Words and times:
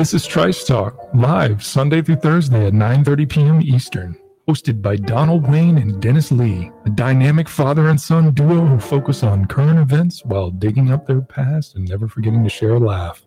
This 0.00 0.14
is 0.14 0.26
Trice 0.26 0.64
Talk, 0.64 0.96
live 1.12 1.62
Sunday 1.62 2.00
through 2.00 2.16
Thursday 2.16 2.66
at 2.66 2.72
9:30 2.72 3.28
p.m. 3.28 3.60
Eastern. 3.60 4.16
Hosted 4.48 4.80
by 4.80 4.96
Donald 4.96 5.46
Wayne 5.46 5.76
and 5.76 6.00
Dennis 6.00 6.32
Lee, 6.32 6.72
a 6.86 6.90
dynamic 6.90 7.50
father 7.50 7.88
and 7.88 8.00
son 8.00 8.32
duo 8.32 8.64
who 8.64 8.80
focus 8.80 9.22
on 9.22 9.44
current 9.44 9.78
events 9.78 10.24
while 10.24 10.50
digging 10.50 10.90
up 10.90 11.06
their 11.06 11.20
past 11.20 11.76
and 11.76 11.86
never 11.86 12.08
forgetting 12.08 12.42
to 12.44 12.48
share 12.48 12.76
a 12.76 12.78
laugh. 12.78 13.26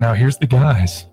Now 0.00 0.14
here's 0.14 0.38
the 0.38 0.46
guys. 0.46 1.06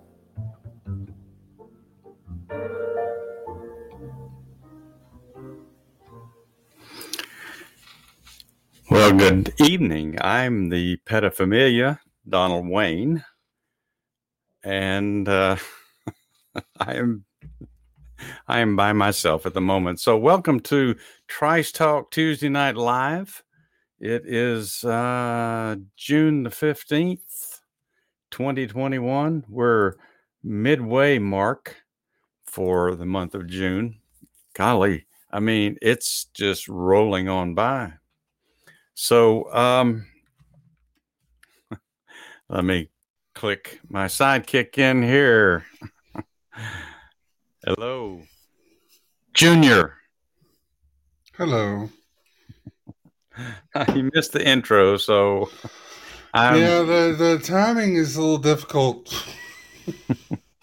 Well, 8.90 9.14
good 9.14 9.54
evening. 9.62 10.18
I'm 10.20 10.68
the 10.68 10.98
pedophilia, 11.06 12.00
Donald 12.28 12.68
Wayne, 12.68 13.24
and 14.62 15.26
uh, 15.26 15.56
I 16.78 16.94
am 16.96 17.24
I 18.46 18.58
am 18.58 18.76
by 18.76 18.92
myself 18.92 19.46
at 19.46 19.54
the 19.54 19.62
moment. 19.62 20.00
So, 20.00 20.18
welcome 20.18 20.60
to 20.60 20.96
Trice 21.28 21.72
Talk 21.72 22.10
Tuesday 22.10 22.50
Night 22.50 22.76
Live. 22.76 23.42
It 24.00 24.24
is 24.26 24.84
uh, 24.84 25.76
June 25.96 26.42
the 26.42 26.50
fifteenth, 26.50 27.60
twenty 28.30 28.66
twenty 28.66 28.98
one. 28.98 29.46
We're 29.48 29.94
midway 30.42 31.18
mark 31.18 31.74
for 32.44 32.94
the 32.96 33.06
month 33.06 33.34
of 33.34 33.46
June. 33.46 34.00
Golly, 34.52 35.06
I 35.32 35.40
mean, 35.40 35.78
it's 35.80 36.26
just 36.34 36.68
rolling 36.68 37.30
on 37.30 37.54
by. 37.54 37.94
So, 38.94 39.52
um, 39.52 40.06
let 42.48 42.64
me 42.64 42.90
click 43.34 43.80
my 43.88 44.06
sidekick 44.06 44.78
in 44.78 45.02
here. 45.02 45.66
Hello, 47.64 48.22
Junior. 49.34 49.96
Hello. 51.36 51.90
you 53.94 54.10
missed 54.14 54.32
the 54.32 54.46
intro, 54.46 54.96
so 54.96 55.50
I'm, 56.32 56.60
yeah, 56.60 56.82
the, 56.82 57.16
the 57.18 57.40
timing 57.42 57.96
is 57.96 58.14
a 58.14 58.20
little 58.20 58.38
difficult 58.38 59.12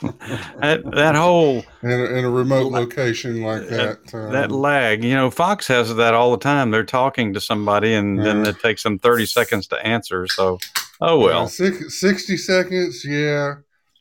that 0.60 0.82
that 0.96 1.16
whole 1.16 1.64
in 1.84 1.92
a, 1.92 2.04
in 2.06 2.26
a 2.26 2.30
remote 2.30 2.72
location 2.72 3.42
like 3.42 3.68
that. 3.68 4.06
that 4.12 4.52
um, 4.52 4.60
lag. 4.60 5.04
You 5.04 5.14
know, 5.14 5.30
Fox 5.30 5.68
has 5.68 5.96
that 5.96 6.14
all 6.14 6.32
the 6.32 6.38
time. 6.38 6.72
They're 6.72 6.84
talking 6.84 7.34
to 7.34 7.42
somebody, 7.42 7.94
and 7.94 8.20
then 8.20 8.46
it 8.46 8.60
takes 8.60 8.84
them 8.84 8.98
thirty 8.98 9.26
seconds 9.26 9.68
to 9.68 9.86
answer. 9.86 10.28
So, 10.28 10.58
oh 11.02 11.22
uh, 11.22 11.26
well. 11.26 11.48
six, 11.48 12.00
60 12.00 12.38
seconds, 12.38 13.06
yeah. 13.06 13.56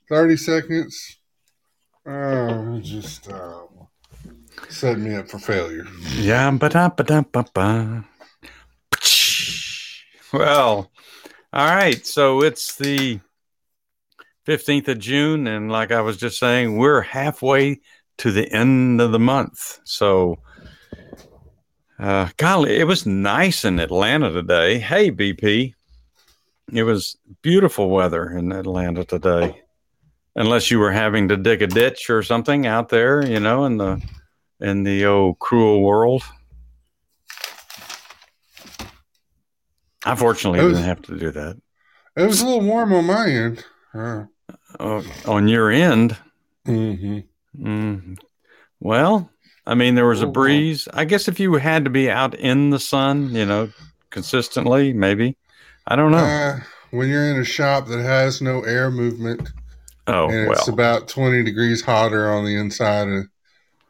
30 0.09 0.37
seconds. 0.37 1.19
Oh, 2.07 2.81
just 2.81 3.31
uh, 3.31 3.61
set 4.69 4.99
me 4.99 5.15
up 5.15 5.29
for 5.29 5.39
failure. 5.39 5.87
Yeah, 6.17 6.51
ba 6.51 6.69
da 6.69 6.89
ba 6.89 7.05
da 7.05 7.21
ba 7.21 7.45
ba. 7.53 8.05
Well, 10.33 10.91
all 11.53 11.67
right. 11.67 12.07
So 12.07 12.43
it's 12.43 12.77
the 12.77 13.21
fifteenth 14.51 14.89
of 14.89 14.99
June, 14.99 15.47
and 15.47 15.71
like 15.71 15.93
I 15.93 16.01
was 16.01 16.17
just 16.17 16.37
saying, 16.37 16.77
we're 16.77 17.03
halfway 17.03 17.81
to 18.19 18.33
the 18.33 18.53
end 18.53 19.01
of 19.01 19.13
the 19.13 19.19
month. 19.21 19.79
So, 19.85 20.41
uh, 22.01 22.31
golly, 22.37 22.77
it 22.77 22.85
was 22.89 23.07
nice 23.07 23.65
in 23.65 23.79
Atlanta 23.79 24.33
today. 24.33 24.81
Hey, 24.81 25.13
BP, 25.13 25.75
it 26.73 26.83
was 26.83 27.17
beautiful 27.43 27.91
weather 27.91 28.29
in 28.29 28.51
Atlanta 28.51 29.05
today. 29.05 29.63
Unless 30.35 30.69
you 30.73 30.81
were 30.81 30.91
having 30.91 31.29
to 31.29 31.37
dig 31.37 31.63
a 31.63 31.69
ditch 31.69 32.11
or 32.11 32.25
something 32.25 32.67
out 32.67 32.89
there, 32.89 33.25
you 33.25 33.39
know, 33.39 33.67
in 33.67 33.77
the 33.77 34.03
in 34.59 34.83
the 34.83 35.07
oh 35.07 35.35
cruel 35.35 35.81
world. 35.81 36.25
I 40.05 40.17
fortunately 40.17 40.65
was- 40.65 40.73
didn't 40.73 40.89
have 40.89 41.03
to 41.03 41.17
do 41.17 41.31
that. 41.31 41.57
It 42.17 42.27
was 42.27 42.41
a 42.41 42.47
little 42.47 42.63
warm 42.67 42.93
on 42.93 43.05
my 43.05 43.29
end. 43.29 43.65
Uh, 43.95 44.25
Uh, 44.79 45.03
on 45.27 45.49
your 45.49 45.71
end, 45.71 46.17
hmm 46.65 47.19
mm, 47.59 48.19
well, 48.79 49.31
I 49.67 49.75
mean, 49.75 49.95
there 49.95 50.07
was 50.07 50.23
a 50.23 50.27
Oh, 50.27 50.31
breeze. 50.31 50.89
I 50.93 51.05
guess 51.05 51.29
if 51.29 51.41
you 51.41 51.55
had 51.55 51.85
to 51.85 51.91
be 51.91 52.11
out 52.11 52.35
in 52.35 52.71
the 52.71 52.79
sun, 52.79 53.35
you 53.35 53.45
know, 53.45 53.71
consistently, 54.11 54.93
maybe. 54.93 55.37
I 55.87 55.97
don't 55.97 56.13
know. 56.13 56.19
uh, 56.19 56.61
when 56.91 57.09
you're 57.09 57.31
in 57.31 57.41
a 57.41 57.45
shop 57.45 57.87
that 57.89 58.01
has 58.01 58.41
no 58.43 58.63
air 58.63 58.91
movement 58.91 59.49
oh, 60.07 60.29
and 60.29 60.51
it's 60.51 60.67
well. 60.67 60.75
about 60.75 61.09
20 61.09 61.43
degrees 61.45 61.83
hotter 61.83 62.31
on 62.31 62.45
the 62.45 62.57
inside 62.57 63.09
of 63.09 63.27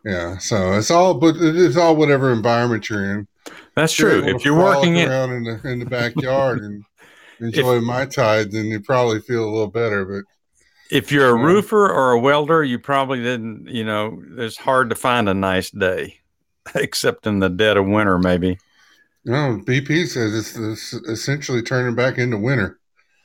yeah 0.05 0.39
so 0.39 0.73
it's 0.73 0.91
all 0.91 1.15
but 1.15 1.35
it's 1.39 1.77
all 1.77 1.95
whatever 1.97 2.33
environment 2.33 2.89
you're 2.89 3.19
in 3.19 3.29
That's 3.75 3.93
true. 3.93 4.23
If 4.25 4.45
you're 4.45 4.57
working 4.57 4.97
it, 4.97 5.09
around 5.09 5.33
in 5.33 5.45
the 5.45 5.61
in 5.69 5.79
the 5.79 5.87
backyard 5.87 6.61
and 6.61 6.85
enjoy 7.41 7.81
my 7.81 8.07
tide, 8.07 8.53
then 8.53 8.67
you 8.67 8.81
probably 8.81 9.21
feel 9.21 9.45
a 9.45 9.51
little 9.51 9.71
better. 9.71 10.05
But 10.05 10.25
if 10.91 11.13
you're 11.13 11.29
a 11.29 11.35
roofer 11.35 11.89
or 11.89 12.13
a 12.13 12.21
welder, 12.21 12.65
you 12.65 12.79
probably 12.79 13.23
didn't, 13.23 13.69
you 13.69 13.85
know, 13.85 14.23
it's 14.39 14.57
hard 14.57 14.91
to 14.91 14.97
find 14.97 15.29
a 15.29 15.35
nice 15.35 15.71
day, 15.71 16.21
except 16.75 17.27
in 17.27 17.39
the 17.39 17.49
dead 17.49 17.77
of 17.77 17.87
winter, 17.87 18.19
maybe. 18.19 18.59
no, 19.25 19.61
BP 19.65 20.09
says 20.09 20.35
it's, 20.35 20.57
it's 20.57 20.93
essentially 21.09 21.63
turning 21.63 21.95
back 21.95 22.19
into 22.19 22.37
winter. 22.39 22.79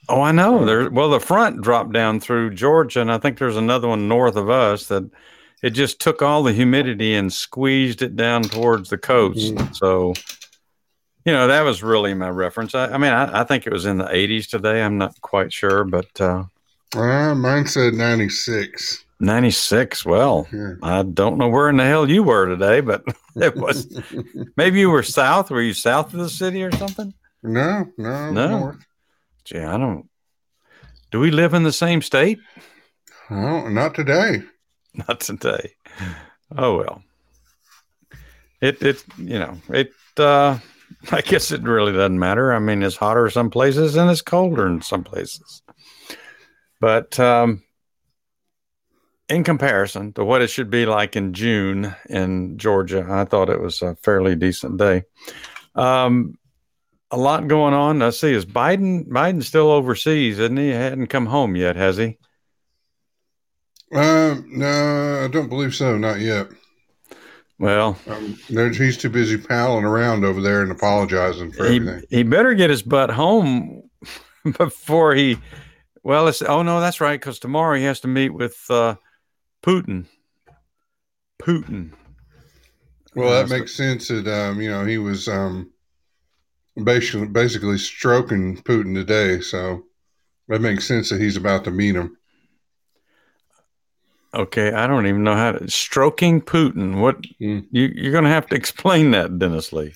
Oh, 0.07 0.21
I 0.21 0.31
know. 0.31 0.65
There, 0.65 0.89
well, 0.91 1.09
the 1.09 1.19
front 1.19 1.61
dropped 1.61 1.91
down 1.91 2.19
through 2.19 2.53
Georgia, 2.53 3.01
and 3.01 3.11
I 3.11 3.17
think 3.17 3.39
there's 3.39 3.57
another 3.57 3.87
one 3.87 4.07
north 4.07 4.35
of 4.35 4.49
us 4.51 4.87
that 4.87 5.09
it 5.63 5.71
just 5.71 5.99
took 5.99 6.21
all 6.21 6.43
the 6.43 6.53
humidity 6.53 7.15
and 7.15 7.33
squeezed 7.33 8.03
it 8.03 8.15
down 8.15 8.43
towards 8.43 8.89
the 8.89 8.99
coast. 8.99 9.55
Mhm. 9.55 9.75
So, 9.75 10.13
you 11.25 11.33
know, 11.33 11.47
that 11.47 11.61
was 11.63 11.81
really 11.81 12.13
my 12.13 12.29
reference. 12.29 12.75
I, 12.75 12.85
I 12.93 12.97
mean, 12.99 13.11
I, 13.13 13.41
I 13.41 13.43
think 13.45 13.65
it 13.65 13.73
was 13.73 13.87
in 13.87 13.97
the 13.97 14.05
80s 14.05 14.47
today. 14.47 14.83
I'm 14.83 14.99
not 14.99 15.19
quite 15.21 15.51
sure, 15.51 15.83
but 15.83 16.21
uh, 16.21 16.43
Uh, 16.95 17.35
mine 17.35 17.67
said 17.67 17.93
96. 17.93 19.03
96. 19.19 20.05
Well, 20.05 20.47
Yeah. 20.51 20.73
I 20.83 21.03
don't 21.03 21.37
know 21.37 21.47
where 21.47 21.69
in 21.69 21.77
the 21.77 21.85
hell 21.85 22.09
you 22.09 22.23
were 22.23 22.45
today, 22.47 22.81
but 22.81 23.03
it 23.35 23.55
was 23.55 23.87
maybe 24.57 24.79
you 24.79 24.89
were 24.89 25.03
south. 25.03 25.49
Were 25.51 25.61
you 25.61 25.73
south 25.73 26.13
of 26.13 26.19
the 26.19 26.29
city 26.29 26.63
or 26.63 26.71
something? 26.71 27.13
no, 27.43 27.85
no, 27.97 28.31
No. 28.31 28.59
north. 28.59 28.85
Gee, 29.45 29.59
I 29.59 29.77
don't. 29.77 30.09
Do 31.11 31.19
we 31.19 31.31
live 31.31 31.53
in 31.53 31.63
the 31.63 31.71
same 31.71 32.01
state? 32.01 32.39
Oh, 33.29 33.69
not 33.69 33.95
today. 33.95 34.41
Not 35.07 35.19
today. 35.19 35.73
Oh 36.57 36.77
well. 36.77 37.03
It 38.61 38.81
it 38.81 39.03
you 39.17 39.37
know 39.39 39.57
it. 39.69 39.91
uh 40.17 40.57
I 41.11 41.21
guess 41.21 41.51
it 41.51 41.61
really 41.63 41.91
doesn't 41.91 42.17
matter. 42.19 42.53
I 42.53 42.59
mean, 42.59 42.81
it's 42.83 42.95
hotter 42.95 43.29
some 43.29 43.49
places 43.49 43.95
and 43.97 44.09
it's 44.09 44.21
colder 44.21 44.65
in 44.67 44.81
some 44.81 45.03
places. 45.03 45.61
But 46.79 47.19
um, 47.19 47.63
in 49.29 49.43
comparison 49.43 50.13
to 50.13 50.23
what 50.23 50.41
it 50.41 50.47
should 50.47 50.69
be 50.69 50.85
like 50.85 51.15
in 51.15 51.33
June 51.33 51.95
in 52.09 52.57
Georgia, 52.57 53.05
I 53.09 53.25
thought 53.25 53.49
it 53.49 53.61
was 53.61 53.81
a 53.81 53.95
fairly 53.95 54.35
decent 54.35 54.77
day. 54.77 55.03
Um, 55.73 56.37
a 57.11 57.17
lot 57.17 57.47
going 57.47 57.73
on. 57.73 57.99
Let's 57.99 58.19
see. 58.19 58.33
Is 58.33 58.45
Biden 58.45 59.07
Biden 59.07 59.43
still 59.43 59.69
overseas? 59.71 60.39
Isn't 60.39 60.57
he? 60.57 60.67
He 60.67 60.71
hadn't 60.71 61.07
come 61.07 61.27
home 61.27 61.55
yet, 61.55 61.75
has 61.75 61.97
he? 61.97 62.17
Um, 63.93 64.45
no, 64.51 65.21
I 65.23 65.27
don't 65.27 65.49
believe 65.49 65.73
so. 65.75 65.97
Not 65.97 66.19
yet. 66.19 66.47
Well, 67.57 67.97
Um, 68.07 68.37
he's 68.49 68.97
too 68.97 69.09
busy 69.09 69.37
palling 69.37 69.85
around 69.85 70.25
over 70.25 70.41
there 70.41 70.61
and 70.61 70.71
apologizing 70.71 71.53
for 71.53 71.65
he, 71.65 71.77
everything. 71.77 72.03
he 72.09 72.23
better 72.23 72.53
get 72.53 72.69
his 72.69 72.81
butt 72.81 73.11
home 73.11 73.83
before 74.57 75.15
he 75.15 75.37
well 76.05 76.27
it's 76.29 76.41
oh 76.41 76.63
no 76.63 76.79
that's 76.79 77.01
right 77.01 77.19
because 77.19 77.39
tomorrow 77.39 77.75
he 77.77 77.83
has 77.83 77.99
to 77.99 78.07
meet 78.07 78.29
with 78.29 78.55
uh 78.69 78.95
putin 79.61 80.05
putin 81.41 81.91
Well, 83.15 83.29
Uh, 83.29 83.43
that 83.43 83.49
makes 83.49 83.73
sense. 83.75 84.07
That 84.09 84.27
um, 84.27 84.61
you 84.61 84.69
know 84.69 84.85
he 84.85 84.97
was 84.97 85.27
um, 85.27 85.71
basically 86.83 87.27
basically 87.27 87.77
stroking 87.77 88.57
Putin 88.57 88.93
today, 88.93 89.41
so 89.41 89.83
that 90.49 90.61
makes 90.61 90.87
sense 90.87 91.09
that 91.09 91.21
he's 91.21 91.37
about 91.37 91.63
to 91.65 91.71
meet 91.71 91.95
him. 91.95 92.17
okay 94.33 94.71
i 94.73 94.85
don't 94.87 95.07
even 95.07 95.23
know 95.23 95.35
how 95.35 95.51
to 95.51 95.69
stroking 95.69 96.41
putin 96.41 96.99
what 96.99 97.17
Hmm. 97.39 97.59
you 97.71 97.89
you're 97.95 98.11
gonna 98.13 98.29
have 98.29 98.47
to 98.47 98.55
explain 98.55 99.11
that 99.11 99.39
dennis 99.39 99.71
lee 99.73 99.93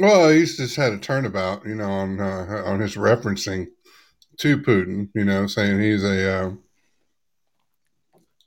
Well, 0.00 0.30
he's 0.30 0.56
just 0.56 0.76
had 0.76 0.92
a 0.92 0.98
turnabout, 0.98 1.66
you 1.66 1.74
know, 1.74 1.90
on 1.90 2.20
uh, 2.20 2.62
on 2.66 2.80
his 2.80 2.94
referencing 2.96 3.66
to 4.38 4.58
Putin, 4.58 5.08
you 5.14 5.24
know, 5.24 5.46
saying 5.46 5.80
he's 5.80 6.04
a 6.04 6.30
uh, 6.30 6.50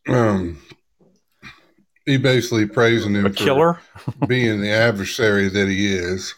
um, 0.07 0.61
he 2.05 2.17
basically 2.17 2.65
praising 2.65 3.15
him 3.15 3.25
a 3.25 3.29
for 3.29 3.35
killer. 3.35 3.79
being 4.27 4.61
the 4.61 4.71
adversary 4.71 5.49
that 5.49 5.67
he 5.67 5.93
is. 5.93 6.33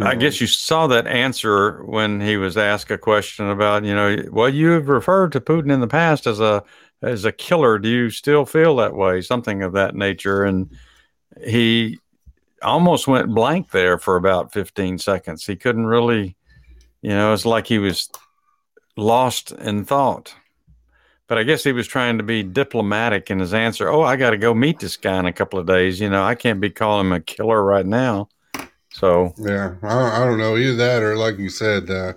I 0.00 0.16
guess 0.16 0.40
you 0.40 0.46
saw 0.46 0.86
that 0.88 1.06
answer 1.06 1.82
when 1.84 2.20
he 2.20 2.36
was 2.36 2.56
asked 2.56 2.90
a 2.90 2.98
question 2.98 3.48
about, 3.48 3.84
you 3.84 3.94
know, 3.94 4.16
well, 4.30 4.48
you 4.48 4.70
have 4.70 4.88
referred 4.88 5.32
to 5.32 5.40
Putin 5.40 5.72
in 5.72 5.80
the 5.80 5.86
past 5.86 6.26
as 6.26 6.40
a 6.40 6.62
as 7.00 7.24
a 7.24 7.32
killer. 7.32 7.78
Do 7.78 7.88
you 7.88 8.10
still 8.10 8.44
feel 8.44 8.76
that 8.76 8.94
way? 8.94 9.20
Something 9.22 9.62
of 9.62 9.72
that 9.72 9.94
nature. 9.94 10.44
And 10.44 10.70
he 11.44 11.98
almost 12.62 13.08
went 13.08 13.34
blank 13.34 13.70
there 13.70 13.98
for 13.98 14.16
about 14.16 14.52
15 14.52 14.98
seconds. 14.98 15.46
He 15.46 15.56
couldn't 15.56 15.86
really, 15.86 16.36
you 17.00 17.10
know, 17.10 17.32
it's 17.32 17.46
like 17.46 17.66
he 17.66 17.78
was 17.78 18.10
lost 18.96 19.52
in 19.52 19.84
thought. 19.84 20.34
But 21.28 21.38
I 21.38 21.44
guess 21.44 21.64
he 21.64 21.72
was 21.72 21.86
trying 21.86 22.18
to 22.18 22.24
be 22.24 22.42
diplomatic 22.42 23.30
in 23.30 23.38
his 23.38 23.54
answer. 23.54 23.88
Oh, 23.88 24.02
I 24.02 24.16
got 24.16 24.30
to 24.30 24.36
go 24.36 24.52
meet 24.52 24.80
this 24.80 24.96
guy 24.96 25.18
in 25.18 25.24
a 25.26 25.32
couple 25.32 25.58
of 25.58 25.66
days. 25.66 25.98
You 26.00 26.10
know, 26.10 26.22
I 26.22 26.34
can't 26.34 26.60
be 26.60 26.68
calling 26.68 27.06
him 27.06 27.12
a 27.12 27.20
killer 27.20 27.64
right 27.64 27.86
now. 27.86 28.28
So 28.90 29.32
Yeah, 29.38 29.76
I, 29.82 30.22
I 30.22 30.24
don't 30.26 30.38
know 30.38 30.56
either 30.56 30.76
that 30.76 31.02
or 31.02 31.16
like 31.16 31.38
you 31.38 31.48
said, 31.48 31.88
uh, 31.88 32.12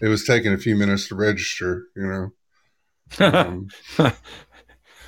it 0.00 0.06
was 0.08 0.24
taking 0.24 0.52
a 0.52 0.58
few 0.58 0.76
minutes 0.76 1.08
to 1.08 1.16
register. 1.16 1.86
You 1.96 2.06
know, 3.18 3.26
um, 3.26 3.68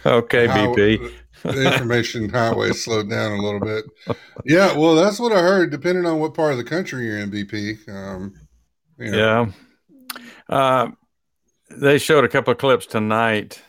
okay, 0.06 0.46
how- 0.48 0.74
BP. 0.74 1.12
the 1.44 1.74
information 1.74 2.28
highway 2.28 2.70
slowed 2.70 3.10
down 3.10 3.32
a 3.32 3.42
little 3.42 3.58
bit. 3.58 3.84
Yeah, 4.44 4.76
well, 4.76 4.94
that's 4.94 5.18
what 5.18 5.32
I 5.32 5.40
heard. 5.40 5.70
Depending 5.72 6.06
on 6.06 6.20
what 6.20 6.34
part 6.34 6.52
of 6.52 6.58
the 6.58 6.62
country 6.64 7.06
you're 7.06 7.18
in, 7.18 7.32
BP. 7.32 7.88
Um, 7.88 8.34
you 8.96 9.10
know, 9.10 9.52
Yeah. 10.08 10.22
Uh, 10.48 10.90
they 11.76 11.98
showed 11.98 12.24
a 12.24 12.28
couple 12.28 12.52
of 12.52 12.58
clips 12.58 12.86
tonight. 12.86 13.60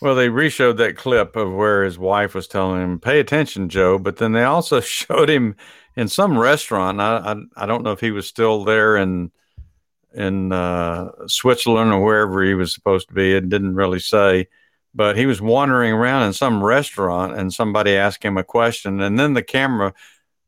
Well, 0.00 0.14
they 0.14 0.28
reshowed 0.28 0.78
that 0.78 0.96
clip 0.96 1.36
of 1.36 1.52
where 1.52 1.84
his 1.84 1.98
wife 1.98 2.34
was 2.34 2.48
telling 2.48 2.82
him, 2.82 2.98
"Pay 2.98 3.20
attention, 3.20 3.68
Joe." 3.68 3.98
But 3.98 4.16
then 4.16 4.32
they 4.32 4.44
also 4.44 4.80
showed 4.80 5.30
him 5.30 5.56
in 5.96 6.08
some 6.08 6.38
restaurant. 6.38 7.00
I 7.00 7.16
I, 7.16 7.64
I 7.64 7.66
don't 7.66 7.82
know 7.82 7.92
if 7.92 8.00
he 8.00 8.10
was 8.10 8.26
still 8.26 8.64
there 8.64 8.96
in 8.96 9.30
in 10.14 10.52
uh, 10.52 11.10
Switzerland 11.26 11.92
or 11.92 12.02
wherever 12.04 12.42
he 12.42 12.54
was 12.54 12.72
supposed 12.72 13.08
to 13.08 13.14
be. 13.14 13.32
It 13.34 13.48
didn't 13.48 13.74
really 13.74 13.98
say, 13.98 14.48
but 14.94 15.16
he 15.16 15.26
was 15.26 15.40
wandering 15.40 15.92
around 15.92 16.24
in 16.24 16.32
some 16.32 16.62
restaurant, 16.62 17.36
and 17.36 17.52
somebody 17.52 17.96
asked 17.96 18.24
him 18.24 18.36
a 18.36 18.44
question, 18.44 19.00
and 19.00 19.18
then 19.18 19.34
the 19.34 19.42
camera 19.42 19.94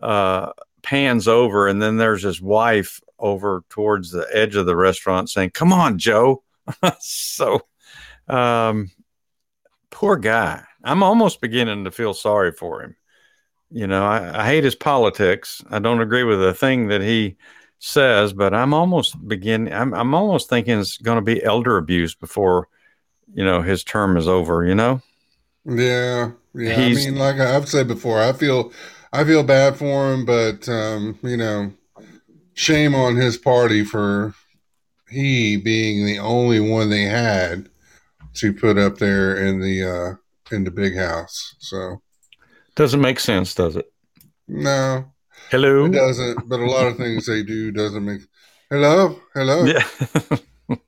uh, 0.00 0.52
pans 0.82 1.28
over, 1.28 1.66
and 1.66 1.80
then 1.80 1.96
there's 1.96 2.22
his 2.22 2.40
wife 2.40 3.00
over 3.25 3.65
towards 3.71 4.11
the 4.12 4.29
edge 4.32 4.55
of 4.56 4.67
the 4.67 4.76
restaurant 4.76 5.31
saying, 5.31 5.50
"Come 5.50 5.73
on, 5.73 5.99
Joe." 5.99 6.44
so, 7.00 7.62
um, 8.29 8.91
poor 9.91 10.17
guy. 10.17 10.62
I'm 10.85 11.03
almost 11.03 11.41
beginning 11.41 11.85
to 11.85 11.91
feel 11.91 12.15
sorry 12.15 12.53
for 12.53 12.82
him. 12.82 12.97
You 13.71 13.87
know, 13.87 14.05
I, 14.05 14.43
I 14.43 14.47
hate 14.47 14.65
his 14.65 14.75
politics. 14.76 15.62
I 15.71 15.79
don't 15.79 16.00
agree 16.00 16.25
with 16.25 16.43
a 16.44 16.55
thing 16.55 16.88
that 16.88 17.00
he 17.00 17.37
says, 17.79 18.32
but 18.32 18.55
I'm 18.55 18.75
almost 18.75 19.17
beginning. 19.26 19.73
I'm, 19.73 19.94
I'm 19.94 20.15
almost 20.15 20.49
thinking 20.49 20.79
it's 20.79 20.99
going 20.99 21.17
to 21.17 21.23
be 21.23 21.43
elder 21.43 21.76
abuse 21.79 22.15
before, 22.15 22.69
you 23.35 23.44
know, 23.44 23.62
his 23.62 23.85
term 23.85 24.17
is 24.17 24.29
over. 24.29 24.65
You 24.65 24.75
know. 24.75 25.03
yeah, 25.65 26.32
yeah. 26.55 26.75
He's- 26.75 27.06
I 27.06 27.11
mean, 27.11 27.19
like 27.19 27.37
I've 27.37 27.69
said 27.69 27.88
before, 27.88 28.21
I 28.21 28.32
feel 28.32 28.73
I 29.12 29.25
feel 29.25 29.43
bad 29.43 29.76
for 29.76 30.12
him, 30.12 30.25
but 30.25 30.69
um, 30.69 31.19
you 31.23 31.37
know, 31.37 31.73
shame 32.54 32.94
on 32.94 33.16
his 33.16 33.36
party 33.36 33.84
for 33.84 34.34
he 35.10 35.56
being 35.56 36.04
the 36.06 36.18
only 36.18 36.60
one 36.60 36.88
they 36.90 37.02
had 37.02 37.68
to 38.34 38.52
put 38.52 38.78
up 38.78 38.98
there 38.98 39.36
in 39.36 39.60
the 39.60 39.82
uh, 39.82 40.54
in 40.54 40.64
the 40.64 40.70
big 40.70 40.96
house. 40.96 41.54
So 41.60 42.00
Doesn't 42.74 43.00
make 43.00 43.20
sense, 43.20 43.54
does 43.54 43.76
it? 43.76 43.86
no, 44.48 45.04
Hello. 45.50 45.84
It 45.86 45.92
doesn't, 45.92 46.48
but 46.48 46.60
a 46.60 46.64
lot 46.66 46.86
of 46.86 46.96
things 46.96 47.26
they 47.26 47.42
do 47.42 47.70
doesn't 47.70 48.04
make. 48.04 48.22
Hello, 48.70 49.20
hello, 49.34 49.64
Yeah. 49.64 49.84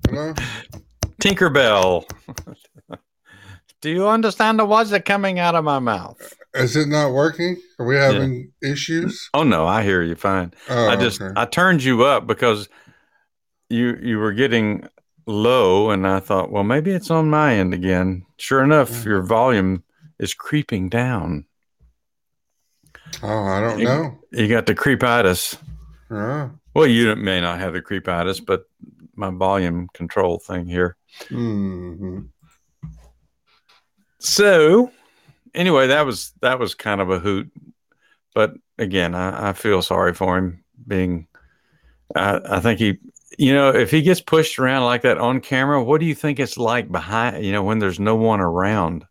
hello. 0.08 0.34
Tinkerbell. 1.20 2.04
Do 3.80 3.90
you 3.90 4.08
understand 4.08 4.58
the 4.58 4.64
words 4.64 4.90
that 4.90 5.04
coming 5.04 5.38
out 5.38 5.54
of 5.54 5.64
my 5.64 5.78
mouth? 5.78 6.16
Is 6.56 6.76
it 6.76 6.88
not 6.88 7.12
working? 7.12 7.56
Are 7.78 7.86
we 7.86 7.96
having 7.96 8.52
issues? 8.62 9.28
Oh 9.34 9.42
no, 9.42 9.66
I 9.66 9.82
hear 9.82 10.02
you 10.02 10.14
fine. 10.14 10.52
Oh, 10.68 10.88
I 10.88 10.96
just 10.96 11.20
okay. 11.20 11.32
I 11.36 11.44
turned 11.44 11.82
you 11.82 12.04
up 12.04 12.26
because 12.26 12.68
you 13.68 13.96
you 14.02 14.18
were 14.18 14.32
getting 14.32 14.88
low 15.26 15.90
and 15.90 16.06
I 16.06 16.20
thought, 16.20 16.50
well, 16.50 16.64
maybe 16.64 16.92
it's 16.92 17.10
on 17.10 17.28
my 17.28 17.54
end 17.54 17.74
again. 17.74 18.24
Sure 18.38 18.62
enough, 18.62 18.90
Mm. 18.90 19.04
your 19.04 19.22
volume 19.22 19.82
is 20.18 20.34
creeping 20.34 20.88
down. 20.88 21.46
oh, 23.22 23.44
I 23.44 23.60
don't 23.60 23.82
know. 23.82 24.18
You 24.32 24.48
got 24.48 24.66
the 24.66 24.74
creepitis. 24.74 25.58
Oh, 26.10 26.50
Well, 26.74 26.86
you 26.86 27.14
may 27.16 27.40
not 27.40 27.58
have 27.58 27.72
the 27.72 27.82
creepitis, 27.82 28.44
but 28.44 28.64
my 29.14 29.30
volume 29.30 29.88
control 29.94 30.38
thing 30.38 30.66
here. 30.66 30.96
hmm 31.28 32.20
So, 34.18 34.90
anyway, 35.56 35.88
that 35.88 36.06
was 36.06 36.32
that 36.42 36.58
was 36.58 36.74
kind 36.74 37.00
of 37.00 37.10
a 37.10 37.18
hoot, 37.18 37.50
but 38.34 38.54
again, 38.78 39.14
I, 39.14 39.48
I 39.48 39.52
feel 39.54 39.82
sorry 39.82 40.14
for 40.14 40.36
him. 40.38 40.62
Being, 40.86 41.26
I, 42.14 42.40
I 42.44 42.60
think 42.60 42.78
he, 42.78 42.98
you 43.38 43.52
know, 43.54 43.70
if 43.70 43.90
he 43.90 44.02
gets 44.02 44.20
pushed 44.20 44.58
around 44.58 44.84
like 44.84 45.02
that 45.02 45.18
on 45.18 45.40
camera, 45.40 45.82
what 45.82 46.00
do 46.00 46.06
you 46.06 46.14
think 46.14 46.38
it's 46.38 46.56
like 46.56 46.92
behind? 46.92 47.44
You 47.44 47.50
know, 47.52 47.62
when 47.64 47.78
there's 47.80 47.98
no 47.98 48.14
one 48.16 48.40
around. 48.40 49.04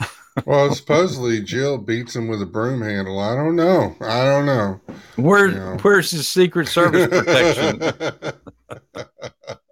Well, 0.46 0.72
supposedly 0.72 1.42
Jill 1.42 1.78
beats 1.78 2.14
him 2.14 2.28
with 2.28 2.40
a 2.40 2.46
broom 2.46 2.80
handle. 2.80 3.18
I 3.18 3.34
don't 3.34 3.56
know. 3.56 3.96
I 4.00 4.24
don't 4.24 4.46
know. 4.46 4.80
Where 5.16 5.48
Yeah. 5.48 5.76
where's 5.78 6.12
his 6.12 6.28
Secret 6.28 6.68
Service 6.68 7.08
protection? 7.10 7.80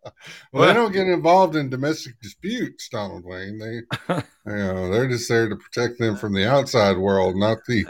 well, 0.53 0.67
they 0.67 0.75
don't 0.75 0.93
get 0.93 1.07
involved 1.07 1.57
in 1.57 1.69
domestic 1.71 2.19
disputes, 2.21 2.89
Donald 2.89 3.25
Wayne. 3.25 3.59
They, 3.59 4.15
you 4.15 4.23
know, 4.47 4.91
they're 4.91 5.09
just 5.09 5.29
there 5.29 5.49
to 5.49 5.57
protect 5.57 5.99
them 5.99 6.17
from 6.17 6.33
the 6.35 6.49
outside 6.51 6.97
world, 6.97 7.37
not 7.37 7.59
the. 7.67 7.85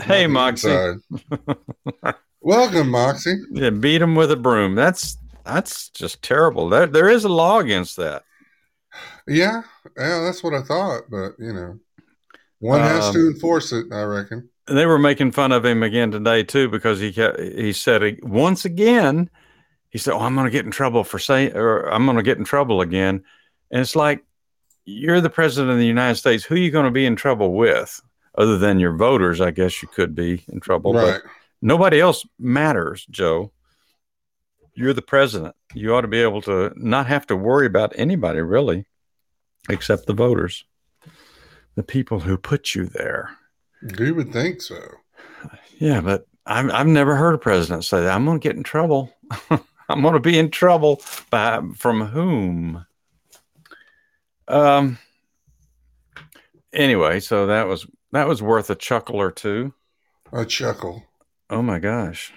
hey, 0.00 0.26
not 0.26 0.56
the 0.60 0.98
Moxsy. 1.32 2.14
Welcome, 2.40 2.90
Moxsy. 2.90 3.36
yeah, 3.52 3.70
beat 3.70 4.02
him 4.02 4.14
with 4.14 4.30
a 4.30 4.36
broom. 4.36 4.74
That's 4.74 5.16
that's 5.44 5.88
just 5.90 6.22
terrible. 6.22 6.68
There 6.68 6.86
there 6.86 7.08
is 7.08 7.24
a 7.24 7.28
law 7.28 7.58
against 7.58 7.96
that. 7.96 8.22
Yeah, 9.26 9.62
yeah, 9.98 10.20
that's 10.20 10.42
what 10.44 10.54
I 10.54 10.62
thought, 10.62 11.04
but 11.10 11.32
you 11.38 11.52
know, 11.52 11.78
one 12.58 12.80
has 12.80 13.06
Um, 13.06 13.14
to 13.14 13.26
enforce 13.28 13.72
it. 13.72 13.86
I 13.92 14.02
reckon. 14.02 14.48
they 14.68 14.86
were 14.86 14.98
making 14.98 15.32
fun 15.32 15.52
of 15.52 15.64
him 15.64 15.82
again 15.82 16.10
today 16.10 16.42
too 16.42 16.68
because 16.68 17.00
he 17.00 17.12
kept, 17.12 17.40
he 17.40 17.72
said 17.72 18.18
once 18.22 18.64
again 18.64 19.30
he 19.94 19.98
said 19.98 20.12
oh 20.12 20.18
i'm 20.20 20.34
going 20.34 20.44
to 20.44 20.50
get 20.50 20.64
in 20.66 20.70
trouble 20.72 21.04
for 21.04 21.20
saying 21.20 21.56
or 21.56 21.86
i'm 21.86 22.04
going 22.04 22.16
to 22.18 22.22
get 22.22 22.36
in 22.36 22.44
trouble 22.44 22.80
again 22.82 23.22
and 23.70 23.80
it's 23.80 23.94
like 23.96 24.24
you're 24.84 25.20
the 25.20 25.30
president 25.30 25.70
of 25.72 25.78
the 25.78 25.86
united 25.86 26.16
states 26.16 26.44
who 26.44 26.56
are 26.56 26.58
you 26.58 26.70
going 26.70 26.84
to 26.84 26.90
be 26.90 27.06
in 27.06 27.14
trouble 27.16 27.54
with 27.54 28.02
other 28.36 28.58
than 28.58 28.80
your 28.80 28.92
voters 28.94 29.40
i 29.40 29.50
guess 29.50 29.80
you 29.80 29.88
could 29.88 30.14
be 30.14 30.44
in 30.48 30.58
trouble 30.60 30.92
right. 30.92 31.22
but 31.22 31.30
nobody 31.62 32.00
else 32.00 32.26
matters 32.38 33.06
joe 33.08 33.52
you're 34.74 34.92
the 34.92 35.00
president 35.00 35.54
you 35.72 35.94
ought 35.94 36.00
to 36.00 36.08
be 36.08 36.20
able 36.20 36.42
to 36.42 36.72
not 36.74 37.06
have 37.06 37.24
to 37.26 37.36
worry 37.36 37.66
about 37.66 37.92
anybody 37.96 38.40
really 38.40 38.84
except 39.70 40.06
the 40.06 40.12
voters 40.12 40.64
the 41.76 41.82
people 41.84 42.18
who 42.20 42.36
put 42.36 42.74
you 42.74 42.84
there 42.84 43.30
You 43.98 44.14
would 44.14 44.32
think 44.32 44.60
so. 44.62 44.80
yeah, 45.78 46.00
but 46.00 46.26
I've, 46.46 46.70
I've 46.70 46.86
never 46.86 47.16
heard 47.16 47.34
a 47.34 47.38
president 47.38 47.84
say 47.84 48.00
that. 48.00 48.14
I'm 48.14 48.24
going 48.24 48.38
to 48.38 48.42
get 48.42 48.56
in 48.56 48.62
trouble. 48.62 49.12
I'm 49.88 50.02
going 50.02 50.14
to 50.14 50.20
be 50.20 50.38
in 50.38 50.50
trouble 50.50 51.02
by 51.30 51.60
from 51.76 52.00
whom? 52.06 52.86
Um. 54.48 54.98
Anyway, 56.72 57.20
so 57.20 57.46
that 57.46 57.66
was 57.68 57.86
that 58.12 58.26
was 58.28 58.42
worth 58.42 58.68
a 58.70 58.74
chuckle 58.74 59.20
or 59.20 59.30
two. 59.30 59.72
A 60.32 60.44
chuckle. 60.44 61.04
Oh 61.50 61.62
my 61.62 61.78
gosh, 61.78 62.32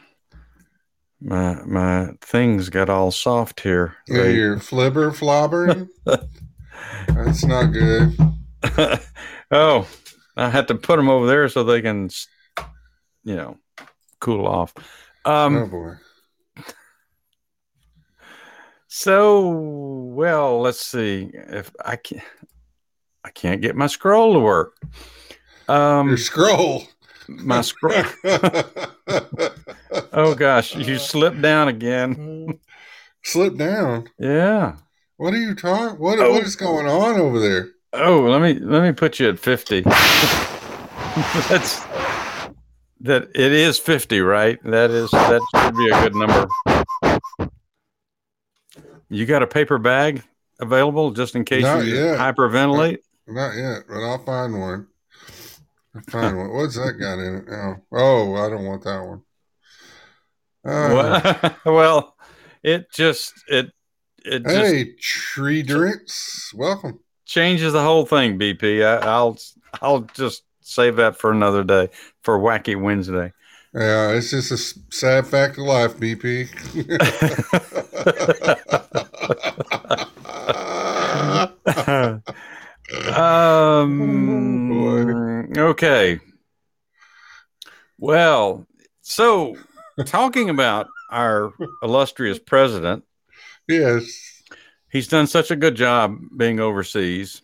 my 1.20 1.56
my 1.66 2.10
things 2.22 2.70
got 2.70 2.90
all 2.90 3.12
soft 3.12 3.62
here. 3.62 3.96
Yeah, 4.08 4.24
They- 4.24 4.36
You're 4.36 4.58
flibber 4.58 5.12
flobbering. 5.16 5.90
That's 7.08 7.44
not 7.46 7.68
good. 7.74 8.16
oh, 9.52 9.88
I 10.36 10.50
had 10.50 10.68
to 10.68 10.76
put 10.76 10.98
them 10.98 11.10
over 11.10 11.26
there 11.26 11.50
so 11.50 11.64
they 11.64 11.82
can, 11.82 12.10
you 13.24 13.36
know, 13.36 13.58
cool 14.20 14.46
off. 14.48 14.74
Um, 15.26 15.56
oh 15.58 15.66
boy. 15.68 15.94
So, 18.88 19.50
well, 19.50 20.62
let's 20.62 20.86
see 20.86 21.30
if 21.34 21.72
I 21.84 21.98
can 21.98 22.22
I 23.24 23.30
can't 23.32 23.62
get 23.62 23.76
my 23.76 23.88
scroll 23.88 24.34
to 24.34 24.40
work. 24.40 24.78
Um, 25.68 26.08
Your 26.08 26.18
scroll. 26.18 26.84
my 27.28 27.60
scroll. 27.60 28.04
oh 30.14 30.34
gosh, 30.36 30.76
you 30.76 30.98
slipped 30.98 31.42
down 31.42 31.68
again. 31.68 32.60
slipped 33.24 33.58
down. 33.58 34.08
Yeah. 34.18 34.78
What 35.18 35.34
are 35.34 35.38
you 35.38 35.56
talking? 35.56 36.00
What 36.00 36.20
Oh. 36.20 36.32
What 36.32 36.44
is 36.44 36.56
going 36.56 36.88
on 36.88 37.20
over 37.20 37.40
there? 37.40 37.68
Oh, 37.92 38.22
let 38.22 38.42
me 38.42 38.54
let 38.60 38.82
me 38.84 38.94
put 38.94 39.20
you 39.20 39.28
at 39.30 39.40
fifty. 39.40 39.82
That's 41.50 41.82
that. 43.02 43.30
It 43.36 43.52
is 43.52 43.78
fifty, 43.78 44.22
right? 44.22 44.60
That 44.64 44.92
is 44.92 45.12
that 45.12 45.42
should 45.56 45.76
be 45.76 45.90
a 45.90 46.02
good 46.02 46.16
number. 46.16 46.48
You 49.10 49.26
got 49.26 49.44
a 49.44 49.48
paper 49.48 49.78
bag 49.78 50.22
available 50.60 51.12
just 51.12 51.36
in 51.36 51.46
case 51.46 51.64
Not 51.64 51.86
you 51.86 51.96
yet. 51.96 52.20
hyperventilate? 52.20 52.98
Not 53.28 53.56
yet, 53.56 53.84
but 53.88 54.04
I'll 54.04 54.24
find 54.24 54.60
one. 54.60 54.88
I'll 55.96 56.02
find 56.10 56.38
one. 56.38 56.54
What's 56.54 56.76
that 56.76 56.94
got 56.94 57.20
in 57.20 57.36
it? 57.36 57.46
Oh, 57.50 57.76
oh, 57.94 58.36
I 58.36 58.50
don't 58.50 58.66
want 58.66 58.84
that 58.84 59.06
one. 59.06 59.22
Uh, 60.66 60.90
well, 60.94 61.22
well, 61.66 62.16
it 62.64 62.92
just 62.92 63.34
it 63.48 63.72
it 64.26 64.44
just 64.44 64.74
hey, 64.74 64.94
tree 65.00 65.64
drinks, 65.64 66.52
welcome. 66.54 67.00
changes 67.26 67.72
the 67.72 67.82
whole 67.82 68.06
thing. 68.06 68.38
BP. 68.38 68.86
I, 68.86 68.98
I'll 69.06 69.38
I'll 69.82 70.02
just 70.02 70.44
save 70.60 70.98
that 70.98 71.18
for 71.18 71.32
another 71.32 71.64
day 71.64 71.90
for 72.24 72.38
Wacky 72.38 72.76
Wednesday. 72.80 73.32
Yeah, 73.74 74.12
it's 74.12 74.32
just 74.32 74.52
a 74.52 74.58
sad 74.94 75.28
fact 75.28 75.58
of 75.58 75.64
life, 75.66 75.98
BP. 75.98 76.50
um. 83.18 84.72
okay. 85.58 86.20
Well, 88.00 88.66
so 89.02 89.58
talking 90.18 90.50
about 90.50 90.88
our 91.12 91.54
illustrious 91.84 92.40
president, 92.40 93.04
yes. 93.68 94.44
he's 94.90 95.08
done 95.08 95.28
such 95.28 95.52
a 95.52 95.56
good 95.56 95.76
job 95.76 96.18
being 96.36 96.60
overseas 96.60 97.42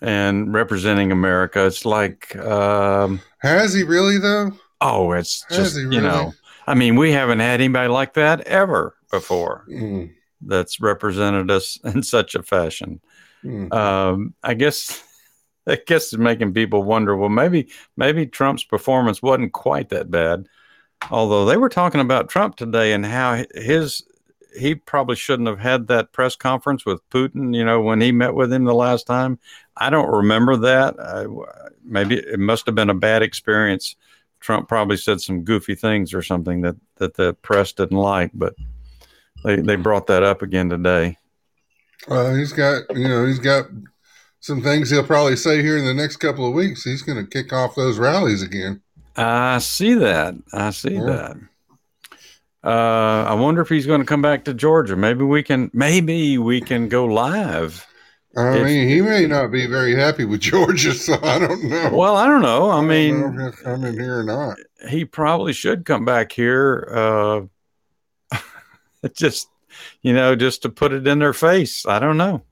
and 0.00 0.52
representing 0.52 1.12
America. 1.12 1.66
It's 1.66 1.84
like, 1.84 2.34
um, 2.36 3.20
Has 3.38 3.72
he 3.74 3.82
really 3.82 4.18
though? 4.18 4.52
oh, 4.80 5.12
it's 5.12 5.44
Has 5.48 5.74
just 5.74 5.76
he 5.76 5.82
you 5.82 6.00
know, 6.00 6.32
I 6.66 6.74
mean, 6.74 6.96
we 6.96 7.12
haven't 7.12 7.40
had 7.40 7.60
anybody 7.60 7.88
like 7.88 8.14
that 8.14 8.40
ever 8.42 8.94
before 9.10 9.64
Mm, 9.70 10.14
that's 10.40 10.80
represented 10.80 11.50
us 11.50 11.78
in 11.84 12.02
such 12.02 12.34
a 12.34 12.42
fashion. 12.42 13.00
mm. 13.44 13.72
um, 13.72 14.34
I 14.42 14.54
guess 14.54 15.02
I 15.68 15.78
guess 15.86 16.12
it's 16.12 16.18
making 16.18 16.54
people 16.54 16.82
wonder. 16.84 17.16
Well, 17.16 17.28
maybe 17.28 17.68
maybe 17.96 18.26
Trump's 18.26 18.64
performance 18.64 19.22
wasn't 19.22 19.52
quite 19.52 19.88
that 19.90 20.10
bad. 20.10 20.46
Although 21.10 21.44
they 21.44 21.56
were 21.56 21.68
talking 21.68 22.00
about 22.00 22.28
Trump 22.28 22.56
today 22.56 22.92
and 22.92 23.06
how 23.06 23.44
his 23.54 24.02
he 24.56 24.74
probably 24.74 25.16
shouldn't 25.16 25.48
have 25.48 25.58
had 25.58 25.86
that 25.88 26.12
press 26.12 26.34
conference 26.34 26.86
with 26.86 27.08
Putin. 27.10 27.54
You 27.54 27.64
know, 27.64 27.80
when 27.80 28.00
he 28.00 28.12
met 28.12 28.34
with 28.34 28.52
him 28.52 28.64
the 28.64 28.74
last 28.74 29.06
time, 29.06 29.38
I 29.76 29.90
don't 29.90 30.10
remember 30.10 30.56
that. 30.56 30.98
I, 30.98 31.26
maybe 31.84 32.16
it 32.16 32.40
must 32.40 32.66
have 32.66 32.74
been 32.74 32.90
a 32.90 32.94
bad 32.94 33.22
experience. 33.22 33.96
Trump 34.40 34.68
probably 34.68 34.96
said 34.96 35.20
some 35.20 35.42
goofy 35.44 35.74
things 35.74 36.14
or 36.14 36.22
something 36.22 36.62
that 36.62 36.76
that 36.96 37.14
the 37.14 37.34
press 37.34 37.72
didn't 37.72 37.98
like, 37.98 38.30
but 38.34 38.54
they 39.44 39.56
they 39.56 39.76
brought 39.76 40.06
that 40.06 40.22
up 40.22 40.42
again 40.42 40.70
today. 40.70 41.18
Well, 42.08 42.34
he's 42.34 42.52
got 42.52 42.82
you 42.96 43.08
know 43.08 43.24
he's 43.26 43.38
got 43.38 43.66
some 44.40 44.62
things 44.62 44.90
he'll 44.90 45.04
probably 45.04 45.36
say 45.36 45.62
here 45.62 45.76
in 45.76 45.84
the 45.84 45.94
next 45.94 46.18
couple 46.18 46.46
of 46.46 46.54
weeks. 46.54 46.84
He's 46.84 47.02
going 47.02 47.18
to 47.18 47.28
kick 47.28 47.52
off 47.52 47.74
those 47.74 47.98
rallies 47.98 48.42
again. 48.42 48.82
I 49.16 49.58
see 49.58 49.94
that. 49.94 50.34
I 50.52 50.70
see 50.70 50.94
Yeah. 50.94 51.04
that. 51.04 51.36
Uh, 52.64 53.24
I 53.28 53.34
wonder 53.34 53.60
if 53.62 53.68
he's 53.68 53.86
going 53.86 54.00
to 54.00 54.06
come 54.06 54.22
back 54.22 54.44
to 54.46 54.54
Georgia. 54.54 54.96
Maybe 54.96 55.22
we 55.24 55.42
can. 55.42 55.70
Maybe 55.72 56.36
we 56.38 56.60
can 56.60 56.88
go 56.88 57.04
live. 57.04 57.86
I 58.36 58.56
If- 58.58 58.64
mean, 58.64 58.88
he 58.88 59.00
may 59.00 59.24
not 59.26 59.50
be 59.52 59.66
very 59.66 59.94
happy 59.94 60.24
with 60.24 60.40
Georgia, 60.40 60.92
so 61.06 61.14
I 61.22 61.38
don't 61.38 61.62
know. 61.64 61.90
Well, 61.94 62.16
I 62.16 62.26
don't 62.26 62.42
know. 62.42 62.70
I 62.70 62.76
don't 62.76 62.86
know 62.86 62.88
mean, 62.92 63.40
if 63.40 63.54
he'll 63.54 63.64
come 63.64 63.84
in 63.84 63.94
here 63.94 64.18
or 64.18 64.24
not. 64.24 64.58
he 64.88 65.04
probably 65.04 65.52
should 65.52 65.84
come 65.84 66.04
back 66.04 66.32
here. 66.32 67.48
Uh, 68.32 68.38
just 69.14 69.48
you 70.02 70.12
know, 70.12 70.34
just 70.34 70.62
to 70.62 70.68
put 70.68 70.92
it 70.92 71.06
in 71.06 71.18
their 71.20 71.32
face. 71.32 71.86
I 71.86 71.98
don't 72.00 72.16
know. 72.16 72.42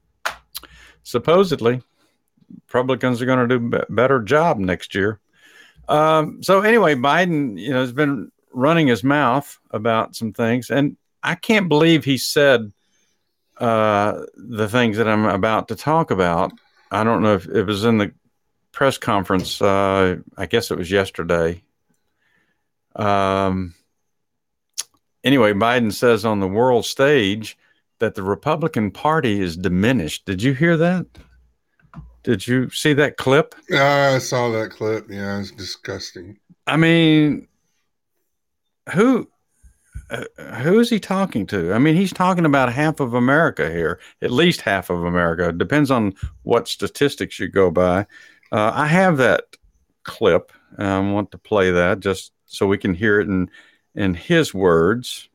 Supposedly, 1.03 1.83
Republicans 2.67 3.21
are 3.21 3.27
going 3.27 3.49
to 3.49 3.59
do 3.59 3.77
a 3.79 3.93
better 3.93 4.23
job 4.23 4.59
next 4.59 4.95
year. 4.95 5.19
Um, 5.89 6.43
so 6.43 6.63
anyway, 6.63 6.95
Biden, 6.95 7.59
you 7.59 7.71
know, 7.71 7.81
has 7.81 7.93
been 7.93 8.31
running 8.53 8.87
his 8.87 9.05
mouth 9.05 9.59
about 9.71 10.17
some 10.17 10.33
things, 10.33 10.71
and 10.71 10.97
I 11.23 11.35
can't 11.35 11.69
believe 11.69 12.05
he 12.05 12.19
said 12.19 12.73
uh, 13.59 14.23
the 14.37 14.69
things 14.69 14.97
that 14.97 15.09
I'm 15.09 15.27
about 15.27 15.69
to 15.69 15.77
talk 15.77 16.11
about. 16.11 16.53
I 16.91 17.05
don't 17.05 17.23
know 17.23 17.35
if 17.35 17.47
it 17.47 17.65
was 17.65 17.85
in 17.85 17.99
the 17.99 18.13
press 18.73 18.99
conference. 18.99 19.61
Uh, 19.61 20.17
I 20.37 20.47
guess 20.47 20.71
it 20.71 20.79
was 20.79 20.91
yesterday. 20.91 21.63
Um, 22.97 23.75
anyway, 25.23 25.53
Biden 25.53 25.93
says 25.93 26.25
on 26.25 26.41
the 26.41 26.49
world 26.49 26.85
stage 26.85 27.57
that 27.99 28.15
the 28.15 28.23
Republican 28.23 28.91
Party 28.91 29.41
is 29.41 29.57
diminished. 29.57 30.25
Did 30.27 30.43
you 30.43 30.53
hear 30.53 30.77
that? 30.77 31.07
Did 32.25 32.47
you 32.47 32.71
see 32.71 32.95
that 32.95 33.17
clip? 33.19 33.55
Yeah, 33.69 34.13
I 34.15 34.19
saw 34.19 34.51
that 34.53 34.71
clip. 34.71 35.07
Yeah, 35.11 35.39
it's 35.39 35.51
disgusting. 35.51 36.39
I 36.67 36.77
mean, 36.77 37.47
who 38.93 39.29
uh, 40.11 40.25
who 40.63 40.81
is 40.81 40.91
he 40.91 40.99
talking 40.99 41.47
to? 41.47 41.73
I 41.73 41.79
mean, 41.79 41.97
he's 41.97 42.13
talking 42.13 42.45
about 42.45 42.73
half 42.73 43.01
of 43.01 43.15
America 43.15 43.71
here, 43.71 44.01
at 44.23 44.31
least 44.31 44.63
half 44.63 44.91
of 44.91 45.05
America. 45.05 45.49
It 45.49 45.59
depends 45.59 45.91
on 45.91 46.15
what 46.43 46.69
statistics 46.69 47.39
you 47.39 47.49
go 47.49 47.71
by. 47.71 48.07
Uh, 48.53 48.73
I 48.75 48.87
have 48.87 49.17
that 49.19 49.45
clip. 50.03 50.53
I 50.79 50.99
want 51.01 51.31
to 51.31 51.39
play 51.39 51.71
that 51.71 52.01
just 52.01 52.33
so 52.47 52.67
we 52.67 52.79
can 52.79 52.95
hear 52.95 53.21
it 53.21 53.29
in 53.29 53.51
in 53.95 54.15
his 54.15 54.53
words. 54.53 55.29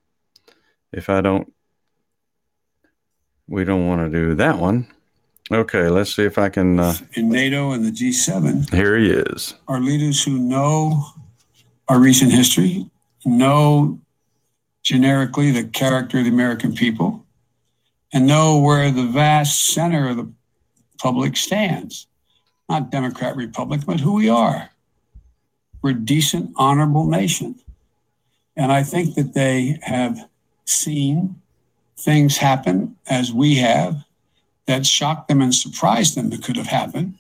If 0.92 1.10
I 1.10 1.22
don't, 1.22 1.54
we 3.48 3.64
don't 3.64 3.88
want 3.88 4.02
to 4.02 4.10
do 4.10 4.36
that 4.36 4.58
one. 4.58 4.88
Okay, 5.52 5.90
let's 5.90 6.16
see 6.16 6.24
if 6.24 6.38
I 6.38 6.50
can. 6.50 6.80
Uh, 6.80 6.94
in 7.14 7.30
NATO 7.30 7.72
and 7.72 7.84
the 7.84 7.92
G7 7.92 8.72
here 8.72 8.98
he 8.98 9.10
is. 9.10 9.56
are 9.68 9.80
leaders 9.80 10.24
who 10.24 10.38
know 10.38 11.04
our 11.88 12.00
recent 12.00 12.32
history, 12.32 12.88
know 13.26 14.00
generically 14.84 15.52
the 15.52 15.64
character 15.64 16.20
of 16.20 16.26
the 16.26 16.30
American 16.30 16.74
people, 16.74 17.26
and 18.14 18.28
know 18.28 18.60
where 18.60 18.92
the 18.92 19.08
vast 19.08 19.74
center 19.74 20.10
of 20.10 20.18
the 20.18 20.32
public 21.00 21.36
stands. 21.36 22.06
Not 22.70 22.92
Democrat, 22.92 23.36
Republic, 23.36 23.82
but 23.88 24.00
who 24.00 24.14
we 24.14 24.30
are. 24.30 24.70
We're 25.82 25.92
a 25.92 25.94
decent, 25.94 26.52
honorable 26.58 27.08
nation. 27.08 27.56
And 28.56 28.72
I 28.72 28.84
think 28.84 29.16
that 29.16 29.34
they 29.34 29.80
have 29.82 30.30
seen 30.66 31.42
things 31.98 32.38
happen 32.38 32.96
as 33.08 33.34
we 33.34 33.56
have 33.56 34.06
that 34.70 34.86
shocked 34.86 35.28
them 35.28 35.42
and 35.42 35.54
surprised 35.54 36.16
them 36.16 36.30
that 36.30 36.44
could 36.44 36.56
have 36.56 36.68
happened. 36.68 37.16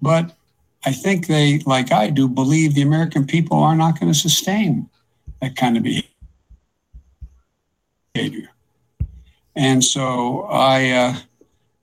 But 0.00 0.34
I 0.86 0.92
think 0.92 1.26
they, 1.26 1.58
like 1.66 1.92
I 1.92 2.08
do, 2.08 2.26
believe 2.26 2.74
the 2.74 2.80
American 2.80 3.26
people 3.26 3.58
are 3.58 3.76
not 3.76 4.00
going 4.00 4.10
to 4.10 4.18
sustain 4.18 4.88
that 5.42 5.56
kind 5.56 5.76
of 5.76 5.82
behavior. 8.14 8.48
And 9.54 9.84
so 9.84 10.44
I, 10.44 10.88
uh, 10.90 11.16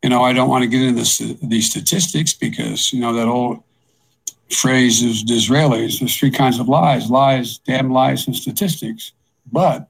you 0.01 0.09
know, 0.09 0.23
I 0.23 0.33
don't 0.33 0.49
want 0.49 0.63
to 0.63 0.67
get 0.67 0.81
into 0.81 1.37
these 1.45 1.69
statistics 1.69 2.33
because, 2.33 2.91
you 2.91 2.99
know, 2.99 3.13
that 3.13 3.27
old 3.27 3.61
phrase 4.49 5.03
is 5.03 5.23
Disraeli's 5.23 5.99
there's 5.99 6.17
three 6.17 6.31
kinds 6.31 6.57
of 6.57 6.67
lies 6.67 7.11
lies, 7.11 7.59
damn 7.59 7.91
lies, 7.91 8.25
and 8.25 8.35
statistics. 8.35 9.11
But 9.51 9.87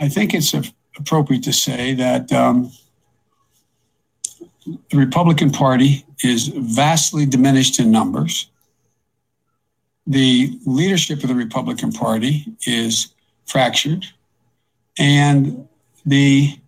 I 0.00 0.08
think 0.08 0.34
it's 0.34 0.52
appropriate 0.98 1.44
to 1.44 1.52
say 1.52 1.94
that. 1.94 2.32
Um, 2.32 2.72
the 4.66 4.96
Republican 4.96 5.50
Party 5.50 6.04
is 6.22 6.48
vastly 6.48 7.26
diminished 7.26 7.78
in 7.78 7.90
numbers. 7.90 8.48
The 10.06 10.58
leadership 10.64 11.22
of 11.22 11.28
the 11.28 11.34
Republican 11.34 11.92
Party 11.92 12.46
is 12.66 13.08
fractured. 13.46 14.06
And 14.98 15.68
the 16.04 16.58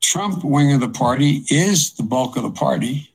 Trump 0.00 0.44
wing 0.44 0.72
of 0.72 0.80
the 0.80 0.88
party 0.88 1.44
is 1.50 1.92
the 1.94 2.02
bulk 2.02 2.36
of 2.36 2.42
the 2.44 2.50
party, 2.50 3.10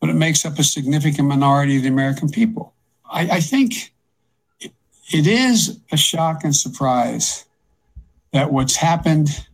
but 0.00 0.08
it 0.10 0.14
makes 0.14 0.44
up 0.44 0.58
a 0.58 0.64
significant 0.64 1.28
minority 1.28 1.76
of 1.76 1.82
the 1.82 1.88
American 1.88 2.28
people. 2.30 2.72
I, 3.10 3.22
I 3.36 3.40
think 3.40 3.92
it- 4.60 4.72
it 5.12 5.26
is 5.26 5.78
a 5.92 5.96
shock 5.96 6.42
and 6.44 6.54
surprise 6.56 7.44
that 8.32 8.52
what's 8.52 8.76
happened 8.76 9.46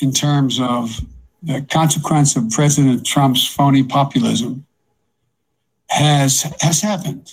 in 0.00 0.12
terms 0.12 0.58
of 0.60 1.00
the 1.42 1.62
consequence 1.70 2.36
of 2.36 2.50
President 2.50 3.04
Trump's 3.04 3.46
phony 3.46 3.82
populism 3.82 4.66
has 5.88 6.42
has 6.60 6.80
happened. 6.80 7.32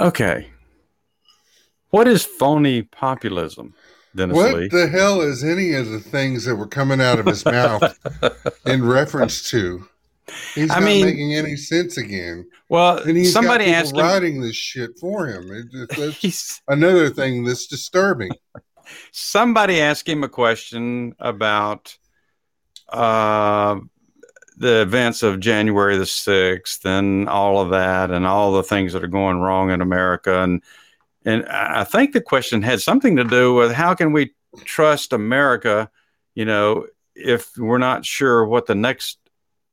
Okay. 0.00 0.48
What 1.90 2.08
is 2.08 2.24
phony 2.24 2.82
populism? 2.82 3.74
Dennis 4.16 4.34
what 4.36 4.54
Lee. 4.54 4.68
the 4.68 4.88
hell 4.88 5.20
is 5.20 5.44
any 5.44 5.74
of 5.74 5.88
the 5.88 6.00
things 6.00 6.44
that 6.44 6.56
were 6.56 6.66
coming 6.66 7.00
out 7.00 7.18
of 7.20 7.26
his 7.26 7.44
mouth 7.44 7.96
in 8.66 8.84
reference 8.84 9.48
to? 9.50 9.88
He's 10.54 10.70
I 10.70 10.80
not 10.80 10.84
mean- 10.86 11.04
making 11.04 11.34
any 11.34 11.54
sense 11.56 11.96
again. 11.96 12.48
well, 12.68 12.98
And 12.98 13.16
he's 13.16 13.32
somebody 13.32 13.66
got 13.66 13.74
asked 13.74 13.92
people 13.92 14.00
him. 14.00 14.06
writing 14.12 14.40
this 14.40 14.56
shit 14.56 14.98
for 15.00 15.26
him. 15.28 15.50
It, 15.52 15.66
it- 15.72 15.90
that's 15.96 16.16
He's, 16.16 16.60
another 16.66 17.10
thing 17.10 17.44
that's 17.44 17.66
disturbing. 17.68 18.30
somebody 19.12 19.80
asked 19.80 20.08
him 20.08 20.24
a 20.24 20.28
question 20.28 21.14
about 21.20 21.96
uh, 22.88 23.78
the 24.56 24.82
events 24.82 25.22
of 25.22 25.40
January 25.40 25.96
the 25.96 26.04
6th 26.04 26.84
and 26.84 27.28
all 27.28 27.60
of 27.60 27.70
that 27.70 28.10
and 28.10 28.26
all 28.26 28.52
the 28.52 28.62
things 28.62 28.92
that 28.92 29.02
are 29.02 29.08
going 29.08 29.40
wrong 29.40 29.70
in 29.70 29.80
America. 29.80 30.42
And, 30.42 30.62
and 31.24 31.46
I 31.46 31.84
think 31.84 32.12
the 32.12 32.20
question 32.20 32.62
had 32.62 32.80
something 32.80 33.16
to 33.16 33.24
do 33.24 33.54
with 33.54 33.72
how 33.72 33.94
can 33.94 34.12
we 34.12 34.32
trust 34.64 35.12
America, 35.12 35.90
you 36.34 36.44
know, 36.44 36.86
if 37.14 37.56
we're 37.56 37.78
not 37.78 38.04
sure 38.04 38.44
what 38.44 38.66
the 38.66 38.74
next 38.74 39.18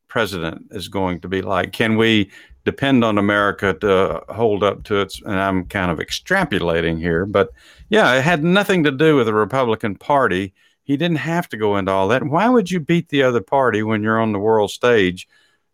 president 0.07 0.67
is 0.71 0.87
going 0.87 1.21
to 1.21 1.27
be 1.27 1.41
like? 1.41 1.71
Can 1.71 1.95
we 1.97 2.31
depend 2.65 3.03
on 3.03 3.17
America 3.17 3.73
to 3.73 4.23
hold 4.29 4.63
up 4.63 4.83
to 4.83 5.01
its, 5.01 5.21
and 5.21 5.39
I'm 5.39 5.65
kind 5.65 5.91
of 5.91 5.99
extrapolating 5.99 6.99
here, 6.99 7.25
but 7.25 7.49
yeah, 7.89 8.13
it 8.13 8.21
had 8.21 8.43
nothing 8.43 8.83
to 8.83 8.91
do 8.91 9.15
with 9.15 9.25
the 9.25 9.33
Republican 9.33 9.95
Party. 9.95 10.53
He 10.91 10.97
didn't 10.97 11.19
have 11.19 11.47
to 11.47 11.57
go 11.57 11.77
into 11.77 11.89
all 11.89 12.09
that. 12.09 12.21
Why 12.21 12.49
would 12.49 12.69
you 12.69 12.81
beat 12.81 13.07
the 13.07 13.23
other 13.23 13.39
party 13.39 13.81
when 13.81 14.03
you're 14.03 14.19
on 14.19 14.33
the 14.33 14.39
world 14.39 14.71
stage? 14.71 15.25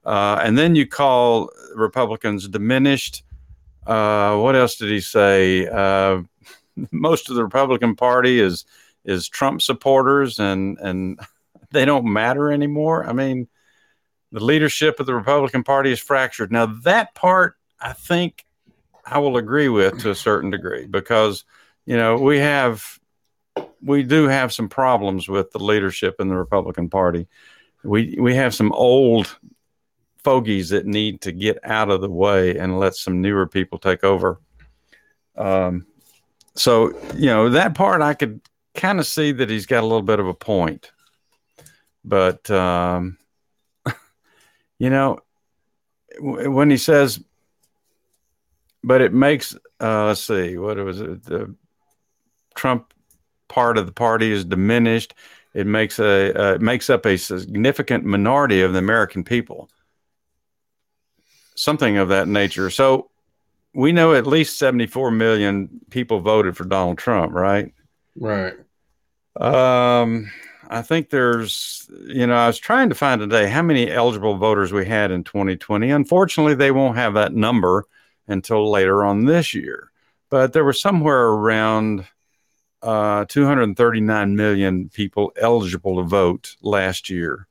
Uh, 0.06 0.40
and 0.44 0.56
then 0.56 0.76
you 0.76 0.86
call 0.86 1.50
Republicans 1.74 2.48
diminished. 2.48 3.24
Uh, 3.88 4.38
what 4.38 4.56
else 4.56 4.76
did 4.76 4.92
he 4.92 5.02
say? 5.02 5.66
Uh, 5.66 6.22
most 6.92 7.32
of 7.32 7.36
the 7.36 7.44
Republican 7.44 7.96
Party 7.96 8.40
is 8.40 8.66
is 9.06 9.28
Trump 9.28 9.64
supporters, 9.64 10.38
and 10.38 10.78
and 10.78 11.20
they 11.72 11.84
don't 11.84 12.06
matter 12.06 12.52
anymore. 12.52 13.04
I 13.04 13.14
mean, 13.14 13.48
the 14.32 14.44
leadership 14.44 15.00
of 15.00 15.08
the 15.08 15.16
Republican 15.16 15.64
Party 15.64 15.92
is 15.92 16.00
fractured. 16.00 16.52
Now 16.52 16.68
that 16.84 17.16
part, 17.16 17.56
I 17.80 17.94
think, 17.94 18.46
I 19.04 19.18
will 19.18 19.38
agree 19.38 19.70
with 19.70 20.00
to 20.02 20.12
a 20.12 20.16
certain 20.16 20.52
degree 20.52 20.86
because 20.86 21.44
you 21.88 21.98
know 21.98 22.18
we 22.18 22.38
have 22.38 23.00
we 23.82 24.04
do 24.04 24.28
have 24.28 24.54
some 24.54 24.70
problems 24.70 25.28
with 25.28 25.52
the 25.52 25.60
leadership 25.60 26.16
in 26.20 26.28
the 26.28 26.36
Republican 26.36 26.90
Party. 26.90 27.28
We 27.84 28.18
we 28.20 28.36
have 28.36 28.54
some 28.54 28.72
old 28.74 29.38
fogies 30.24 30.70
that 30.70 30.86
need 30.86 31.22
to 31.22 31.32
get 31.32 31.58
out 31.64 31.90
of 31.90 32.02
the 32.02 32.10
way 32.10 32.58
and 32.58 32.80
let 32.80 32.96
some 32.96 33.22
newer 33.22 33.48
people 33.48 33.78
take 33.78 34.04
over. 34.04 34.42
Um, 35.38 35.86
so 36.56 36.90
you 37.16 37.28
know 37.28 37.50
that 37.50 37.76
part 37.76 38.02
I 38.02 38.14
could 38.14 38.42
kind 38.74 39.00
of 39.00 39.06
see 39.06 39.32
that 39.32 39.50
he's 39.50 39.66
got 39.66 39.84
a 39.84 39.88
little 39.88 40.02
bit 40.02 40.20
of 40.20 40.28
a 40.28 40.34
point, 40.34 40.92
but 42.04 42.50
um, 42.50 43.18
you 44.80 44.90
know 44.90 45.20
w- 46.16 46.52
when 46.52 46.70
he 46.70 46.78
says, 46.78 47.24
but 48.84 49.02
it 49.02 49.14
makes 49.14 49.56
uh, 49.80 50.08
let's 50.08 50.22
see 50.22 50.58
what 50.58 50.78
was 50.78 51.00
it 51.00 51.24
the 51.24 51.56
Trump 52.56 52.94
part 53.48 53.78
of 53.78 53.86
the 53.86 53.92
party 53.92 54.32
is 54.32 54.46
diminished. 54.46 55.14
It 55.54 55.68
makes 55.68 56.00
a 56.00 56.34
uh, 56.40 56.54
it 56.56 56.62
makes 56.62 56.90
up 56.90 57.06
a 57.06 57.18
significant 57.18 58.06
minority 58.06 58.62
of 58.62 58.74
the 58.74 58.80
American 58.80 59.24
people. 59.24 59.70
Something 61.56 61.98
of 61.98 62.10
that 62.10 62.28
nature. 62.28 62.70
So 62.70 63.10
we 63.74 63.92
know 63.92 64.14
at 64.14 64.28
least 64.28 64.58
74 64.58 65.12
million 65.12 65.82
people 65.90 66.20
voted 66.20 66.56
for 66.56 66.66
Donald 66.66 66.98
Trump, 66.98 67.34
right? 67.34 67.74
Right. 68.16 68.54
Um, 69.40 70.32
I 70.70 70.82
think 70.82 71.10
there's, 71.10 71.90
you 72.08 72.28
know, 72.28 72.36
I 72.36 72.48
was 72.48 72.58
trying 72.58 72.90
to 72.90 72.96
find 72.96 73.22
today 73.22 73.48
how 73.48 73.62
many 73.62 73.90
eligible 73.90 74.38
voters 74.38 74.74
we 74.74 74.86
had 74.86 75.12
in 75.12 75.24
2020. 75.24 75.92
Unfortunately, 75.92 76.56
they 76.56 76.72
won't 76.72 76.98
have 76.98 77.14
that 77.14 77.34
number 77.34 77.86
until 78.28 78.70
later 78.70 79.06
on 79.06 79.26
this 79.26 79.54
year. 79.54 79.92
But 80.30 80.54
there 80.54 80.66
were 80.66 80.74
somewhere 80.74 81.28
around 81.28 82.06
uh, 82.82 83.26
239 83.26 84.36
million 84.36 84.90
people 84.90 85.32
eligible 85.40 85.98
to 85.98 86.04
vote 86.04 86.56
last 86.62 87.10
year. 87.10 87.48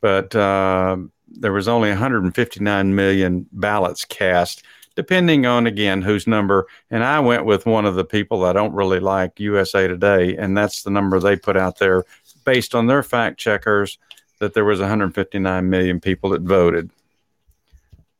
But 0.00 0.34
uh, 0.34 0.96
there 1.28 1.52
was 1.52 1.68
only 1.68 1.88
159 1.88 2.94
million 2.94 3.46
ballots 3.52 4.04
cast, 4.04 4.62
depending 4.96 5.46
on, 5.46 5.66
again, 5.66 6.02
whose 6.02 6.26
number. 6.26 6.66
And 6.90 7.02
I 7.02 7.20
went 7.20 7.44
with 7.44 7.66
one 7.66 7.86
of 7.86 7.94
the 7.94 8.04
people 8.04 8.44
I 8.44 8.52
don't 8.52 8.74
really 8.74 9.00
like, 9.00 9.40
USA 9.40 9.86
Today, 9.86 10.36
and 10.36 10.56
that's 10.56 10.82
the 10.82 10.90
number 10.90 11.18
they 11.18 11.36
put 11.36 11.56
out 11.56 11.78
there 11.78 12.04
based 12.44 12.74
on 12.74 12.86
their 12.86 13.02
fact 13.02 13.38
checkers 13.38 13.98
that 14.40 14.54
there 14.54 14.64
was 14.64 14.80
159 14.80 15.70
million 15.70 16.00
people 16.00 16.30
that 16.30 16.42
voted. 16.42 16.90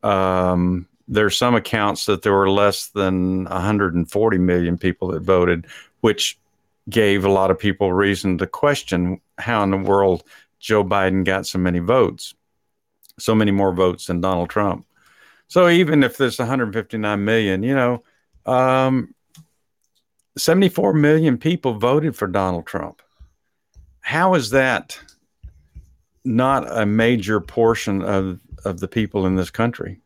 Um, 0.03 0.89
there's 1.07 1.37
some 1.37 1.55
accounts 1.55 2.07
that 2.07 2.23
there 2.23 2.33
were 2.33 2.51
less 2.51 2.89
than 2.89 3.45
140 3.45 4.39
million 4.39 4.79
people 4.79 5.09
that 5.09 5.23
voted, 5.23 5.67
which 6.05 6.39
gave 6.91 7.25
a 7.25 7.31
lot 7.31 7.51
of 7.51 7.59
people 7.59 7.91
reason 7.91 8.37
to 8.37 8.47
question 8.47 9.23
how 9.39 9.63
in 9.63 9.71
the 9.71 9.79
world 9.79 10.23
Joe 10.61 10.85
Biden 10.85 11.25
got 11.25 11.47
so 11.47 11.59
many 11.59 11.79
votes, 11.79 12.35
so 13.19 13.35
many 13.35 13.53
more 13.53 13.73
votes 13.73 14.05
than 14.05 14.21
Donald 14.21 14.51
Trump. 14.51 14.85
So 15.49 15.67
even 15.67 16.03
if 16.03 16.19
there's 16.19 16.39
159 16.39 17.25
million, 17.25 17.63
you 17.63 17.75
know, 17.75 18.03
um, 18.45 19.15
74 20.37 20.93
million 20.93 21.39
people 21.39 21.79
voted 21.79 22.15
for 22.15 22.29
Donald 22.29 22.67
Trump. 22.67 23.01
How 24.03 24.35
is 24.35 24.51
that 24.51 25.01
not 26.23 26.67
a 26.71 26.85
major 26.85 27.41
portion 27.41 28.03
of, 28.03 28.41
of 28.67 28.79
the 28.79 28.89
people 28.89 29.25
in 29.25 29.37
this 29.37 29.51
country? 29.51 30.03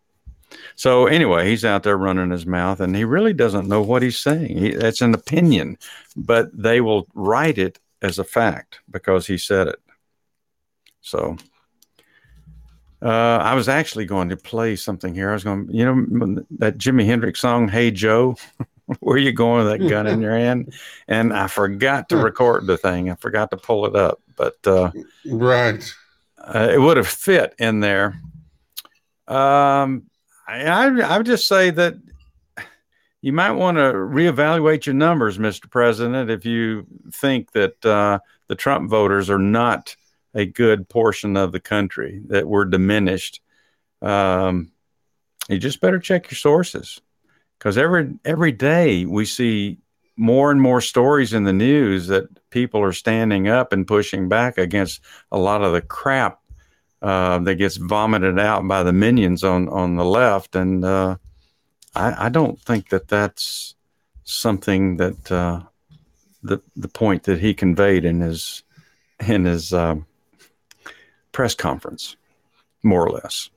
So 0.76 1.06
anyway, 1.06 1.48
he's 1.48 1.64
out 1.64 1.82
there 1.82 1.96
running 1.96 2.30
his 2.30 2.46
mouth, 2.46 2.80
and 2.80 2.94
he 2.94 3.04
really 3.04 3.32
doesn't 3.32 3.68
know 3.68 3.82
what 3.82 4.02
he's 4.02 4.18
saying. 4.18 4.56
He, 4.56 4.70
that's 4.70 5.00
an 5.00 5.14
opinion, 5.14 5.78
but 6.16 6.50
they 6.56 6.80
will 6.80 7.06
write 7.14 7.58
it 7.58 7.78
as 8.02 8.18
a 8.18 8.24
fact 8.24 8.80
because 8.90 9.26
he 9.26 9.38
said 9.38 9.68
it. 9.68 9.80
So 11.00 11.36
uh, 13.02 13.08
I 13.08 13.54
was 13.54 13.68
actually 13.68 14.06
going 14.06 14.28
to 14.30 14.36
play 14.36 14.76
something 14.76 15.14
here. 15.14 15.30
I 15.30 15.34
was 15.34 15.44
going, 15.44 15.68
you 15.70 15.84
know, 15.84 16.44
that 16.58 16.78
Jimi 16.78 17.06
Hendrix 17.06 17.40
song, 17.40 17.68
"Hey 17.68 17.90
Joe." 17.90 18.36
Where 19.00 19.16
are 19.16 19.18
you 19.18 19.32
going 19.32 19.66
with 19.66 19.78
that 19.78 19.86
gun 19.86 20.06
in 20.06 20.22
your 20.22 20.34
hand? 20.34 20.72
And 21.08 21.30
I 21.34 21.46
forgot 21.46 22.08
to 22.08 22.16
record 22.16 22.66
the 22.66 22.78
thing. 22.78 23.10
I 23.10 23.16
forgot 23.16 23.50
to 23.50 23.58
pull 23.58 23.84
it 23.84 23.94
up, 23.94 24.22
but 24.34 24.56
uh, 24.66 24.92
Right. 25.26 25.84
uh, 26.38 26.70
it 26.72 26.80
would 26.80 26.96
have 26.96 27.06
fit 27.06 27.54
in 27.58 27.80
there. 27.80 28.18
Um, 29.26 30.04
I, 30.48 30.62
I, 30.64 31.18
would 31.18 31.26
just 31.26 31.46
say 31.46 31.70
that 31.70 31.94
you 33.20 33.32
might 33.34 33.52
want 33.52 33.76
to 33.76 33.92
reevaluate 33.92 34.86
your 34.86 34.94
numbers, 34.94 35.36
Mr. 35.36 35.70
President, 35.70 36.30
if 36.30 36.46
you 36.46 36.86
think 37.12 37.52
that 37.52 37.84
uh, 37.84 38.20
the 38.46 38.54
Trump 38.54 38.88
voters 38.88 39.28
are 39.28 39.38
not 39.38 39.94
a 40.34 40.46
good 40.46 40.88
portion 40.88 41.36
of 41.36 41.52
the 41.52 41.60
country, 41.60 42.22
that 42.28 42.48
we're 42.48 42.64
diminished. 42.64 43.42
Um, 44.00 44.72
you 45.48 45.58
just 45.58 45.80
better 45.80 45.98
check 45.98 46.30
your 46.30 46.36
sources 46.36 47.00
because 47.58 47.76
every 47.76 48.14
every 48.24 48.52
day 48.52 49.04
we 49.04 49.24
see 49.24 49.78
more 50.16 50.50
and 50.50 50.60
more 50.60 50.80
stories 50.80 51.32
in 51.32 51.44
the 51.44 51.52
news 51.52 52.06
that 52.08 52.28
people 52.50 52.82
are 52.82 52.92
standing 52.92 53.48
up 53.48 53.72
and 53.72 53.86
pushing 53.86 54.28
back 54.28 54.58
against 54.58 55.00
a 55.30 55.38
lot 55.38 55.62
of 55.62 55.72
the 55.72 55.82
crap 55.82 56.40
uh, 57.02 57.38
that 57.40 57.56
gets 57.56 57.76
vomited 57.76 58.38
out 58.38 58.66
by 58.66 58.82
the 58.82 58.92
minions 58.92 59.44
on 59.44 59.68
on 59.68 59.96
the 59.96 60.04
left, 60.04 60.56
and 60.56 60.84
uh, 60.84 61.16
I, 61.94 62.26
I 62.26 62.28
don't 62.28 62.60
think 62.60 62.88
that 62.90 63.08
that's 63.08 63.74
something 64.24 64.96
that 64.96 65.30
uh, 65.32 65.62
the 66.42 66.60
the 66.76 66.88
point 66.88 67.24
that 67.24 67.40
he 67.40 67.54
conveyed 67.54 68.04
in 68.04 68.20
his 68.20 68.62
in 69.26 69.44
his 69.44 69.72
um, 69.72 70.06
press 71.32 71.54
conference, 71.54 72.16
more 72.82 73.06
or 73.06 73.10
less. 73.10 73.50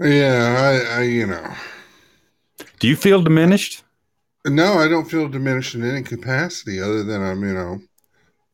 Yeah, 0.00 0.82
I, 0.92 1.00
I, 1.00 1.02
you 1.02 1.26
know, 1.26 1.54
Do 2.80 2.88
you 2.88 2.96
feel 2.96 3.22
diminished? 3.22 3.84
no, 4.46 4.74
I 4.78 4.88
don't 4.88 5.10
feel 5.10 5.28
diminished 5.28 5.74
in 5.74 5.84
any 5.84 6.02
capacity 6.02 6.80
other 6.80 7.02
than 7.04 7.22
I'm, 7.22 7.42
you 7.42 7.54
know, 7.54 7.80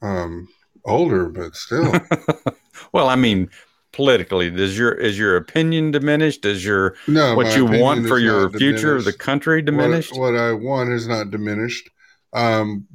um, 0.02 0.48
older, 0.84 1.28
but 1.28 1.54
still. 1.54 2.06
Well, 2.92 3.08
I 3.08 3.16
mean, 3.16 3.50
politically, 3.92 4.50
does 4.50 4.76
your 4.76 4.92
is 4.92 5.18
your 5.18 5.36
opinion 5.36 5.90
diminished? 5.90 6.44
Is 6.44 6.64
your 6.64 6.96
No, 7.06 7.34
what 7.34 7.56
you 7.56 7.64
want 7.64 8.06
for 8.06 8.18
your 8.18 8.50
future 8.50 8.96
of 8.96 9.04
the 9.04 9.12
country 9.12 9.62
diminished? 9.62 10.12
What, 10.12 10.32
what 10.32 10.36
I 10.36 10.52
want 10.52 10.90
is 10.92 11.06
not 11.06 11.30
diminished. 11.30 11.88
Um, 12.32 12.86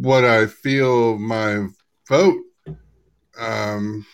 what 0.00 0.24
I 0.24 0.46
feel 0.46 1.18
my 1.18 1.66
vote 2.08 2.38
um, 3.38 4.06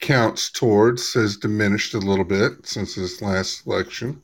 counts 0.00 0.50
towards 0.50 1.12
has 1.12 1.36
diminished 1.36 1.94
a 1.94 1.98
little 1.98 2.24
bit 2.24 2.52
since 2.66 2.94
this 2.94 3.20
last 3.20 3.66
election, 3.66 4.22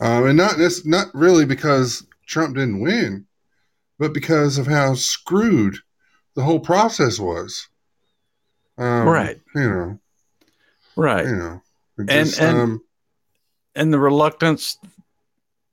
um, 0.00 0.26
and 0.26 0.36
not 0.36 0.58
this, 0.58 0.84
not 0.84 1.06
really 1.14 1.46
because 1.46 2.04
Trump 2.26 2.56
didn't 2.56 2.80
win, 2.80 3.26
but 3.98 4.12
because 4.12 4.58
of 4.58 4.66
how 4.66 4.94
screwed 4.94 5.76
the 6.34 6.42
whole 6.42 6.60
process 6.60 7.18
was. 7.18 7.68
Um, 8.80 9.06
Right. 9.08 9.38
You 9.54 9.68
know. 9.68 9.98
Right. 10.96 11.26
You 11.26 11.36
know. 11.36 11.62
it 11.98 12.10
And- 12.10 12.34
and- 12.40 12.58
um, 12.58 12.82
and 13.76 13.92
the 13.92 13.98
reluctance, 13.98 14.78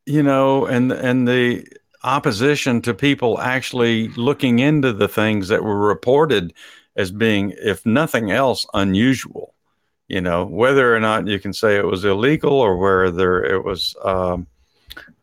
you 0.05 0.21
know, 0.21 0.65
and 0.65 0.91
and 0.91 1.27
the 1.27 1.65
opposition 2.03 2.81
to 2.83 2.93
people 2.93 3.39
actually 3.39 4.09
looking 4.09 4.59
into 4.59 4.93
the 4.93 5.07
things 5.07 5.47
that 5.47 5.63
were 5.63 5.79
reported 5.79 6.53
as 6.95 7.11
being, 7.11 7.53
if 7.57 7.85
nothing 7.85 8.29
else, 8.31 8.65
unusual. 8.73 9.53
You 10.07 10.21
know, 10.21 10.45
whether 10.45 10.95
or 10.95 10.99
not 10.99 11.27
you 11.27 11.39
can 11.39 11.53
say 11.53 11.75
it 11.77 11.85
was 11.85 12.05
illegal 12.05 12.53
or 12.53 12.77
whether 12.77 13.43
it 13.43 13.63
was 13.65 13.95
um, 14.05 14.47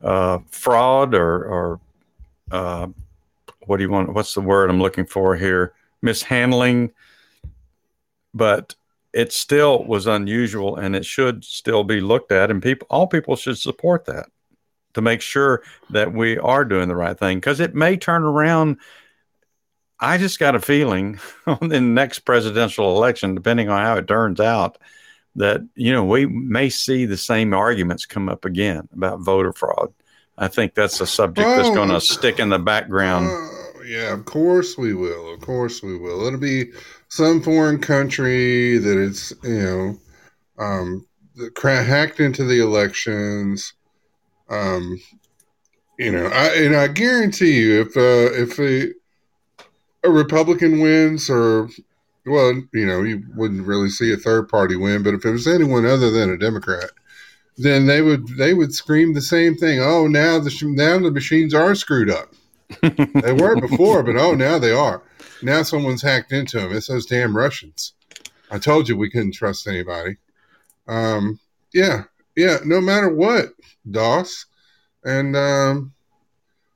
uh, 0.03 0.38
fraud 0.51 1.14
or 1.14 1.44
or 1.44 1.81
uh, 2.51 2.88
what 3.66 3.77
do 3.79 3.83
you 3.83 3.90
want? 3.90 4.12
What's 4.12 4.35
the 4.35 4.40
word 4.42 4.68
I'm 4.68 4.81
looking 4.83 5.07
for 5.07 5.37
here? 5.37 5.73
Mishandling. 6.03 6.90
But 8.35 8.75
it 9.14 9.33
still 9.33 9.85
was 9.85 10.07
unusual 10.07 10.77
and 10.77 10.97
it 10.97 11.07
should 11.07 11.44
still 11.44 11.85
be 11.85 12.01
looked 12.01 12.33
at 12.33 12.51
and 12.51 12.61
people 12.62 12.87
all 12.90 13.07
people 13.07 13.37
should 13.37 13.57
support 13.57 14.05
that 14.07 14.27
to 14.92 15.01
make 15.01 15.20
sure 15.20 15.62
that 15.90 16.12
we 16.12 16.37
are 16.38 16.64
doing 16.64 16.88
the 16.88 16.97
right 16.97 17.18
thing 17.18 17.38
because 17.38 17.61
it 17.61 17.75
may 17.77 17.97
turn 17.97 18.25
around 18.25 18.77
i 20.01 20.18
just 20.18 20.40
got 20.40 20.57
a 20.57 20.61
feeling 20.61 21.18
in 21.62 21.68
the 21.68 21.81
next 21.81 22.20
presidential 22.20 22.97
election 22.97 23.35
depending 23.37 23.68
on 23.68 23.85
how 23.85 23.97
it 23.97 24.09
turns 24.09 24.40
out 24.40 24.79
that 25.37 25.61
you 25.77 25.92
know 25.92 26.05
we 26.05 26.27
may 26.27 26.68
see 26.68 27.07
the 27.07 27.16
same 27.16 27.55
arguments 27.55 28.07
come 28.07 28.29
up 28.29 28.44
again 28.44 28.88
about 28.92 29.20
voter 29.20 29.53
fraud 29.53 29.92
i 30.38 30.49
think 30.49 30.75
that's 30.75 31.01
a 31.01 31.07
subject 31.07 31.49
that's 31.49 31.68
Oh, 31.68 31.75
going 31.75 31.88
to 31.90 32.01
stick 32.01 32.40
in 32.40 32.49
the 32.49 32.59
background 32.59 33.27
Oh, 33.29 33.61
yeah, 33.87 34.14
of 34.14 34.25
course 34.25 34.79
we 34.79 34.94
will. 34.94 35.35
Of 35.35 35.42
course 35.42 35.83
we 35.83 35.99
will. 35.99 36.27
It'll 36.27 36.40
be 36.40 36.73
some 37.14 37.40
foreign 37.40 37.79
country 37.79 38.77
that 38.77 38.98
it's 38.98 39.33
you 39.44 39.62
know 39.62 39.98
um, 40.59 41.07
hacked 41.64 42.18
into 42.18 42.42
the 42.44 42.61
elections. 42.61 43.72
Um, 44.50 45.00
you 45.96 46.11
know, 46.11 46.27
I 46.27 46.46
and 46.57 46.74
I 46.74 46.88
guarantee 46.88 47.61
you, 47.61 47.83
if 47.83 47.96
uh, 47.96 48.35
if 48.35 48.59
a, 48.59 48.92
a 50.03 50.11
Republican 50.11 50.81
wins, 50.81 51.31
or 51.31 51.68
well, 52.27 52.61
you 52.72 52.85
know, 52.85 53.03
you 53.03 53.22
wouldn't 53.37 53.66
really 53.66 53.90
see 53.90 54.12
a 54.12 54.16
third 54.16 54.48
party 54.48 54.74
win, 54.74 55.05
but 55.05 55.14
if 55.14 55.24
it 55.24 55.31
was 55.31 55.46
anyone 55.46 55.87
other 55.87 56.11
than 56.11 56.31
a 56.31 56.37
Democrat, 56.37 56.90
then 57.57 57.87
they 57.87 58.03
would 58.03 58.27
they 58.37 58.55
would 58.55 58.74
scream 58.74 59.14
the 59.14 59.22
same 59.22 59.55
thing. 59.55 59.79
Oh, 59.81 60.09
now 60.09 60.40
the 60.40 60.53
now 60.64 60.98
the 60.98 61.12
machines 61.12 61.55
are 61.55 61.77
screwed 61.77 62.11
up. 62.11 62.35
They 62.83 63.33
weren't 63.33 63.61
before, 63.61 64.03
but 64.03 64.16
oh, 64.16 64.35
now 64.35 64.59
they 64.59 64.72
are. 64.72 65.00
Now 65.42 65.62
someone's 65.62 66.03
hacked 66.03 66.33
into 66.33 66.59
them. 66.59 66.73
It's 66.73 66.88
those 66.88 67.07
damn 67.07 67.37
Russians. 67.37 67.92
I 68.51 68.59
told 68.59 68.88
you 68.88 68.97
we 68.97 69.11
couldn't 69.11 69.33
trust 69.33 69.66
anybody. 69.66 70.16
Um, 70.87 71.40
yeah, 71.73 72.05
yeah. 72.37 72.59
No 72.64 72.81
matter 72.81 73.09
what, 73.09 73.51
Dos, 73.90 74.47
and 75.05 75.37
um, 75.37 75.92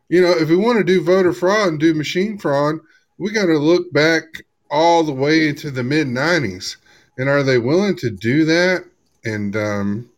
you 0.08 0.20
know, 0.20 0.30
if 0.30 0.48
we 0.48 0.56
want 0.56 0.78
to 0.78 0.84
do 0.84 1.02
voter 1.02 1.32
fraud 1.32 1.68
and 1.68 1.80
do 1.80 1.94
machine 1.94 2.38
fraud, 2.38 2.76
we 3.18 3.30
got 3.30 3.46
to 3.46 3.58
look 3.58 3.92
back 3.92 4.24
all 4.70 5.02
the 5.02 5.12
way 5.12 5.52
to 5.52 5.70
the 5.70 5.82
mid 5.82 6.06
'90s. 6.06 6.76
And 7.16 7.28
are 7.28 7.42
they 7.42 7.58
willing 7.58 7.96
to 7.96 8.10
do 8.10 8.44
that? 8.44 8.84
And 9.24 9.56
um, 9.56 10.08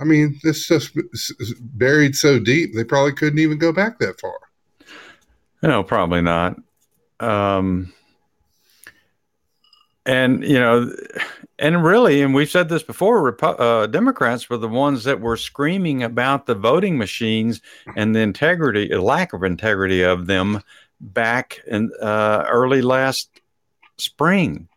I 0.00 0.04
mean, 0.04 0.38
this 0.42 0.70
is 0.70 0.90
buried 1.60 2.16
so 2.16 2.38
deep 2.38 2.74
they 2.74 2.84
probably 2.84 3.12
couldn't 3.12 3.38
even 3.38 3.58
go 3.58 3.72
back 3.72 3.98
that 3.98 4.18
far. 4.18 4.38
No, 5.62 5.82
probably 5.82 6.22
not. 6.22 6.58
Um, 7.20 7.92
and 10.06 10.42
you 10.42 10.58
know, 10.58 10.92
and 11.58 11.84
really, 11.84 12.22
and 12.22 12.34
we've 12.34 12.50
said 12.50 12.68
this 12.68 12.82
before. 12.82 13.36
Uh, 13.44 13.86
Democrats 13.86 14.48
were 14.48 14.56
the 14.56 14.68
ones 14.68 15.04
that 15.04 15.20
were 15.20 15.36
screaming 15.36 16.02
about 16.02 16.46
the 16.46 16.54
voting 16.54 16.96
machines 16.96 17.60
and 17.96 18.14
the 18.14 18.20
integrity, 18.20 18.88
lack 18.96 19.32
of 19.32 19.44
integrity 19.44 20.02
of 20.02 20.26
them, 20.26 20.62
back 21.00 21.60
in 21.66 21.90
uh, 22.00 22.44
early 22.48 22.82
last 22.82 23.40
spring. 23.98 24.68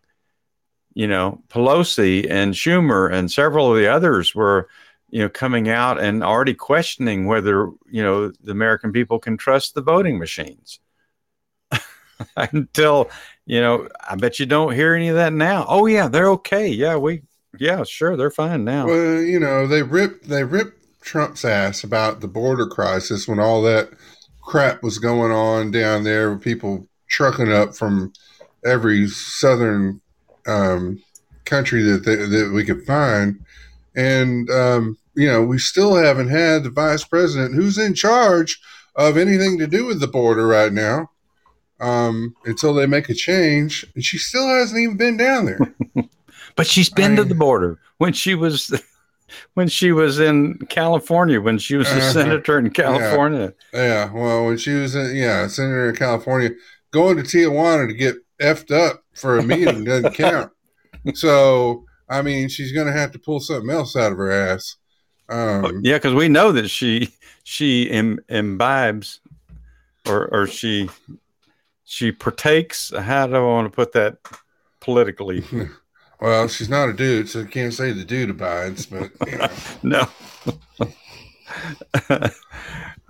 You 0.94 1.08
know, 1.08 1.42
Pelosi 1.48 2.30
and 2.30 2.54
Schumer 2.54 3.12
and 3.12 3.32
several 3.32 3.72
of 3.72 3.78
the 3.78 3.88
others 3.88 4.36
were, 4.36 4.68
you 5.10 5.22
know, 5.22 5.30
coming 5.30 5.70
out 5.70 6.00
and 6.00 6.24
already 6.24 6.54
questioning 6.54 7.26
whether 7.26 7.72
you 7.90 8.04
know 8.04 8.32
the 8.44 8.52
American 8.52 8.92
people 8.92 9.20
can 9.20 9.38
trust 9.38 9.74
the 9.74 9.82
voting 9.82 10.20
machines. 10.20 10.80
Until 12.38 13.10
you 13.46 13.60
know, 13.60 13.88
I 14.08 14.16
bet 14.16 14.40
you 14.40 14.46
don't 14.46 14.74
hear 14.74 14.94
any 14.94 15.10
of 15.10 15.16
that 15.16 15.34
now. 15.34 15.66
Oh 15.68 15.86
yeah, 15.86 16.08
they're 16.08 16.30
okay. 16.32 16.68
Yeah, 16.68 16.98
we, 16.98 17.24
yeah, 17.60 17.84
sure, 17.84 18.16
they're 18.16 18.32
fine 18.32 18.64
now. 18.64 18.88
Well, 18.88 19.22
you 19.22 19.40
know, 19.40 19.68
they 19.68 19.84
ripped 19.84 20.28
they 20.28 20.44
ripped 20.44 21.02
Trump's 21.02 21.44
ass 21.44 21.84
about 21.84 22.22
the 22.22 22.28
border 22.28 22.68
crisis 22.68 23.28
when 23.28 23.40
all 23.40 23.62
that 23.64 23.90
crap 24.42 24.84
was 24.84 25.00
going 25.00 25.32
on 25.32 25.72
down 25.72 26.04
there 26.04 26.32
with 26.32 26.42
people 26.42 26.88
trucking 27.08 27.52
up 27.52 27.76
from 27.76 28.14
every 28.66 29.08
southern 29.08 30.02
um, 30.48 31.02
country 31.46 31.84
that 31.84 32.06
they, 32.06 32.16
that 32.16 32.52
we 32.54 32.64
could 32.64 32.86
find, 32.86 33.40
and 33.96 34.50
um, 34.50 34.98
you 35.16 35.28
know, 35.28 35.44
we 35.44 35.60
still 35.60 35.96
haven't 35.96 36.30
had 36.30 36.64
the 36.64 36.70
vice 36.70 37.04
president 37.04 37.56
who's 37.56 37.78
in 37.78 37.94
charge 37.94 38.60
of 38.96 39.18
anything 39.18 39.58
to 39.60 39.68
do 39.68 39.86
with 39.86 40.00
the 40.00 40.08
border 40.08 40.48
right 40.48 40.72
now. 40.72 41.10
Um, 41.84 42.36
until 42.46 42.74
they 42.74 42.86
make 42.88 43.10
a 43.10 43.14
change, 43.14 43.86
and 43.96 44.04
she 44.04 44.18
still 44.18 44.48
hasn't 44.48 44.80
even 44.80 44.98
been 44.98 45.18
down 45.18 45.46
there. 45.46 45.60
But 46.56 46.68
she's 46.68 46.90
been 46.90 47.16
to 47.16 47.24
the 47.24 47.34
border 47.36 47.80
when 47.98 48.14
she 48.14 48.36
was 48.36 48.72
when 49.56 49.68
she 49.68 49.92
was 49.92 50.20
in 50.20 50.60
California, 50.70 51.42
when 51.42 51.58
she 51.58 51.76
was 51.76 51.88
a 51.88 51.96
Uh-huh. 51.98 52.12
senator 52.14 52.60
in 52.60 52.70
California. 52.70 53.54
Yeah, 53.74 54.12
well, 54.14 54.46
when 54.46 54.58
she 54.58 54.72
was 54.74 54.96
in, 54.96 55.16
yeah, 55.16 55.48
senator 55.48 55.90
in 55.90 55.96
California, 55.96 56.52
going 56.92 57.18
to 57.18 57.24
Tijuana 57.24 57.88
to 57.88 57.94
get 57.94 58.16
effed 58.40 58.72
up 58.72 59.04
for 59.16 59.40
a 59.40 59.44
meeting 59.44 59.84
doesn't 59.90 60.14
count. 60.14 60.52
So, 61.16 61.86
I 62.08 62.22
mean, 62.22 62.50
she's 62.50 62.72
going 62.72 62.88
to 62.88 62.94
have 62.94 63.12
to 63.14 63.20
pull 63.20 63.40
something 63.40 63.70
else 63.72 63.96
out 63.96 64.12
of 64.12 64.18
her 64.20 64.32
ass. 64.32 64.76
Um, 65.30 65.82
Yeah, 65.84 65.98
because 65.98 66.14
we 66.14 66.30
know 66.30 66.52
that 66.52 66.70
she 66.70 67.10
she 67.44 67.84
Im, 67.84 68.20
imbibes 68.30 69.20
or 70.08 70.28
or 70.32 70.48
she 70.48 70.90
she 71.86 72.12
partakes. 72.12 72.92
How 72.96 73.28
do 73.28 73.36
I 73.36 73.40
want 73.40 73.72
to 73.72 73.76
put 73.76 73.94
that 73.94 74.18
politically? 74.80 75.44
Well, 76.22 76.48
she's 76.48 76.70
not 76.70 76.88
a 76.88 76.94
dude, 76.94 77.28
so 77.28 77.42
I 77.42 77.46
can't 77.46 77.74
say 77.74 77.92
the 77.92 78.06
dude 78.06 78.30
abides, 78.30 78.86
but 78.86 79.12
you 79.28 79.38
know. 79.38 79.50
No. 79.84 80.08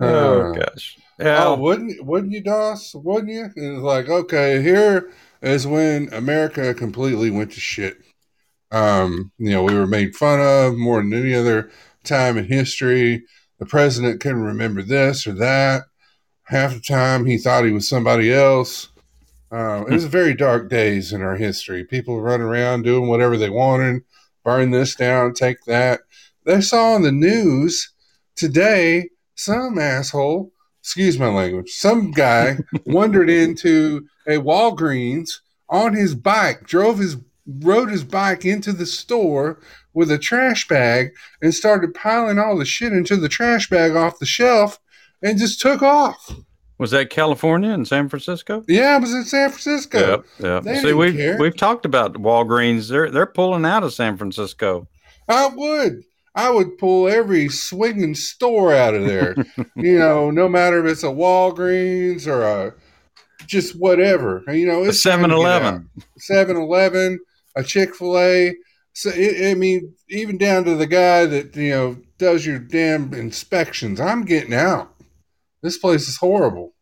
oh 0.00 0.52
gosh. 0.52 0.98
Yeah. 1.18 1.44
Oh, 1.44 1.54
wouldn't 1.56 2.04
wouldn't 2.04 2.32
you, 2.32 2.42
Dos? 2.42 2.94
Wouldn't 2.94 3.32
you? 3.32 3.46
It's 3.54 3.82
like, 3.82 4.08
okay, 4.08 4.60
here 4.60 5.12
is 5.40 5.66
when 5.66 6.12
America 6.12 6.74
completely 6.74 7.30
went 7.30 7.52
to 7.52 7.60
shit. 7.60 7.98
Um, 8.72 9.32
you 9.38 9.50
know, 9.50 9.62
we 9.62 9.74
were 9.74 9.86
made 9.86 10.16
fun 10.16 10.40
of 10.40 10.76
more 10.76 11.00
than 11.00 11.12
any 11.14 11.34
other 11.34 11.70
time 12.04 12.36
in 12.36 12.44
history. 12.46 13.24
The 13.58 13.66
president 13.66 14.20
couldn't 14.20 14.42
remember 14.42 14.82
this 14.82 15.26
or 15.26 15.32
that. 15.34 15.84
Half 16.44 16.74
the 16.74 16.80
time, 16.80 17.26
he 17.26 17.38
thought 17.38 17.64
he 17.64 17.72
was 17.72 17.88
somebody 17.88 18.32
else. 18.32 18.88
Uh, 19.50 19.84
it 19.88 19.92
was 19.92 20.04
very 20.04 20.34
dark 20.34 20.68
days 20.68 21.12
in 21.12 21.22
our 21.22 21.36
history. 21.36 21.84
People 21.84 22.20
running 22.20 22.46
around 22.46 22.82
doing 22.82 23.08
whatever 23.08 23.36
they 23.36 23.50
wanted, 23.50 24.02
burn 24.44 24.70
this 24.70 24.94
down, 24.94 25.32
take 25.32 25.64
that. 25.64 26.00
They 26.44 26.60
saw 26.60 26.94
on 26.94 27.02
the 27.02 27.12
news 27.12 27.92
today 28.36 29.10
some 29.36 29.78
asshole 29.78 30.52
excuse 30.84 31.18
my 31.18 31.28
language, 31.28 31.70
some 31.70 32.10
guy 32.10 32.58
wandered 32.84 33.30
into 33.30 34.06
a 34.26 34.32
Walgreens 34.32 35.40
on 35.70 35.94
his 35.94 36.14
bike, 36.14 36.66
drove 36.66 36.98
his 36.98 37.16
rode 37.46 37.90
his 37.90 38.04
bike 38.04 38.44
into 38.44 38.70
the 38.70 38.84
store 38.84 39.58
with 39.94 40.10
a 40.10 40.18
trash 40.18 40.68
bag 40.68 41.14
and 41.40 41.54
started 41.54 41.94
piling 41.94 42.38
all 42.38 42.58
the 42.58 42.66
shit 42.66 42.92
into 42.92 43.16
the 43.16 43.30
trash 43.30 43.68
bag 43.70 43.96
off 43.96 44.18
the 44.18 44.26
shelf 44.26 44.78
and 45.22 45.38
just 45.38 45.60
took 45.60 45.82
off. 45.82 46.34
Was 46.78 46.90
that 46.90 47.08
California 47.08 47.70
and 47.70 47.86
San 47.86 48.08
Francisco? 48.08 48.64
Yeah, 48.66 48.96
it 48.96 49.00
was 49.00 49.14
in 49.14 49.24
San 49.24 49.50
Francisco. 49.50 50.24
Yep. 50.40 50.64
Yep. 50.66 50.76
See, 50.78 50.92
we've 50.92 51.14
care. 51.14 51.38
we've 51.38 51.56
talked 51.56 51.84
about 51.84 52.14
Walgreens. 52.14 52.88
They're 52.88 53.10
they're 53.10 53.26
pulling 53.26 53.64
out 53.64 53.84
of 53.84 53.92
San 53.92 54.16
Francisco. 54.16 54.88
I 55.28 55.46
would. 55.46 56.02
I 56.34 56.50
would 56.50 56.78
pull 56.78 57.08
every 57.08 57.48
swinging 57.48 58.16
store 58.16 58.74
out 58.74 58.94
of 58.94 59.06
there. 59.06 59.36
you 59.76 59.98
know, 59.98 60.32
no 60.32 60.48
matter 60.48 60.84
if 60.84 60.90
it's 60.90 61.04
a 61.04 61.06
Walgreens 61.06 62.26
or 62.26 62.42
a 62.42 62.74
just 63.46 63.78
whatever. 63.78 64.42
You 64.48 64.66
know, 64.66 64.84
it's 64.84 65.02
time 65.02 65.22
to 65.22 65.28
get 65.28 65.34
7-Eleven. 65.34 65.90
7-Eleven, 66.18 67.20
a 67.56 67.62
Chick-fil-A. 67.62 68.56
So 68.94 69.10
it, 69.14 69.50
I 69.50 69.54
mean, 69.54 69.94
even 70.08 70.38
down 70.38 70.64
to 70.64 70.76
the 70.76 70.86
guy 70.86 71.26
that 71.26 71.54
you 71.56 71.70
know 71.70 71.96
does 72.18 72.46
your 72.46 72.58
damn 72.58 73.12
inspections. 73.12 74.00
I'm 74.00 74.24
getting 74.24 74.54
out. 74.54 74.93
This 75.64 75.78
place 75.78 76.08
is 76.08 76.18
horrible. 76.18 76.74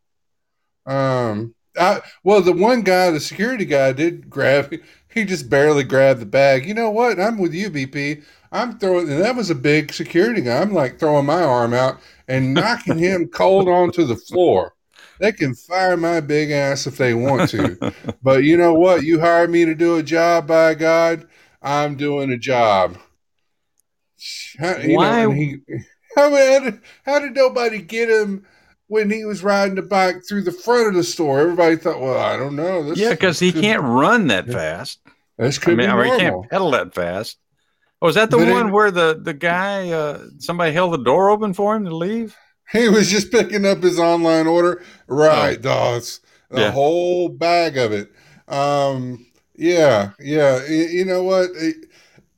Um, 0.87 1.55
I, 1.79 2.01
well, 2.25 2.43
the 2.43 2.53
one 2.53 2.83
guy, 2.83 3.13
the 3.13 3.21
security 3.21 3.65
guy, 3.65 3.93
did 3.93 4.29
grab. 4.29 4.75
He 5.15 5.25
just 5.25 5.49
barely 5.49 5.85
grabbed 5.85 6.21
the 6.21 6.27
bag. 6.27 6.67
You 6.67 6.75
know 6.75 6.91
what? 6.91 7.21
I'm 7.21 7.39
with 7.39 7.55
you, 7.55 7.71
BP. 7.71 8.25
I'm 8.51 8.81
throwing, 8.81 9.09
and 9.09 9.23
that 9.23 9.37
was 9.37 9.51
a 9.51 9.55
big 9.55 9.93
security 9.93 10.41
guy. 10.41 10.61
I'm 10.61 10.75
like 10.75 10.99
throwing 10.99 11.27
my 11.27 11.45
arm 11.45 11.73
out 11.75 12.01
and 12.27 12.55
knocking 12.55 12.99
him 12.99 13.29
cold 13.33 13.69
onto 13.69 14.05
the 14.05 14.17
floor. 14.17 14.75
They 15.21 15.31
can 15.31 15.55
fire 15.55 15.97
my 15.97 16.19
big 16.19 16.51
ass 16.51 16.89
if 16.89 16.97
they 16.97 17.15
want 17.15 17.51
to. 17.51 17.95
but 18.21 18.43
you 18.43 18.57
know 18.57 18.75
what? 18.75 19.05
You 19.05 19.21
hired 19.21 19.51
me 19.51 19.65
to 19.65 19.77
do 19.77 19.97
a 19.97 20.03
job, 20.03 20.49
by 20.49 20.75
God, 20.75 21.29
I'm 21.63 21.95
doing 21.95 22.33
a 22.33 22.37
job. 22.37 22.99
How, 24.59 24.75
Why? 24.75 25.23
Know, 25.23 25.31
he, 25.31 25.57
how, 26.17 26.73
how 27.05 27.21
did 27.21 27.37
nobody 27.37 27.81
get 27.81 28.11
him 28.11 28.45
when 28.93 29.11
he 29.11 29.25
was 29.25 29.43
riding 29.43 29.75
the 29.75 29.83
bike 29.83 30.17
through 30.29 30.43
the 30.43 30.53
front 30.53 30.89
of 30.89 30.95
the 30.95 31.03
store? 31.03 31.41
Everybody 31.41 31.77
thought, 31.77 32.01
well, 32.01 32.19
I 32.19 32.37
don't 32.37 32.55
know. 32.57 32.83
This 32.85 32.99
Yeah, 32.99 33.11
because 33.11 33.39
he 33.39 33.51
could- 33.53 33.63
can't 33.63 33.83
run 33.83 34.27
that 34.29 34.47
fast. 34.51 35.01
This 35.39 35.59
I 35.59 35.63
could 35.63 35.79
mean, 35.79 35.87
be 35.89 35.93
I 35.93 36.03
mean, 36.03 36.13
he 36.13 36.19
can't 36.21 36.51
pedal 36.51 36.71
that 36.73 36.95
fast. 36.95 37.39
Oh, 38.03 38.09
is 38.09 38.15
that 38.17 38.31
the 38.31 38.37
But 38.37 38.49
it- 38.49 38.53
one 38.53 38.71
where 38.73 38.91
the 38.91 39.19
the 39.23 39.33
guy 39.35 39.91
uh, 39.91 40.19
somebody 40.39 40.73
held 40.73 40.93
the 40.93 40.99
door 41.05 41.31
open 41.31 41.55
for 41.55 41.75
him 41.75 41.85
to 41.87 41.97
leave? 41.97 42.37
He 42.73 42.89
was 42.89 43.11
just 43.11 43.31
picking 43.31 43.67
up 43.67 43.83
his 43.83 43.99
online 43.99 44.47
order. 44.47 44.83
Right, 45.07 45.61
dogs. 45.61 46.21
The 46.51 46.57
Oh. 46.57 46.61
Yeah. 46.61 46.71
whole 46.71 47.29
bag 47.29 47.77
of 47.77 47.93
it. 47.93 48.11
Um, 48.49 49.27
yeah, 49.57 50.11
yeah. 50.21 50.65
You 50.67 51.05
know 51.05 51.23
what? 51.23 51.51
It- 51.55 51.87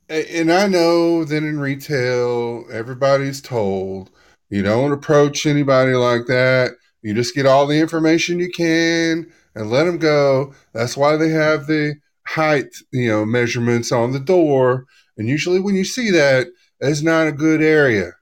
And 0.09 0.51
I 0.51 0.67
know 0.67 1.23
that 1.25 1.43
in 1.43 1.59
retail, 1.59 2.65
everybody's 2.71 3.41
told 3.41 4.11
you 4.49 4.61
don't 4.61 4.91
approach 4.91 5.45
anybody 5.45 5.93
like 5.93 6.27
that. 6.27 6.71
You 7.01 7.13
just 7.13 7.35
get 7.35 7.45
all 7.45 7.67
the 7.67 7.79
information 7.79 8.39
you 8.39 8.49
can 8.49 9.31
and 9.53 9.69
let 9.69 9.85
them 9.85 9.97
go. 9.97 10.53
That's 10.73 10.97
why 10.97 11.17
they 11.17 11.29
have 11.29 11.67
the 11.67 11.95
height, 12.27 12.75
you 12.91 13.09
know, 13.09 13.25
measurements 13.25 13.91
on 13.91 14.11
the 14.11 14.19
door. 14.19 14.85
And 15.17 15.27
usually, 15.27 15.59
when 15.59 15.75
you 15.75 15.85
see 15.85 16.11
that, 16.11 16.47
it's 16.79 17.01
not 17.01 17.27
a 17.27 17.31
good 17.31 17.61
area. 17.61 18.13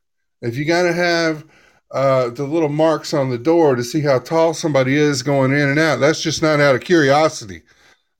If 0.41 0.57
you 0.57 0.65
got 0.65 0.83
to 0.83 0.93
have 0.93 1.45
uh, 1.93 2.29
the 2.31 2.43
little 2.43 2.69
marks 2.69 3.13
on 3.13 3.29
the 3.29 3.37
door 3.37 3.75
to 3.75 3.83
see 3.83 4.01
how 4.01 4.17
tall 4.17 4.53
somebody 4.53 4.95
is 4.95 5.21
going 5.21 5.51
in 5.51 5.69
and 5.69 5.79
out. 5.79 5.99
That's 5.99 6.21
just 6.21 6.41
not 6.41 6.59
out 6.59 6.75
of 6.75 6.81
curiosity. 6.81 7.61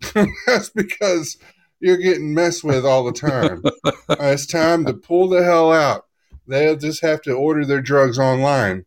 That's 0.46 0.70
because 0.70 1.38
you're 1.80 1.98
getting 1.98 2.36
messed 2.36 2.63
with 2.63 2.86
all 2.86 3.04
the 3.04 3.12
time. 3.12 3.63
Uh, 4.10 4.18
it's 4.20 4.46
time 4.46 4.86
to 4.86 4.94
pull 4.94 5.30
the 5.30 5.44
hell 5.44 5.72
out. 5.72 6.06
They'll 6.48 6.76
just 6.76 7.02
have 7.02 7.22
to 7.24 7.34
order 7.34 7.66
their 7.66 7.82
drugs 7.82 8.20
online. 8.20 8.86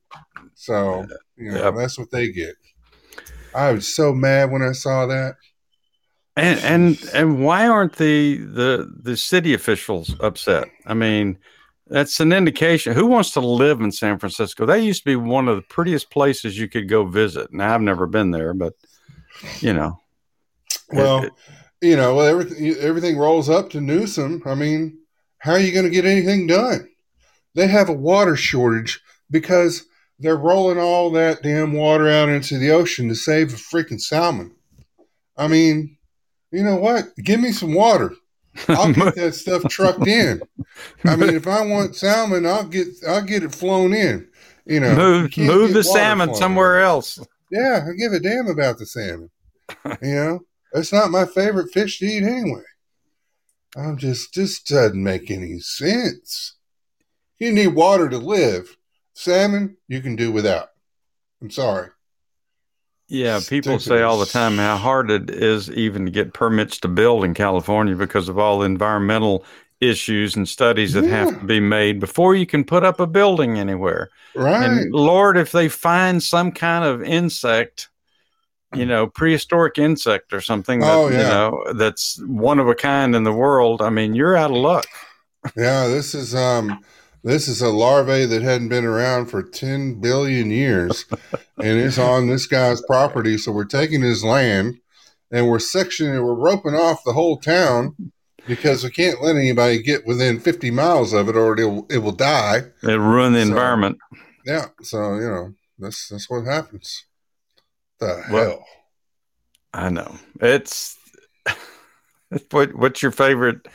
So, 0.54 1.06
you 1.36 1.50
know, 1.52 1.64
Yep. 1.64 1.74
that's 1.76 1.98
what 1.98 2.10
they 2.10 2.30
get. 2.30 2.54
I 3.54 3.72
was 3.72 3.94
so 3.94 4.12
mad 4.14 4.50
when 4.50 4.62
I 4.62 4.72
saw 4.72 5.06
that. 5.06 5.36
And 6.36 6.58
and 6.60 7.10
and 7.14 7.42
why 7.42 7.66
aren't 7.66 7.96
the 7.96 8.36
the 8.36 8.92
the 9.02 9.16
city 9.16 9.54
officials 9.54 10.14
upset? 10.20 10.68
I 10.86 10.92
mean, 10.92 11.38
that's 11.86 12.20
an 12.20 12.30
indication. 12.32 12.92
Who 12.92 13.06
wants 13.06 13.30
to 13.32 13.40
live 13.40 13.80
in 13.80 13.90
San 13.90 14.18
Francisco? 14.18 14.66
That 14.66 14.82
used 14.82 15.04
to 15.04 15.10
be 15.10 15.16
one 15.16 15.48
of 15.48 15.56
the 15.56 15.62
prettiest 15.62 16.10
places 16.10 16.58
you 16.58 16.68
could 16.68 16.90
go 16.90 17.06
visit. 17.06 17.52
Now 17.54 17.74
I've 17.74 17.80
never 17.80 18.06
been 18.06 18.32
there, 18.32 18.52
but 18.52 18.74
you 19.60 19.72
know, 19.72 19.98
Well, 20.92 21.24
it- 21.24 21.32
you 21.80 21.96
know, 21.96 22.20
everything 22.20 22.74
everything 22.80 23.16
rolls 23.16 23.48
up 23.48 23.70
to 23.70 23.80
Newsom. 23.80 24.42
I 24.44 24.54
mean, 24.54 24.98
how 25.38 25.52
are 25.52 25.58
you 25.58 25.72
going 25.72 25.84
to 25.84 25.90
get 25.90 26.04
anything 26.04 26.46
done? 26.46 26.86
They 27.56 27.66
have 27.68 27.88
a 27.88 27.94
water 27.94 28.36
shortage 28.36 29.00
because 29.30 29.86
they're 30.18 30.36
rolling 30.36 30.78
all 30.78 31.10
that 31.12 31.42
damn 31.42 31.72
water 31.72 32.06
out 32.08 32.28
into 32.28 32.58
the 32.58 32.70
ocean 32.70 33.08
to 33.08 33.14
save 33.14 33.52
a 33.52 33.56
freaking 33.56 34.00
salmon. 34.00 34.54
I 35.38 35.48
mean, 35.48 35.96
you 36.52 36.62
know 36.62 36.76
what? 36.76 37.16
Give 37.16 37.40
me 37.40 37.52
some 37.52 37.74
water. 37.74 38.12
I'll 38.68 38.92
get 38.92 39.14
that 39.16 39.34
stuff 39.34 39.62
trucked 39.70 40.06
in. 40.06 40.42
I 41.04 41.16
mean, 41.16 41.34
if 41.34 41.46
I 41.46 41.62
want 41.62 41.96
salmon, 41.96 42.46
I'll 42.46 42.64
get 42.64 42.88
I'll 43.06 43.22
get 43.22 43.42
it 43.42 43.54
flown 43.54 43.92
in. 43.94 44.28
You 44.66 44.80
know, 44.80 44.94
move 44.94 45.30
can't 45.30 45.48
move 45.48 45.72
the 45.72 45.84
salmon 45.84 46.30
in. 46.30 46.34
somewhere 46.34 46.80
else. 46.80 47.18
Yeah, 47.50 47.86
I 47.88 47.92
give 47.92 48.12
a 48.12 48.20
damn 48.20 48.48
about 48.48 48.78
the 48.78 48.86
salmon. 48.86 49.30
you 50.02 50.14
know, 50.14 50.40
it's 50.72 50.92
not 50.92 51.10
my 51.10 51.24
favorite 51.24 51.72
fish 51.72 51.98
to 52.00 52.06
eat 52.06 52.22
anyway. 52.22 52.62
I'm 53.76 53.96
just 53.96 54.34
just 54.34 54.66
doesn't 54.66 55.02
make 55.02 55.30
any 55.30 55.58
sense. 55.60 56.55
You 57.38 57.52
need 57.52 57.68
water 57.68 58.08
to 58.08 58.18
live. 58.18 58.76
Salmon, 59.14 59.76
you 59.88 60.00
can 60.00 60.16
do 60.16 60.32
without. 60.32 60.68
I'm 61.40 61.50
sorry. 61.50 61.90
Yeah, 63.08 63.40
people 63.46 63.78
say 63.78 64.02
all 64.02 64.18
the 64.18 64.26
time 64.26 64.56
how 64.58 64.76
hard 64.76 65.10
it 65.10 65.30
is 65.30 65.70
even 65.70 66.06
to 66.06 66.10
get 66.10 66.34
permits 66.34 66.78
to 66.78 66.88
build 66.88 67.24
in 67.24 67.34
California 67.34 67.94
because 67.94 68.28
of 68.28 68.38
all 68.38 68.58
the 68.58 68.66
environmental 68.66 69.44
issues 69.80 70.34
and 70.34 70.48
studies 70.48 70.92
that 70.94 71.04
have 71.04 71.38
to 71.38 71.44
be 71.46 71.60
made 71.60 72.00
before 72.00 72.34
you 72.34 72.46
can 72.46 72.64
put 72.64 72.82
up 72.82 72.98
a 72.98 73.06
building 73.06 73.58
anywhere. 73.58 74.10
Right. 74.34 74.64
And 74.64 74.92
Lord, 74.92 75.36
if 75.36 75.52
they 75.52 75.68
find 75.68 76.20
some 76.22 76.50
kind 76.50 76.84
of 76.84 77.02
insect, 77.02 77.90
you 78.74 78.86
know, 78.86 79.06
prehistoric 79.06 79.78
insect 79.78 80.32
or 80.32 80.40
something 80.40 80.80
that 80.80 80.90
Oh, 80.90 81.08
you 81.08 81.14
yeah. 81.14 81.28
know 81.28 81.64
that's 81.74 82.20
one 82.26 82.58
of 82.58 82.66
a 82.68 82.74
kind 82.74 83.14
in 83.14 83.22
the 83.22 83.32
world, 83.32 83.82
I 83.82 83.90
mean, 83.90 84.14
you're 84.14 84.36
out 84.36 84.50
of 84.50 84.56
luck. 84.56 84.86
yeah, 85.56 85.86
this 85.86 86.14
is 86.14 86.34
um 86.34 86.80
this 87.26 87.48
is 87.48 87.60
a 87.60 87.68
larvae 87.68 88.24
that 88.24 88.42
hadn't 88.42 88.68
been 88.68 88.84
around 88.84 89.26
for 89.26 89.42
10 89.42 90.00
billion 90.00 90.50
years 90.50 91.04
and 91.58 91.78
it's 91.80 91.98
on 91.98 92.28
this 92.28 92.46
guy's 92.46 92.80
property 92.82 93.36
so 93.36 93.50
we're 93.52 93.64
taking 93.64 94.00
his 94.00 94.22
land 94.24 94.78
and 95.32 95.48
we're 95.48 95.58
sectioning 95.58 96.14
it, 96.16 96.22
we're 96.22 96.34
roping 96.34 96.74
off 96.74 97.02
the 97.04 97.12
whole 97.12 97.36
town 97.36 97.94
because 98.46 98.84
we 98.84 98.90
can't 98.90 99.20
let 99.20 99.34
anybody 99.34 99.82
get 99.82 100.06
within 100.06 100.38
50 100.38 100.70
miles 100.70 101.12
of 101.12 101.28
it 101.28 101.34
or 101.36 101.58
it'll, 101.58 101.84
it 101.90 101.98
will 101.98 102.12
die 102.12 102.58
It 102.82 102.86
ruined 102.98 103.34
the 103.34 103.42
So- 103.42 103.48
environment. 103.48 103.98
yeah 104.44 104.66
so 104.82 105.14
you 105.16 105.28
know 105.28 105.54
that's 105.78 106.08
that's 106.08 106.30
what 106.30 106.44
happens 106.46 107.04
the 108.00 108.22
Well- 108.30 108.44
hell 108.50 108.64
I 109.74 109.90
know. 109.90 110.16
It's 110.40 110.96
what 112.50 112.74
what's 112.74 113.02
your 113.02 113.10
favorite 113.10 113.68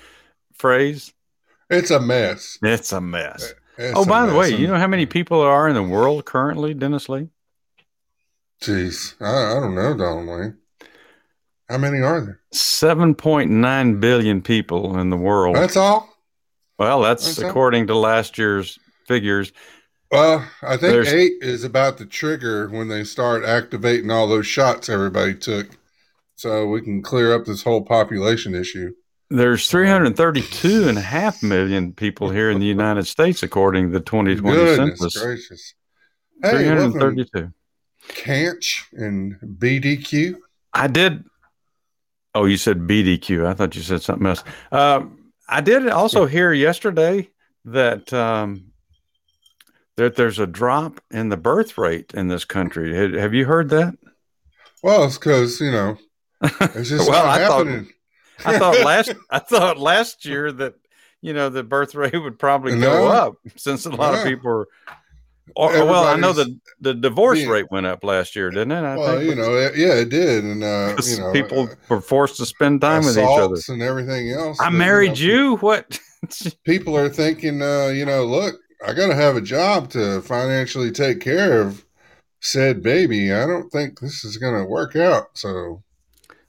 phrase? 0.54 1.14
It's 1.72 1.92
a 1.92 2.00
mess 2.00 2.58
It's 2.62 2.92
a 2.92 3.02
mess. 3.02 3.54
It's 3.78 3.98
oh, 3.98 4.04
a 4.04 4.06
by 4.06 4.26
the 4.28 4.36
way, 4.36 4.50
you 4.56 4.68
know 4.68 4.78
how 4.78 4.88
many 4.88 5.06
people 5.06 5.42
there 5.42 5.50
are 5.50 5.68
in 5.68 5.74
the 5.76 5.82
world 5.84 6.26
currently, 6.26 6.74
Dennis 6.74 7.10
Lee? 7.10 7.30
jeez 8.62 9.16
I, 9.20 9.58
I 9.58 9.60
don't 9.60 9.74
know 9.76 9.98
Donald 9.98 10.28
Wayne 10.28 10.58
how 11.70 11.78
many 11.78 12.00
are 12.00 12.22
there 12.22 12.40
7.9 12.54 14.00
billion 14.00 14.42
people 14.42 15.00
in 15.00 15.10
the 15.10 15.18
world. 15.18 15.56
that's 15.56 15.78
all 15.78 16.12
well, 16.82 17.02
that's 17.02 17.24
that's 17.26 17.44
all? 17.44 17.50
according 17.52 17.86
to 17.88 17.96
last 17.96 18.40
year's 18.40 18.80
figures. 19.08 19.52
Well, 20.12 20.48
I 20.64 20.78
think 20.78 20.94
There's- 20.94 21.10
eight 21.10 21.34
is 21.42 21.64
about 21.64 22.00
the 22.00 22.08
trigger 22.08 22.68
when 22.70 22.88
they 22.88 23.04
start 23.04 23.46
activating 23.46 24.10
all 24.10 24.28
those 24.28 24.48
shots 24.48 24.90
everybody 24.90 25.36
took, 25.36 25.68
so 26.36 26.66
we 26.66 26.82
can 26.82 27.04
clear 27.04 27.36
up 27.36 27.46
this 27.46 27.62
whole 27.62 27.84
population 27.84 28.56
issue. 28.56 28.94
There's 29.34 29.70
332 29.70 30.90
and 30.90 30.98
a 30.98 31.02
half 31.02 31.42
million 31.42 31.94
people 31.94 32.30
here 32.32 32.50
in 32.52 32.60
the 32.60 32.66
United 32.66 33.08
States, 33.08 33.44
according 33.44 33.88
to 33.88 33.94
the 33.94 34.04
2020 34.04 34.58
Goodness 34.58 35.00
census. 35.00 35.24
gracious! 35.24 35.74
Hey, 36.44 36.66
welcome, 36.76 36.92
332. 37.00 37.54
Canch 38.10 38.90
and 38.92 39.36
BDQ. 39.42 40.36
I 40.74 40.88
did. 40.88 41.24
Oh, 42.36 42.44
you 42.44 42.58
said 42.58 42.80
BDQ. 42.80 43.46
I 43.46 43.54
thought 43.54 43.74
you 43.74 43.82
said 43.82 44.02
something 44.02 44.28
else. 44.28 44.44
Um, 44.72 45.32
I 45.48 45.62
did 45.62 45.88
also 45.88 46.26
hear 46.26 46.52
yesterday 46.52 47.30
that 47.64 48.12
um, 48.12 48.66
that 49.96 50.18
there's 50.18 50.40
a 50.40 50.48
drop 50.48 51.00
in 51.10 51.30
the 51.30 51.38
birth 51.38 51.78
rate 51.78 52.12
in 52.14 52.28
this 52.28 52.44
country. 52.44 52.94
Have, 53.18 53.34
you 53.34 53.46
heard 53.46 53.70
that? 53.70 53.94
Well, 54.84 55.06
it's 55.06 55.18
because 55.18 55.62
you 55.62 55.72
know 55.72 55.98
it's 56.44 56.90
just 56.90 57.10
Well, 57.10 57.24
not 57.26 57.40
I 57.40 57.48
thought- 57.48 57.68
happening. 57.68 57.94
I 58.46 58.58
thought 58.60 58.84
last 58.84 59.14
I 59.30 59.40
thought 59.40 59.78
last 59.78 60.26
year 60.26 60.52
that 60.52 60.76
you 61.22 61.34
know 61.34 61.50
the 61.50 61.64
birth 61.64 61.96
rate 61.96 62.18
would 62.18 62.40
probably 62.40 62.74
go 62.74 62.80
No. 62.80 63.08
up 63.08 63.36
since 63.56 63.86
a 63.86 63.90
lot 63.90 64.16
of 64.16 64.24
people 64.24 64.50
are. 64.52 64.68
Or, 65.56 65.70
well, 65.86 66.06
I 66.06 66.16
know 66.16 66.32
the 66.32 66.58
the 66.80 66.94
divorce 66.94 67.40
being- 67.40 67.50
rate 67.50 67.70
went 67.72 67.86
up 67.86 68.04
last 68.06 68.36
year, 68.38 68.50
didn't 68.52 68.72
it? 68.72 68.84
I 68.84 68.96
well, 68.98 69.18
think 69.18 69.30
you 69.30 69.36
know, 69.36 69.54
it, 69.58 69.76
yeah, 69.76 69.96
it 69.96 70.08
did, 70.10 70.46
and 70.46 70.64
uh, 70.64 70.96
you 71.06 71.18
know, 71.20 71.32
people 71.34 71.64
uh, 71.64 71.76
were 71.90 72.00
forced 72.00 72.38
to 72.38 72.46
spend 72.46 72.80
time 72.80 73.04
with 73.04 73.18
each 73.18 73.24
other. 73.24 73.58
and 73.68 73.82
everything 73.82 74.32
else. 74.32 74.58
I 74.62 74.70
married 74.70 75.18
you. 75.18 75.58
What? 75.58 76.00
people 76.64 76.96
are 76.96 77.10
thinking, 77.10 77.62
uh, 77.62 77.88
you 77.88 78.06
know, 78.06 78.24
look, 78.26 78.56
I 78.86 78.94
got 78.94 79.08
to 79.08 79.16
have 79.16 79.36
a 79.36 79.42
job 79.42 79.90
to 79.92 80.22
financially 80.22 80.92
take 80.92 81.20
care 81.20 81.62
of 81.62 81.84
said 82.40 82.82
baby. 82.82 83.34
I 83.34 83.46
don't 83.46 83.70
think 83.72 84.00
this 84.00 84.24
is 84.24 84.38
going 84.38 84.56
to 84.56 84.64
work 84.66 84.96
out. 84.96 85.30
So, 85.34 85.84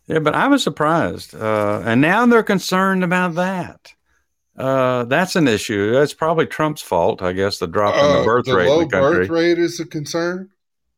Yeah, 0.07 0.19
but 0.19 0.35
I 0.35 0.49
was 0.49 0.63
surprised, 0.63 1.35
uh, 1.35 1.83
and 1.85 2.01
now 2.01 2.27
they're 2.27 2.43
concerned 2.43 3.05
about 3.05 3.35
that. 3.37 3.93
Uh, 4.57 5.05
that's 5.05 5.37
an 5.37 5.49
issue. 5.49 5.93
That's 5.93 6.13
probably 6.13 6.47
Trump's 6.47 6.83
fault, 6.83 7.23
I 7.23 7.33
guess. 7.33 7.59
The 7.59 7.67
drop 7.67 7.95
in 7.95 8.01
uh, 8.05 8.19
the 8.19 8.25
birth 8.25 8.49
rate 8.49 8.69
low 8.69 8.81
in 8.81 8.89
the 8.89 8.93
country. 8.93 9.21
birth 9.21 9.31
rate 9.31 9.59
is 9.59 9.81
a 9.81 9.87
concern. 9.87 10.51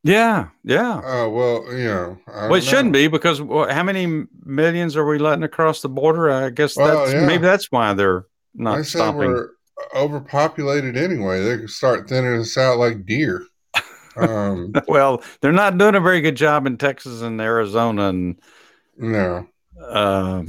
Yeah, 0.03 0.49
yeah. 0.65 1.01
Oh 1.05 1.31
well, 1.31 1.73
you 1.73 1.85
know. 1.85 2.19
I 2.27 2.49
Well, 2.49 2.55
it 2.57 2.61
don't 2.61 2.63
shouldn't 2.63 2.93
be 2.93 3.09
because 3.09 3.41
well, 3.41 3.71
how 3.73 3.83
many 3.83 4.25
millions 4.45 4.97
are 4.97 5.07
we 5.07 5.19
letting 5.19 5.45
across 5.45 5.81
the 5.83 5.89
border? 5.89 6.31
I 6.31 6.51
guess 6.51 6.77
Well, 6.77 7.01
that's 7.07 7.13
yeah. 7.13 7.27
maybe 7.27 7.43
that's 7.43 7.71
why 7.71 7.95
they're 7.95 8.27
not 8.55 8.77
said 8.85 8.87
stopping. 8.87 9.21
we're 9.21 9.51
overpopulated 9.95 10.97
anyway. 10.97 11.43
They 11.43 11.59
could 11.59 11.71
start 11.71 12.09
thinning 12.09 12.41
us 12.41 12.57
out 12.57 12.79
like 12.79 13.05
deer. 13.07 13.45
Um, 14.17 14.73
Well, 14.87 15.25
they're 15.41 15.51
not 15.51 15.77
doing 15.77 15.97
a 15.97 16.01
very 16.01 16.21
good 16.21 16.37
job 16.37 16.69
in 16.69 16.77
Texas 16.79 17.21
and 17.21 17.41
Arizona, 17.41 18.11
and 18.11 18.39
no. 18.99 19.47
uh, 19.81 20.43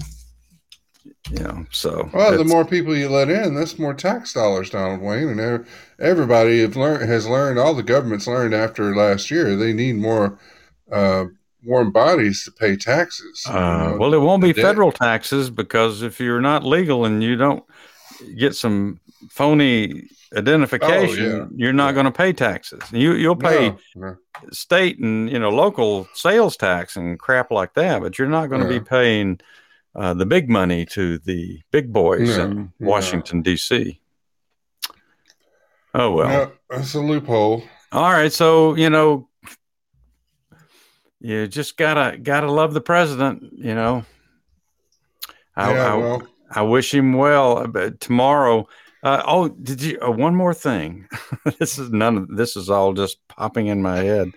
you 1.31 1.39
know, 1.39 1.65
so 1.71 2.09
Well, 2.13 2.37
the 2.37 2.43
more 2.45 2.65
people 2.65 2.95
you 2.95 3.09
let 3.09 3.29
in, 3.29 3.55
that's 3.55 3.79
more 3.79 3.93
tax 3.95 4.33
dollars, 4.33 4.69
Donald 4.69 5.01
Wayne, 5.01 5.39
and 5.39 5.65
everybody 5.99 6.61
have 6.61 6.75
learned 6.75 7.09
has 7.09 7.27
learned. 7.27 7.57
All 7.57 7.73
the 7.73 7.81
governments 7.83 8.27
learned 8.27 8.53
after 8.53 8.95
last 8.95 9.31
year 9.31 9.55
they 9.55 9.73
need 9.73 9.95
more 9.95 10.37
uh, 10.91 11.25
warm 11.63 11.91
bodies 11.91 12.43
to 12.43 12.51
pay 12.51 12.75
taxes. 12.75 13.43
you 13.47 13.53
Uh, 13.53 13.89
know. 13.91 13.97
well, 13.97 14.13
it 14.13 14.21
won't 14.21 14.43
be 14.43 14.53
debt- 14.53 14.63
federal 14.65 14.91
taxes 14.91 15.49
because 15.49 16.03
if 16.03 16.19
you're 16.19 16.41
not 16.41 16.63
legal 16.63 17.05
and 17.05 17.23
you 17.23 17.35
don't 17.35 17.63
get 18.37 18.55
some 18.55 18.99
phony 19.29 20.07
identification, 20.35 21.31
Oh, 21.31 21.37
yeah. 21.37 21.45
you're 21.55 21.73
not 21.73 21.87
Yeah. 21.87 21.93
going 21.93 22.05
to 22.05 22.11
pay 22.11 22.33
taxes. 22.33 22.81
You 22.91 23.13
you'll 23.13 23.35
pay 23.35 23.69
No, 23.69 23.77
no. 23.95 24.17
state 24.51 24.99
and 24.99 25.29
you 25.29 25.39
know 25.39 25.49
local 25.49 26.07
sales 26.13 26.57
tax 26.57 26.95
and 26.97 27.17
crap 27.19 27.51
like 27.51 27.73
that, 27.75 28.01
but 28.01 28.17
you're 28.19 28.27
not 28.27 28.49
going 28.49 28.61
to 28.61 28.67
be 28.67 28.79
paying 28.79 29.39
uh, 29.95 30.13
the 30.13 30.25
big 30.25 30.49
money 30.49 30.85
to 30.87 31.17
the 31.19 31.61
big 31.71 31.93
boys 31.93 32.37
in. 32.37 32.71
Washington 32.79 33.41
D.C. 33.41 33.99
Oh 35.93 36.11
well. 36.11 36.51
That's 36.69 36.93
a 36.95 36.99
loophole. 36.99 37.63
All 37.93 38.11
right, 38.11 38.31
so 38.33 38.75
you 38.75 38.89
know, 38.89 39.29
you 41.21 41.47
just 41.47 41.77
gotta 41.77 42.17
gotta 42.17 42.51
love 42.51 42.73
the 42.73 42.81
president. 42.81 43.43
You 43.53 43.73
know, 43.73 44.05
I, 45.55 45.73
yeah, 45.73 45.93
I, 45.93 45.95
well, 45.95 46.23
I 46.51 46.61
wish 46.63 46.93
him 46.93 47.13
well. 47.13 47.65
But 47.67 48.01
tomorrow, 48.01 48.67
uh, 49.03 49.23
oh, 49.25 49.49
did 49.49 49.81
you? 49.81 49.99
Uh, 50.01 50.11
one 50.11 50.35
more 50.35 50.53
thing. 50.53 51.07
this 51.59 51.77
is 51.77 51.91
none 51.91 52.17
of 52.17 52.35
this 52.35 52.55
is 52.55 52.69
all 52.69 52.93
just 52.93 53.25
popping 53.27 53.67
in 53.67 53.81
my 53.81 53.97
head. 53.97 54.31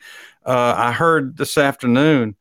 Uh, 0.44 0.74
I 0.76 0.92
heard 0.92 1.36
this 1.36 1.58
afternoon. 1.58 2.36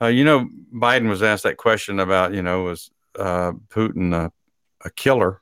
Uh, 0.00 0.06
you 0.06 0.24
know, 0.24 0.48
Biden 0.74 1.08
was 1.08 1.22
asked 1.22 1.44
that 1.44 1.56
question 1.56 2.00
about 2.00 2.34
you 2.34 2.42
know 2.42 2.64
was 2.64 2.90
uh, 3.18 3.52
Putin 3.68 4.14
a, 4.14 4.32
a 4.84 4.90
killer, 4.90 5.40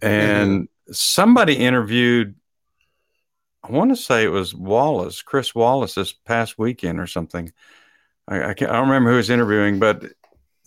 and 0.00 0.68
somebody 0.90 1.54
interviewed. 1.54 2.34
I 3.62 3.72
want 3.72 3.90
to 3.90 3.96
say 3.96 4.24
it 4.24 4.28
was 4.28 4.54
Wallace, 4.54 5.20
Chris 5.20 5.54
Wallace, 5.54 5.94
this 5.94 6.12
past 6.12 6.58
weekend 6.58 7.00
or 7.00 7.06
something. 7.06 7.52
I, 8.26 8.50
I, 8.50 8.54
can't, 8.54 8.70
I 8.70 8.74
don't 8.74 8.88
remember 8.88 9.10
who 9.10 9.16
was 9.16 9.30
interviewing, 9.30 9.78
but 9.78 10.04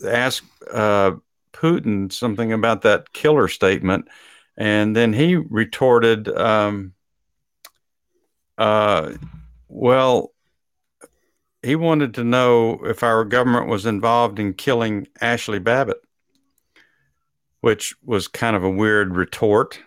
asked 0.05 0.43
uh, 0.71 1.13
Putin 1.53 2.11
something 2.11 2.53
about 2.53 2.81
that 2.83 3.13
killer 3.13 3.47
statement, 3.47 4.07
and 4.57 4.95
then 4.95 5.13
he 5.13 5.35
retorted, 5.35 6.27
um, 6.29 6.93
uh, 8.57 9.13
"Well, 9.67 10.33
he 11.63 11.75
wanted 11.75 12.13
to 12.15 12.23
know 12.23 12.79
if 12.85 13.03
our 13.03 13.23
government 13.23 13.67
was 13.67 13.85
involved 13.85 14.39
in 14.39 14.53
killing 14.53 15.07
Ashley 15.19 15.59
Babbitt, 15.59 16.01
which 17.61 17.95
was 18.03 18.27
kind 18.27 18.55
of 18.55 18.63
a 18.63 18.69
weird 18.69 19.15
retort 19.15 19.79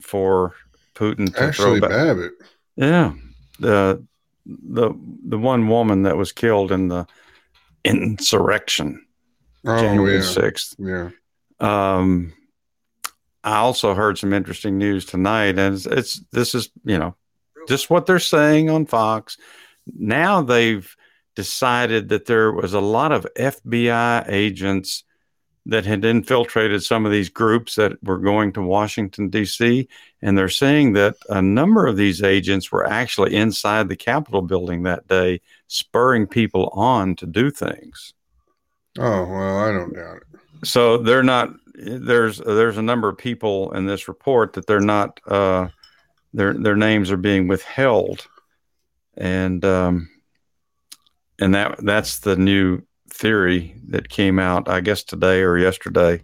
for 0.00 0.54
Putin 0.94 1.34
to 1.34 1.42
Ashley 1.44 1.64
throw 1.64 1.80
back. 1.80 1.90
Babbitt. 1.90 2.32
Yeah, 2.76 3.12
the 3.58 4.04
the 4.46 4.92
the 5.24 5.38
one 5.38 5.68
woman 5.68 6.02
that 6.02 6.16
was 6.16 6.32
killed 6.32 6.72
in 6.72 6.88
the 6.88 7.06
insurrection, 7.84 9.04
Oh 9.64 9.80
January 9.80 10.16
yeah, 10.16 10.22
sixth. 10.22 10.74
yeah. 10.78 11.10
Um, 11.60 12.32
I 13.42 13.56
also 13.56 13.94
heard 13.94 14.18
some 14.18 14.32
interesting 14.32 14.78
news 14.78 15.04
tonight, 15.04 15.58
and 15.58 15.74
it's, 15.74 15.86
it's 15.86 16.20
this 16.32 16.54
is 16.54 16.70
you 16.84 16.98
know 16.98 17.14
just 17.68 17.90
what 17.90 18.06
they're 18.06 18.18
saying 18.18 18.70
on 18.70 18.86
Fox. 18.86 19.36
Now 19.86 20.42
they've 20.42 20.94
decided 21.36 22.08
that 22.10 22.26
there 22.26 22.52
was 22.52 22.74
a 22.74 22.80
lot 22.80 23.12
of 23.12 23.26
FBI 23.36 24.24
agents 24.28 25.04
that 25.66 25.84
had 25.84 26.04
infiltrated 26.04 26.82
some 26.82 27.06
of 27.06 27.12
these 27.12 27.28
groups 27.28 27.76
that 27.76 27.92
were 28.02 28.18
going 28.18 28.52
to 28.52 28.62
Washington 28.62 29.28
D.C. 29.28 29.88
And 30.22 30.36
they're 30.36 30.48
saying 30.48 30.94
that 30.94 31.16
a 31.28 31.40
number 31.42 31.86
of 31.86 31.96
these 31.96 32.22
agents 32.22 32.72
were 32.72 32.86
actually 32.86 33.34
inside 33.36 33.88
the 33.88 33.96
Capitol 33.96 34.42
building 34.42 34.82
that 34.82 35.06
day, 35.06 35.40
spurring 35.68 36.26
people 36.26 36.68
on 36.72 37.14
to 37.16 37.26
do 37.26 37.50
things 37.50 38.14
Oh 38.98 39.24
well, 39.26 39.58
I 39.58 39.72
don't 39.72 39.94
doubt 39.94 40.16
it. 40.18 40.29
So 40.62 40.98
they're 40.98 41.22
not 41.22 41.50
there's 41.74 42.38
there's 42.38 42.76
a 42.76 42.82
number 42.82 43.08
of 43.08 43.16
people 43.16 43.72
in 43.72 43.86
this 43.86 44.08
report 44.08 44.52
that 44.52 44.66
they're 44.66 44.80
not 44.80 45.20
uh 45.26 45.68
their 46.32 46.52
their 46.54 46.76
names 46.76 47.10
are 47.10 47.16
being 47.16 47.48
withheld. 47.48 48.26
And 49.16 49.64
um 49.64 50.08
and 51.40 51.54
that 51.54 51.82
that's 51.84 52.18
the 52.20 52.36
new 52.36 52.82
theory 53.12 53.74
that 53.88 54.08
came 54.08 54.38
out 54.38 54.68
i 54.68 54.80
guess 54.80 55.02
today 55.02 55.40
or 55.42 55.58
yesterday 55.58 56.22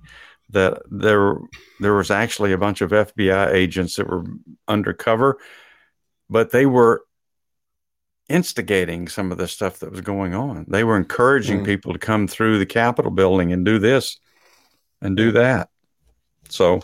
that 0.51 0.81
there 0.91 1.37
there 1.81 1.95
was 1.95 2.11
actually 2.11 2.53
a 2.53 2.59
bunch 2.59 2.81
of 2.81 2.91
FBI 2.91 3.53
agents 3.53 3.97
that 3.97 4.09
were 4.09 4.25
undercover 4.69 5.39
but 6.31 6.51
they 6.53 6.65
were 6.67 7.05
instigating 8.29 9.09
some 9.09 9.33
of 9.33 9.39
the 9.39 9.47
stuff 9.49 9.79
that 9.79 9.91
was 9.91 10.01
going 10.01 10.35
on. 10.35 10.65
They 10.69 10.83
were 10.85 10.97
encouraging 10.97 11.61
Mm. 11.61 11.65
people 11.65 11.93
to 11.93 11.99
come 11.99 12.27
through 12.27 12.59
the 12.59 12.67
capitol 12.67 13.11
building 13.13 13.53
and 13.53 13.65
do 13.65 13.79
this 13.79 14.19
and 15.03 15.17
do 15.17 15.33
that 15.33 15.69
so 16.49 16.81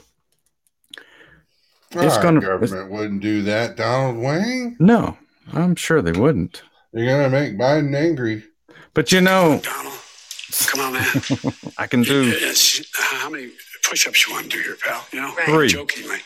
It's 1.93 2.17
Our 2.17 2.23
gonna- 2.23 2.41
government 2.41 2.91
wouldn't 2.91 3.21
do 3.23 3.43
that, 3.43 3.77
Donald 3.77 4.17
Wayne. 4.19 4.77
no 4.79 5.17
i'm 5.53 5.75
sure 5.77 6.01
they 6.03 6.13
wouldn't 6.13 6.63
You're 6.93 7.07
gonna 7.07 7.31
make 7.31 7.59
Biden 7.59 7.95
angry. 7.95 8.45
but 8.95 9.13
you 9.13 9.21
know 9.21 9.61
Donald, 9.63 9.95
come 10.67 10.81
on, 10.81 10.93
man. 10.95 11.55
i 11.79 11.87
can 11.87 12.03
do 12.03 12.29
It's- 12.29 12.85
how 12.95 13.29
many 13.31 13.51
push-ups 13.85 14.27
you 14.27 14.33
want 14.33 14.51
to 14.51 14.57
do 14.57 14.63
here, 14.63 14.77
pal? 14.83 15.05
You 15.13 15.21
know, 15.21 15.33
Three. 15.47 15.69
Jokingly, 15.69 16.19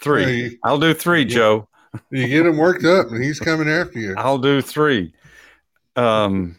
three 0.00 0.24
Hey. 0.24 0.58
i'll 0.64 0.78
do 0.78 0.94
three 0.94 1.24
joe 1.24 1.68
You 2.10 2.26
get 2.26 2.46
him 2.46 2.56
worked 2.56 2.84
up, 2.84 3.08
and 3.12 3.22
he's 3.22 3.38
coming 3.38 3.68
after 3.68 3.98
you. 3.98 4.14
I'll 4.16 4.38
do 4.38 4.62
three. 4.62 5.12
Um, 5.94 6.56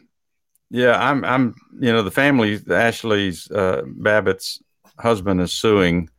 yeah, 0.73 0.97
I'm. 0.99 1.23
I'm. 1.23 1.55
You 1.79 1.93
know, 1.93 2.01
the 2.01 2.11
family, 2.11 2.59
Ashley's 2.69 3.49
uh, 3.51 3.83
Babbitt's 3.85 4.61
husband 4.97 5.39
is 5.39 5.53
suing. 5.53 6.09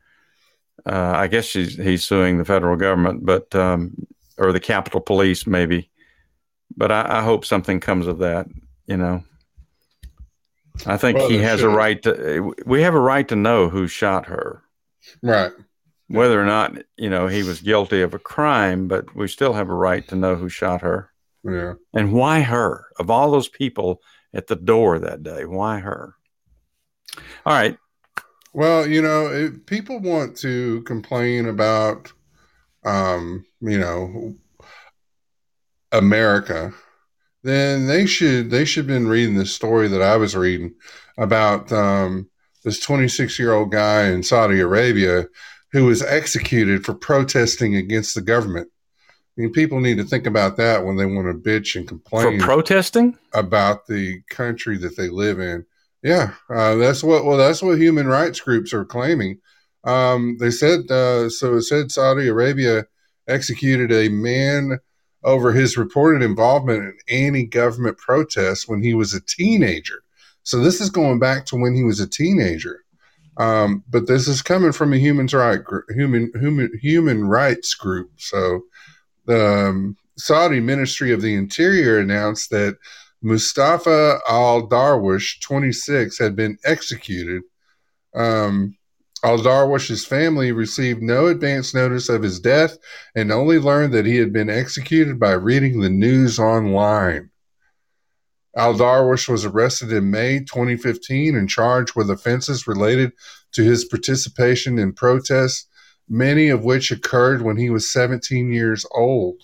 Uh, 0.86 1.12
I 1.16 1.26
guess 1.26 1.44
she's 1.44 1.74
he's 1.76 2.04
suing 2.04 2.38
the 2.38 2.44
federal 2.44 2.76
government, 2.76 3.26
but 3.26 3.52
um, 3.54 3.94
or 4.38 4.52
the 4.52 4.60
Capitol 4.60 5.00
Police 5.00 5.46
maybe. 5.46 5.90
But 6.76 6.92
I, 6.92 7.18
I 7.18 7.22
hope 7.22 7.44
something 7.44 7.80
comes 7.80 8.06
of 8.06 8.18
that. 8.18 8.46
You 8.86 8.96
know, 8.96 9.24
I 10.86 10.96
think 10.98 11.18
Well, 11.18 11.28
he 11.28 11.38
has 11.38 11.62
a 11.62 11.68
right 11.68 12.00
to. 12.02 12.54
We 12.64 12.82
have 12.82 12.94
a 12.94 13.00
right 13.00 13.26
to 13.28 13.36
know 13.36 13.68
who 13.68 13.88
shot 13.88 14.26
her 14.26 14.62
Right. 15.22 15.52
whether 16.08 16.40
or 16.40 16.44
not 16.46 16.76
you 16.96 17.10
know 17.10 17.26
he 17.26 17.42
was 17.42 17.60
guilty 17.60 18.02
of 18.02 18.14
a 18.14 18.18
crime, 18.18 18.86
but 18.88 19.14
we 19.16 19.26
still 19.26 19.52
have 19.54 19.68
a 19.68 19.74
right 19.74 20.06
to 20.08 20.16
know 20.16 20.36
who 20.36 20.48
shot 20.48 20.80
her 20.82 21.10
Yeah. 21.44 21.74
and 21.92 22.12
why 22.12 22.40
her. 22.40 22.86
Of 22.98 23.10
all 23.10 23.30
those 23.30 23.48
people 23.48 24.00
at 24.34 24.48
the 24.48 24.56
door 24.56 24.98
that 24.98 25.22
day, 25.22 25.44
why 25.44 25.78
her? 25.78 26.14
All 27.46 27.54
right, 27.54 27.78
Well, 28.52 28.86
you 28.86 29.00
know, 29.02 29.26
if 29.32 29.66
people 29.66 30.00
want 30.00 30.36
to 30.38 30.82
complain 30.82 31.46
about, 31.46 32.12
um, 32.84 33.46
you 33.60 33.78
know, 33.78 34.36
America, 35.92 36.72
then 37.42 37.86
they 37.86 38.06
should 38.06 38.50
they 38.50 38.64
should 38.64 38.88
have 38.88 38.96
been 38.98 39.08
reading 39.08 39.36
this 39.36 39.52
story 39.54 39.88
that 39.88 40.02
I 40.02 40.16
was 40.16 40.36
reading 40.36 40.74
about 41.18 41.70
um, 41.72 42.28
this 42.64 42.80
26 42.80 43.38
year 43.38 43.52
old 43.52 43.70
guy 43.70 44.04
in 44.08 44.22
Saudi 44.22 44.60
Arabia 44.60 45.26
who 45.72 45.86
was 45.86 46.02
executed 46.02 46.84
for 46.84 46.94
protesting 46.94 47.76
against 47.76 48.14
the 48.14 48.22
government. 48.22 48.68
I 49.36 49.40
mean, 49.40 49.52
people 49.52 49.80
need 49.80 49.96
to 49.96 50.04
think 50.04 50.26
about 50.26 50.56
that 50.58 50.84
when 50.84 50.96
they 50.96 51.06
want 51.06 51.26
to 51.26 51.50
bitch 51.50 51.74
and 51.74 51.88
complain 51.88 52.38
for 52.38 52.46
protesting. 52.46 53.18
about 53.32 53.86
the 53.86 54.20
country 54.30 54.78
that 54.78 54.96
they 54.96 55.08
live 55.08 55.40
in. 55.40 55.66
Yeah, 56.02 56.34
uh, 56.50 56.76
that's 56.76 57.02
what. 57.02 57.24
Well, 57.24 57.38
that's 57.38 57.62
what 57.62 57.78
human 57.78 58.06
rights 58.06 58.38
groups 58.38 58.72
are 58.72 58.84
claiming. 58.84 59.40
Um, 59.82 60.36
they 60.38 60.50
said 60.50 60.90
uh, 60.90 61.28
so. 61.30 61.56
It 61.56 61.62
said 61.62 61.90
Saudi 61.90 62.28
Arabia 62.28 62.86
executed 63.26 63.90
a 63.90 64.08
man 64.08 64.78
over 65.24 65.52
his 65.52 65.76
reported 65.76 66.22
involvement 66.22 66.94
in 67.08 67.26
anti-government 67.26 67.96
protests 67.96 68.68
when 68.68 68.82
he 68.82 68.94
was 68.94 69.14
a 69.14 69.20
teenager. 69.22 70.02
So 70.42 70.60
this 70.60 70.80
is 70.80 70.90
going 70.90 71.18
back 71.18 71.46
to 71.46 71.56
when 71.56 71.74
he 71.74 71.82
was 71.82 72.00
a 72.00 72.06
teenager. 72.06 72.84
Um, 73.38 73.82
but 73.88 74.06
this 74.06 74.28
is 74.28 74.42
coming 74.42 74.72
from 74.72 74.92
a 74.92 74.98
human 74.98 75.26
right 75.32 75.60
human 75.90 76.30
human 76.38 76.70
human 76.80 77.24
rights 77.24 77.74
group. 77.74 78.10
So 78.16 78.62
um, 79.28 79.96
Saudi 80.16 80.60
Ministry 80.60 81.12
of 81.12 81.22
the 81.22 81.34
Interior 81.34 81.98
announced 81.98 82.50
that 82.50 82.76
Mustafa 83.22 84.18
al 84.28 84.68
Darwish, 84.68 85.40
26, 85.40 86.18
had 86.18 86.36
been 86.36 86.58
executed. 86.64 87.42
Um, 88.14 88.76
al 89.24 89.38
Darwish's 89.38 90.04
family 90.04 90.52
received 90.52 91.02
no 91.02 91.26
advance 91.26 91.74
notice 91.74 92.08
of 92.08 92.22
his 92.22 92.38
death 92.38 92.76
and 93.14 93.32
only 93.32 93.58
learned 93.58 93.94
that 93.94 94.06
he 94.06 94.18
had 94.18 94.32
been 94.32 94.50
executed 94.50 95.18
by 95.18 95.32
reading 95.32 95.80
the 95.80 95.90
news 95.90 96.38
online. 96.38 97.30
Al 98.56 98.74
Darwish 98.74 99.28
was 99.28 99.44
arrested 99.44 99.90
in 99.90 100.10
May 100.10 100.40
2015 100.40 101.34
and 101.34 101.48
charged 101.48 101.96
with 101.96 102.10
offenses 102.10 102.66
related 102.66 103.12
to 103.52 103.64
his 103.64 103.84
participation 103.84 104.78
in 104.78 104.92
protests, 104.92 105.66
many 106.08 106.48
of 106.48 106.64
which 106.64 106.90
occurred 106.90 107.42
when 107.42 107.56
he 107.56 107.70
was 107.70 107.92
17 107.92 108.52
years 108.52 108.84
old. 108.92 109.42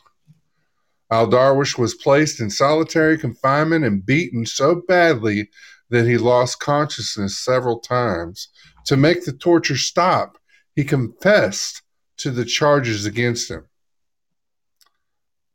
Al 1.11 1.27
Darwish 1.27 1.77
was 1.77 1.95
placed 1.95 2.41
in 2.41 2.51
solitary 2.51 3.19
confinement 3.19 3.85
and 3.85 4.07
beaten 4.07 4.47
so 4.47 4.83
badly 4.87 5.51
that 5.91 6.07
he 6.07 6.17
lost 6.17 6.61
consciousness 6.61 7.39
several 7.39 7.81
times. 7.81 8.49
To 8.87 8.97
make 8.97 9.25
the 9.25 9.33
torture 9.33 9.77
stop, 9.77 10.39
he 10.77 10.85
confessed 10.85 11.83
to 12.19 12.31
the 12.31 12.45
charges 12.45 13.07
against 13.07 13.51
him. 13.51 13.67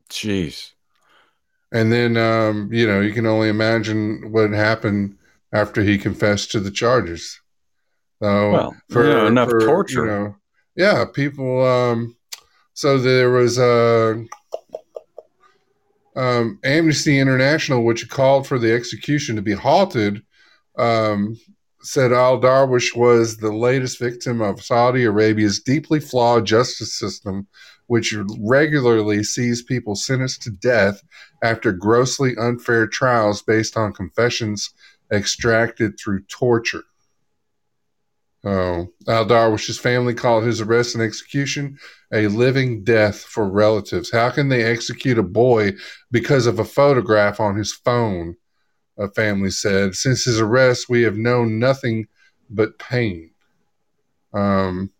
Jeez. 0.09 0.71
And 1.71 1.91
then, 1.91 2.17
um, 2.17 2.69
you 2.71 2.85
know, 2.85 2.99
you 2.99 3.13
can 3.13 3.25
only 3.25 3.49
imagine 3.49 4.31
what 4.31 4.51
happened 4.51 5.17
after 5.53 5.81
he 5.81 5.97
confessed 5.97 6.51
to 6.51 6.59
the 6.59 6.71
charges. 6.71 7.39
So, 8.21 8.51
well, 8.51 8.75
for 8.89 9.07
yeah, 9.07 9.27
enough 9.27 9.49
for, 9.49 9.59
torture. 9.59 10.05
You 10.05 10.11
know, 10.11 10.35
yeah, 10.75 11.05
people. 11.05 11.65
Um, 11.65 12.15
so 12.73 12.97
there 12.97 13.31
was. 13.31 13.59
Uh, 13.59 14.23
um, 16.15 16.59
Amnesty 16.63 17.19
International, 17.19 17.83
which 17.83 18.09
called 18.09 18.47
for 18.47 18.57
the 18.57 18.73
execution 18.73 19.35
to 19.35 19.41
be 19.41 19.51
halted, 19.51 20.21
um, 20.77 21.37
said 21.81 22.11
Al 22.11 22.39
Darwish 22.39 22.95
was 22.95 23.37
the 23.37 23.51
latest 23.51 23.99
victim 23.99 24.41
of 24.41 24.63
Saudi 24.63 25.03
Arabia's 25.03 25.59
deeply 25.59 25.99
flawed 25.99 26.45
justice 26.45 26.97
system, 26.97 27.47
which 27.87 28.15
regularly 28.39 29.23
sees 29.23 29.61
people 29.61 29.95
sentenced 29.95 30.41
to 30.43 30.49
death 30.49 31.03
after 31.43 31.71
grossly 31.71 32.35
unfair 32.37 32.87
trials 32.87 33.41
based 33.41 33.77
on 33.77 33.93
confessions 33.93 34.71
extracted 35.11 35.99
through 35.99 36.23
torture. 36.23 36.83
Oh, 38.45 38.93
Al 39.07 39.25
Darwish's 39.25 39.79
family 39.79 40.13
called 40.13 40.43
his 40.43 40.61
arrest 40.61 40.93
and 40.93 41.03
execution 41.03 41.79
a 42.13 42.27
living 42.27 42.83
death 42.83 43.21
for 43.21 43.49
relatives. 43.49 44.11
How 44.11 44.29
can 44.29 44.49
they 44.49 44.63
execute 44.63 45.17
a 45.17 45.23
boy 45.23 45.73
because 46.11 46.45
of 46.45 46.59
a 46.59 46.65
photograph 46.65 47.39
on 47.39 47.55
his 47.55 47.73
phone? 47.73 48.37
A 48.99 49.09
family 49.09 49.49
said. 49.49 49.95
Since 49.95 50.25
his 50.25 50.39
arrest, 50.39 50.87
we 50.89 51.01
have 51.01 51.17
known 51.17 51.57
nothing 51.57 52.07
but 52.47 52.77
pain. 52.77 53.31
Um, 54.31 54.91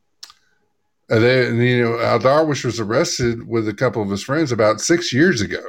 they, 1.07 1.47
you 1.51 1.83
know, 1.83 1.99
Al 1.99 2.19
Darwish 2.19 2.65
was 2.65 2.79
arrested 2.79 3.47
with 3.47 3.67
a 3.67 3.75
couple 3.75 4.01
of 4.01 4.09
his 4.09 4.23
friends 4.23 4.51
about 4.51 4.81
six 4.81 5.13
years 5.13 5.39
ago, 5.39 5.63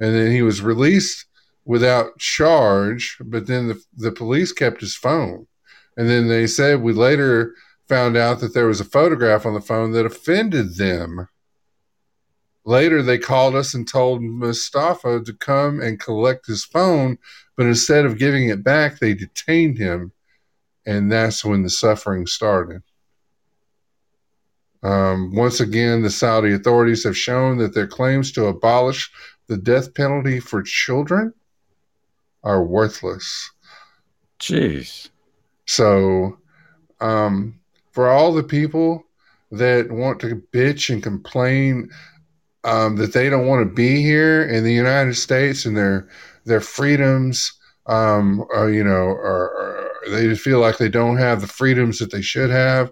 and 0.00 0.14
then 0.14 0.32
he 0.32 0.42
was 0.42 0.62
released 0.62 1.26
without 1.64 2.18
charge. 2.18 3.18
But 3.24 3.46
then 3.46 3.68
the 3.68 3.80
the 3.96 4.10
police 4.10 4.50
kept 4.50 4.80
his 4.80 4.96
phone 4.96 5.46
and 5.98 6.08
then 6.08 6.28
they 6.28 6.46
said 6.46 6.80
we 6.80 6.92
later 6.92 7.54
found 7.88 8.16
out 8.16 8.38
that 8.38 8.54
there 8.54 8.68
was 8.68 8.80
a 8.80 8.84
photograph 8.84 9.44
on 9.44 9.52
the 9.52 9.60
phone 9.60 9.90
that 9.92 10.06
offended 10.06 10.76
them. 10.76 11.28
Later, 12.64 13.02
they 13.02 13.18
called 13.18 13.56
us 13.56 13.74
and 13.74 13.86
told 13.86 14.22
Mustafa 14.22 15.24
to 15.24 15.32
come 15.32 15.80
and 15.80 15.98
collect 15.98 16.46
his 16.46 16.64
phone, 16.64 17.18
but 17.56 17.66
instead 17.66 18.04
of 18.04 18.18
giving 18.18 18.48
it 18.48 18.62
back, 18.62 18.98
they 18.98 19.12
detained 19.12 19.78
him. 19.78 20.12
And 20.86 21.10
that's 21.10 21.44
when 21.44 21.64
the 21.64 21.70
suffering 21.70 22.26
started. 22.26 22.82
Um, 24.82 25.34
once 25.34 25.58
again, 25.58 26.02
the 26.02 26.10
Saudi 26.10 26.52
authorities 26.52 27.02
have 27.02 27.16
shown 27.16 27.58
that 27.58 27.74
their 27.74 27.88
claims 27.88 28.30
to 28.32 28.46
abolish 28.46 29.10
the 29.48 29.56
death 29.56 29.94
penalty 29.94 30.38
for 30.38 30.62
children 30.62 31.34
are 32.44 32.62
worthless. 32.62 33.50
Jeez. 34.38 35.08
So, 35.68 36.38
um, 36.98 37.60
for 37.92 38.08
all 38.08 38.32
the 38.32 38.42
people 38.42 39.04
that 39.52 39.92
want 39.92 40.18
to 40.20 40.42
bitch 40.50 40.90
and 40.90 41.02
complain 41.02 41.90
um, 42.64 42.96
that 42.96 43.12
they 43.12 43.28
don't 43.28 43.46
want 43.46 43.68
to 43.68 43.74
be 43.74 44.02
here 44.02 44.42
in 44.42 44.64
the 44.64 44.72
United 44.72 45.14
States 45.14 45.66
and 45.66 45.76
their 45.76 46.08
their 46.46 46.62
freedoms, 46.62 47.52
um, 47.84 48.46
are, 48.50 48.70
you 48.70 48.82
know, 48.82 49.08
are, 49.08 49.90
they 50.10 50.34
feel 50.34 50.58
like 50.58 50.78
they 50.78 50.88
don't 50.88 51.18
have 51.18 51.42
the 51.42 51.46
freedoms 51.46 51.98
that 51.98 52.10
they 52.10 52.22
should 52.22 52.48
have. 52.48 52.90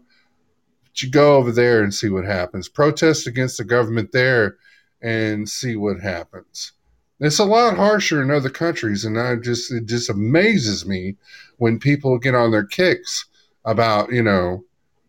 But 0.85 1.03
you 1.03 1.11
go 1.11 1.37
over 1.37 1.53
there 1.53 1.83
and 1.83 1.95
see 1.95 2.11
what 2.11 2.27
happens. 2.27 2.69
Protest 2.69 3.27
against 3.27 3.57
the 3.57 3.65
government 3.65 4.13
there 4.13 4.59
and 5.01 5.49
see 5.49 5.77
what 5.77 5.99
happens. 6.01 6.73
It's 7.19 7.39
a 7.39 7.45
lot 7.45 7.77
harsher 7.77 8.21
in 8.23 8.31
other 8.31 8.51
countries, 8.51 9.05
and 9.05 9.19
I 9.19 9.37
just 9.37 9.73
it 9.73 9.87
just 9.87 10.11
amazes 10.11 10.85
me 10.85 11.17
when 11.57 11.79
people 11.79 12.19
get 12.19 12.35
on 12.35 12.51
their 12.51 12.67
kicks 12.67 13.25
about 13.65 14.13
you 14.13 14.23
know 14.23 14.65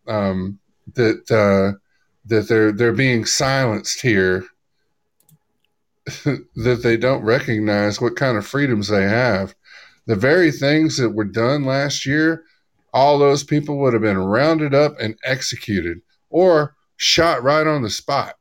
um, 0.06 0.58
that 0.94 1.30
uh, 1.30 1.78
that 2.24 2.48
they're 2.48 2.72
they're 2.72 2.92
being 2.92 3.26
silenced 3.26 4.00
here, 4.00 4.46
that 6.24 6.80
they 6.82 6.96
don't 6.96 7.24
recognize 7.24 8.00
what 8.00 8.16
kind 8.16 8.38
of 8.38 8.46
freedoms 8.46 8.88
they 8.88 9.02
have. 9.02 9.54
The 10.06 10.16
very 10.16 10.50
things 10.50 10.96
that 10.96 11.10
were 11.10 11.24
done 11.24 11.64
last 11.64 12.06
year, 12.06 12.44
all 12.94 13.18
those 13.18 13.44
people 13.44 13.76
would 13.80 13.92
have 13.92 14.00
been 14.00 14.16
rounded 14.16 14.74
up 14.74 14.98
and 14.98 15.18
executed 15.24 16.00
or 16.30 16.74
shot 16.96 17.42
right 17.42 17.66
on 17.66 17.82
the 17.82 17.90
spot. 17.90 18.36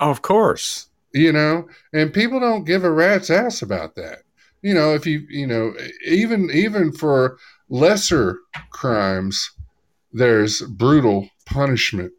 Of 0.00 0.20
course 0.20 0.87
you 1.12 1.32
know, 1.32 1.66
and 1.92 2.12
people 2.12 2.40
don't 2.40 2.64
give 2.64 2.84
a 2.84 2.90
rat's 2.90 3.30
ass 3.30 3.62
about 3.62 3.94
that. 3.96 4.18
You 4.62 4.74
know, 4.74 4.94
if 4.94 5.06
you, 5.06 5.24
you 5.28 5.46
know, 5.46 5.74
even 6.04 6.50
even 6.50 6.92
for 6.92 7.38
lesser 7.68 8.38
crimes, 8.70 9.50
there's 10.12 10.62
brutal 10.62 11.28
punishment. 11.46 12.12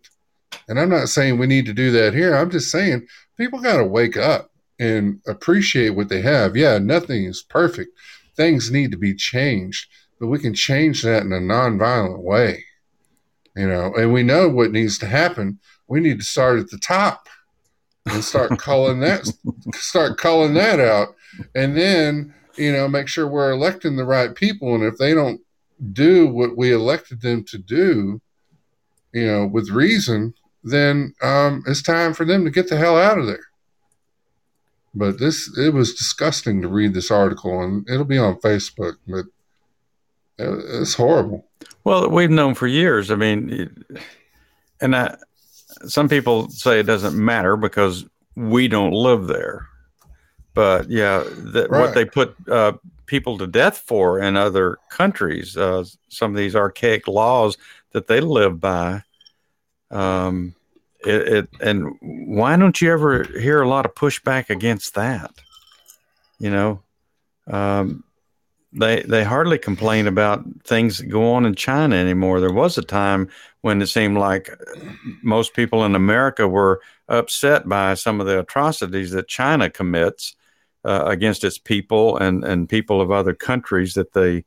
And 0.67 0.79
I'm 0.79 0.89
not 0.89 1.09
saying 1.09 1.37
we 1.37 1.47
need 1.47 1.65
to 1.65 1.73
do 1.73 1.91
that 1.91 2.13
here. 2.13 2.35
I'm 2.35 2.49
just 2.49 2.71
saying 2.71 3.07
people 3.37 3.59
got 3.59 3.77
to 3.77 3.83
wake 3.83 4.17
up 4.17 4.51
and 4.79 5.19
appreciate 5.27 5.91
what 5.91 6.09
they 6.09 6.21
have. 6.21 6.55
Yeah, 6.55 6.77
nothing 6.77 7.25
is 7.25 7.43
perfect. 7.43 7.89
Things 8.35 8.71
need 8.71 8.91
to 8.91 8.97
be 8.97 9.13
changed, 9.13 9.89
but 10.19 10.27
we 10.27 10.39
can 10.39 10.53
change 10.53 11.01
that 11.03 11.23
in 11.23 11.33
a 11.33 11.39
nonviolent 11.39 12.23
way. 12.23 12.63
You 13.55 13.67
know, 13.67 13.93
and 13.95 14.13
we 14.13 14.23
know 14.23 14.47
what 14.47 14.71
needs 14.71 14.97
to 14.99 15.05
happen. 15.05 15.59
We 15.87 15.99
need 15.99 16.19
to 16.19 16.25
start 16.25 16.59
at 16.59 16.69
the 16.69 16.77
top 16.77 17.27
and 18.12 18.24
start 18.24 18.57
calling 18.57 18.99
that 18.99 19.32
start 19.76 20.18
calling 20.18 20.53
that 20.53 20.80
out. 20.80 21.16
And 21.55 21.76
then 21.78 22.34
you 22.55 22.72
know 22.72 22.88
make 22.88 23.07
sure 23.07 23.28
we're 23.28 23.51
electing 23.51 23.95
the 23.95 24.05
right 24.05 24.34
people. 24.34 24.76
And 24.76 24.84
if 24.84 24.97
they 24.97 25.14
don't 25.14 25.41
do 25.93 26.28
what 26.28 26.57
we 26.57 26.74
elected 26.74 27.22
them 27.22 27.43
to 27.45 27.57
do 27.57 28.22
you 29.14 29.26
know 29.26 29.47
with 29.47 29.70
reason 29.70 30.34
then 30.64 31.14
um, 31.22 31.64
it's 31.68 31.82
time 31.82 32.14
for 32.14 32.26
them 32.26 32.43
to 32.43 32.51
get 32.51 32.68
the 32.68 32.76
hell 32.76 32.97
out 32.97 33.18
of 33.18 33.26
there. 33.26 33.45
But 34.93 35.20
this 35.20 35.49
it 35.57 35.74
was 35.74 35.93
disgusting 35.93 36.62
to 36.62 36.68
read 36.68 36.93
this 36.93 37.12
article 37.12 37.62
and 37.62 37.88
it'll 37.89 38.05
be 38.05 38.18
on 38.18 38.39
facebook 38.39 38.95
but 39.07 39.26
it's 40.38 40.95
horrible. 40.95 41.45
Well 41.84 42.10
we've 42.10 42.30
known 42.30 42.55
for 42.55 42.68
years. 42.68 43.12
I 43.12 43.16
mean 43.16 43.74
and 44.82 44.95
i 44.95 45.16
some 45.88 46.09
people 46.09 46.49
say 46.49 46.80
it 46.80 46.84
doesn't 46.84 47.15
matter 47.15 47.55
because 47.55 48.05
we 48.36 48.67
don't 48.67 48.93
live 48.93 49.28
there. 49.28 49.67
But 50.53 50.89
yeah, 50.89 51.24
right. 51.53 51.70
what 51.70 51.93
they 51.93 52.05
put 52.05 52.36
uh, 52.49 52.74
people 53.05 53.38
to 53.38 53.47
death 53.47 53.78
for 53.78 54.20
in 54.20 54.36
other 54.36 54.78
countries, 54.89 55.55
uh, 55.55 55.84
some 56.09 56.32
of 56.32 56.38
these 56.38 56.55
archaic 56.55 57.07
laws 57.07 57.57
that 57.91 58.07
they 58.07 58.20
live 58.20 58.59
by. 58.59 59.03
Um, 59.91 60.55
it, 61.05 61.28
it, 61.28 61.49
and 61.61 61.95
why 62.01 62.55
don't 62.57 62.80
you 62.82 62.91
ever 62.91 63.24
hear 63.24 63.61
a 63.61 63.70
lot 63.70 63.86
of 63.86 63.95
pushback 63.95 64.49
against 64.49 64.95
that? 64.95 65.32
You 66.39 66.49
know, 66.49 66.82
um, 67.47 68.03
they 68.72 69.01
they 69.01 69.24
hardly 69.24 69.57
complain 69.57 70.07
about 70.07 70.43
things 70.63 70.97
that 70.97 71.07
go 71.07 71.34
on 71.34 71.45
in 71.45 71.55
China 71.55 71.95
anymore. 71.95 72.39
There 72.39 72.53
was 72.53 72.78
a 72.78 72.84
time 72.84 73.30
when 73.62 73.82
it 73.82 73.88
seemed 73.88 74.18
like 74.18 74.49
most 75.22 75.53
people 75.53 75.84
in 75.86 75.95
America 75.95 76.47
were 76.47 76.82
upset 77.07 77.68
by 77.68 77.93
some 77.93 78.22
of 78.22 78.28
the 78.28 78.39
atrocities 78.39 79.12
that 79.12 79.28
China 79.28 79.70
commits 79.70 80.36
uh, 80.86 81.03
against 81.05 81.43
its 81.43 81.57
people 81.57 82.18
and 82.18 82.43
and 82.43 82.70
people 82.70 83.01
of 83.01 83.12
other 83.12 83.34
countries 83.34 83.95
that 83.95 84.14
they 84.14 84.45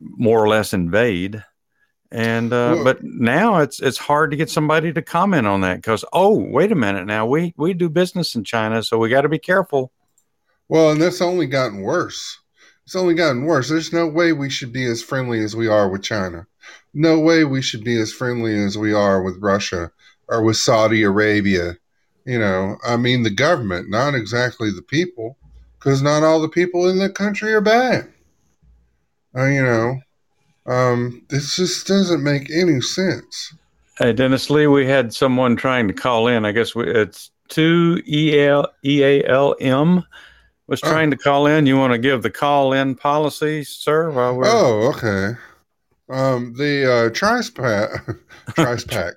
more 0.00 0.42
or 0.42 0.48
less 0.48 0.72
invade. 0.72 1.44
And 2.10 2.52
uh, 2.52 2.72
Well- 2.76 2.84
but 2.84 3.02
now 3.02 3.58
it's 3.58 3.80
it's 3.80 3.98
hard 3.98 4.30
to 4.30 4.36
get 4.36 4.50
somebody 4.50 4.92
to 4.92 5.02
comment 5.02 5.46
on 5.46 5.60
that 5.62 5.76
because 5.76 6.04
oh 6.12 6.34
wait 6.38 6.72
a 6.72 6.74
minute 6.74 7.06
now 7.06 7.26
we 7.26 7.54
we 7.56 7.74
do 7.74 7.88
business 7.88 8.34
in 8.34 8.44
China 8.44 8.82
so 8.82 8.98
we 8.98 9.08
got 9.08 9.22
to 9.22 9.28
be 9.28 9.38
careful. 9.38 9.92
Well, 10.68 10.92
and 10.92 11.00
that's 11.02 11.20
only 11.20 11.46
gotten 11.46 11.82
worse. 11.82 12.38
It's 12.86 12.96
only 12.96 13.14
gotten 13.14 13.44
worse. 13.44 13.68
There's 13.68 13.92
no 13.92 14.06
way 14.06 14.32
we 14.32 14.48
should 14.48 14.72
be 14.72 14.86
as 14.86 15.02
friendly 15.02 15.40
as 15.40 15.54
we 15.54 15.68
are 15.68 15.88
with 15.88 16.02
China. 16.02 16.46
No 16.94 17.18
way 17.18 17.44
we 17.44 17.62
should 17.62 17.84
be 17.84 18.00
as 18.00 18.12
friendly 18.12 18.54
as 18.62 18.76
we 18.76 18.92
are 18.92 19.22
with 19.22 19.38
Russia 19.40 19.90
or 20.28 20.42
with 20.42 20.56
Saudi 20.56 21.02
Arabia. 21.02 21.76
You 22.24 22.38
know, 22.38 22.76
I 22.86 22.96
mean, 22.96 23.22
the 23.22 23.30
government, 23.30 23.90
not 23.90 24.14
exactly 24.14 24.70
the 24.70 24.82
people, 24.82 25.36
because 25.78 26.02
not 26.02 26.22
all 26.22 26.40
the 26.40 26.48
people 26.48 26.88
in 26.88 26.98
the 26.98 27.10
country 27.10 27.52
are 27.52 27.60
bad. 27.60 28.08
Uh, 29.36 29.46
you 29.46 29.62
know, 29.62 29.98
um, 30.66 31.24
this 31.30 31.56
just 31.56 31.86
doesn't 31.86 32.22
make 32.22 32.50
any 32.50 32.80
sense. 32.80 33.54
Hey 33.98 34.12
Dennis 34.12 34.48
Lee, 34.50 34.66
we 34.66 34.86
had 34.86 35.12
someone 35.12 35.56
trying 35.56 35.88
to 35.88 35.94
call 35.94 36.28
in. 36.28 36.44
I 36.44 36.52
guess 36.52 36.74
we, 36.74 36.88
it's 36.88 37.30
two 37.48 38.02
E 38.06 38.38
L 38.38 38.66
E 38.84 39.02
A 39.02 39.24
L 39.26 39.54
M 39.60 40.04
was 40.66 40.80
Oh. 40.82 40.88
trying 40.88 41.10
to 41.10 41.16
call 41.16 41.46
in. 41.46 41.66
You 41.66 41.76
want 41.76 41.92
to 41.92 41.98
give 41.98 42.22
the 42.22 42.30
call 42.30 42.72
in 42.72 42.94
policy, 42.94 43.64
sir? 43.64 44.10
While 44.10 44.36
we're 44.36 44.44
Oh, 44.46 44.92
okay. 44.94 45.38
Um, 46.08 46.54
the 46.54 46.92
uh, 46.92 47.10
Trice 47.10 47.50
Pack, 47.50 47.90
Trice 48.54 48.84
Pack. 48.84 49.14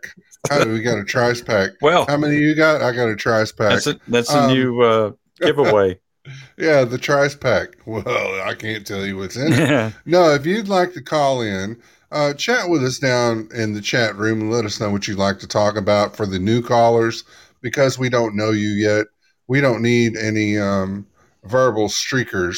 How 0.50 0.64
do 0.64 0.72
we 0.72 0.82
got 0.82 0.98
a 1.00 1.04
Trice 1.04 1.42
Pack? 1.42 1.72
well, 1.82 2.06
How 2.06 2.18
many 2.18 2.38
you 2.38 2.56
got? 2.56 2.82
I 2.82 2.92
got 2.92 3.10
a 3.10 3.16
Trice 3.16 3.52
Pack. 3.52 3.70
that's 3.72 3.88
a, 3.88 4.00
that's 4.08 4.32
a 4.34 4.40
Um, 4.44 4.48
new 4.54 4.82
uh, 4.82 5.12
giveaway. 5.40 6.00
Yeah, 6.58 6.86
the 6.86 6.98
Trice 6.98 7.36
Pack. 7.36 7.76
Well, 7.86 8.42
I 8.42 8.56
can't 8.56 8.86
tell 8.88 9.06
you 9.06 9.16
what's 9.18 9.36
in 9.36 9.54
it. 9.54 9.94
No, 10.08 10.32
if 10.34 10.44
you'd 10.44 10.68
like 10.68 10.92
to 10.94 11.02
call 11.04 11.42
in, 11.42 11.80
uh, 12.12 12.34
chat 12.34 12.68
with 12.68 12.84
us 12.84 12.98
down 12.98 13.48
in 13.54 13.74
the 13.74 13.82
chat 13.82 14.16
room 14.16 14.42
and 14.42 14.52
let 14.52 14.66
us 14.66 14.80
know 14.80 14.90
what 14.90 15.08
you'd 15.08 15.20
like 15.20 15.38
to 15.40 15.48
talk 15.48 15.76
about 15.78 16.16
for 16.16 16.26
the 16.26 16.40
new 16.40 16.64
callers 16.64 17.26
because 17.62 18.00
we 18.00 18.10
don't 18.10 18.36
know 18.36 18.50
you 18.50 18.70
yet. 18.70 19.06
We 19.48 19.62
don't 19.62 19.84
need 19.84 20.18
any 20.18 20.58
um, 20.58 21.06
verbal 21.44 21.90
streakers 21.90 22.58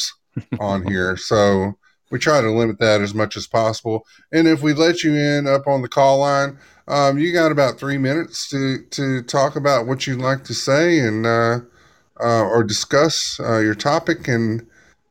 on 0.61 0.87
here. 0.87 1.17
So 1.17 1.77
we 2.09 2.19
try 2.19 2.41
to 2.41 2.51
limit 2.51 2.79
that 2.79 3.01
as 3.01 3.13
much 3.13 3.35
as 3.35 3.47
possible. 3.47 4.05
And 4.31 4.47
if 4.47 4.61
we 4.61 4.73
let 4.73 5.03
you 5.03 5.15
in 5.15 5.47
up 5.47 5.67
on 5.67 5.81
the 5.81 5.87
call 5.87 6.19
line, 6.19 6.57
um, 6.87 7.17
you 7.17 7.33
got 7.33 7.51
about 7.51 7.77
three 7.77 7.97
minutes 7.97 8.47
to, 8.49 8.79
to 8.91 9.21
talk 9.23 9.55
about 9.55 9.87
what 9.87 10.07
you'd 10.07 10.19
like 10.19 10.43
to 10.45 10.53
say 10.53 10.99
and 10.99 11.25
uh, 11.25 11.59
uh, 12.19 12.43
or 12.43 12.63
discuss 12.63 13.39
uh, 13.41 13.59
your 13.59 13.75
topic 13.75 14.27
and 14.27 14.65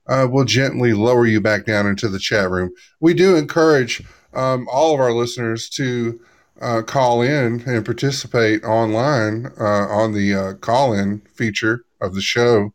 uh, 0.09 0.26
we'll 0.30 0.44
gently 0.44 0.92
lower 0.92 1.26
you 1.26 1.40
back 1.40 1.66
down 1.66 1.86
into 1.86 2.09
the 2.09 2.18
chat 2.18 2.51
room. 2.51 2.72
We 3.01 3.12
do 3.12 3.36
encourage 3.36 4.03
um, 4.34 4.66
all 4.70 4.94
of 4.94 5.01
our 5.01 5.12
listeners 5.12 5.68
to 5.70 6.20
uh, 6.61 6.82
call 6.82 7.20
in 7.20 7.62
and 7.66 7.84
participate 7.84 8.64
online 8.64 9.47
uh, 9.61 9.86
on 9.88 10.12
the 10.12 10.57
call 10.61 10.94
in 10.94 11.20
feature 11.34 11.84
of 12.01 12.14
the 12.14 12.22
show. 12.22 12.72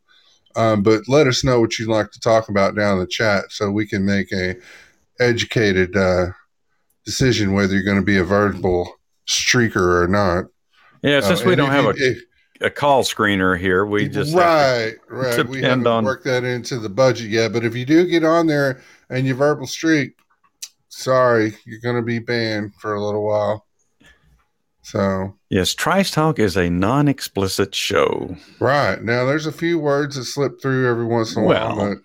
Um, 0.56 0.84
but 0.84 1.02
let 1.08 1.28
us 1.28 1.44
know 1.44 1.60
what 1.60 1.78
you'd 1.80 1.90
like 1.90 2.12
to 2.12 2.20
talk 2.20 2.50
about 2.50 2.76
down 2.76 2.94
in 2.94 3.00
the 3.00 3.08
chat 3.08 3.46
so 3.52 3.72
we 3.72 3.88
can 3.88 4.06
make 4.06 4.32
a 4.32 4.56
educated 5.20 5.96
uh, 5.96 6.28
decision 7.06 7.54
whether 7.54 7.74
you're 7.74 7.84
going 7.84 7.98
to 7.98 8.04
be 8.04 8.18
a 8.18 8.24
verbal 8.24 8.96
streaker 9.28 10.02
or 10.04 10.08
not. 10.08 10.46
Yeah, 11.04 11.20
since 11.22 11.42
Uh, 11.42 11.46
we 11.46 11.56
don't 11.56 11.70
have 11.72 11.84
you- 11.98 12.06
a, 12.08 12.12
if- 12.12 12.22
a 12.62 12.70
call 12.70 13.04
screener 13.04 13.58
here, 13.60 13.88
we 13.88 14.08
just 14.08 14.36
right, 14.36 14.94
right. 15.10 15.48
We 15.48 15.64
haven't 15.64 15.88
on- 15.88 16.06
worked 16.06 16.26
that 16.26 16.44
into 16.44 16.78
the 16.78 16.90
budget 16.90 17.32
yet, 17.32 17.54
but 17.54 17.66
if 17.66 17.76
you 17.76 17.86
do 17.86 18.06
get 18.06 18.24
on 18.24 18.46
there 18.46 18.82
and 19.10 19.26
you 19.26 19.34
verbal 19.34 19.66
streak, 19.66 20.12
sorry, 20.90 21.56
you're 21.66 21.80
going 21.80 21.96
to 21.96 22.04
be 22.04 22.20
banned 22.20 22.76
for 22.76 22.94
a 22.94 23.04
little 23.04 23.24
while. 23.26 23.66
So, 24.84 25.36
yes, 25.50 25.74
Trice 25.76 26.10
Talk 26.12 26.40
is 26.40 26.58
a 26.58 26.70
non-explicit 26.70 27.76
show. 27.76 28.36
right 28.60 29.02
now, 29.02 29.26
there's 29.26 29.46
a 29.46 29.52
few 29.52 29.78
words 29.80 30.16
that 30.16 30.26
slip 30.26 30.62
through 30.62 30.90
every 30.90 31.06
once 31.06 31.36
in 31.36 31.44
a 31.44 31.46
Well, 31.46 31.76
while, 31.76 31.90
but 31.90 31.98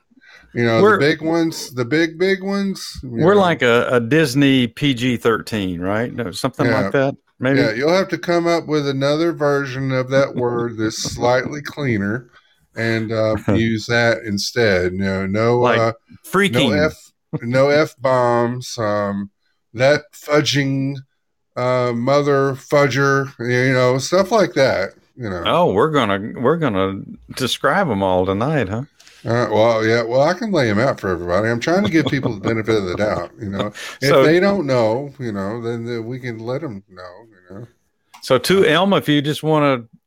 you 0.54 0.64
know, 0.64 0.90
the 0.92 0.98
big 0.98 1.22
ones, 1.22 1.74
the 1.74 1.84
big 1.84 2.18
big 2.18 2.42
ones. 2.42 2.86
We're 3.02 3.34
know, 3.34 3.40
like 3.40 3.62
a, 3.62 3.88
a 3.92 4.00
Disney 4.00 4.66
PG-13, 4.68 5.80
right? 5.80 6.12
No, 6.12 6.30
something 6.32 6.66
Yeah. 6.66 6.82
like 6.82 6.92
that, 6.92 7.16
maybe. 7.38 7.60
yeah, 7.60 7.72
you'll 7.72 7.92
have 7.92 8.08
to 8.08 8.18
come 8.18 8.46
up 8.46 8.66
with 8.66 8.86
another 8.88 9.32
version 9.32 9.90
of 9.92 10.10
that 10.10 10.34
word 10.34 10.76
that's 10.78 11.02
slightly 11.02 11.62
cleaner. 11.62 12.30
And 12.74 13.10
uh, 13.10 13.36
use 13.54 13.86
that 13.86 14.18
instead. 14.24 14.92
No, 14.92 15.26
no, 15.26 15.60
Like 15.60 15.78
uh, 15.78 15.92
Freaking. 16.26 16.70
no 16.76 16.84
f 16.84 17.12
no 17.42 17.68
f 17.70 17.94
bombs 17.98 18.76
um 18.78 19.30
that 19.74 20.02
fudging 20.12 20.96
uh 21.56 21.92
mother 21.94 22.52
fudger 22.54 23.32
you 23.38 23.72
know 23.72 23.98
stuff 23.98 24.30
like 24.30 24.52
that 24.54 24.90
you 25.16 25.28
know 25.30 25.42
Oh, 25.46 25.72
we're 25.72 25.90
gonna 25.90 26.32
we're 26.40 26.58
gonna 26.58 27.00
describe 27.36 27.88
them 27.88 28.02
all 28.02 28.26
tonight, 28.26 28.68
huh? 28.68 28.82
uh, 29.24 29.48
well 29.50 29.84
yeah 29.84 30.02
well 30.02 30.20
i 30.22 30.34
can 30.34 30.52
lay 30.52 30.68
them 30.68 30.78
out 30.78 31.00
for 31.00 31.08
everybody 31.08 31.48
i'm 31.48 31.58
trying 31.60 31.84
to 31.84 31.90
give 31.90 32.06
people 32.06 32.32
the 32.34 32.40
benefit 32.40 32.76
of 32.76 32.84
the 32.84 32.96
doubt 32.96 33.30
you 33.40 33.48
know 33.48 33.66
if 34.00 34.00
So- 34.02 34.22
they 34.24 34.38
don't 34.38 34.66
know 34.66 35.12
you 35.18 35.32
know 35.32 35.60
then, 35.62 35.84
then 35.84 36.04
we 36.06 36.18
can 36.20 36.38
let 36.38 36.60
them 36.60 36.82
know 36.88 37.26
you 37.50 37.54
know 37.56 37.66
So 38.22 38.38
to 38.38 38.64
Elma, 38.66 38.96
if 38.98 39.08
you 39.08 39.22
just 39.22 39.42
want 39.42 39.64
to 39.64 39.98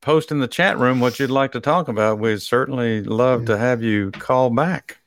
post 0.00 0.30
in 0.32 0.40
the 0.40 0.48
chat 0.48 0.78
room 0.78 1.00
what 1.00 1.18
you'd 1.20 1.30
like 1.30 1.52
to 1.52 1.60
talk 1.60 1.86
about, 1.88 2.18
we'd 2.18 2.40
certainly 2.42 3.02
love 3.02 3.44
to 3.46 3.56
have 3.58 3.82
you 3.82 4.10
call 4.12 4.50
back. 4.50 4.98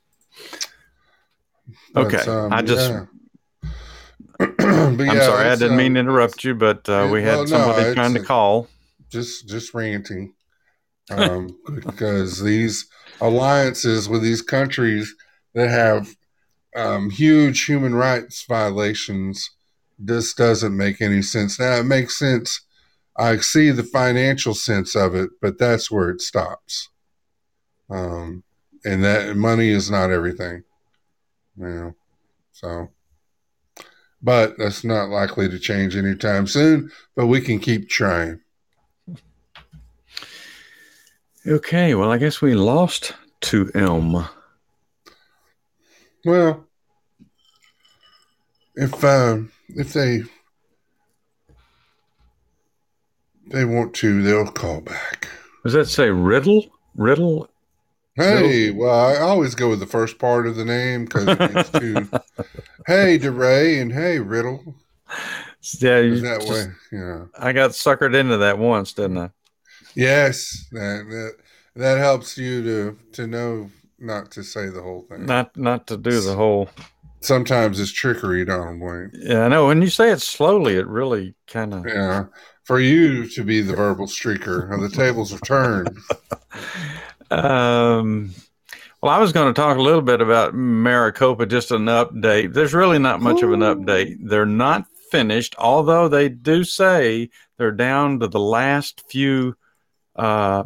Okay, 1.96 2.18
um, 2.30 2.52
I 2.52 2.62
just- 2.62 2.90
yeah. 2.90 3.04
But 4.96 5.08
I'm 5.08 5.20
sorry, 5.20 5.48
I 5.48 5.54
didn't 5.54 5.76
mean 5.76 5.94
to 5.94 6.00
um, 6.00 6.06
interrupt 6.06 6.44
you, 6.44 6.54
but 6.54 6.88
uh, 6.88 7.08
we 7.10 7.22
had 7.22 7.36
well, 7.36 7.46
somebody 7.46 7.82
it's 7.82 7.94
trying 7.94 8.14
to 8.14 8.22
call. 8.22 8.68
just 9.10 9.48
just 9.48 9.74
ranting 9.74 10.34
um, 11.10 11.58
because 11.74 12.40
these 12.42 12.86
alliances 13.20 14.08
with 14.08 14.22
these 14.22 14.42
countries 14.42 15.14
that 15.54 15.68
have 15.68 16.14
um, 16.76 17.10
huge 17.10 17.64
human 17.64 17.94
rights 17.94 18.44
violations 18.48 19.50
this 19.98 20.34
doesn't 20.34 20.76
make 20.76 21.00
any 21.00 21.22
sense 21.22 21.58
now 21.58 21.74
it 21.74 21.84
makes 21.84 22.18
sense 22.18 22.62
i 23.16 23.36
see 23.36 23.70
the 23.70 23.82
financial 23.82 24.54
sense 24.54 24.96
of 24.96 25.14
it 25.14 25.30
but 25.40 25.58
that's 25.58 25.90
where 25.90 26.10
it 26.10 26.20
stops 26.20 26.88
um, 27.90 28.42
and 28.84 29.04
that 29.04 29.36
money 29.36 29.68
is 29.68 29.90
not 29.90 30.10
everything 30.10 30.62
you 31.56 31.68
know 31.68 31.94
so 32.52 32.88
but 34.22 34.56
that's 34.58 34.84
not 34.84 35.08
likely 35.08 35.48
to 35.48 35.58
change 35.58 35.96
anytime 35.96 36.46
soon 36.46 36.90
but 37.16 37.26
we 37.26 37.40
can 37.40 37.58
keep 37.58 37.88
trying 37.88 38.40
Okay, 41.44 41.96
well, 41.96 42.12
I 42.12 42.18
guess 42.18 42.40
we 42.40 42.54
lost 42.54 43.14
to 43.42 43.68
Elm. 43.74 44.28
Well, 46.24 46.64
if 48.76 49.02
um, 49.02 49.50
if 49.70 49.92
they 49.92 50.22
they 53.48 53.64
want 53.64 53.92
to, 53.94 54.22
they'll 54.22 54.46
call 54.46 54.82
back. 54.82 55.28
Does 55.64 55.72
that 55.72 55.86
say 55.86 56.10
Riddle? 56.10 56.66
Riddle? 56.94 57.48
Hey, 58.14 58.70
well, 58.70 58.94
I 58.94 59.16
always 59.18 59.54
go 59.54 59.70
with 59.70 59.80
the 59.80 59.86
first 59.86 60.18
part 60.18 60.46
of 60.46 60.56
the 60.56 60.64
name 60.64 61.06
because 61.06 61.28
it 61.28 61.38
gets 61.38 61.70
too. 61.78 62.08
hey, 62.86 63.18
DeRay, 63.18 63.80
and 63.80 63.92
hey, 63.92 64.18
Riddle. 64.18 64.74
Yeah, 65.78 66.00
you 66.00 66.20
that 66.20 66.40
just- 66.42 66.52
way? 66.52 66.72
Yeah. 66.92 67.24
I 67.38 67.52
got 67.52 67.70
suckered 67.70 68.14
into 68.14 68.36
that 68.38 68.58
once, 68.58 68.92
didn't 68.92 69.18
I? 69.18 69.30
Yes, 69.94 70.66
that, 70.72 71.04
that 71.10 71.32
that 71.76 71.98
helps 71.98 72.36
you 72.38 72.62
to 72.62 72.98
to 73.12 73.26
know 73.26 73.70
not 73.98 74.30
to 74.32 74.42
say 74.42 74.68
the 74.68 74.82
whole 74.82 75.02
thing. 75.02 75.26
Not 75.26 75.56
not 75.56 75.86
to 75.88 75.96
do 75.96 76.20
the 76.20 76.34
whole. 76.34 76.68
Sometimes 77.20 77.78
it's 77.78 77.92
trickery, 77.92 78.44
Donald 78.44 78.80
Wayne. 78.80 79.10
Yeah, 79.14 79.44
I 79.44 79.48
know. 79.48 79.66
When 79.68 79.80
you 79.80 79.88
say 79.88 80.10
it 80.10 80.20
slowly, 80.20 80.74
it 80.76 80.86
really 80.88 81.34
kind 81.46 81.72
of. 81.72 81.86
Yeah. 81.86 82.24
For 82.64 82.80
you 82.80 83.28
to 83.28 83.44
be 83.44 83.60
the 83.60 83.76
verbal 83.76 84.06
streaker, 84.06 84.68
the 84.80 84.88
tables 84.88 85.30
have 85.30 85.42
turned. 85.42 85.96
Um, 87.32 88.34
well, 89.00 89.12
I 89.12 89.18
was 89.18 89.32
going 89.32 89.52
to 89.52 89.60
talk 89.60 89.78
a 89.78 89.82
little 89.82 90.02
bit 90.02 90.20
about 90.20 90.54
Maricopa, 90.54 91.46
just 91.46 91.70
an 91.70 91.86
update. 91.86 92.52
There's 92.52 92.74
really 92.74 92.98
not 92.98 93.20
much 93.20 93.42
of 93.42 93.52
an 93.52 93.60
update. 93.60 94.16
They're 94.20 94.46
not 94.46 94.86
finished, 95.10 95.54
although 95.58 96.08
they 96.08 96.28
do 96.28 96.62
say 96.62 97.30
they're 97.58 97.72
down 97.72 98.20
to 98.20 98.28
the 98.28 98.40
last 98.40 99.02
few 99.10 99.56
uh, 100.14 100.64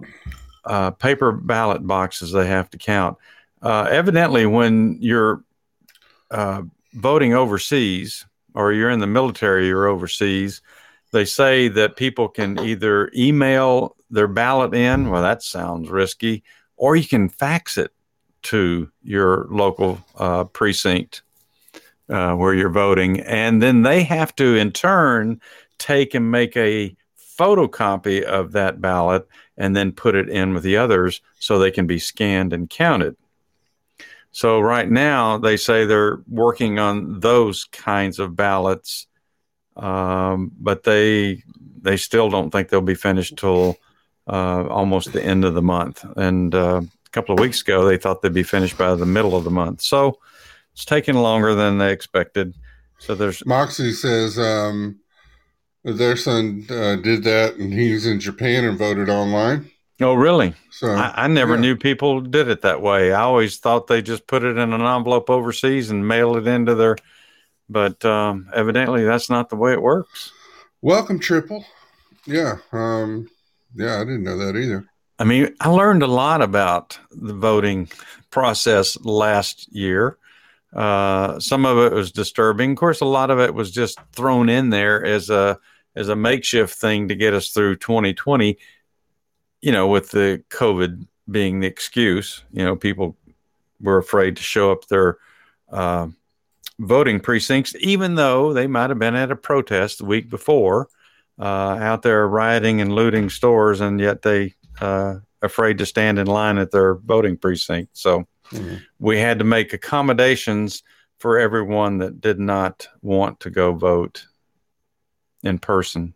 uh, 0.64 0.90
paper 0.90 1.32
ballot 1.32 1.86
boxes 1.86 2.32
they 2.32 2.46
have 2.46 2.68
to 2.70 2.78
count. 2.78 3.16
Uh, 3.62 3.88
evidently, 3.90 4.44
when 4.44 4.98
you're 5.00 5.42
uh, 6.30 6.62
voting 6.92 7.32
overseas 7.32 8.26
or 8.54 8.72
you're 8.72 8.90
in 8.90 9.00
the 9.00 9.06
military 9.06 9.70
or 9.70 9.86
overseas, 9.86 10.60
they 11.12 11.24
say 11.24 11.68
that 11.68 11.96
people 11.96 12.28
can 12.28 12.58
either 12.60 13.10
email 13.16 13.96
their 14.10 14.28
ballot 14.28 14.74
in. 14.74 15.08
Well, 15.10 15.22
that 15.22 15.42
sounds 15.42 15.88
risky. 15.88 16.44
Or 16.76 16.96
you 16.96 17.06
can 17.06 17.28
fax 17.28 17.78
it 17.78 17.92
to 18.42 18.90
your 19.02 19.46
local 19.50 20.04
uh, 20.16 20.44
precinct. 20.44 21.22
uh, 22.08 22.34
where 22.34 22.54
you're 22.54 22.70
voting, 22.70 23.20
and 23.20 23.62
then 23.62 23.82
they 23.82 24.02
have 24.02 24.34
to 24.36 24.54
in 24.56 24.72
turn 24.72 25.40
take 25.78 26.14
and 26.14 26.30
make 26.30 26.56
a 26.56 26.96
photocopy 27.38 28.22
of 28.22 28.52
that 28.52 28.80
ballot 28.80 29.26
and 29.56 29.74
then 29.76 29.92
put 29.92 30.14
it 30.14 30.28
in 30.28 30.54
with 30.54 30.62
the 30.62 30.76
others 30.76 31.20
so 31.38 31.58
they 31.58 31.70
can 31.70 31.86
be 31.86 31.98
scanned 31.98 32.52
and 32.52 32.70
counted. 32.70 33.16
So 34.32 34.60
right 34.60 34.88
now 34.90 35.38
they 35.38 35.56
say 35.56 35.84
they're 35.84 36.18
working 36.28 36.78
on 36.78 37.20
those 37.20 37.64
kinds 37.64 38.18
of 38.18 38.36
ballots, 38.36 39.06
um, 39.76 40.52
but 40.58 40.84
they 40.84 41.42
they 41.80 41.96
still 41.96 42.28
don't 42.30 42.50
think 42.50 42.68
they'll 42.68 42.80
be 42.80 42.94
finished 42.94 43.36
till 43.36 43.76
uh, 44.26 44.66
almost 44.68 45.12
the 45.12 45.24
end 45.24 45.44
of 45.44 45.54
the 45.54 45.62
month. 45.62 46.04
And 46.16 46.54
uh, 46.54 46.82
a 46.84 47.10
couple 47.10 47.34
of 47.34 47.40
weeks 47.40 47.60
ago 47.62 47.84
they 47.84 47.96
thought 47.96 48.22
they'd 48.22 48.32
be 48.34 48.42
finished 48.42 48.76
by 48.76 48.94
the 48.94 49.06
middle 49.06 49.36
of 49.36 49.44
the 49.44 49.50
month. 49.50 49.82
So 49.82 50.18
it's 50.72 50.84
taking 50.84 51.14
longer 51.14 51.54
than 51.54 51.78
they 51.78 51.92
expected. 51.92 52.54
So 52.98 53.14
there's 53.14 53.42
Moxsy 53.42 53.92
says 53.92 54.38
um, 54.38 54.98
their 55.84 56.16
son 56.16 56.66
uh, 56.68 56.96
did 56.96 57.24
that, 57.24 57.56
and 57.56 57.72
he's 57.72 58.06
in 58.06 58.20
Japan 58.20 58.64
and 58.64 58.78
voted 58.78 59.08
online. 59.08 59.70
oh 60.00 60.14
really? 60.14 60.54
So 60.70 60.88
I, 60.88 61.24
I 61.24 61.28
never 61.28 61.54
yeah. 61.54 61.60
knew 61.60 61.76
people 61.76 62.20
did 62.20 62.48
it 62.48 62.62
that 62.62 62.82
way. 62.82 63.12
I 63.12 63.22
always 63.22 63.58
thought 63.58 63.86
they 63.86 64.02
just 64.02 64.26
put 64.26 64.44
it 64.44 64.56
in 64.56 64.72
an 64.72 64.80
envelope 64.80 65.30
overseas 65.30 65.90
and 65.90 66.06
mail 66.06 66.36
it 66.36 66.46
into 66.46 66.74
their. 66.74 66.96
But 67.68 68.04
um, 68.04 68.48
evidently, 68.54 69.04
that's 69.04 69.28
not 69.28 69.48
the 69.48 69.56
way 69.56 69.72
it 69.72 69.82
works. 69.82 70.32
Welcome, 70.82 71.18
Triple. 71.18 71.64
Yeah, 72.26 72.56
um, 72.72 73.28
yeah, 73.76 74.00
I 74.00 74.04
didn't 74.04 74.24
know 74.24 74.38
that 74.38 74.56
either. 74.56 74.84
I 75.18 75.24
mean, 75.24 75.54
I 75.60 75.68
learned 75.68 76.02
a 76.02 76.08
lot 76.08 76.42
about 76.42 76.98
the 77.10 77.34
voting 77.34 77.88
process 78.30 78.98
last 79.02 79.72
year. 79.74 80.18
Uh, 80.74 81.40
some 81.40 81.64
of 81.64 81.78
it 81.78 81.92
was 81.92 82.12
disturbing. 82.12 82.72
Of 82.72 82.76
course, 82.76 83.00
a 83.00 83.06
lot 83.06 83.30
of 83.30 83.38
it 83.40 83.54
was 83.54 83.70
just 83.70 83.98
thrown 84.12 84.48
in 84.48 84.70
there 84.70 85.04
as 85.04 85.30
a 85.30 85.58
as 85.94 86.10
a 86.10 86.16
makeshift 86.16 86.74
thing 86.74 87.08
to 87.08 87.14
get 87.14 87.32
us 87.32 87.50
through 87.50 87.76
2020. 87.76 88.58
You 89.62 89.72
know, 89.72 89.86
with 89.86 90.10
the 90.10 90.42
COVID 90.50 91.06
being 91.30 91.60
the 91.60 91.66
excuse, 91.66 92.44
you 92.52 92.62
know, 92.62 92.76
people 92.76 93.16
were 93.80 93.98
afraid 93.98 94.36
to 94.36 94.42
show 94.42 94.70
up 94.70 94.86
their 94.88 95.16
uh, 95.70 96.08
voting 96.78 97.20
precincts, 97.20 97.74
even 97.80 98.14
though 98.14 98.52
they 98.52 98.66
might 98.66 98.90
have 98.90 98.98
been 98.98 99.14
at 99.14 99.30
a 99.30 99.36
protest 99.36 99.98
the 99.98 100.04
week 100.04 100.28
before, 100.28 100.88
out 101.44 102.02
there 102.02 102.26
rioting 102.26 102.80
and 102.80 102.94
looting 102.94 103.28
stores, 103.30 103.80
and 103.80 104.00
yet 104.00 104.22
they 104.22 104.54
uh, 104.80 105.16
afraid 105.42 105.78
to 105.78 105.86
stand 105.86 106.18
in 106.18 106.26
line 106.26 106.58
at 106.58 106.70
their 106.70 106.94
voting 106.96 107.36
precinct. 107.36 107.96
So 107.96 108.26
Mhm. 108.52 108.82
we 108.98 109.18
had 109.18 109.38
to 109.38 109.44
make 109.44 109.72
accommodations 109.72 110.82
for 111.18 111.38
everyone 111.38 111.98
that 111.98 112.20
did 112.20 112.38
not 112.38 112.88
want 113.02 113.40
to 113.40 113.50
go 113.50 113.72
vote 113.72 114.26
in 115.42 115.58
person. 115.58 116.14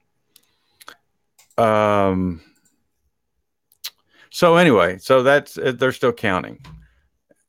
Um, 1.58 2.40
so 4.30 4.56
anyway, 4.56 4.98
so 4.98 5.22
that's 5.22 5.58
uh, 5.58 5.72
they're 5.76 5.92
still 5.92 6.12
counting, 6.12 6.64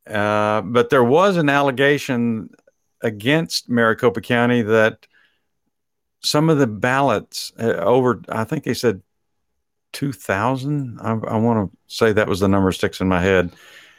uh, 0.10 0.62
but 0.62 0.90
there 0.90 1.04
was 1.04 1.38
an 1.38 1.50
allegation 1.50 2.50
against 3.02 3.70
Maricopa 3.70 4.22
County 4.22 4.62
that 4.64 5.08
some 6.22 6.50
of 6.50 6.58
the 6.58 6.68
ballots 6.68 7.52
uh, 7.60 7.74
over, 7.74 8.22
I 8.30 8.44
think 8.44 8.64
they 8.64 8.74
said 8.74 9.02
two 9.92 10.14
thousand. 10.14 11.00
I, 11.02 11.12
I 11.12 11.38
want 11.38 11.72
to 11.72 11.78
say 11.88 12.14
that 12.14 12.28
was 12.28 12.40
the 12.40 12.48
number 12.48 12.72
sticks 12.72 13.02
in 13.02 13.08
my 13.08 13.22
head 13.22 13.52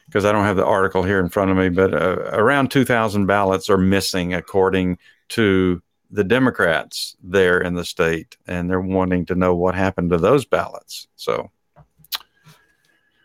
because 0.07 0.25
I 0.25 0.33
don't 0.33 0.45
have 0.45 0.57
the 0.57 0.67
article 0.67 1.03
here 1.03 1.21
in 1.21 1.29
front 1.29 1.51
of 1.51 1.57
me, 1.57 1.69
but 1.69 1.95
uh, 1.95 2.17
around 2.33 2.71
2,000 2.71 3.25
ballots 3.27 3.71
are 3.71 3.79
missing 3.79 4.35
according 4.35 4.99
to 5.31 5.81
the 6.11 6.25
Democrats 6.25 7.17
there 7.23 7.59
in 7.61 7.75
the 7.75 7.85
state, 7.85 8.37
and 8.47 8.69
they're 8.69 8.81
wanting 8.81 9.25
to 9.27 9.35
know 9.35 9.55
what 9.55 9.75
happened 9.75 10.11
to 10.11 10.19
those 10.19 10.45
ballots. 10.45 11.09
So 11.17 11.51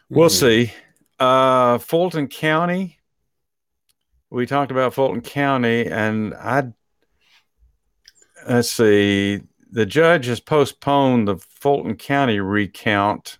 we'll 0.10 0.30
Mhm. 0.30 0.32
see. 0.32 0.74
Uh, 1.20 1.80
Fulton 1.80 2.28
County, 2.28 3.00
we 4.30 4.46
talked 4.46 4.72
about 4.72 4.94
Fulton 4.94 5.22
County, 5.22 5.88
and 5.88 6.34
I 6.36 6.72
let's 8.48 8.72
see. 8.72 9.42
The 9.72 9.86
judge 9.86 10.26
has 10.28 10.40
postponed 10.40 11.28
the 11.28 11.38
Fulton 11.38 11.96
County 11.96 12.40
recount 12.40 13.38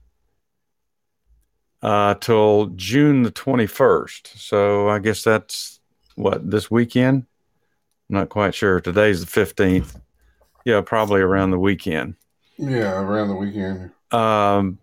uh, 1.82 2.16
till 2.16 2.68
June 2.76 3.24
the 3.24 3.32
21st. 3.32 4.38
So 4.38 4.90
I 4.90 5.00
guess 5.00 5.24
that's 5.24 5.80
what 6.16 6.50
this 6.50 6.70
weekend. 6.70 7.26
I'm 8.10 8.16
not 8.16 8.30
quite 8.30 8.56
sure. 8.56 8.80
Today's 8.80 9.24
the 9.26 9.46
15th. 9.46 10.00
Yeah, 10.66 10.82
probably 10.82 11.22
around 11.22 11.52
the 11.52 11.60
weekend. 11.60 12.16
Yeah, 12.58 13.00
around 13.00 13.30
the 13.30 13.36
weekend. 13.36 13.92
Um, 14.12 14.80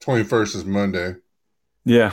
Twenty 0.00 0.22
first 0.24 0.54
is 0.54 0.64
Monday. 0.64 1.16
yeah. 1.84 2.12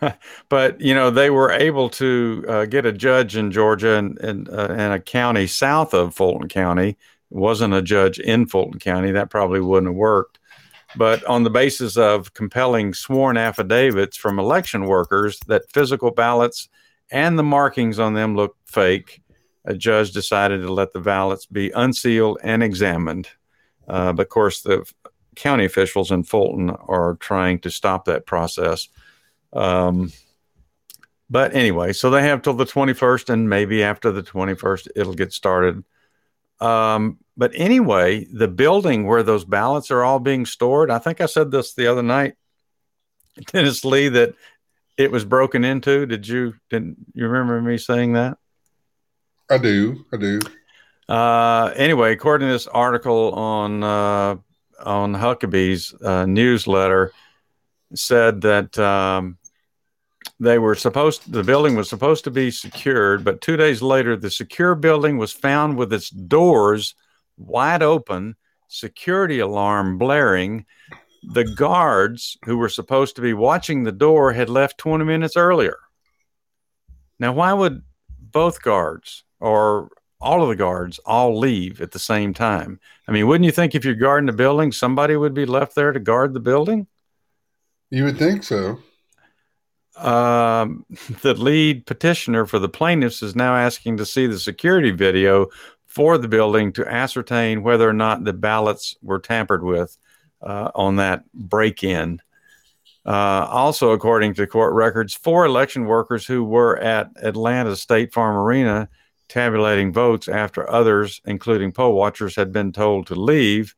but, 0.48 0.80
you 0.80 0.94
know, 0.94 1.10
they 1.10 1.30
were 1.30 1.52
able 1.52 1.88
to 1.90 2.44
uh, 2.48 2.64
get 2.66 2.86
a 2.86 2.92
judge 2.92 3.36
in 3.36 3.50
Georgia 3.50 3.96
and, 3.96 4.18
and, 4.18 4.48
uh, 4.48 4.94
a 4.94 4.98
county 5.00 5.46
south 5.46 5.94
of 5.94 6.14
Fulton 6.14 6.48
County. 6.48 6.90
It 6.90 6.96
wasn't 7.30 7.74
a 7.74 7.82
judge 7.82 8.18
in 8.18 8.46
Fulton 8.46 8.78
County. 8.78 9.12
That 9.12 9.30
probably 9.30 9.60
wouldn't 9.60 9.90
have 9.90 9.96
worked. 9.96 10.38
But 10.96 11.24
on 11.24 11.42
the 11.42 11.50
basis 11.50 11.96
of 11.96 12.34
compelling 12.34 12.94
sworn 12.94 13.36
affidavits 13.36 14.16
from 14.16 14.38
election 14.38 14.84
workers 14.84 15.40
that 15.48 15.70
physical 15.72 16.10
ballots 16.12 16.68
and 17.10 17.38
the 17.38 17.42
markings 17.42 17.98
on 17.98 18.14
them 18.14 18.36
look 18.36 18.56
fake, 18.66 19.20
a 19.64 19.74
judge 19.74 20.12
decided 20.12 20.62
to 20.62 20.72
let 20.72 20.92
the 20.92 21.00
ballots 21.00 21.46
be 21.46 21.70
unsealed 21.70 22.38
and 22.42 22.62
examined. 22.62 23.28
Uh, 23.88 24.12
but 24.12 24.22
of 24.22 24.28
course, 24.28 24.62
the 24.62 24.84
county 25.34 25.64
officials 25.64 26.10
in 26.10 26.22
Fulton 26.22 26.70
are 26.70 27.16
trying 27.16 27.58
to 27.60 27.70
stop 27.70 28.04
that 28.04 28.26
process. 28.26 28.88
Um, 29.54 30.12
but 31.30 31.54
anyway, 31.54 31.92
so 31.92 32.10
they 32.10 32.22
have 32.22 32.42
till 32.42 32.54
the 32.54 32.66
21st, 32.66 33.30
and 33.30 33.48
maybe 33.48 33.82
after 33.82 34.10
the 34.10 34.22
21st, 34.22 34.88
it'll 34.94 35.14
get 35.14 35.32
started. 35.32 35.84
Um, 36.60 37.18
but 37.36 37.52
anyway, 37.54 38.26
the 38.32 38.48
building 38.48 39.06
where 39.06 39.22
those 39.22 39.44
ballots 39.44 39.90
are 39.90 40.04
all 40.04 40.18
being 40.18 40.46
stored, 40.46 40.90
I 40.90 40.98
think 40.98 41.20
I 41.20 41.26
said 41.26 41.50
this 41.50 41.74
the 41.74 41.86
other 41.86 42.02
night, 42.02 42.34
Dennis 43.52 43.84
Lee, 43.84 44.08
that 44.10 44.34
it 44.96 45.10
was 45.10 45.24
broken 45.24 45.64
into. 45.64 46.06
Did 46.06 46.28
you 46.28 46.54
didn't 46.70 46.96
you 47.14 47.26
remember 47.26 47.60
me 47.60 47.78
saying 47.78 48.12
that? 48.12 48.38
I 49.50 49.58
do. 49.58 50.04
I 50.12 50.16
do. 50.16 50.40
Uh, 51.08 51.72
anyway, 51.76 52.12
according 52.12 52.48
to 52.48 52.52
this 52.52 52.66
article 52.66 53.32
on 53.34 53.82
uh, 53.82 54.36
on 54.82 55.14
Huckabee's 55.14 55.94
uh, 56.02 56.26
newsletter, 56.26 57.12
said 57.94 58.42
that 58.42 58.78
um, 58.78 59.38
they 60.44 60.58
were 60.58 60.74
supposed 60.74 61.32
the 61.32 61.42
building 61.42 61.76
was 61.76 61.88
supposed 61.88 62.24
to 62.24 62.30
be 62.30 62.50
secured, 62.50 63.24
but 63.24 63.40
two 63.40 63.56
days 63.56 63.82
later, 63.82 64.16
the 64.16 64.30
secure 64.30 64.74
building 64.74 65.18
was 65.18 65.32
found 65.32 65.76
with 65.76 65.92
its 65.92 66.10
doors 66.10 66.94
wide 67.36 67.82
open, 67.82 68.36
security 68.68 69.40
alarm 69.40 69.98
blaring. 69.98 70.66
The 71.22 71.44
guards 71.44 72.36
who 72.44 72.58
were 72.58 72.68
supposed 72.68 73.16
to 73.16 73.22
be 73.22 73.32
watching 73.32 73.82
the 73.82 73.92
door 73.92 74.32
had 74.32 74.50
left 74.50 74.78
20 74.78 75.04
minutes 75.04 75.36
earlier. 75.36 75.78
Now, 77.18 77.32
why 77.32 77.52
would 77.52 77.82
both 78.18 78.62
guards 78.62 79.24
or 79.40 79.88
all 80.20 80.42
of 80.42 80.48
the 80.48 80.56
guards 80.56 80.98
all 81.06 81.38
leave 81.38 81.80
at 81.80 81.92
the 81.92 81.98
same 81.98 82.34
time? 82.34 82.80
I 83.08 83.12
mean, 83.12 83.26
wouldn't 83.26 83.46
you 83.46 83.52
think 83.52 83.74
if 83.74 83.84
you're 83.84 83.94
guarding 83.94 84.26
the 84.26 84.32
building, 84.32 84.72
somebody 84.72 85.16
would 85.16 85.34
be 85.34 85.46
left 85.46 85.74
there 85.74 85.92
to 85.92 86.00
guard 86.00 86.34
the 86.34 86.40
building? 86.40 86.86
You 87.90 88.04
would 88.04 88.18
think 88.18 88.42
so. 88.42 88.80
Um, 89.96 90.84
the 91.22 91.34
lead 91.34 91.86
petitioner 91.86 92.46
for 92.46 92.58
the 92.58 92.68
plaintiffs 92.68 93.22
is 93.22 93.36
now 93.36 93.56
asking 93.56 93.98
to 93.98 94.06
see 94.06 94.26
the 94.26 94.38
security 94.38 94.90
video 94.90 95.48
for 95.86 96.18
the 96.18 96.28
building 96.28 96.72
to 96.72 96.86
ascertain 96.86 97.62
whether 97.62 97.88
or 97.88 97.92
not 97.92 98.24
the 98.24 98.32
ballots 98.32 98.96
were 99.00 99.20
tampered 99.20 99.62
with 99.62 99.96
uh, 100.42 100.70
on 100.74 100.96
that 100.96 101.30
break 101.32 101.84
in. 101.84 102.20
Uh, 103.06 103.46
also, 103.50 103.90
according 103.90 104.34
to 104.34 104.46
court 104.46 104.72
records, 104.72 105.14
four 105.14 105.44
election 105.44 105.84
workers 105.84 106.26
who 106.26 106.42
were 106.42 106.76
at 106.78 107.10
Atlanta 107.22 107.76
State 107.76 108.12
Farm 108.12 108.36
Arena 108.36 108.88
tabulating 109.28 109.92
votes 109.92 110.28
after 110.28 110.68
others, 110.70 111.20
including 111.24 111.72
poll 111.72 111.94
watchers, 111.94 112.36
had 112.36 112.52
been 112.52 112.72
told 112.72 113.06
to 113.06 113.14
leave, 113.14 113.74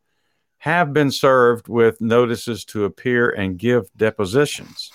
have 0.59 0.93
been 0.93 1.11
served 1.11 1.69
with 1.69 2.01
notices 2.01 2.65
to 2.65 2.85
appear 2.85 3.31
and 3.31 3.59
give 3.59 3.85
depositions. 3.97 4.91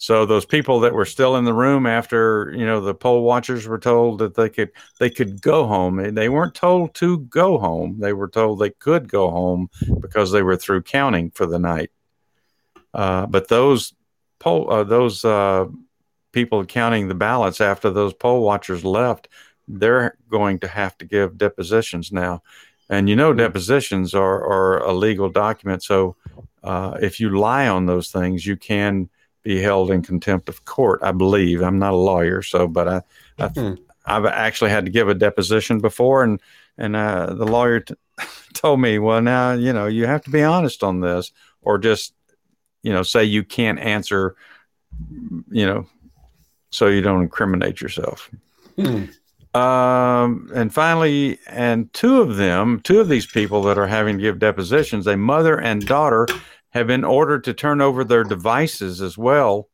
So 0.00 0.24
those 0.24 0.46
people 0.46 0.80
that 0.80 0.94
were 0.94 1.04
still 1.04 1.36
in 1.36 1.44
the 1.44 1.52
room 1.52 1.84
after 1.84 2.54
you 2.56 2.64
know 2.64 2.80
the 2.80 2.94
poll 2.94 3.22
watchers 3.22 3.66
were 3.66 3.78
told 3.78 4.20
that 4.20 4.34
they 4.34 4.48
could 4.48 4.70
they 4.98 5.10
could 5.10 5.42
go 5.42 5.66
home. 5.66 6.14
They 6.14 6.30
weren't 6.30 6.54
told 6.54 6.94
to 6.94 7.18
go 7.18 7.58
home. 7.58 8.00
They 8.00 8.14
were 8.14 8.28
told 8.28 8.58
they 8.60 8.70
could 8.70 9.10
go 9.10 9.30
home 9.30 9.68
because 10.00 10.32
they 10.32 10.42
were 10.42 10.56
through 10.56 10.84
counting 10.84 11.30
for 11.32 11.44
the 11.44 11.58
night. 11.58 11.90
Uh, 12.94 13.26
but 13.26 13.48
those 13.48 13.92
poll 14.38 14.72
uh, 14.72 14.84
those 14.84 15.22
uh, 15.22 15.66
people 16.32 16.64
counting 16.64 17.08
the 17.08 17.14
ballots 17.14 17.60
after 17.60 17.90
those 17.90 18.14
poll 18.14 18.42
watchers 18.42 18.82
left 18.82 19.28
they're 19.68 20.16
going 20.30 20.58
to 20.60 20.68
have 20.68 20.96
to 20.98 21.04
give 21.04 21.38
depositions 21.38 22.10
now. 22.10 22.42
And 22.88 23.08
you 23.08 23.16
know, 23.16 23.32
depositions 23.32 24.14
are, 24.14 24.44
are 24.44 24.78
a 24.78 24.92
legal 24.92 25.28
document. 25.28 25.82
So 25.82 26.16
uh, 26.64 26.96
if 27.00 27.20
you 27.20 27.38
lie 27.38 27.68
on 27.68 27.84
those 27.84 28.10
things, 28.10 28.44
you 28.44 28.56
can 28.56 29.10
be 29.42 29.60
held 29.60 29.90
in 29.90 30.02
contempt 30.02 30.48
of 30.48 30.64
court, 30.64 31.00
I 31.02 31.12
believe. 31.12 31.62
I'm 31.62 31.78
not 31.78 31.92
a 31.92 31.96
lawyer, 31.96 32.42
so, 32.42 32.68
but 32.68 32.88
I, 32.88 33.02
I 33.38 33.48
Hmm. 33.48 33.74
I've 34.06 34.26
actually 34.26 34.70
had 34.70 34.86
to 34.86 34.90
give 34.90 35.08
a 35.08 35.14
deposition 35.14 35.78
before, 35.78 36.24
and 36.24 36.40
and 36.78 36.96
uh, 36.96 37.34
the 37.34 37.46
lawyer 37.46 37.80
t- 37.80 37.94
told 38.54 38.80
me, 38.80 38.98
well, 38.98 39.20
now 39.20 39.52
you 39.52 39.72
know 39.72 39.86
you 39.86 40.06
have 40.06 40.22
to 40.22 40.30
be 40.30 40.42
honest 40.42 40.82
on 40.82 41.00
this, 41.00 41.32
or 41.62 41.78
just 41.78 42.14
you 42.82 42.92
know 42.92 43.02
say 43.02 43.24
you 43.24 43.44
can't 43.44 43.78
answer, 43.78 44.36
you 45.50 45.66
know, 45.66 45.86
so 46.70 46.86
you 46.86 47.02
don't 47.02 47.22
incriminate 47.22 47.80
yourself. 47.80 48.30
Hmm. 48.76 49.04
Um, 49.52 50.48
and 50.54 50.72
finally, 50.72 51.38
and 51.48 51.92
two 51.92 52.20
of 52.20 52.36
them, 52.36 52.80
two 52.84 53.00
of 53.00 53.08
these 53.08 53.26
people 53.26 53.62
that 53.64 53.78
are 53.78 53.86
having 53.86 54.16
to 54.16 54.22
give 54.22 54.38
depositions, 54.38 55.08
a 55.08 55.16
mother 55.16 55.60
and 55.60 55.84
daughter, 55.84 56.28
have 56.70 56.86
been 56.86 57.04
ordered 57.04 57.44
to 57.44 57.54
turn 57.54 57.80
over 57.80 58.04
their 58.04 58.24
devices 58.24 59.00
as 59.02 59.16
well, 59.18 59.68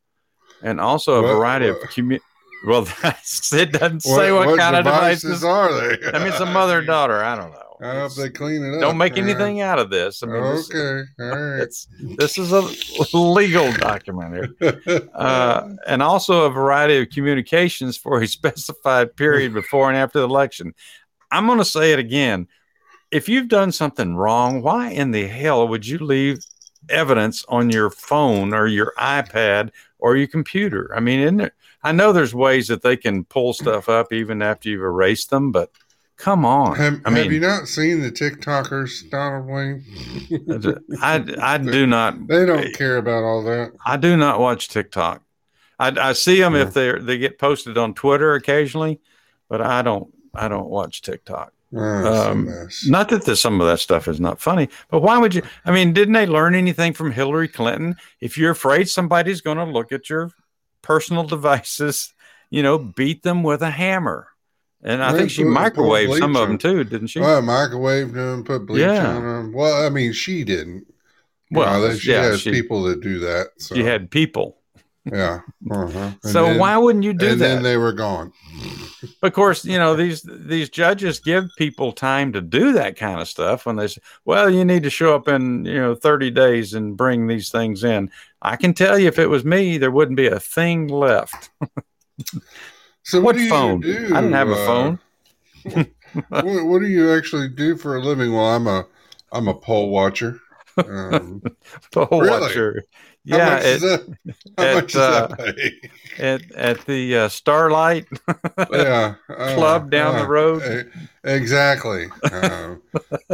and 0.62 0.80
also 0.80 1.16
a 1.16 1.22
What- 1.22 1.34
variety 1.36 1.68
of 1.68 1.76
commu- 1.76 2.20
Well, 2.66 2.82
that's, 3.02 3.52
it 3.52 3.72
doesn't 3.72 4.00
say 4.00 4.32
what, 4.32 4.58
kind 4.58 4.76
of 4.76 4.84
devices. 4.84 5.44
are 5.44 5.72
they? 5.72 6.08
I 6.12 6.18
mean, 6.18 6.28
it's 6.28 6.40
a 6.40 6.46
mother 6.46 6.78
and 6.78 6.86
daughter. 6.86 7.22
I 7.22 7.36
don't 7.36 7.52
know. 7.52 7.62
I 7.82 8.00
hope 8.00 8.14
they 8.14 8.30
clean 8.30 8.64
it 8.64 8.74
up. 8.76 8.80
Don't 8.80 8.96
make 8.96 9.18
anything 9.18 9.60
out 9.60 9.78
of 9.78 9.90
this. 9.90 10.22
I 10.22 10.26
mean, 10.26 10.42
this, 10.42 10.70
okay, 10.74 11.06
all 11.20 11.28
right. 11.38 11.60
it's, 11.60 11.86
this 12.16 12.38
is 12.38 12.50
a 12.50 12.62
legal 13.18 13.70
document 13.74 14.54
here. 14.60 14.80
Uh, 15.14 15.70
and 15.86 16.02
also 16.02 16.44
a 16.46 16.50
variety 16.50 16.96
of 16.96 17.10
communications 17.10 17.96
for 17.98 18.22
a 18.22 18.26
specified 18.26 19.14
period 19.14 19.52
before 19.52 19.88
and 19.90 19.98
after 19.98 20.18
the 20.20 20.24
election. 20.24 20.72
I'm 21.30 21.46
going 21.46 21.58
to 21.58 21.64
say 21.66 21.92
it 21.92 21.98
again. 21.98 22.48
If 23.10 23.28
you've 23.28 23.48
done 23.48 23.72
something 23.72 24.16
wrong, 24.16 24.62
why 24.62 24.90
in 24.90 25.10
the 25.10 25.26
hell 25.26 25.68
would 25.68 25.86
you 25.86 25.98
leave 25.98 26.38
evidence 26.88 27.44
on 27.48 27.70
your 27.70 27.90
phone 27.90 28.54
or 28.54 28.66
your 28.66 28.92
iPad 28.98 29.70
or 29.98 30.16
your 30.16 30.28
computer? 30.28 30.90
I 30.94 31.00
mean, 31.00 31.20
isn't 31.20 31.36
there, 31.38 31.52
I 31.82 31.92
know 31.92 32.12
there's 32.12 32.34
ways 32.34 32.68
that 32.68 32.82
they 32.82 32.96
can 32.96 33.24
pull 33.24 33.52
stuff 33.52 33.88
up 33.88 34.12
even 34.12 34.42
after 34.42 34.68
you've 34.68 34.82
erased 34.82 35.30
them, 35.30 35.52
but 35.52 35.70
come 36.16 36.44
on. 36.44 36.76
have, 36.76 37.00
I 37.04 37.10
mean, 37.10 37.24
have 37.24 37.32
you 37.32 37.40
not 37.40 37.68
seen 37.68 38.00
the 38.00 38.10
TikTokers, 38.10 39.10
Donald 39.10 39.46
Wayne? 39.46 39.84
I, 41.00 41.24
I 41.40 41.58
do 41.58 41.86
not 41.86 42.14
They 42.26 42.46
don't 42.46 42.72
care 42.74 42.96
about 42.96 43.22
all 43.22 43.42
that. 43.44 43.72
I 43.84 43.96
do 43.96 44.16
not 44.16 44.40
watch 44.40 44.68
TikTok. 44.68 45.22
I, 45.78 45.88
I 45.88 46.12
see 46.14 46.40
them 46.40 46.54
Yeah. 46.54 46.62
if 46.62 46.74
they 46.74 46.98
they 46.98 47.18
get 47.18 47.38
posted 47.38 47.76
on 47.78 47.94
Twitter 47.94 48.34
occasionally, 48.34 49.00
but 49.48 49.60
I 49.60 49.82
don't 49.82 50.12
I 50.34 50.48
don't 50.48 50.68
watch 50.68 51.02
TikTok. 51.02 51.52
Oh, 51.74 52.30
Um. 52.30 52.48
Not 52.86 53.08
that 53.08 53.24
the, 53.24 53.34
some 53.36 53.60
of 53.60 53.66
that 53.66 53.80
stuff 53.80 54.06
is 54.08 54.20
not 54.20 54.40
funny, 54.40 54.68
but 54.90 55.00
why 55.02 55.18
would 55.18 55.34
you? 55.34 55.42
I 55.64 55.72
mean, 55.72 55.92
didn't 55.92 56.14
they 56.14 56.26
learn 56.26 56.54
anything 56.54 56.92
from 56.92 57.10
Hillary 57.12 57.48
Clinton? 57.48 57.96
If 58.20 58.38
you're 58.38 58.52
afraid 58.52 58.88
somebody's 58.88 59.40
going 59.40 59.58
to 59.58 59.64
look 59.64 59.90
at 59.92 60.08
your 60.08 60.30
personal 60.82 61.24
devices, 61.36 62.14
you 62.50 62.62
know, 62.62 62.78
beat 62.78 63.22
them 63.24 63.42
with 63.42 63.62
a 63.62 63.70
hammer. 63.70 64.28
And 64.82 65.02
I 65.02 65.12
think 65.12 65.30
she 65.30 65.42
put- 65.42 65.54
put 65.54 65.74
microwaved 65.74 66.18
some 66.18 66.36
of 66.36 66.46
them 66.48 66.58
too, 66.58 66.84
didn't 66.84 67.08
she? 67.08 67.18
Well, 67.18 67.42
microwaved 67.42 68.12
them, 68.12 68.44
put 68.44 68.66
bleach 68.66 68.82
Yeah. 68.82 69.16
on 69.16 69.22
them. 69.24 69.52
Well, 69.52 69.84
I 69.84 69.88
mean, 69.88 70.12
she 70.12 70.44
didn't. 70.44 70.86
You 71.50 71.58
Well, 71.58 71.80
know, 71.80 71.94
she 71.96 72.12
yeah, 72.12 72.22
has 72.22 72.40
she- 72.42 72.52
people 72.52 72.84
that 72.84 73.00
do 73.00 73.18
that. 73.20 73.48
So, 73.58 73.74
She 73.74 73.82
had 73.82 74.10
people. 74.10 74.58
Yeah. 75.12 75.40
Uh-huh. 75.70 76.10
So 76.22 76.44
then- 76.44 76.58
why 76.58 76.76
wouldn't 76.76 77.04
you 77.04 77.12
do 77.14 77.28
and 77.32 77.40
that? 77.40 77.46
And 77.50 77.56
then 77.58 77.62
they 77.62 77.76
were 77.76 77.92
gone. 77.92 78.32
of 79.22 79.32
course, 79.32 79.64
you 79.64 79.78
know 79.78 79.94
these 79.94 80.22
these 80.22 80.68
judges 80.68 81.20
give 81.20 81.48
people 81.56 81.92
time 81.92 82.32
to 82.32 82.40
do 82.40 82.72
that 82.72 82.96
kind 82.96 83.20
of 83.20 83.28
stuff 83.28 83.66
when 83.66 83.76
they 83.76 83.86
say, 83.88 84.00
"Well, 84.24 84.50
you 84.50 84.64
need 84.64 84.82
to 84.82 84.90
show 84.90 85.14
up 85.14 85.28
in 85.28 85.64
you 85.64 85.74
know 85.80 85.94
30 85.94 86.30
days 86.30 86.74
and 86.74 86.96
bring 86.96 87.26
these 87.26 87.50
things 87.50 87.84
in." 87.84 88.10
I 88.42 88.56
can 88.56 88.74
tell 88.74 88.98
you, 88.98 89.08
if 89.08 89.18
it 89.18 89.28
was 89.28 89.44
me, 89.44 89.78
there 89.78 89.90
wouldn't 89.90 90.16
be 90.16 90.26
a 90.28 90.40
thing 90.40 90.88
left. 90.88 91.50
So 93.02 93.18
What 93.20 93.24
what, 93.26 93.36
do 93.36 93.42
you 93.42 93.50
phone? 93.50 93.80
do? 93.82 94.10
I 94.14 94.20
don't 94.20 94.32
have 94.32 94.48
a 94.48 94.52
uh, 94.54 94.66
phone. 94.66 94.98
what, 96.30 96.64
what 96.66 96.78
do 96.80 96.88
you 96.88 97.12
actually 97.14 97.48
do 97.48 97.76
for 97.76 97.94
a 97.96 98.00
living? 98.00 98.32
Well, 98.32 98.46
I'm 98.46 98.66
a 98.66 98.84
I'm 99.32 99.46
a 99.48 99.54
poll 99.54 99.90
watcher. 99.90 100.40
Um, 100.78 101.40
whole 101.94 102.20
Really? 102.20 102.40
watcher. 102.40 102.82
Yeah, 103.26 103.54
much 103.56 103.64
is 103.64 103.84
at, 103.84 104.06
that? 104.06 104.34
How 104.56 104.64
at, 104.64 104.74
much 104.74 105.36
pay? 105.38 105.90
at 106.18 106.52
at 106.52 106.86
the 106.86 107.16
uh, 107.16 107.28
Starlight 107.28 108.06
yeah, 108.72 109.16
uh, 109.28 109.34
Club 109.56 109.90
down 109.90 110.14
the 110.14 110.22
uh, 110.22 110.26
road. 110.26 110.92
exactly. 111.24 112.06
Uh, 112.22 112.76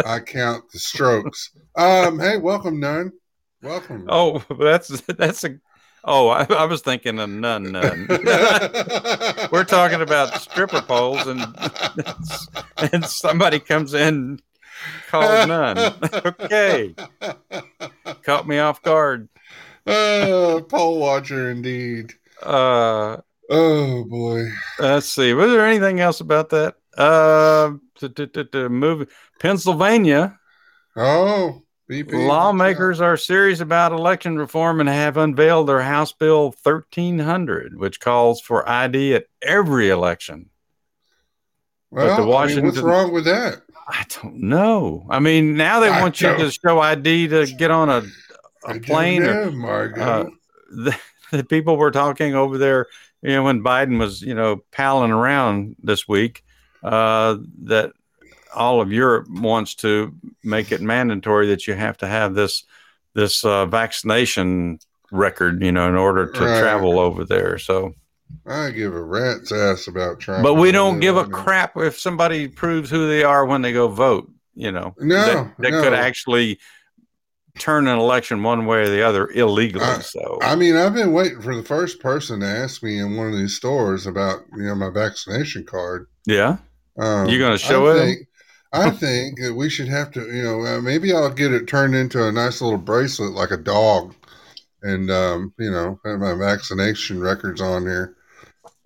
I 0.07 0.21
count 0.21 0.65
the 0.73 0.79
strokes. 0.79 1.51
Um, 1.77 2.19
hey, 2.19 2.39
welcome, 2.39 2.81
none. 2.81 3.13
Welcome. 3.63 4.07
Oh, 4.09 4.43
that's 4.59 5.03
that's 5.03 5.45
a. 5.45 5.59
Oh, 6.05 6.29
I, 6.29 6.47
I 6.49 6.65
was 6.65 6.81
thinking 6.81 7.19
a 7.19 7.27
nun 7.27 7.71
nun. 7.71 8.07
We're 9.53 9.65
talking 9.65 10.01
about 10.01 10.41
stripper 10.41 10.81
poles 10.81 11.27
and 11.27 11.45
and 12.93 13.05
somebody 13.05 13.61
comes 13.61 13.93
in 13.93 14.41
called 15.09 15.49
none. 15.49 15.79
Okay, 16.25 16.95
caught 18.23 18.49
me 18.49 18.59
off 18.59 18.81
guard. 18.81 19.29
Oh, 19.87 20.65
poll 20.69 20.99
watcher 20.99 21.51
indeed. 21.51 22.13
Uh, 22.43 23.19
Oh 23.51 24.05
boy. 24.05 24.49
let's 24.79 25.09
see. 25.09 25.35
Was 25.35 25.51
there 25.51 25.67
anything 25.67 26.01
else 26.01 26.21
about 26.21 26.51
that? 26.51 26.77
Uh, 26.97 27.73
to, 27.97 28.09
to, 28.09 28.27
to, 28.29 28.45
to 28.45 28.69
move 28.69 29.13
Pennsylvania 29.41 30.39
Oh, 30.97 31.63
BP. 31.91 32.13
lawmakers 32.13 33.01
are 33.01 33.17
serious 33.17 33.61
about 33.61 33.93
election 33.93 34.39
reform 34.39 34.81
and 34.81 34.89
have 34.89 35.17
unveiled 35.17 35.69
their 35.69 35.83
House 35.83 36.13
Bill 36.13 36.55
1300, 36.63 37.77
which 37.79 38.01
calls 38.01 38.41
for 38.41 38.67
ID 38.69 39.15
at 39.15 39.27
every 39.43 39.91
election. 39.91 40.51
Well, 41.91 42.25
the 42.27 42.33
I 42.37 42.47
mean, 42.47 42.65
what's 42.65 42.79
wrong 42.79 43.13
with 43.13 43.25
that? 43.27 43.63
I 43.87 44.05
don't 44.23 44.37
know. 44.45 45.07
I 45.11 45.19
mean, 45.19 45.57
now 45.57 45.81
they 45.81 45.91
I 45.91 46.01
want 46.01 46.21
you 46.21 46.35
to 46.35 46.51
show 46.51 46.79
ID 46.81 47.29
to 47.29 47.47
get 47.47 47.71
on 47.71 47.91
a, 47.91 48.03
A 48.65 48.79
plane. 48.81 49.23
Or, 49.23 49.47
know, 49.47 49.51
Margot. 49.53 50.03
uh, 50.03 50.31
the, 50.71 50.97
the 51.33 51.45
people 51.45 51.77
were 51.77 51.91
talking 51.91 52.35
over 52.35 52.59
there, 52.59 52.87
you 53.23 53.31
know, 53.31 53.43
when 53.45 53.63
Biden 53.63 53.99
was, 53.99 54.23
you 54.23 54.35
know, 54.35 54.63
palling 54.73 55.11
around 55.13 55.77
this 55.83 56.07
week, 56.09 56.45
uh, 56.83 57.37
that 57.65 57.93
all 58.55 58.81
of 58.81 58.93
Europe 58.93 59.29
wants 59.31 59.75
to 59.77 60.15
make 60.45 60.73
it 60.73 60.81
mandatory 60.83 61.47
that 61.49 61.67
you 61.67 61.75
have 61.75 61.97
to 61.99 62.07
have 62.07 62.35
this 62.35 62.65
this 63.15 63.45
uh, 63.45 63.67
vaccination 63.67 64.79
record, 65.11 65.63
you 65.63 65.71
know, 65.71 65.87
in 65.89 65.95
order 65.95 66.27
to 66.27 66.45
Right. 66.45 66.59
travel 66.59 66.99
over 66.99 67.25
there. 67.25 67.59
So, 67.59 67.95
I 68.47 68.71
give 68.71 68.95
a 68.95 69.03
rat's 69.03 69.53
ass 69.53 69.87
about 69.87 70.19
Trump. 70.21 70.43
but 70.43 70.55
we 70.55 70.73
don't 70.73 71.01
give 71.01 71.17
a 71.19 71.27
crap 71.27 71.77
if 71.77 71.99
somebody 71.99 72.49
proves 72.49 72.89
who 72.89 73.07
they 73.07 73.23
are 73.23 73.45
when 73.45 73.61
they 73.63 73.73
go 73.73 73.89
vote. 73.89 74.31
You 74.55 74.73
know, 74.73 74.95
No, 74.99 75.25
that, 75.25 75.55
that 75.59 75.71
no. 75.71 75.83
could 75.83 75.95
actually 75.95 76.59
turn 77.59 77.87
an 77.87 77.99
election 77.99 78.43
one 78.43 78.67
way 78.67 78.79
or 78.79 78.89
the 78.89 79.03
other 79.03 79.29
illegally. 79.29 79.85
I- 79.85 80.01
so, 80.01 80.39
I 80.43 80.57
mean, 80.57 80.77
I've 80.77 80.95
been 80.95 81.13
waiting 81.13 81.41
for 81.41 81.55
the 81.55 81.63
first 81.63 82.01
person 82.01 82.41
to 82.41 82.47
ask 82.47 82.83
me 82.83 82.99
in 82.99 83.17
one 83.17 83.29
of 83.33 83.39
these 83.39 83.57
stores 83.57 84.07
about 84.07 84.43
you 84.57 84.65
know 84.65 84.75
my 84.75 84.91
vaccination 84.91 85.65
card. 85.65 86.07
yeah. 86.27 86.59
Um, 86.99 87.29
You 87.29 87.39
gonna 87.39 87.59
show 87.59 87.87
I 87.87 87.93
it 87.97 88.05
think, 88.05 88.19
I 88.73 88.91
think 88.91 89.39
that 89.41 89.55
we 89.55 89.69
should 89.71 89.89
have 89.89 90.11
to, 90.13 90.21
you 90.35 90.43
know, 90.43 90.61
uh, 90.67 90.81
maybe 90.81 91.13
I'll 91.13 91.31
get 91.31 91.53
it 91.53 91.67
turned 91.67 91.95
into 91.95 92.27
a 92.27 92.33
nice 92.33 92.61
little 92.61 92.79
bracelet 92.79 93.33
like 93.33 93.51
a 93.51 93.57
dog, 93.57 94.15
and 94.83 95.11
um, 95.11 95.53
you 95.59 95.71
know, 95.71 96.01
have 96.05 96.21
my 96.21 96.35
vaccination 96.35 97.21
records 97.21 97.61
on 97.61 97.83
here. 97.83 98.17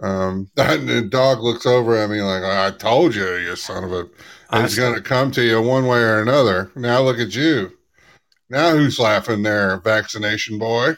Um, 0.01 0.51
the 0.57 1.07
dog 1.09 1.41
looks 1.43 1.67
over 1.67 1.97
at 1.97 2.11
me 2.11 2.23
like, 2.23 2.45
"I 2.45 2.71
told 2.73 3.14
you, 3.14 3.37
you 3.37 3.57
son 3.57 3.85
of 3.85 3.93
a." 3.93 4.09
It's 4.53 4.77
going 4.77 4.95
to 4.95 5.01
come 5.03 5.31
to 5.33 5.43
you 5.43 5.61
one 5.61 5.87
way 5.87 5.99
or 6.01 6.21
another. 6.21 6.71
Now 6.77 7.03
look 7.03 7.19
at 7.19 7.35
you. 7.35 7.76
Now 8.49 8.72
who's 8.72 8.99
laughing 8.99 9.42
there, 9.42 9.78
vaccination 9.80 10.59
boy? 10.59 10.94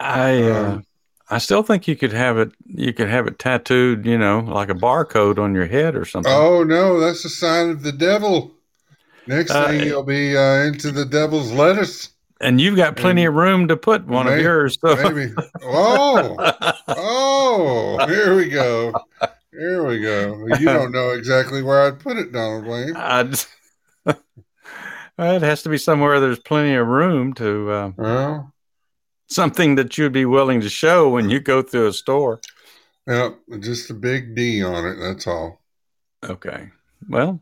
I 0.00 0.42
uh, 0.42 0.72
Um, 0.72 0.86
I 1.28 1.38
still 1.38 1.62
think 1.62 1.88
you 1.88 1.96
could 1.96 2.12
have 2.12 2.38
it. 2.38 2.52
You 2.66 2.92
could 2.92 3.08
have 3.08 3.26
it 3.26 3.38
tattooed, 3.38 4.06
you 4.06 4.16
know, 4.16 4.40
like 4.40 4.68
a 4.70 4.74
barcode 4.74 5.38
on 5.38 5.54
your 5.54 5.66
head 5.66 5.96
or 5.96 6.04
something. 6.04 6.32
Oh 6.32 6.62
no, 6.62 7.00
that's 7.00 7.24
a 7.24 7.28
sign 7.28 7.70
of 7.70 7.82
the 7.82 7.92
devil. 7.92 8.52
Next 9.26 9.50
Uh, 9.50 9.66
thing 9.66 9.86
you'll 9.88 10.04
be 10.04 10.36
uh, 10.36 10.62
into 10.62 10.92
the 10.92 11.04
devil's 11.04 11.50
lettuce, 11.50 12.10
and 12.40 12.60
you've 12.60 12.76
got 12.76 12.96
plenty 12.96 13.24
of 13.24 13.34
room 13.34 13.66
to 13.68 13.76
put 13.76 14.06
one 14.06 14.28
of 14.28 14.38
yours. 14.38 14.78
So. 14.80 14.94
maybe. 14.94 15.32
oh, 15.64 16.36
oh, 16.88 18.06
here 18.06 18.36
we 18.36 18.48
go. 18.48 18.92
Here 19.50 19.84
we 19.84 20.00
go. 20.00 20.46
You 20.46 20.66
don't 20.66 20.92
know 20.92 21.10
exactly 21.10 21.62
where 21.62 21.82
I'd 21.86 21.98
put 21.98 22.18
it, 22.18 22.30
Donald 22.30 22.66
Wayne. 22.66 22.94
I'd, 22.96 23.34
well, 25.18 25.36
it 25.36 25.42
has 25.42 25.62
to 25.62 25.68
be 25.68 25.78
somewhere 25.78 26.20
there's 26.20 26.38
plenty 26.38 26.74
of 26.74 26.86
room 26.86 27.32
to 27.34 27.70
uh, 27.70 27.92
Well, 27.96 28.52
something 29.28 29.74
that 29.76 29.96
you'd 29.98 30.12
be 30.12 30.24
willing 30.24 30.60
to 30.60 30.68
show 30.68 31.08
when 31.08 31.28
you 31.30 31.40
go 31.40 31.62
through 31.62 31.88
a 31.88 31.92
store. 31.92 32.40
yeah, 33.06 33.30
just 33.60 33.90
a 33.90 33.94
big 33.94 34.34
D 34.34 34.62
on 34.62 34.86
it. 34.86 34.96
That's 35.00 35.26
all. 35.26 35.62
Okay. 36.24 36.70
Well, 37.08 37.40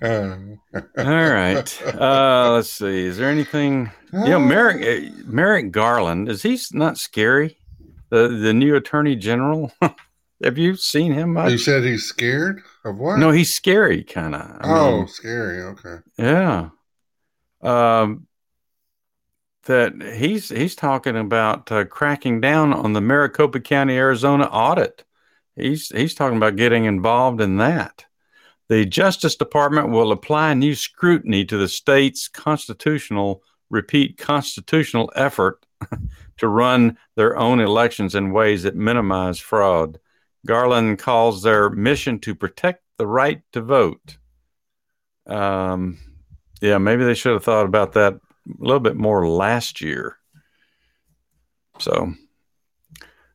Uh, 0.00 0.36
all 0.98 1.30
right. 1.32 1.82
Uh, 1.84 2.52
let's 2.52 2.70
see. 2.70 3.06
Is 3.06 3.16
there 3.16 3.28
anything? 3.28 3.90
You 4.12 4.28
know, 4.30 4.38
Merrick 4.38 4.82
uh, 4.82 5.12
Merrick 5.26 5.72
Garland 5.72 6.28
is 6.28 6.42
he 6.42 6.58
not 6.72 6.96
scary? 6.96 7.58
The 8.10 8.28
the 8.28 8.52
new 8.52 8.76
Attorney 8.76 9.16
General. 9.16 9.72
Have 10.44 10.58
you 10.58 10.76
seen 10.76 11.12
him 11.12 11.38
you 11.48 11.56
said 11.56 11.84
he's 11.84 12.04
scared 12.04 12.62
of 12.84 12.98
what? 12.98 13.18
No, 13.18 13.30
he's 13.30 13.54
scary, 13.54 14.04
kind 14.04 14.34
of. 14.34 14.60
oh, 14.62 15.06
scary. 15.06 15.62
Okay. 15.62 15.96
Yeah. 16.18 16.68
Um, 17.62 18.26
that 19.64 19.94
he's 20.16 20.50
he's 20.50 20.76
talking 20.76 21.16
about 21.16 21.72
uh, 21.72 21.86
cracking 21.86 22.42
down 22.42 22.74
on 22.74 22.92
the 22.92 23.00
Maricopa 23.00 23.60
County, 23.60 23.96
Arizona 23.96 24.44
audit. 24.44 25.04
He's 25.56 25.88
he's 25.88 26.14
talking 26.14 26.36
about 26.36 26.56
getting 26.56 26.84
involved 26.84 27.40
in 27.40 27.56
that. 27.56 28.04
The 28.68 28.84
Justice 28.84 29.36
Department 29.36 29.90
will 29.90 30.12
apply 30.12 30.52
new 30.52 30.74
scrutiny 30.74 31.46
to 31.46 31.56
the 31.56 31.68
state's 31.68 32.28
constitutional 32.28 33.42
repeat 33.70 34.18
constitutional 34.18 35.10
effort 35.16 35.64
to 36.36 36.48
run 36.48 36.98
their 37.16 37.36
own 37.36 37.60
elections 37.60 38.14
in 38.14 38.32
ways 38.32 38.64
that 38.64 38.76
minimize 38.76 39.38
fraud. 39.38 39.98
Garland 40.46 40.98
calls 40.98 41.42
their 41.42 41.70
mission 41.70 42.18
to 42.20 42.34
protect 42.34 42.82
the 42.98 43.06
right 43.06 43.42
to 43.52 43.60
vote. 43.60 44.18
Um, 45.26 45.98
yeah, 46.60 46.78
maybe 46.78 47.04
they 47.04 47.14
should 47.14 47.32
have 47.32 47.44
thought 47.44 47.66
about 47.66 47.92
that 47.92 48.14
a 48.14 48.18
little 48.58 48.80
bit 48.80 48.96
more 48.96 49.26
last 49.28 49.80
year. 49.80 50.18
So, 51.78 52.14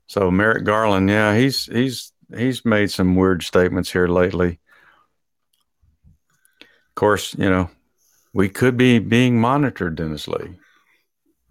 so 0.07 0.31
Merrick 0.31 0.63
Garland, 0.63 1.09
yeah, 1.09 1.35
he's 1.35 1.65
he's 1.65 2.13
he's 2.35 2.63
made 2.63 2.91
some 2.91 3.15
weird 3.15 3.43
statements 3.43 3.91
here 3.91 4.07
lately. 4.07 4.59
Of 6.61 6.95
course, 6.95 7.33
you 7.37 7.49
know, 7.49 7.69
we 8.33 8.49
could 8.49 8.77
be 8.77 8.99
being 8.99 9.41
monitored, 9.41 9.95
Dennis 9.95 10.27
Lee. 10.27 10.57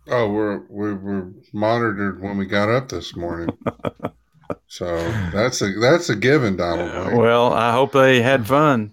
Oh, 0.07 0.31
we're 0.31 0.63
we 0.71 0.95
were 0.95 1.33
monitored 1.53 2.23
when 2.23 2.39
we 2.39 2.47
got 2.47 2.71
up 2.71 2.89
this 2.89 3.15
morning. 3.15 3.51
so 4.67 4.97
that's 5.33 5.63
a 5.63 5.73
that's 5.81 6.09
a 6.09 6.17
given, 6.17 6.57
Donald. 6.57 7.09
Wayne. 7.09 7.17
well, 7.17 7.53
I 7.53 7.73
hope 7.73 7.93
they 7.93 8.23
had 8.23 8.47
fun. 8.47 8.93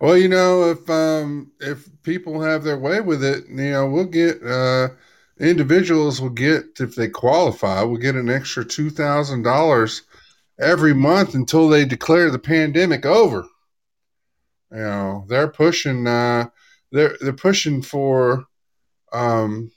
Well, 0.00 0.16
you 0.16 0.28
know, 0.28 0.70
if 0.70 0.88
um 0.90 1.52
if 1.60 1.88
people 2.02 2.42
have 2.42 2.64
their 2.64 2.78
way 2.78 3.00
with 3.00 3.24
it, 3.24 3.48
you 3.48 3.70
know, 3.70 3.88
we'll 3.88 4.04
get 4.04 4.42
uh 4.44 4.88
individuals 5.40 6.20
will 6.20 6.30
get 6.30 6.64
if 6.80 6.94
they 6.94 7.08
qualify, 7.08 7.82
we'll 7.82 7.96
get 7.96 8.14
an 8.14 8.28
extra 8.28 8.64
two 8.64 8.90
thousand 8.90 9.42
dollars 9.42 10.02
every 10.58 10.94
month 10.94 11.34
until 11.34 11.68
they 11.68 11.84
declare 11.84 12.30
the 12.30 12.38
pandemic 12.38 13.06
over. 13.06 13.46
You 14.70 14.78
know, 14.78 15.24
they're 15.28 15.48
pushing 15.48 16.06
uh 16.06 16.48
they're 16.92 17.16
they're 17.20 17.32
pushing 17.32 17.80
for 17.82 18.44
um 19.12 19.70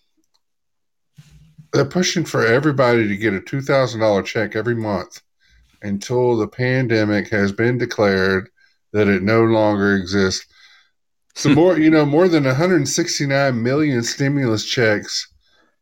they're 1.71 1.85
pushing 1.85 2.25
for 2.25 2.45
everybody 2.45 3.07
to 3.07 3.17
get 3.17 3.33
a 3.33 3.41
two 3.41 3.61
thousand 3.61 3.99
dollar 4.01 4.23
check 4.23 4.55
every 4.55 4.75
month 4.75 5.21
until 5.81 6.35
the 6.37 6.47
pandemic 6.47 7.29
has 7.29 7.51
been 7.51 7.77
declared 7.77 8.49
that 8.91 9.07
it 9.07 9.21
no 9.23 9.43
longer 9.43 9.95
exists. 9.95 10.45
So 11.35 11.49
more, 11.55 11.79
you 11.79 11.89
know, 11.89 12.05
more 12.05 12.27
than 12.27 12.43
169 12.43 13.63
million 13.63 14.03
stimulus 14.03 14.65
checks, 14.65 15.31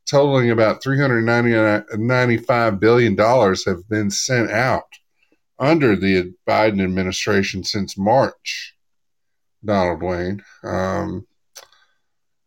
totaling 0.06 0.52
about 0.52 0.84
395 0.84 2.80
billion 2.80 3.16
dollars, 3.16 3.66
have 3.66 3.90
been 3.90 4.12
sent 4.12 4.52
out 4.52 4.86
under 5.60 5.96
the 5.96 6.34
Biden 6.48 6.84
administration 6.84 7.64
since 7.64 7.98
March. 7.98 8.76
Donald 9.66 10.04
Wayne. 10.04 10.44
Um, 10.64 11.26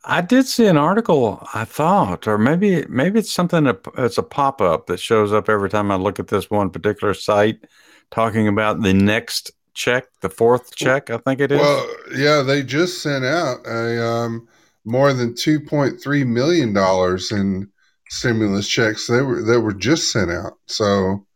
I 0.05 0.21
did 0.23 0.47
see 0.47 0.67
an 0.67 0.77
article. 0.79 1.47
I 1.53 1.65
thought, 1.65 2.27
or 2.27 2.39
maybe 2.39 2.85
maybe 2.89 3.19
it's 3.19 3.33
something. 3.33 3.65
that- 3.65 3.87
It's 3.99 4.19
a 4.19 4.23
pop 4.23 4.61
up 4.61 4.87
that 4.87 4.99
shows 5.01 5.33
up 5.33 5.49
every 5.49 5.69
time 5.69 5.91
I 5.91 5.97
look 5.97 6.19
at 6.19 6.29
this 6.29 6.51
one 6.51 6.71
particular 6.71 7.13
site, 7.15 7.67
talking 8.11 8.49
about 8.49 8.81
the 8.83 8.95
next 8.95 9.51
check, 9.75 10.05
the 10.21 10.31
fourth 10.31 10.75
check. 10.75 11.11
I 11.11 11.19
think 11.19 11.41
it 11.41 11.53
is. 11.53 11.61
Well, 11.61 11.87
yeah, 12.17 12.43
they 12.43 12.63
just 12.63 13.03
sent 13.03 13.25
out 13.25 13.59
a 13.67 14.03
um, 14.05 14.49
more 14.87 15.13
than 15.13 15.35
two 15.35 15.61
point 15.61 16.01
three 16.03 16.25
million 16.25 16.73
dollars 16.73 17.31
in 17.31 17.69
stimulus 18.09 18.67
checks. 18.69 19.07
They 19.07 19.21
were 19.23 19.43
that 19.43 19.61
were 19.61 19.75
just 19.75 20.11
sent 20.11 20.31
out. 20.31 20.55
So 20.67 21.27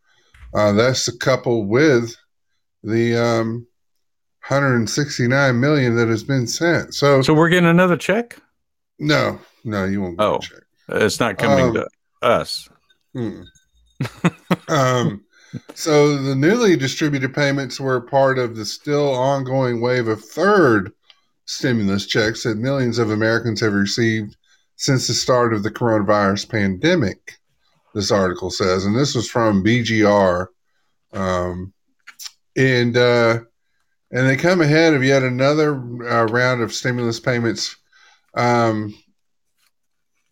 uh, 0.55 0.71
that's 0.71 1.07
a 1.07 1.15
couple 1.17 1.65
with 1.67 2.15
the 2.83 3.15
um, 3.15 3.67
hundred 4.39 4.75
and 4.77 4.89
sixty 4.89 5.27
nine 5.27 5.59
million 5.59 5.95
that 5.97 6.07
has 6.07 6.23
been 6.23 6.47
sent. 6.47 6.95
So, 6.95 7.21
so 7.21 7.33
we're 7.35 7.49
getting 7.49 7.69
another 7.69 7.95
check. 7.97 8.37
No, 8.99 9.39
no, 9.63 9.85
you 9.85 10.01
won't 10.01 10.17
get 10.17 10.25
Oh. 10.25 10.39
check. 10.39 10.59
It's 10.89 11.19
not 11.19 11.37
coming 11.37 11.65
Um, 11.67 11.73
to 11.73 11.87
us. 12.21 12.69
Mm. 13.15 13.45
um, 14.69 15.23
so 15.73 16.17
the 16.17 16.35
newly 16.35 16.75
distributed 16.75 17.33
payments 17.33 17.79
were 17.79 18.01
part 18.01 18.37
of 18.37 18.55
the 18.55 18.65
still 18.65 19.13
ongoing 19.13 19.81
wave 19.81 20.07
of 20.07 20.23
third 20.23 20.91
stimulus 21.45 22.05
checks 22.05 22.43
that 22.43 22.57
millions 22.57 22.97
of 22.99 23.11
Americans 23.11 23.61
have 23.61 23.73
received 23.73 24.35
since 24.75 25.07
the 25.07 25.13
start 25.13 25.53
of 25.53 25.63
the 25.63 25.71
coronavirus 25.71 26.49
pandemic. 26.49 27.33
This 27.93 28.11
article 28.11 28.51
says, 28.51 28.83
and 28.85 28.95
this 28.95 29.15
was 29.15 29.29
from 29.29 29.63
BGR, 29.63 30.47
um, 31.13 31.71
and 32.57 32.97
uh, 32.97 33.39
and 34.11 34.27
they 34.27 34.35
come 34.35 34.59
ahead 34.61 34.93
of 34.93 35.03
yet 35.03 35.23
another 35.23 35.75
uh, 35.75 36.25
round 36.25 36.61
of 36.61 36.73
stimulus 36.73 37.21
payments 37.21 37.77
um, 38.35 38.93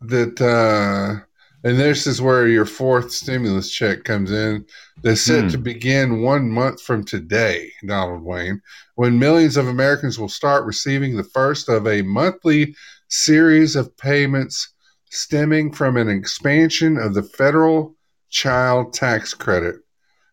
that. 0.01 0.39
Uh, 0.41 1.24
and 1.66 1.80
this 1.80 2.08
is 2.08 2.22
where 2.22 2.45
your 2.49 2.66
fourth 2.66 3.10
stimulus 3.12 3.72
check 3.72 4.04
comes 4.04 4.32
in. 4.32 4.66
They're 5.01 5.16
set 5.16 5.43
Hmm. 5.43 5.47
to 5.51 5.58
begin 5.58 6.22
one 6.22 6.49
month 6.49 6.82
from 6.82 7.06
today, 7.06 7.72
Donald 7.88 8.22
Wayne, 8.22 8.62
when 8.95 9.18
millions 9.18 9.56
of 9.56 9.70
Americans 9.70 10.20
will 10.20 10.28
start 10.28 10.66
receiving 10.66 11.16
the 11.16 11.24
first 11.24 11.70
of 11.70 11.88
a 11.88 12.01
monthly 12.01 12.76
series 13.08 13.78
of 13.78 13.95
payments 13.95 14.74
stemming 15.10 15.72
from 15.72 15.95
an 15.95 16.10
expansion 16.10 16.97
of 16.97 17.14
the 17.14 17.24
federal 17.24 17.95
child 18.30 18.91
tax 18.91 19.34
credit. 19.34 19.76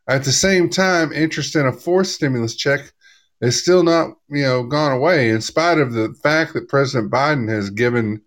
At 0.08 0.24
the 0.24 0.32
same 0.32 0.68
time, 0.68 1.12
interest 1.12 1.54
in 1.54 1.66
a 1.66 1.72
fourth 1.72 2.08
stimulus 2.08 2.56
check 2.56 2.92
is 3.40 3.60
still 3.60 3.82
not, 3.82 4.16
you 4.28 4.42
know, 4.42 4.62
gone 4.62 4.92
away, 4.92 5.30
in 5.30 5.40
spite 5.40 5.78
of 5.78 5.92
the 5.92 6.14
fact 6.22 6.52
that 6.52 6.68
President 6.68 7.10
Biden 7.10 7.48
has 7.48 7.70
given 7.70 8.20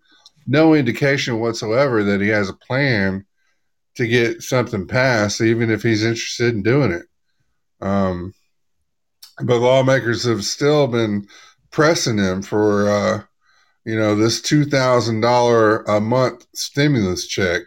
no 0.46 0.74
indication 0.74 1.40
whatsoever 1.40 2.02
that 2.02 2.20
he 2.20 2.28
has 2.28 2.48
a 2.48 2.54
plan 2.54 3.24
to 3.94 4.08
get 4.08 4.42
something 4.42 4.86
passed, 4.86 5.40
even 5.40 5.70
if 5.70 5.82
he's 5.82 6.04
interested 6.04 6.52
in 6.52 6.62
doing 6.62 6.90
it. 6.90 7.06
Um, 7.80 8.34
but 9.42 9.60
lawmakers 9.60 10.24
have 10.24 10.44
still 10.44 10.86
been 10.86 11.28
pressing 11.70 12.18
him 12.18 12.42
for, 12.42 12.88
uh, 12.88 13.22
you 13.84 13.96
know, 13.96 14.16
this 14.16 14.40
two 14.40 14.64
thousand 14.64 15.20
dollar 15.20 15.82
a 15.82 16.00
month 16.00 16.46
stimulus 16.54 17.26
check, 17.26 17.62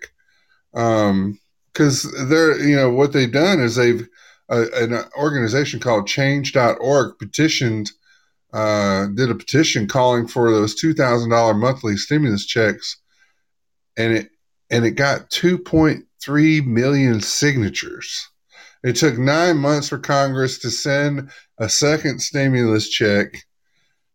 because 0.74 2.04
they're, 2.28 2.60
you 2.60 2.76
know, 2.76 2.90
what 2.92 3.14
they've 3.14 3.32
done 3.32 3.60
is 3.60 3.76
they've 3.76 4.08
uh, 4.50 4.66
an 4.76 5.04
organization 5.18 5.80
called 5.80 6.08
Change.org 6.08 7.18
petitioned 7.20 7.92
uh, 8.54 9.08
did 9.08 9.30
a 9.30 9.36
petition 9.36 9.88
calling 9.88 10.28
for 10.28 10.52
those 10.52 10.76
two 10.76 10.94
thousand 10.94 11.30
dollar 11.30 11.54
monthly 11.54 11.98
stimulus 11.98 12.46
checks, 12.46 12.98
and 13.98 14.14
it 14.14 14.30
and 14.70 14.86
it 14.86 14.92
got 14.92 15.30
two 15.30 15.58
point 15.58 16.06
three 16.22 16.62
million 16.62 17.20
signatures. 17.20 18.30
It 18.84 18.96
took 18.96 19.18
nine 19.18 19.58
months 19.58 19.90
for 19.90 19.98
Congress 19.98 20.60
to 20.60 20.72
send 20.72 21.30
a 21.58 21.68
second 21.68 22.22
stimulus 22.22 22.90
check, 22.90 23.28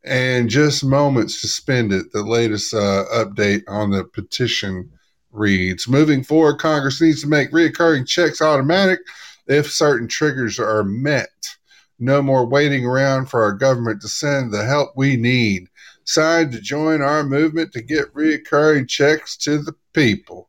and 0.02 0.48
just 0.48 0.84
moments 0.84 1.40
to 1.42 1.48
spend 1.48 1.92
it. 1.92 2.10
The 2.12 2.22
latest 2.22 2.72
uh, 2.72 3.04
update 3.14 3.64
on 3.68 3.90
the 3.90 4.04
petition 4.04 4.90
reads: 5.30 5.86
Moving 5.86 6.24
forward, 6.24 6.58
Congress 6.58 7.02
needs 7.02 7.20
to 7.20 7.28
make 7.28 7.52
reoccurring 7.52 8.08
checks 8.08 8.40
automatic 8.40 9.00
if 9.46 9.70
certain 9.70 10.08
triggers 10.08 10.58
are 10.58 10.84
met. 10.84 11.28
No 11.98 12.22
more 12.22 12.44
waiting 12.44 12.84
around 12.84 13.26
for 13.26 13.42
our 13.42 13.52
government 13.52 14.02
to 14.02 14.08
send 14.08 14.52
the 14.52 14.64
help 14.64 14.90
we 14.96 15.16
need. 15.16 15.68
Signed 16.04 16.52
to 16.52 16.60
join 16.60 17.00
our 17.00 17.22
movement 17.22 17.72
to 17.72 17.82
get 17.82 18.12
reoccurring 18.12 18.88
checks 18.88 19.36
to 19.38 19.58
the 19.58 19.74
people. 19.92 20.48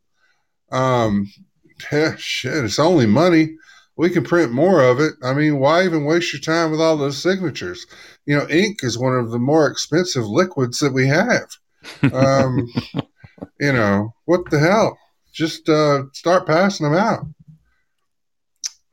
Um, 0.72 1.32
yeah, 1.92 2.16
shit, 2.18 2.64
it's 2.64 2.80
only 2.80 3.06
money. 3.06 3.56
We 3.96 4.10
can 4.10 4.24
print 4.24 4.52
more 4.52 4.82
of 4.84 5.00
it. 5.00 5.14
I 5.24 5.34
mean, 5.34 5.60
why 5.60 5.86
even 5.86 6.06
waste 6.06 6.34
your 6.34 6.42
time 6.42 6.72
with 6.72 6.82
all 6.82 6.98
those 6.98 7.22
signatures? 7.22 7.86
You 8.26 8.38
know, 8.38 8.48
ink 8.50 8.80
is 8.84 8.98
one 8.98 9.16
of 9.16 9.30
the 9.30 9.38
more 9.38 9.68
expensive 9.68 10.26
liquids 10.26 10.80
that 10.80 10.94
we 10.94 11.08
have. 11.08 11.48
Um, 12.12 12.68
you 13.60 13.74
know, 13.74 14.16
what 14.26 14.50
the 14.50 14.58
hell? 14.58 14.98
Just 15.32 15.70
uh, 15.70 16.04
start 16.14 16.48
passing 16.48 16.86
them 16.86 16.96
out. 16.96 17.26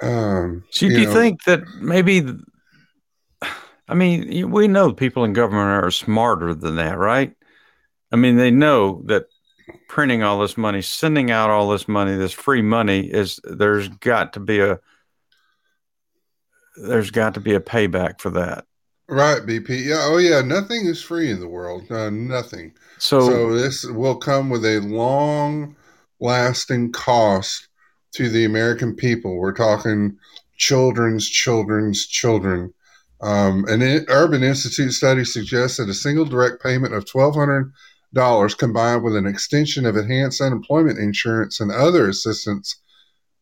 Um, 0.02 0.64
So 0.70 0.88
do 0.88 1.00
you 1.00 1.06
know, 1.06 1.12
think 1.12 1.44
that 1.44 1.60
maybe 1.80 2.26
I 3.90 3.94
mean, 3.94 4.50
we 4.50 4.68
know 4.68 4.92
people 4.92 5.24
in 5.24 5.32
government 5.32 5.84
are 5.84 5.90
smarter 5.90 6.54
than 6.54 6.76
that, 6.76 6.96
right? 6.96 7.34
I 8.12 8.16
mean, 8.16 8.36
they 8.36 8.52
know 8.52 9.02
that 9.06 9.26
printing 9.88 10.22
all 10.22 10.38
this 10.40 10.56
money, 10.56 10.80
sending 10.80 11.32
out 11.32 11.50
all 11.50 11.68
this 11.68 11.88
money, 11.88 12.16
this 12.16 12.32
free 12.32 12.62
money 12.62 13.00
is 13.00 13.40
there's 13.42 13.88
got 13.88 14.32
to 14.34 14.40
be 14.40 14.60
a 14.60 14.78
there's 16.76 17.10
got 17.10 17.34
to 17.34 17.40
be 17.40 17.54
a 17.54 17.60
payback 17.60 18.20
for 18.20 18.30
that. 18.30 18.64
Right, 19.08 19.42
BP. 19.42 19.86
Yeah. 19.86 20.02
Oh, 20.02 20.18
yeah. 20.18 20.40
Nothing 20.40 20.86
is 20.86 21.02
free 21.02 21.30
in 21.32 21.40
the 21.40 21.48
world. 21.48 21.90
Uh, 21.90 22.10
nothing. 22.10 22.72
So, 22.98 23.28
so 23.28 23.52
this 23.52 23.84
will 23.84 24.16
come 24.16 24.50
with 24.50 24.64
a 24.64 24.78
long 24.78 25.74
lasting 26.20 26.92
cost 26.92 27.66
to 28.12 28.28
the 28.28 28.44
American 28.44 28.94
people. 28.94 29.36
We're 29.36 29.52
talking 29.52 30.16
children's 30.56 31.28
children's 31.28 32.06
children. 32.06 32.72
Um, 33.20 33.64
an 33.68 33.82
Urban 34.08 34.42
Institute 34.42 34.92
study 34.92 35.24
suggests 35.24 35.76
that 35.76 35.88
a 35.88 35.94
single 35.94 36.24
direct 36.24 36.62
payment 36.62 36.94
of 36.94 37.04
$1,200 37.04 38.58
combined 38.58 39.02
with 39.02 39.16
an 39.16 39.26
extension 39.26 39.84
of 39.86 39.96
enhanced 39.96 40.40
unemployment 40.40 40.98
insurance 40.98 41.60
and 41.60 41.70
other 41.70 42.08
assistance 42.08 42.76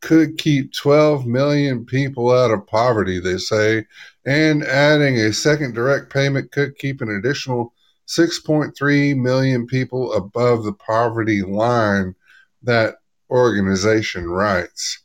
could 0.00 0.38
keep 0.38 0.72
12 0.72 1.26
million 1.26 1.84
people 1.84 2.32
out 2.32 2.50
of 2.50 2.66
poverty, 2.66 3.18
they 3.18 3.36
say. 3.36 3.84
And 4.24 4.62
adding 4.64 5.16
a 5.16 5.32
second 5.32 5.74
direct 5.74 6.12
payment 6.12 6.52
could 6.52 6.78
keep 6.78 7.00
an 7.00 7.10
additional 7.10 7.72
6.3 8.06 9.16
million 9.16 9.66
people 9.66 10.12
above 10.12 10.64
the 10.64 10.72
poverty 10.72 11.42
line, 11.42 12.14
that 12.62 12.96
organization 13.30 14.28
rights. 14.28 15.02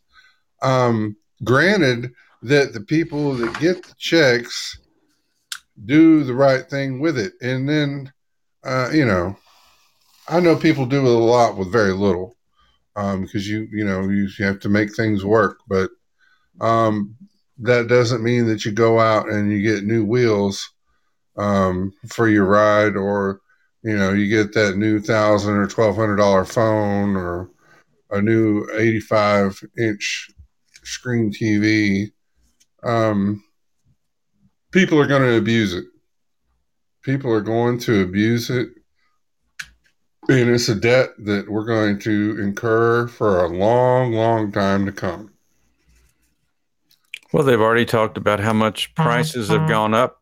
Um, 0.62 1.18
granted 1.44 2.12
that 2.42 2.74
the 2.74 2.82
people 2.82 3.34
that 3.36 3.60
get 3.60 3.84
the 3.84 3.94
checks 3.98 4.80
do 5.86 6.24
the 6.24 6.34
right 6.34 6.70
thing 6.70 7.00
with 7.00 7.18
it. 7.18 7.34
And 7.42 7.68
then, 7.68 8.12
uh, 8.64 8.90
you 8.94 9.06
know, 9.06 9.36
I 10.28 10.40
know 10.40 10.56
people 10.56 10.86
do 10.86 11.06
a 11.06 11.10
lot 11.10 11.58
with 11.58 11.72
very 11.72 11.94
little 11.94 12.36
because 12.96 13.16
um, 13.16 13.28
you, 13.34 13.68
you 13.72 13.84
know, 13.84 14.08
you 14.10 14.30
have 14.40 14.60
to 14.62 14.70
make 14.70 14.96
things 14.96 15.26
work. 15.26 15.60
But 15.68 15.90
um, 16.62 17.16
that 17.60 17.88
doesn't 17.88 18.24
mean 18.24 18.46
that 18.48 18.66
you 18.66 18.72
go 18.72 19.00
out 19.00 19.30
and 19.30 19.52
you 19.52 19.62
get 19.62 19.84
new 19.84 20.06
wheels 20.06 20.70
um, 21.38 21.94
for 22.08 22.28
your 22.28 22.46
ride 22.46 22.96
or, 22.96 23.42
you 23.84 23.98
know, 23.98 24.14
you 24.14 24.28
get 24.30 24.54
that 24.54 24.78
new 24.78 25.00
thousand 25.00 25.56
or 25.56 25.68
twelve 25.68 25.96
hundred 25.96 26.18
dollar 26.18 26.46
phone 26.46 27.16
or 27.16 27.50
a 28.14 28.22
new 28.22 28.66
85 28.74 29.64
inch 29.78 30.30
screen 30.84 31.32
TV, 31.32 32.12
um, 32.84 33.44
people 34.72 35.00
are 35.00 35.08
going 35.08 35.24
to 35.24 35.36
abuse 35.36 35.74
it. 35.74 35.86
People 37.04 37.32
are 37.32 37.42
going 37.42 37.80
to 37.80 38.02
abuse 38.02 38.50
it. 38.50 38.70
And 40.30 40.50
it's 40.50 40.70
a 40.70 40.76
debt 40.76 41.10
that 41.20 41.50
we're 41.50 41.66
going 41.66 42.00
to 42.00 42.38
incur 42.40 43.08
for 43.08 43.44
a 43.44 43.50
long, 43.50 44.14
long 44.14 44.52
time 44.54 44.86
to 44.86 44.92
come. 44.92 45.32
Well, 47.34 47.44
they've 47.44 47.60
already 47.60 47.86
talked 47.86 48.16
about 48.16 48.40
how 48.40 48.54
much 48.54 48.94
prices 48.96 49.50
have 49.50 49.68
gone 49.68 49.94
up. 49.94 50.22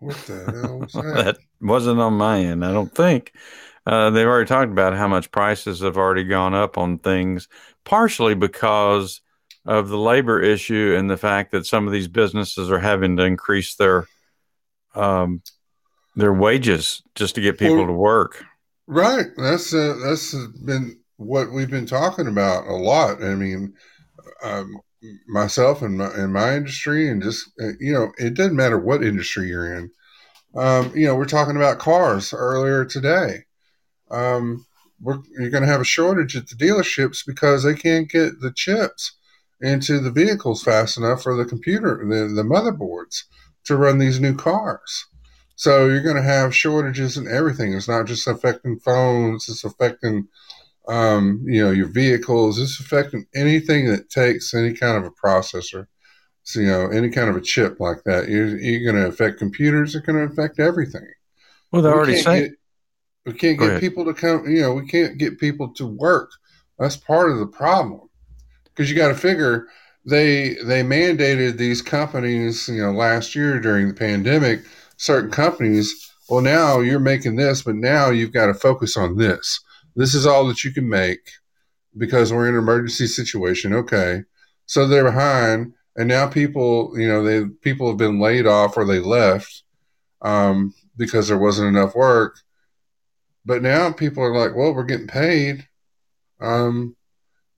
What 0.00 0.16
the 0.26 0.60
hell 0.60 0.78
was 0.80 0.92
that? 0.94 1.24
that 1.24 1.38
wasn't 1.60 2.00
on 2.00 2.14
my 2.14 2.40
end, 2.40 2.64
I 2.64 2.72
don't 2.72 2.94
think. 2.94 3.32
Uh, 3.90 4.08
they've 4.08 4.24
already 4.28 4.46
talked 4.46 4.70
about 4.70 4.94
how 4.94 5.08
much 5.08 5.32
prices 5.32 5.80
have 5.80 5.96
already 5.96 6.22
gone 6.22 6.54
up 6.54 6.78
on 6.78 6.96
things, 6.96 7.48
partially 7.84 8.36
because 8.36 9.20
of 9.66 9.88
the 9.88 9.98
labor 9.98 10.40
issue 10.40 10.94
and 10.96 11.10
the 11.10 11.16
fact 11.16 11.50
that 11.50 11.66
some 11.66 11.88
of 11.88 11.92
these 11.92 12.06
businesses 12.06 12.70
are 12.70 12.78
having 12.78 13.16
to 13.16 13.24
increase 13.24 13.74
their 13.74 14.06
um, 14.94 15.42
their 16.14 16.32
wages 16.32 17.02
just 17.16 17.34
to 17.34 17.40
get 17.40 17.58
people 17.58 17.78
well, 17.78 17.88
to 17.88 17.92
work. 17.92 18.44
Right. 18.86 19.26
That's 19.36 19.74
uh, 19.74 19.98
that's 20.04 20.36
been 20.64 21.00
what 21.16 21.50
we've 21.50 21.68
been 21.68 21.86
talking 21.86 22.28
about 22.28 22.68
a 22.68 22.76
lot. 22.76 23.20
I 23.24 23.34
mean, 23.34 23.74
um, 24.44 24.78
myself 25.26 25.82
and 25.82 25.98
my 25.98 26.14
in 26.14 26.32
my 26.32 26.54
industry, 26.54 27.08
and 27.08 27.20
just 27.20 27.50
uh, 27.60 27.72
you 27.80 27.92
know, 27.92 28.12
it 28.18 28.34
doesn't 28.34 28.54
matter 28.54 28.78
what 28.78 29.02
industry 29.02 29.48
you're 29.48 29.74
in. 29.74 29.90
Um, 30.54 30.92
you 30.94 31.08
know, 31.08 31.16
we're 31.16 31.24
talking 31.24 31.56
about 31.56 31.80
cars 31.80 32.32
earlier 32.32 32.84
today. 32.84 33.46
Um, 34.10 34.66
you're 35.02 35.50
going 35.50 35.62
to 35.62 35.68
have 35.68 35.80
a 35.80 35.84
shortage 35.84 36.36
at 36.36 36.48
the 36.48 36.56
dealerships 36.56 37.24
because 37.26 37.62
they 37.62 37.74
can't 37.74 38.08
get 38.08 38.40
the 38.40 38.52
chips 38.54 39.16
into 39.60 40.00
the 40.00 40.10
vehicles 40.10 40.62
fast 40.62 40.96
enough 40.96 41.22
for 41.22 41.36
the 41.36 41.44
computer, 41.44 42.04
the, 42.08 42.32
the 42.34 42.42
motherboards 42.42 43.24
to 43.64 43.76
run 43.76 43.98
these 43.98 44.20
new 44.20 44.34
cars. 44.34 45.06
So 45.56 45.86
you're 45.86 46.02
going 46.02 46.16
to 46.16 46.22
have 46.22 46.54
shortages 46.54 47.18
in 47.18 47.28
everything. 47.28 47.74
It's 47.74 47.88
not 47.88 48.06
just 48.06 48.26
affecting 48.26 48.78
phones; 48.78 49.46
it's 49.48 49.64
affecting, 49.64 50.26
um, 50.88 51.44
you 51.46 51.62
know, 51.62 51.70
your 51.70 51.88
vehicles. 51.88 52.58
It's 52.58 52.80
affecting 52.80 53.26
anything 53.34 53.86
that 53.88 54.08
takes 54.08 54.54
any 54.54 54.72
kind 54.72 54.96
of 54.96 55.04
a 55.04 55.10
processor. 55.10 55.86
So 56.44 56.60
you 56.60 56.66
know, 56.66 56.88
any 56.88 57.10
kind 57.10 57.28
of 57.28 57.36
a 57.36 57.42
chip 57.42 57.78
like 57.78 58.02
that. 58.04 58.28
You're, 58.30 58.56
you're 58.58 58.90
going 58.90 59.02
to 59.02 59.08
affect 59.08 59.38
computers. 59.38 59.94
It's 59.94 60.06
going 60.06 60.18
to 60.18 60.32
affect 60.32 60.58
everything. 60.58 61.06
Well, 61.70 61.82
they're 61.82 61.94
already 61.94 62.16
say 62.16 62.52
we 63.26 63.32
can't 63.32 63.58
Go 63.58 63.66
get 63.66 63.70
ahead. 63.70 63.80
people 63.80 64.04
to 64.04 64.14
come. 64.14 64.48
You 64.48 64.62
know, 64.62 64.74
we 64.74 64.86
can't 64.86 65.18
get 65.18 65.38
people 65.38 65.72
to 65.74 65.86
work. 65.86 66.30
That's 66.78 66.96
part 66.96 67.30
of 67.30 67.38
the 67.38 67.46
problem 67.46 68.08
because 68.64 68.90
you 68.90 68.96
got 68.96 69.08
to 69.08 69.14
figure 69.14 69.66
they 70.06 70.54
they 70.64 70.82
mandated 70.82 71.56
these 71.56 71.82
companies. 71.82 72.68
You 72.68 72.82
know, 72.82 72.92
last 72.92 73.34
year 73.34 73.60
during 73.60 73.88
the 73.88 73.94
pandemic, 73.94 74.62
certain 74.96 75.30
companies. 75.30 76.06
Well, 76.28 76.40
now 76.40 76.78
you're 76.78 77.00
making 77.00 77.36
this, 77.36 77.62
but 77.62 77.74
now 77.74 78.10
you've 78.10 78.32
got 78.32 78.46
to 78.46 78.54
focus 78.54 78.96
on 78.96 79.16
this. 79.16 79.60
This 79.96 80.14
is 80.14 80.26
all 80.26 80.46
that 80.46 80.62
you 80.62 80.72
can 80.72 80.88
make 80.88 81.18
because 81.98 82.32
we're 82.32 82.48
in 82.48 82.54
an 82.54 82.60
emergency 82.60 83.08
situation. 83.08 83.74
Okay, 83.74 84.22
so 84.66 84.86
they're 84.86 85.04
behind, 85.04 85.74
and 85.96 86.08
now 86.08 86.28
people, 86.28 86.92
you 86.96 87.08
know, 87.08 87.22
they 87.22 87.46
people 87.60 87.88
have 87.88 87.98
been 87.98 88.20
laid 88.20 88.46
off 88.46 88.76
or 88.76 88.84
they 88.84 89.00
left 89.00 89.64
um, 90.22 90.72
because 90.96 91.28
there 91.28 91.36
wasn't 91.36 91.68
enough 91.68 91.94
work 91.94 92.36
but 93.50 93.62
now 93.62 93.90
people 93.90 94.22
are 94.22 94.32
like, 94.32 94.54
well, 94.54 94.72
we're 94.72 94.84
getting 94.84 95.08
paid. 95.08 95.66
Um, 96.40 96.94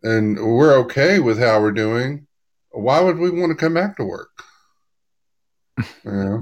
and 0.02 0.38
we're 0.38 0.74
okay 0.78 1.18
with 1.18 1.38
how 1.38 1.60
we're 1.60 1.70
doing. 1.70 2.26
Why 2.70 3.00
would 3.00 3.18
we 3.18 3.28
want 3.28 3.50
to 3.50 3.54
come 3.54 3.74
back 3.74 3.98
to 3.98 4.04
work? 4.04 4.30
Yeah. 6.04 6.38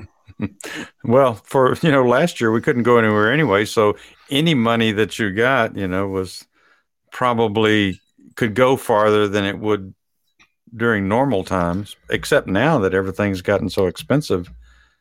well, 1.05 1.35
for 1.35 1.77
you 1.83 1.91
know, 1.91 2.07
last 2.07 2.41
year 2.41 2.51
we 2.51 2.61
couldn't 2.63 2.85
go 2.85 2.97
anywhere 2.97 3.31
anyway, 3.33 3.65
so 3.65 3.97
any 4.31 4.55
money 4.55 4.93
that 4.93 5.19
you 5.19 5.33
got, 5.33 5.77
you 5.77 5.87
know, 5.87 6.07
was 6.07 6.47
probably 7.11 8.01
could 8.37 8.55
go 8.55 8.77
farther 8.77 9.29
than 9.29 9.45
it 9.45 9.59
would 9.59 9.95
during 10.75 11.09
normal 11.09 11.45
times. 11.45 11.97
Except 12.09 12.47
now 12.47 12.79
that 12.79 12.95
everything's 12.95 13.43
gotten 13.43 13.69
so 13.69 13.87
expensive, 13.87 14.51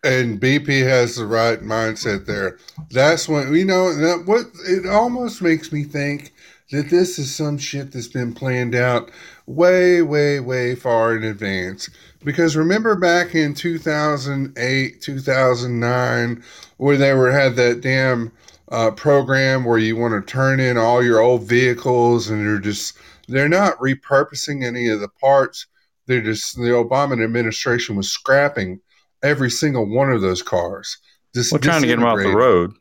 and 0.03 0.39
BP 0.39 0.87
has 0.87 1.15
the 1.15 1.25
right 1.25 1.59
mindset 1.61 2.25
there. 2.25 2.57
That's 2.91 3.27
when 3.27 3.53
you 3.53 3.65
know 3.65 3.93
that 3.93 4.25
what 4.25 4.45
it 4.67 4.87
almost 4.87 5.41
makes 5.41 5.71
me 5.71 5.83
think 5.83 6.33
that 6.71 6.89
this 6.89 7.19
is 7.19 7.35
some 7.35 7.57
shit 7.57 7.91
that's 7.91 8.07
been 8.07 8.33
planned 8.33 8.75
out 8.75 9.11
way, 9.45 10.01
way, 10.01 10.39
way 10.39 10.75
far 10.75 11.15
in 11.15 11.23
advance. 11.23 11.89
Because 12.23 12.55
remember 12.55 12.95
back 12.95 13.33
in 13.33 13.53
2008, 13.55 15.01
2009, 15.01 16.43
where 16.77 16.97
they 16.97 17.13
were 17.13 17.31
had 17.31 17.55
that 17.55 17.81
damn 17.81 18.31
uh, 18.71 18.91
program 18.91 19.65
where 19.65 19.79
you 19.79 19.95
want 19.95 20.13
to 20.13 20.31
turn 20.31 20.59
in 20.59 20.77
all 20.77 21.03
your 21.03 21.19
old 21.19 21.43
vehicles 21.43 22.29
and 22.29 22.45
they're 22.45 22.59
just 22.59 22.95
they're 23.27 23.49
not 23.49 23.77
repurposing 23.79 24.63
any 24.63 24.87
of 24.89 24.99
the 24.99 25.07
parts. 25.07 25.65
They're 26.05 26.21
just 26.21 26.55
the 26.55 26.69
Obama 26.69 27.21
administration 27.23 27.95
was 27.95 28.11
scrapping 28.11 28.79
every 29.23 29.49
single 29.49 29.87
one 29.87 30.11
of 30.11 30.21
those 30.21 30.41
cars. 30.41 30.97
Dis- 31.33 31.51
we're 31.51 31.59
trying 31.59 31.81
to 31.81 31.87
get 31.87 31.97
them 31.97 32.05
off 32.05 32.17
the 32.17 32.35
road. 32.35 32.73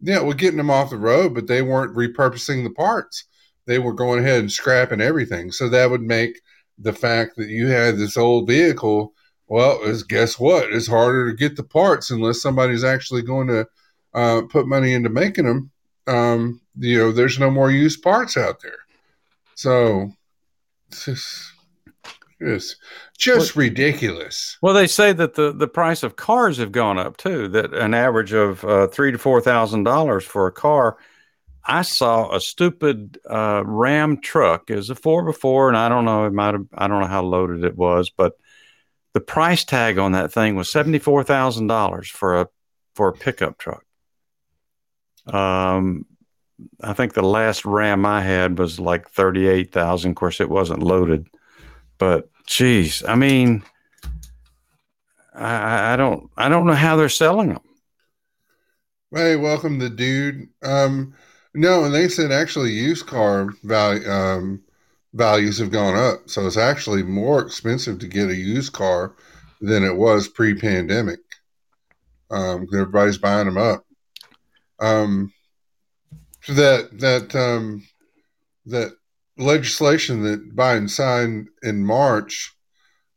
Yeah, 0.00 0.22
we're 0.22 0.34
getting 0.34 0.58
them 0.58 0.70
off 0.70 0.90
the 0.90 0.96
road, 0.96 1.34
but 1.34 1.46
they 1.46 1.62
weren't 1.62 1.96
repurposing 1.96 2.62
the 2.62 2.70
parts. 2.70 3.24
They 3.66 3.78
were 3.78 3.92
going 3.92 4.20
ahead 4.20 4.40
and 4.40 4.52
scrapping 4.52 5.00
everything. 5.00 5.50
So 5.50 5.68
that 5.68 5.90
would 5.90 6.02
make 6.02 6.40
the 6.78 6.92
fact 6.92 7.36
that 7.36 7.48
you 7.48 7.66
had 7.66 7.96
this 7.96 8.16
old 8.16 8.46
vehicle, 8.46 9.12
well, 9.48 9.82
is 9.82 10.04
guess 10.04 10.38
what? 10.38 10.72
It's 10.72 10.86
harder 10.86 11.28
to 11.30 11.36
get 11.36 11.56
the 11.56 11.64
parts 11.64 12.10
unless 12.10 12.40
somebody's 12.40 12.84
actually 12.84 13.22
going 13.22 13.48
to 13.48 13.66
uh, 14.14 14.42
put 14.48 14.68
money 14.68 14.92
into 14.92 15.08
making 15.08 15.46
them. 15.46 15.70
Um, 16.06 16.60
you 16.78 16.98
know, 16.98 17.12
there's 17.12 17.38
no 17.38 17.50
more 17.50 17.70
used 17.70 18.02
parts 18.02 18.36
out 18.36 18.62
there. 18.62 18.78
So, 19.56 20.12
just, 20.90 21.52
just 22.40 22.76
just 23.16 23.56
well, 23.56 23.64
ridiculous. 23.64 24.58
Well, 24.62 24.74
they 24.74 24.86
say 24.86 25.12
that 25.12 25.34
the, 25.34 25.52
the 25.52 25.68
price 25.68 26.02
of 26.02 26.16
cars 26.16 26.58
have 26.58 26.72
gone 26.72 26.98
up 26.98 27.16
too. 27.16 27.48
That 27.48 27.74
an 27.74 27.94
average 27.94 28.32
of 28.32 28.64
uh, 28.64 28.86
three 28.88 29.12
to 29.12 29.18
four 29.18 29.40
thousand 29.40 29.84
dollars 29.84 30.24
for 30.24 30.46
a 30.46 30.52
car. 30.52 30.98
I 31.64 31.82
saw 31.82 32.34
a 32.34 32.40
stupid 32.40 33.18
uh, 33.28 33.62
Ram 33.66 34.20
truck. 34.20 34.70
It 34.70 34.76
was 34.76 34.88
a 34.88 34.94
four 34.94 35.24
before, 35.24 35.68
and 35.68 35.76
I 35.76 35.88
don't 35.88 36.04
know. 36.04 36.24
It 36.24 36.32
might 36.32 36.54
have. 36.54 36.66
I 36.72 36.88
don't 36.88 37.00
know 37.00 37.06
how 37.06 37.22
loaded 37.22 37.64
it 37.64 37.76
was, 37.76 38.10
but 38.10 38.34
the 39.12 39.20
price 39.20 39.64
tag 39.64 39.98
on 39.98 40.12
that 40.12 40.32
thing 40.32 40.56
was 40.56 40.70
seventy 40.70 40.98
four 40.98 41.24
thousand 41.24 41.66
dollars 41.66 42.08
for 42.08 42.40
a 42.40 42.48
for 42.94 43.08
a 43.08 43.12
pickup 43.12 43.58
truck. 43.58 43.84
Um, 45.26 46.06
I 46.80 46.92
think 46.92 47.12
the 47.12 47.22
last 47.22 47.64
Ram 47.64 48.06
I 48.06 48.22
had 48.22 48.58
was 48.58 48.80
like 48.80 49.10
thirty 49.10 49.46
eight 49.46 49.72
thousand. 49.72 50.10
Of 50.12 50.16
course, 50.16 50.40
it 50.40 50.48
wasn't 50.48 50.82
loaded, 50.82 51.26
but 51.98 52.30
geez, 52.46 53.02
I 53.04 53.14
mean, 53.14 53.62
I, 55.34 55.92
I 55.92 55.96
don't 55.96 56.30
I 56.36 56.48
don't 56.48 56.66
know 56.66 56.74
how 56.74 56.96
they're 56.96 57.08
selling 57.08 57.48
them. 57.48 57.60
Hey, 59.14 59.36
welcome 59.36 59.78
the 59.78 59.88
dude. 59.88 60.48
Um, 60.62 61.14
no, 61.54 61.84
and 61.84 61.94
they 61.94 62.08
said 62.08 62.30
actually 62.30 62.72
used 62.72 63.06
car 63.06 63.50
value 63.64 64.08
um, 64.08 64.62
values 65.14 65.58
have 65.58 65.70
gone 65.70 65.96
up, 65.96 66.28
so 66.28 66.46
it's 66.46 66.56
actually 66.56 67.02
more 67.02 67.40
expensive 67.40 67.98
to 68.00 68.06
get 68.06 68.28
a 68.28 68.34
used 68.34 68.72
car 68.72 69.14
than 69.60 69.84
it 69.84 69.96
was 69.96 70.28
pre-pandemic. 70.28 71.20
Um, 72.30 72.66
everybody's 72.72 73.18
buying 73.18 73.46
them 73.46 73.56
up. 73.56 73.84
Um, 74.78 75.32
so 76.42 76.52
that 76.54 76.98
that 77.00 77.34
um, 77.34 77.86
that 78.66 78.92
legislation 79.38 80.22
that 80.24 80.54
Biden 80.54 80.90
signed 80.90 81.48
in 81.62 81.84
March 81.84 82.52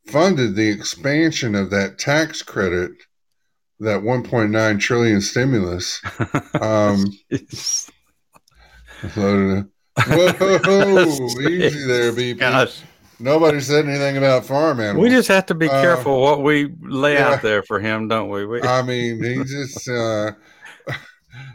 funded 0.08 0.56
the 0.56 0.70
expansion 0.70 1.56
of 1.56 1.70
that 1.72 1.98
tax 1.98 2.42
credit, 2.42 2.92
that 3.80 4.02
1.9 4.02 4.80
trillion 4.80 5.22
stimulus. 5.22 6.02
Um, 6.62 7.06
Whoa, 9.16 9.64
easy 9.98 11.88
there, 11.88 12.12
BP. 12.12 12.38
Gosh, 12.38 12.82
Nobody 13.20 13.60
said 13.60 13.86
anything 13.88 14.18
about 14.18 14.46
farm 14.46 14.80
animals. 14.80 15.04
we 15.04 15.10
just 15.10 15.28
have 15.28 15.46
to 15.48 15.56
be 15.56 15.70
Uh, 15.70 15.82
careful 15.82 16.22
what 16.22 16.42
we 16.44 16.74
lay 16.82 17.14
yeah. 17.14 17.30
out 17.30 17.42
there 17.42 17.62
for 17.64 17.80
him, 17.80 18.08
don't 18.08 18.30
we? 18.30 18.46
we 18.46 18.62
I 18.62 18.82
mean, 18.82 19.24
he 19.24 19.44
just. 19.44 19.88
Uh, 19.88 20.32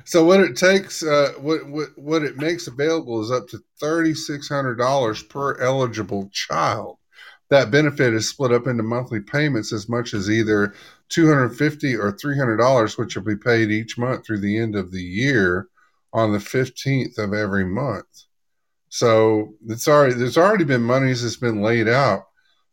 so 0.04 0.24
what 0.24 0.40
it 0.40 0.56
takes, 0.56 1.02
uh, 1.02 1.32
what 1.38 1.66
what 1.68 1.88
what 1.96 2.22
it 2.22 2.36
makes 2.36 2.66
available 2.66 3.22
is 3.22 3.30
up 3.30 3.48
to 3.48 3.58
thirty 3.80 4.14
six 4.14 4.48
hundred 4.48 4.76
dollars 4.76 5.22
per 5.22 5.60
eligible 5.60 6.28
child. 6.32 6.98
That 7.48 7.70
benefit 7.70 8.14
is 8.14 8.28
split 8.28 8.52
up 8.52 8.66
into 8.66 8.82
monthly 8.82 9.20
payments 9.20 9.72
as 9.72 9.88
much 9.88 10.14
as 10.14 10.30
either 10.30 10.74
two 11.08 11.28
hundred 11.28 11.56
fifty 11.56 11.94
or 11.94 12.12
three 12.12 12.36
hundred 12.36 12.56
dollars, 12.56 12.98
which 12.98 13.16
will 13.16 13.24
be 13.24 13.36
paid 13.36 13.70
each 13.70 13.98
month 13.98 14.26
through 14.26 14.40
the 14.40 14.58
end 14.58 14.74
of 14.76 14.92
the 14.92 15.02
year 15.02 15.68
on 16.12 16.32
the 16.32 16.40
fifteenth 16.40 17.18
of 17.18 17.32
every 17.32 17.64
month. 17.64 18.24
So 18.88 19.54
it's 19.68 19.88
already 19.88 20.14
there's 20.14 20.38
already 20.38 20.64
been 20.64 20.82
monies 20.82 21.22
that's 21.22 21.36
been 21.36 21.62
laid 21.62 21.88
out 21.88 22.24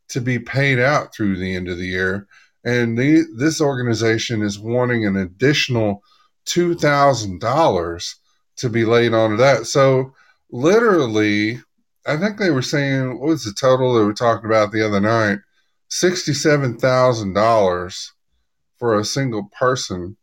to 0.09 0.21
be 0.21 0.39
paid 0.39 0.79
out 0.79 1.13
through 1.13 1.37
the 1.37 1.55
end 1.55 1.67
of 1.67 1.77
the 1.77 1.87
year 1.87 2.27
and 2.63 2.97
the, 2.97 3.25
this 3.35 3.59
organization 3.59 4.41
is 4.41 4.59
wanting 4.59 5.05
an 5.05 5.17
additional 5.17 6.01
two 6.45 6.75
thousand 6.75 7.39
dollars 7.41 8.15
to 8.57 8.69
be 8.69 8.85
laid 8.85 9.13
onto 9.13 9.37
that. 9.37 9.65
So 9.65 10.13
literally, 10.51 11.59
I 12.05 12.17
think 12.17 12.37
they 12.37 12.51
were 12.51 12.61
saying 12.61 13.19
what 13.19 13.27
was 13.29 13.43
the 13.43 13.53
total 13.53 13.93
they 13.93 14.03
were 14.03 14.13
talking 14.13 14.45
about 14.45 14.71
the 14.71 14.85
other 14.85 14.99
night? 14.99 15.39
Sixty-seven 15.89 16.77
thousand 16.79 17.33
dollars 17.33 18.11
for 18.77 18.97
a 18.97 19.05
single 19.05 19.49
person 19.57 20.17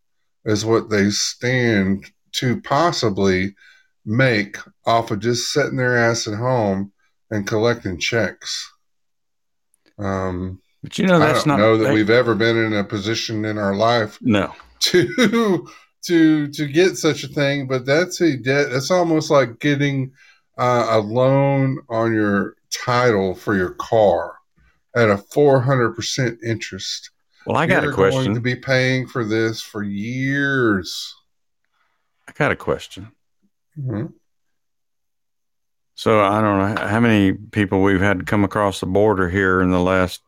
is 0.45 0.65
what 0.65 0.91
they 0.91 1.11
stand 1.11 2.11
to 2.33 2.61
possibly 2.63 3.55
make 4.05 4.57
off 4.87 5.11
of 5.11 5.21
just 5.21 5.53
sitting 5.53 5.77
their 5.77 5.97
ass 5.97 6.27
at 6.27 6.35
home 6.35 6.93
and 7.31 7.47
collecting 7.47 7.99
checks. 7.99 8.73
Um, 9.99 10.61
but 10.83 10.99
you 10.99 11.07
know 11.07 11.17
I 11.17 11.19
that's 11.19 11.45
don't 11.45 11.59
not 11.59 11.61
know 11.65 11.77
that 11.77 11.85
they- 11.85 11.95
we've 11.95 12.11
ever 12.11 12.35
been 12.35 12.57
in 12.57 12.73
a 12.73 12.85
position 12.85 13.45
in 13.45 13.59
our 13.59 13.75
life 13.75 14.19
no. 14.23 14.55
to 14.81 15.69
to 16.07 16.49
to 16.49 16.67
get 16.67 16.97
such 16.97 17.25
a 17.25 17.29
thing, 17.29 17.67
but 17.67 17.85
that's 17.87 18.21
a 18.21 18.37
debt. 18.37 18.71
That's 18.71 18.91
almost 18.91 19.31
like 19.31 19.59
getting 19.61 20.13
uh, 20.59 20.87
a 20.91 20.99
loan 21.01 21.79
on 21.89 22.13
your 22.15 22.57
title 22.73 23.35
for 23.35 23.57
your 23.57 23.71
car 23.75 24.37
at 24.97 25.11
a 25.11 25.19
four 25.19 25.61
hundred 25.61 25.95
percent 25.95 26.39
interest. 26.45 27.11
Well, 27.47 27.57
I 27.57 27.67
got 27.67 27.85
a 27.85 27.91
question. 27.93 27.93
You're 27.93 27.93
a 27.93 28.11
question. 28.11 28.25
Going 28.25 28.35
to 28.35 28.41
be 28.41 28.57
paying 28.57 29.07
for 29.07 29.25
this 29.25 29.61
for 29.61 29.83
years. 29.83 31.15
I 32.29 32.33
got 32.33 32.53
a 32.53 32.57
question. 32.57 33.13
Mhm. 33.79 34.13
So 35.95 36.21
I 36.21 36.41
don't 36.41 36.59
know 36.77 36.87
how 36.87 37.01
many 37.01 37.33
people 37.33 37.83
we've 37.83 38.01
had 38.01 38.27
come 38.27 38.43
across 38.43 38.81
the 38.81 38.87
border 38.87 39.29
here 39.29 39.61
in 39.61 39.71
the 39.71 39.81
last 39.81 40.23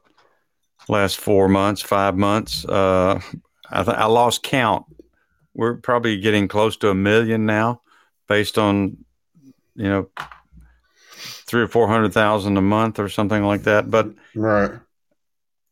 last 0.88 1.18
four 1.18 1.48
months, 1.48 1.80
five 1.80 2.16
months. 2.16 2.64
Uh, 2.66 3.20
I 3.70 3.82
th- 3.82 3.96
I 3.96 4.06
lost 4.06 4.42
count. 4.42 4.84
We're 5.54 5.74
probably 5.74 6.18
getting 6.18 6.48
close 6.48 6.76
to 6.78 6.90
a 6.90 6.94
million 6.94 7.46
now, 7.46 7.82
based 8.28 8.58
on 8.58 9.04
you 9.74 9.88
know 9.88 10.08
three 11.46 11.62
or 11.62 11.68
four 11.68 11.88
hundred 11.88 12.12
thousand 12.12 12.56
a 12.56 12.62
month 12.62 12.98
or 12.98 13.08
something 13.08 13.42
like 13.42 13.62
that. 13.64 13.90
But 13.90 14.14
Right. 14.34 14.72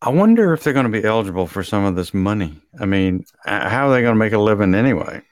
I 0.02 0.08
wonder 0.08 0.54
if 0.54 0.64
they're 0.64 0.72
going 0.72 0.90
to 0.90 1.00
be 1.00 1.06
eligible 1.06 1.46
for 1.46 1.62
some 1.62 1.84
of 1.84 1.94
this 1.94 2.14
money. 2.14 2.58
I 2.80 2.86
mean, 2.86 3.24
how 3.44 3.88
are 3.88 3.92
they 3.92 4.00
going 4.00 4.14
to 4.14 4.18
make 4.18 4.32
a 4.32 4.38
living 4.38 4.74
anyway? 4.74 5.22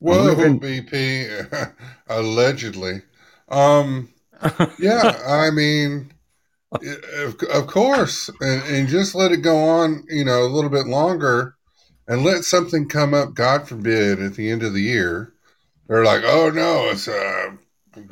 Living- 0.00 0.60
BP, 0.60 1.74
allegedly. 2.08 3.02
Um, 3.48 4.08
yeah, 4.78 5.20
I 5.26 5.50
mean, 5.50 6.12
of, 6.72 7.34
of 7.52 7.66
course, 7.66 8.30
and, 8.40 8.62
and 8.62 8.88
just 8.88 9.14
let 9.14 9.32
it 9.32 9.38
go 9.38 9.58
on, 9.58 10.04
you 10.08 10.24
know, 10.24 10.44
a 10.44 10.48
little 10.48 10.70
bit 10.70 10.86
longer, 10.86 11.56
and 12.10 12.24
let 12.24 12.42
something 12.42 12.88
come 12.88 13.14
up. 13.14 13.34
God 13.34 13.68
forbid, 13.68 14.20
at 14.20 14.34
the 14.34 14.50
end 14.50 14.64
of 14.64 14.74
the 14.74 14.82
year, 14.82 15.32
they're 15.86 16.04
like, 16.04 16.22
"Oh 16.24 16.50
no, 16.50 16.90
it's 16.90 17.06
a, 17.06 17.56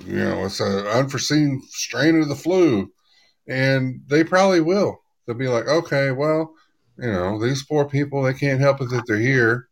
you 0.06 0.14
know, 0.14 0.44
it's 0.44 0.60
an 0.60 0.86
unforeseen 0.86 1.60
strain 1.68 2.20
of 2.22 2.28
the 2.28 2.36
flu," 2.36 2.92
and 3.48 4.00
they 4.06 4.22
probably 4.22 4.60
will. 4.60 5.00
They'll 5.26 5.36
be 5.36 5.48
like, 5.48 5.66
"Okay, 5.66 6.12
well, 6.12 6.54
you 6.96 7.10
know, 7.10 7.42
these 7.42 7.64
poor 7.64 7.86
people, 7.86 8.22
they 8.22 8.34
can't 8.34 8.60
help 8.60 8.80
it 8.80 8.88
that 8.90 9.02
they're 9.08 9.18
here." 9.18 9.68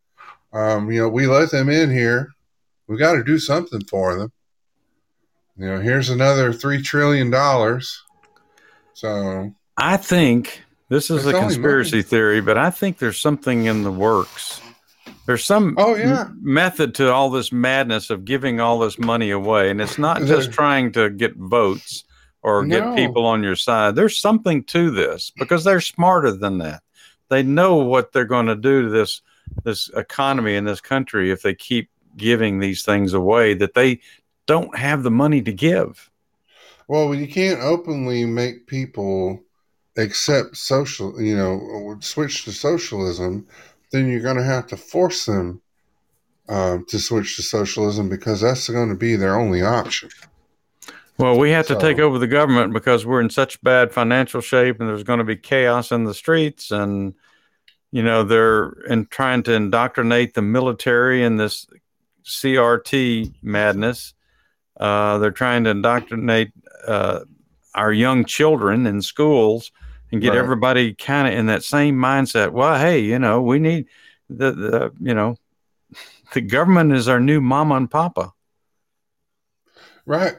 Um, 0.52 0.90
you 0.90 1.02
know, 1.02 1.08
we 1.08 1.28
let 1.28 1.52
them 1.52 1.68
in 1.68 1.90
here. 1.90 2.30
We 2.88 2.96
got 2.96 3.12
to 3.12 3.22
do 3.22 3.38
something 3.38 3.84
for 3.84 4.16
them. 4.16 4.32
You 5.56 5.66
know, 5.66 5.80
here's 5.80 6.10
another 6.10 6.52
three 6.52 6.82
trillion 6.82 7.30
dollars. 7.30 8.02
So 8.92 9.54
I 9.76 9.96
think 9.98 10.62
this 10.88 11.10
is 11.10 11.26
It's 11.26 11.36
a 11.36 11.40
conspiracy 11.40 12.02
theory, 12.02 12.40
but 12.40 12.56
I 12.58 12.70
think 12.70 12.98
there's 12.98 13.20
something 13.20 13.64
in 13.66 13.82
the 13.82 13.90
works. 13.92 14.60
There's 15.26 15.44
some 15.44 15.74
Oh, 15.78 15.94
yeah. 15.96 16.26
m- 16.28 16.38
method 16.42 16.94
to 16.96 17.12
all 17.12 17.30
this 17.30 17.50
madness 17.52 18.10
of 18.10 18.24
giving 18.24 18.60
all 18.60 18.78
this 18.78 18.98
money 18.98 19.30
away, 19.30 19.70
and 19.70 19.80
it's 19.80 19.98
not 19.98 20.22
just 20.22 20.52
trying 20.52 20.92
to 20.92 21.10
get 21.10 21.34
votes 21.36 22.04
or 22.42 22.64
No. 22.64 22.94
get 22.94 22.96
people 22.96 23.26
on 23.26 23.42
your 23.42 23.56
side. 23.56 23.96
There's 23.96 24.20
something 24.20 24.62
to 24.64 24.90
this 24.90 25.32
because 25.36 25.64
they're 25.64 25.80
smarter 25.80 26.30
than 26.32 26.58
that. 26.58 26.82
They 27.28 27.42
know 27.42 27.76
what 27.76 28.12
they're 28.12 28.24
going 28.24 28.46
to 28.46 28.56
do 28.56 28.82
to 28.82 28.88
this 28.88 29.20
this 29.64 29.88
economy 29.96 30.56
in 30.56 30.64
this 30.64 30.80
country 30.80 31.30
if 31.30 31.42
they 31.42 31.54
keep 31.54 31.88
giving 32.16 32.58
these 32.58 32.82
things 32.84 33.14
away 33.14 33.54
that 33.54 33.74
they 33.74 34.00
don't 34.46 34.76
have 34.76 35.02
the 35.04 35.10
money 35.10 35.40
to 35.42 35.52
give. 35.52 36.10
well, 36.88 37.14
you 37.14 37.26
can't 37.28 37.60
openly 37.60 38.24
make 38.24 38.66
people 38.66 39.40
accept 39.96 40.56
social, 40.56 41.20
you 41.20 41.36
know, 41.36 41.96
switch 42.00 42.44
to 42.44 42.52
socialism. 42.52 43.46
Then 43.92 44.08
you're 44.08 44.20
going 44.20 44.36
to 44.36 44.44
have 44.44 44.66
to 44.68 44.76
force 44.76 45.26
them 45.26 45.60
um, 46.48 46.84
to 46.88 46.98
switch 46.98 47.36
to 47.36 47.42
socialism 47.42 48.08
because 48.08 48.40
that's 48.40 48.68
going 48.68 48.88
to 48.88 48.94
be 48.94 49.16
their 49.16 49.38
only 49.38 49.62
option. 49.62 50.10
Well, 51.18 51.38
we 51.38 51.50
have 51.50 51.66
to 51.68 51.80
take 51.80 51.98
over 51.98 52.18
the 52.18 52.26
government 52.26 52.74
because 52.74 53.06
we're 53.06 53.22
in 53.22 53.30
such 53.30 53.60
bad 53.62 53.92
financial 53.92 54.42
shape, 54.42 54.80
and 54.80 54.88
there's 54.88 55.02
going 55.02 55.18
to 55.18 55.24
be 55.24 55.36
chaos 55.36 55.90
in 55.90 56.04
the 56.04 56.12
streets, 56.12 56.70
and 56.70 57.14
you 57.90 58.02
know 58.02 58.22
they're 58.22 58.72
in 58.88 59.06
trying 59.06 59.42
to 59.44 59.54
indoctrinate 59.54 60.34
the 60.34 60.42
military 60.42 61.24
in 61.24 61.36
this 61.36 61.66
CRT 62.26 63.32
madness. 63.42 64.12
Uh, 64.78 65.16
they're 65.16 65.30
trying 65.30 65.64
to 65.64 65.70
indoctrinate 65.70 66.52
uh, 66.86 67.20
our 67.74 67.94
young 67.94 68.26
children 68.26 68.86
in 68.86 69.00
schools 69.00 69.72
and 70.12 70.20
get 70.20 70.30
Right. 70.30 70.38
everybody 70.38 70.94
kind 70.94 71.28
of 71.28 71.34
in 71.38 71.46
that 71.46 71.62
same 71.64 71.96
mindset. 71.96 72.52
Well, 72.52 72.78
hey, 72.78 73.00
you 73.00 73.18
know, 73.18 73.42
we 73.42 73.58
need 73.58 73.86
the, 74.28 74.52
the 74.52 74.92
you 75.00 75.14
know 75.14 75.36
the 76.34 76.40
government 76.40 76.92
is 76.92 77.08
our 77.08 77.20
new 77.20 77.40
mama 77.40 77.76
and 77.76 77.90
papa, 77.90 78.32
Right. 80.04 80.34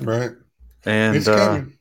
Right. 0.00 0.30
and 0.84 1.16
it's 1.16 1.28
uh, 1.28 1.36
coming. 1.36 1.72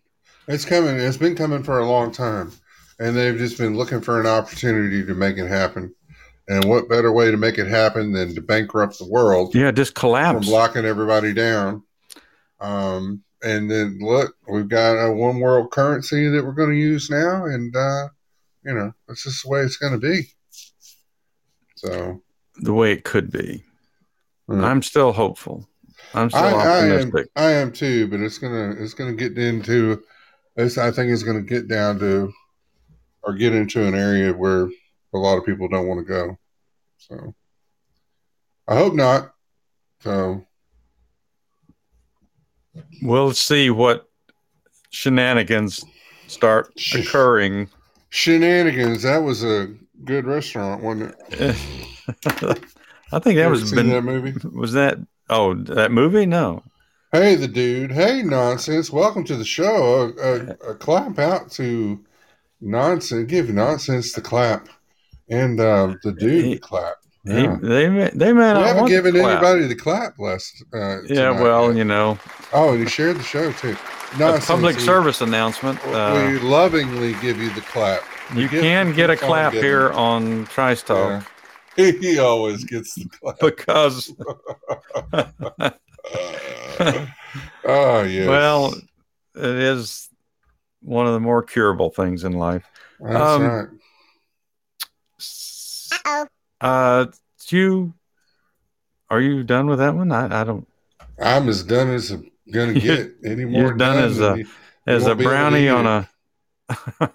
It's 0.48 0.66
coming. 0.66 0.96
It's 0.98 1.18
been 1.18 1.36
coming 1.36 1.64
for 1.64 1.80
a 1.80 1.88
long 1.88 2.12
time, 2.12 2.52
and 3.00 3.16
they've 3.16 3.38
just 3.38 3.58
been 3.58 3.76
looking 3.78 4.02
for 4.02 4.20
an 4.20 4.28
opportunity 4.28 5.06
to 5.06 5.14
make 5.14 5.38
it 5.38 5.48
happen. 5.48 5.94
And 6.50 6.64
what 6.66 6.88
better 6.88 7.12
way 7.12 7.30
to 7.30 7.36
make 7.38 7.58
it 7.58 7.68
happen 7.68 8.14
than 8.14 8.34
to 8.34 8.42
bankrupt 8.42 8.98
the 9.00 9.06
world 9.06 9.54
yeah, 9.54 9.70
just 9.72 9.96
collapse. 9.96 10.46
from 10.46 10.54
locking 10.54 10.86
everybody 10.86 11.34
down? 11.34 11.84
Um, 12.62 13.22
and 13.44 13.70
then 13.70 14.00
look, 14.02 14.36
we've 14.48 14.68
got 14.68 14.94
a 14.94 15.12
one 15.12 15.40
world 15.40 15.72
currency 15.72 16.28
that 16.30 16.44
we're 16.44 16.54
going 16.54 16.72
to 16.72 16.76
use 16.76 17.10
now, 17.10 17.46
and 17.46 17.76
uh, 17.76 18.10
you 18.64 18.74
know 18.74 18.94
that's 19.08 19.24
just 19.24 19.44
the 19.44 19.50
way 19.50 19.62
it's 19.62 19.78
going 19.78 19.94
to 19.94 20.00
be. 20.00 20.24
So 21.76 22.22
The 22.58 22.74
way 22.74 22.92
it 22.92 23.04
could 23.04 23.32
be. 23.32 23.64
Mm. 24.50 24.64
I'm 24.64 24.82
still 24.82 25.12
hopeful. 25.12 25.68
I'm 26.14 26.30
still 26.30 26.42
I, 26.42 26.48
I 26.48 26.78
am, 26.78 26.92
optimistic. 26.94 27.32
I 27.36 27.52
am 27.52 27.72
too, 27.72 28.08
but 28.08 28.20
it's 28.20 28.38
gonna 28.38 28.76
it's 28.80 28.94
gonna 28.94 29.14
get 29.14 29.38
into. 29.38 30.02
It's, 30.56 30.78
I 30.78 30.90
think 30.92 31.12
it's 31.12 31.24
gonna 31.24 31.42
get 31.42 31.68
down 31.68 32.00
to, 32.00 32.32
or 33.24 33.34
get 33.34 33.54
into 33.54 33.86
an 33.86 33.94
area 33.94 34.34
where 34.34 34.70
a 35.14 35.18
lot 35.18 35.38
of 35.38 35.46
people 35.46 35.68
don't 35.68 35.88
want 35.88 36.00
to 36.00 36.12
go. 36.12 36.38
So, 36.98 37.36
I 38.68 38.76
hope 38.76 38.94
not. 38.94 39.34
So 40.02 40.47
We'll 43.02 43.34
see 43.34 43.70
what 43.70 44.10
shenanigans 44.90 45.84
start 46.28 46.72
occurring. 46.94 47.70
shenanigans. 48.10 49.04
That 49.04 49.20
was 49.20 49.44
a 49.44 49.74
good 50.04 50.26
restaurant, 50.26 50.84
wasn't 50.84 51.16
it? 51.30 51.58
I 53.12 53.20
think 53.20 53.38
that 53.38 53.50
was 53.50 53.72
been 53.72 53.90
that 53.90 54.04
movie. 54.04 54.34
was 54.50 54.74
that 54.74 54.98
oh 55.30 55.54
that 55.54 55.92
movie 55.92 56.26
no 56.26 56.64
Hey, 57.14 57.36
the 57.36 57.48
dude. 57.48 57.94
Hey, 57.94 58.22
nonsense. 58.22 58.92
Welcome 58.92 59.24
to 59.26 59.38
the 59.38 59.46
show. 59.46 60.14
A, 60.20 60.70
a, 60.70 60.72
a 60.72 60.76
clap 60.76 61.18
out 61.18 61.50
to 61.52 62.04
nonsense. 62.60 63.32
Give 63.32 63.50
nonsense 63.50 64.12
the 64.12 64.20
clap, 64.20 64.68
and 65.30 65.58
uh, 65.58 65.96
the 66.04 66.12
dude 66.12 66.44
the 66.44 66.60
clap. 66.60 66.96
He- 67.28 67.42
Yeah. 67.44 67.58
they 67.62 67.90
may 67.90 68.10
they 68.14 68.32
may 68.34 68.48
We 68.48 68.54
not 68.54 68.58
haven't 68.66 68.78
want 68.82 68.90
given 68.90 69.14
to 69.14 69.20
clap. 69.20 69.44
anybody 69.44 69.68
the 69.68 69.76
clap 69.76 70.18
last. 70.20 70.64
Uh, 70.74 71.02
yeah 71.04 71.30
tonight 71.32 71.42
well 71.44 71.68
yet. 71.68 71.78
you 71.78 71.84
know 71.84 72.18
Oh, 72.54 72.70
and 72.72 72.80
you 72.80 72.88
shared 72.88 73.18
the 73.18 73.24
show 73.24 73.52
too. 73.52 73.76
a 74.16 74.18
Nonsense. 74.18 74.46
public 74.46 74.78
we, 74.78 74.82
service 74.84 75.20
announcement 75.22 75.80
uh, 75.88 76.14
we 76.32 76.40
lovingly 76.40 77.14
give 77.22 77.38
you 77.42 77.50
the 77.52 77.62
clap. 77.62 78.02
We 78.36 78.44
you 78.44 78.48
give- 78.50 78.62
can 78.62 78.94
get 78.94 79.10
a 79.10 79.18
clap 79.18 79.52
giving. 79.54 79.68
here 79.68 79.92
on 79.92 80.46
Trice 80.48 80.82
Talk 80.84 81.24
Yeah. 81.78 81.92
He 82.02 82.18
always 82.18 82.64
gets 82.64 82.96
the 82.96 83.06
clap. 83.10 83.40
because 83.40 84.12
oh 87.66 88.04
yes. 88.04 88.28
well 88.28 88.74
it 89.36 89.44
is 89.44 90.10
one 90.82 91.06
of 91.08 91.14
the 91.14 91.20
more 91.20 91.44
curable 91.44 91.90
things 91.90 92.24
in 92.24 92.32
life 92.34 92.64
that's 93.00 93.16
um, 93.16 93.44
right. 93.44 93.68
uh 96.06 96.26
do 96.62 97.12
you 97.50 97.94
are 99.10 99.22
you 99.22 99.44
done 99.44 99.68
with 99.68 99.80
that 99.80 99.96
one 99.96 100.12
i, 100.12 100.42
I 100.42 100.44
don't 100.44 100.68
I'm 101.20 101.50
as 101.50 101.64
done 101.64 101.90
as 101.90 102.12
I'm 102.12 102.30
gonna 102.52 102.74
get. 102.80 103.12
Any 103.26 103.46
more 103.46 103.62
you're 103.62 103.74
done 103.74 103.98
as 103.98 104.20
a- 104.20 104.38
you- 104.38 104.48
as 104.86 105.04
a 105.04 105.08
won't 105.08 105.20
be 105.20 105.24
able 105.26 105.32
to 105.34 105.38
brownie 105.38 105.70
on 105.70 105.86
a 105.88 106.10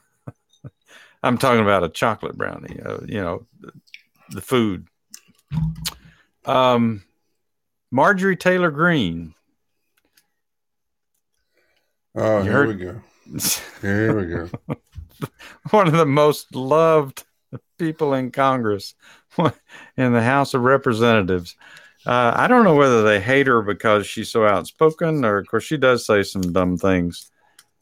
i'm 1.23 1.39
talking 1.39 1.61
about 1.63 1.85
a 1.85 1.89
chocolate 1.89 2.37
brownie 2.37 2.81
uh, 2.85 2.99
you 3.07 3.21
know 3.21 3.47
the 4.31 4.41
food 4.41 4.87
um 6.45 7.03
marjorie 7.91 8.37
taylor 8.37 8.71
greene 8.71 9.35
Oh, 12.15 12.39
You 12.39 12.43
here 12.45 12.53
heard- 12.53 12.69
we 12.69 12.75
go. 12.75 13.01
Here 13.81 14.15
we 14.15 14.27
go. 14.27 14.51
one 15.71 15.87
of 15.87 15.95
the 15.95 16.05
most 16.05 16.55
loved 16.55 17.25
people 17.87 18.15
in 18.15 18.31
congress 18.31 18.95
in 19.97 20.13
the 20.13 20.23
house 20.23 20.55
of 20.55 20.63
representatives 20.63 21.57
uh, 22.07 22.33
i 22.37 22.47
don't 22.47 22.65
know 22.65 22.77
whether 22.77 23.03
they 23.03 23.21
hate 23.21 23.47
her 23.47 23.63
because 23.63 24.07
she's 24.07 24.31
so 24.31 24.47
outspoken 24.47 25.25
or 25.25 25.39
of 25.39 25.47
course 25.47 25.65
she 25.65 25.77
does 25.77 26.07
say 26.07 26.23
some 26.23 26.53
dumb 26.53 26.77
things 26.77 27.31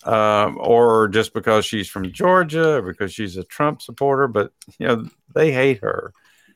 um, 0.05 0.57
or 0.59 1.09
just 1.09 1.35
because 1.35 1.65
she's 1.67 1.89
from 1.89 2.11
georgia 2.13 2.77
or 2.77 2.83
because 2.83 3.13
she's 3.13 3.37
a 3.37 3.45
trump 3.45 3.83
supporter 3.83 4.27
but 4.27 4.53
you 4.79 4.87
know 4.87 5.07
they 5.35 5.53
hate 5.53 5.81
her 5.81 6.13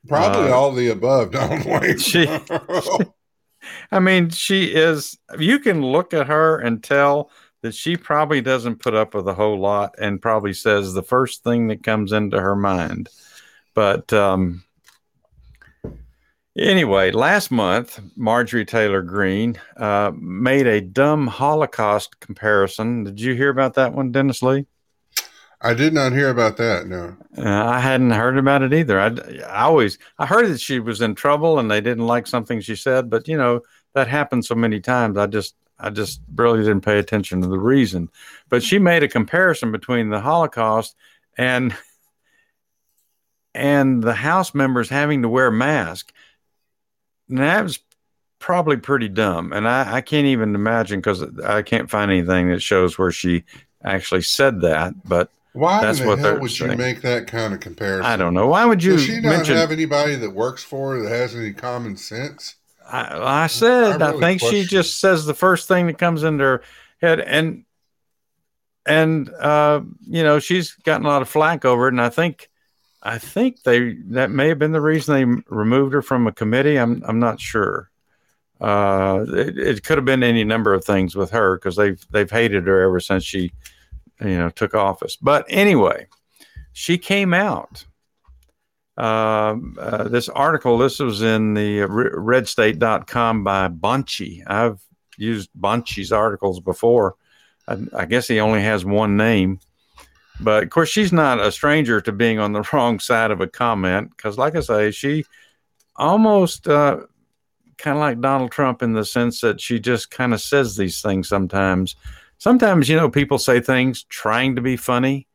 Probably 0.06 0.50
Uh, 0.50 0.54
all 0.54 0.72
the 0.72 0.88
above, 0.88 1.32
Donald 1.32 1.64
Wayne. 1.64 1.98
she- 2.10 2.28
I 3.90 3.98
mean, 3.98 4.28
she 4.30 4.64
is. 4.64 5.16
You 5.38 5.58
can 5.58 5.82
look 5.82 6.12
at 6.12 6.26
her 6.26 6.58
and 6.58 6.82
tell 6.82 7.30
that 7.62 7.74
she 7.74 7.96
probably 7.96 8.42
doesn't 8.42 8.80
put 8.80 8.94
up 8.94 9.14
with 9.14 9.26
a 9.26 9.34
whole 9.34 9.58
lot, 9.58 9.94
and 9.98 10.20
probably 10.20 10.52
says 10.52 10.92
the 10.92 11.02
first 11.02 11.42
thing 11.42 11.68
that 11.68 11.82
comes 11.82 12.12
into 12.12 12.38
her 12.38 12.54
mind. 12.54 13.08
But 13.74 14.12
um, 14.12 14.64
anyway, 16.56 17.10
last 17.10 17.50
month, 17.50 18.00
Marjorie 18.16 18.64
Taylor 18.64 19.02
Greene 19.02 19.60
uh, 19.76 20.12
made 20.16 20.66
a 20.66 20.80
dumb 20.80 21.26
Holocaust 21.26 22.20
comparison. 22.20 23.04
Did 23.04 23.20
you 23.20 23.34
hear 23.34 23.50
about 23.50 23.74
that 23.74 23.92
one, 23.92 24.12
Dennis 24.12 24.42
Lee? 24.42 24.66
I 25.60 25.72
did 25.72 25.94
not 25.94 26.12
hear 26.12 26.28
about 26.28 26.58
that. 26.58 26.86
No. 26.86 27.16
Uh, 27.38 27.64
I 27.64 27.80
hadn't 27.80 28.10
heard 28.10 28.36
about 28.36 28.62
it 28.62 28.74
either. 28.74 29.00
I, 29.00 29.06
I 29.46 29.62
always 29.62 29.98
I 30.18 30.26
heard 30.26 30.46
that 30.48 30.60
she 30.60 30.78
was 30.78 31.00
in 31.00 31.14
trouble 31.14 31.58
and 31.58 31.70
they 31.70 31.80
didn't 31.80 32.06
like 32.06 32.26
something 32.26 32.60
she 32.60 32.76
said, 32.76 33.08
but 33.08 33.26
you 33.26 33.38
know 33.38 33.62
that 33.94 34.06
happened 34.06 34.44
so 34.44 34.54
many 34.54 34.78
times. 34.78 35.16
I 35.16 35.26
just 35.26 35.54
I 35.78 35.88
just 35.88 36.20
really 36.34 36.58
didn't 36.58 36.82
pay 36.82 36.98
attention 36.98 37.40
to 37.40 37.48
the 37.48 37.58
reason. 37.58 38.10
But 38.50 38.62
she 38.62 38.78
made 38.78 39.02
a 39.02 39.08
comparison 39.08 39.72
between 39.72 40.10
the 40.10 40.20
Holocaust 40.20 40.96
and 41.38 41.74
and 43.54 44.02
the 44.02 44.14
House 44.14 44.54
members 44.54 44.88
having 44.88 45.22
to 45.22 45.28
wear 45.28 45.50
masks. 45.50 46.12
That 47.28 47.62
was 47.62 47.78
probably 48.38 48.76
pretty 48.76 49.08
dumb, 49.08 49.52
and 49.52 49.66
I, 49.68 49.94
I 49.96 50.00
can't 50.00 50.26
even 50.26 50.54
imagine 50.54 51.00
because 51.00 51.22
I 51.40 51.62
can't 51.62 51.90
find 51.90 52.10
anything 52.10 52.50
that 52.50 52.60
shows 52.60 52.98
where 52.98 53.12
she 53.12 53.44
actually 53.82 54.22
said 54.22 54.60
that. 54.62 54.94
But 55.08 55.30
Why 55.52 55.80
That's 55.80 56.00
in 56.00 56.04
the 56.04 56.10
what 56.10 56.18
hell 56.18 56.38
would 56.40 56.58
you 56.58 56.72
make 56.72 57.00
that 57.02 57.26
kind 57.26 57.54
of 57.54 57.60
comparison? 57.60 58.04
I 58.04 58.16
don't 58.16 58.34
know 58.34 58.46
why 58.48 58.64
would 58.66 58.82
you 58.82 58.92
Does 58.92 59.04
she 59.04 59.20
not 59.20 59.22
mention 59.22 59.56
have 59.56 59.70
anybody 59.70 60.16
that 60.16 60.30
works 60.30 60.62
for 60.62 60.96
her 60.96 61.02
that 61.02 61.08
has 61.08 61.34
any 61.34 61.52
common 61.52 61.96
sense? 61.96 62.56
I, 62.86 63.44
I 63.44 63.46
said, 63.46 64.02
I, 64.02 64.08
I 64.08 64.10
really 64.10 64.20
think 64.20 64.40
she 64.40 64.64
just 64.64 65.00
says 65.00 65.24
the 65.24 65.34
first 65.34 65.68
thing 65.68 65.86
that 65.86 65.98
comes 65.98 66.22
into 66.22 66.44
her 66.44 66.62
head, 67.00 67.20
and 67.20 67.64
and 68.86 69.30
uh, 69.30 69.80
you 70.06 70.22
know 70.22 70.38
she's 70.38 70.72
gotten 70.72 71.06
a 71.06 71.08
lot 71.08 71.22
of 71.22 71.28
flack 71.28 71.64
over 71.64 71.88
it, 71.88 71.94
and 71.94 72.02
I 72.02 72.10
think 72.10 72.50
I 73.04 73.18
think 73.18 73.62
they 73.62 73.94
that 74.08 74.30
may 74.30 74.48
have 74.48 74.58
been 74.58 74.72
the 74.72 74.80
reason 74.80 75.14
they 75.14 75.42
removed 75.54 75.92
her 75.92 76.02
from 76.02 76.26
a 76.26 76.32
committee. 76.32 76.78
I'm 76.78 77.02
I'm 77.06 77.18
not 77.18 77.40
sure. 77.40 77.90
Uh, 78.60 79.26
it, 79.28 79.58
it 79.58 79.84
could 79.84 79.98
have 79.98 80.04
been 80.04 80.22
any 80.22 80.44
number 80.44 80.72
of 80.72 80.84
things 80.84 81.14
with 81.14 81.30
her 81.30 81.56
because 81.56 81.76
they've 81.76 82.02
they've 82.10 82.30
hated 82.30 82.66
her 82.66 82.82
ever 82.82 83.00
since 83.00 83.24
she 83.24 83.52
you 84.20 84.38
know 84.38 84.48
took 84.48 84.74
office. 84.74 85.16
But 85.16 85.44
anyway, 85.48 86.06
she 86.72 86.96
came 86.96 87.34
out 87.34 87.84
um, 88.96 89.76
uh, 89.78 90.04
this 90.04 90.28
article, 90.28 90.78
this 90.78 91.00
was 91.00 91.22
in 91.22 91.54
the 91.54 91.82
uh, 91.82 91.88
redstate.com 91.88 93.42
by 93.42 93.68
Bonchie. 93.68 94.42
I've 94.46 94.80
used 95.16 95.50
Bonchie's 95.58 96.12
articles 96.12 96.60
before. 96.60 97.16
I, 97.66 97.78
I 97.96 98.04
guess 98.04 98.28
he 98.28 98.38
only 98.38 98.62
has 98.62 98.84
one 98.84 99.16
name. 99.16 99.58
But 100.40 100.64
of 100.64 100.70
course, 100.70 100.88
she's 100.88 101.12
not 101.12 101.40
a 101.40 101.52
stranger 101.52 102.00
to 102.00 102.12
being 102.12 102.38
on 102.38 102.52
the 102.52 102.68
wrong 102.72 102.98
side 102.98 103.30
of 103.30 103.40
a 103.40 103.46
comment 103.46 104.10
because, 104.16 104.38
like 104.38 104.56
I 104.56 104.60
say, 104.60 104.90
she 104.90 105.24
almost 105.96 106.66
uh, 106.66 107.00
kind 107.78 107.96
of 107.96 108.00
like 108.00 108.20
Donald 108.20 108.50
Trump 108.50 108.82
in 108.82 108.92
the 108.92 109.04
sense 109.04 109.40
that 109.40 109.60
she 109.60 109.78
just 109.78 110.10
kind 110.10 110.34
of 110.34 110.40
says 110.40 110.76
these 110.76 111.00
things 111.00 111.28
sometimes. 111.28 111.96
Sometimes, 112.38 112.88
you 112.88 112.96
know, 112.96 113.08
people 113.08 113.38
say 113.38 113.60
things 113.60 114.04
trying 114.04 114.56
to 114.56 114.62
be 114.62 114.76
funny 114.76 115.28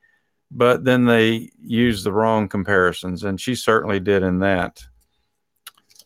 but 0.52 0.84
then 0.84 1.06
they 1.06 1.52
use 1.62 2.04
the 2.04 2.12
wrong 2.12 2.48
comparisons, 2.48 3.24
and 3.24 3.40
she 3.40 3.56
certainly 3.56 4.00
did 4.00 4.24
in 4.24 4.40
that. 4.40 4.84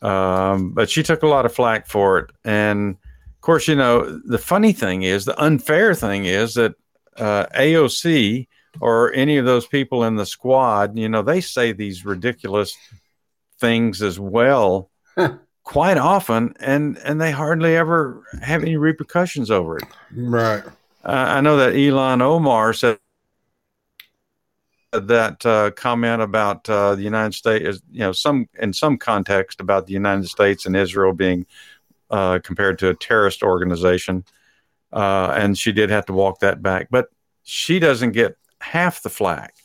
Um, 0.02 0.72
but 0.72 0.90
she 0.90 1.02
took 1.02 1.24
a 1.24 1.28
lot 1.28 1.45
of 1.45 1.53
flack 1.53 1.88
for 1.88 2.20
it, 2.20 2.32
and 2.44 2.91
of 2.91 3.41
course, 3.41 3.68
you 3.68 3.76
know 3.76 4.20
the 4.26 4.38
funny 4.38 4.74
thing 4.74 5.03
is, 5.03 5.26
the 5.26 5.40
unfair 5.41 5.95
thing 5.95 6.26
is 6.26 6.56
that 6.56 6.76
uh, 7.18 7.45
AOC 7.56 8.48
or 8.82 9.14
any 9.14 9.38
of 9.38 9.45
those 9.45 9.68
people 9.68 10.04
in 10.04 10.16
the 10.16 10.26
squad, 10.26 10.98
you 10.98 11.10
know, 11.10 11.22
they 11.22 11.41
say 11.41 11.72
these 11.72 12.06
ridiculous 12.06 12.76
things 13.60 14.02
as 14.02 14.20
well, 14.20 14.90
quite 15.64 15.98
often, 15.98 16.54
and 16.60 16.98
and 16.98 17.22
they 17.22 17.32
hardly 17.32 17.76
ever 17.76 18.24
have 18.41 18.62
any 18.62 18.78
repercussions 18.78 19.52
over 19.52 19.78
it. 19.78 19.86
Right. 20.16 20.64
Uh, 21.06 21.26
I 21.38 21.41
know 21.41 21.58
that 21.58 21.74
Ilhan 21.74 22.22
Omar 22.22 22.74
said 22.74 22.98
that 24.91 25.45
uh, 25.45 25.72
comment 25.72 26.22
about 26.22 26.70
uh, 26.70 26.95
the 26.95 27.02
United 27.02 27.34
States, 27.34 27.66
is, 27.66 27.82
you 27.91 28.00
know, 28.00 28.12
some 28.12 28.48
in 28.60 28.74
some 28.74 28.98
context 28.98 29.60
about 29.60 29.88
the 29.88 29.94
United 29.94 30.28
States 30.28 30.66
and 30.66 30.76
Israel 30.76 31.14
being 31.14 31.45
uh, 32.10 32.40
compared 32.44 32.80
to 32.80 32.90
a 32.90 32.94
terrorist 32.94 33.44
organization, 33.44 34.24
uh, 34.91 35.34
and 35.36 35.58
she 35.58 35.72
did 35.72 35.90
have 35.90 36.06
to 36.06 36.14
walk 36.14 36.40
that 36.40 36.62
back. 36.62 36.88
But 36.91 37.10
she 37.44 37.80
doesn't 37.80 38.12
get 38.12 38.38
half 38.64 39.02
the 39.03 39.10
flack 39.10 39.56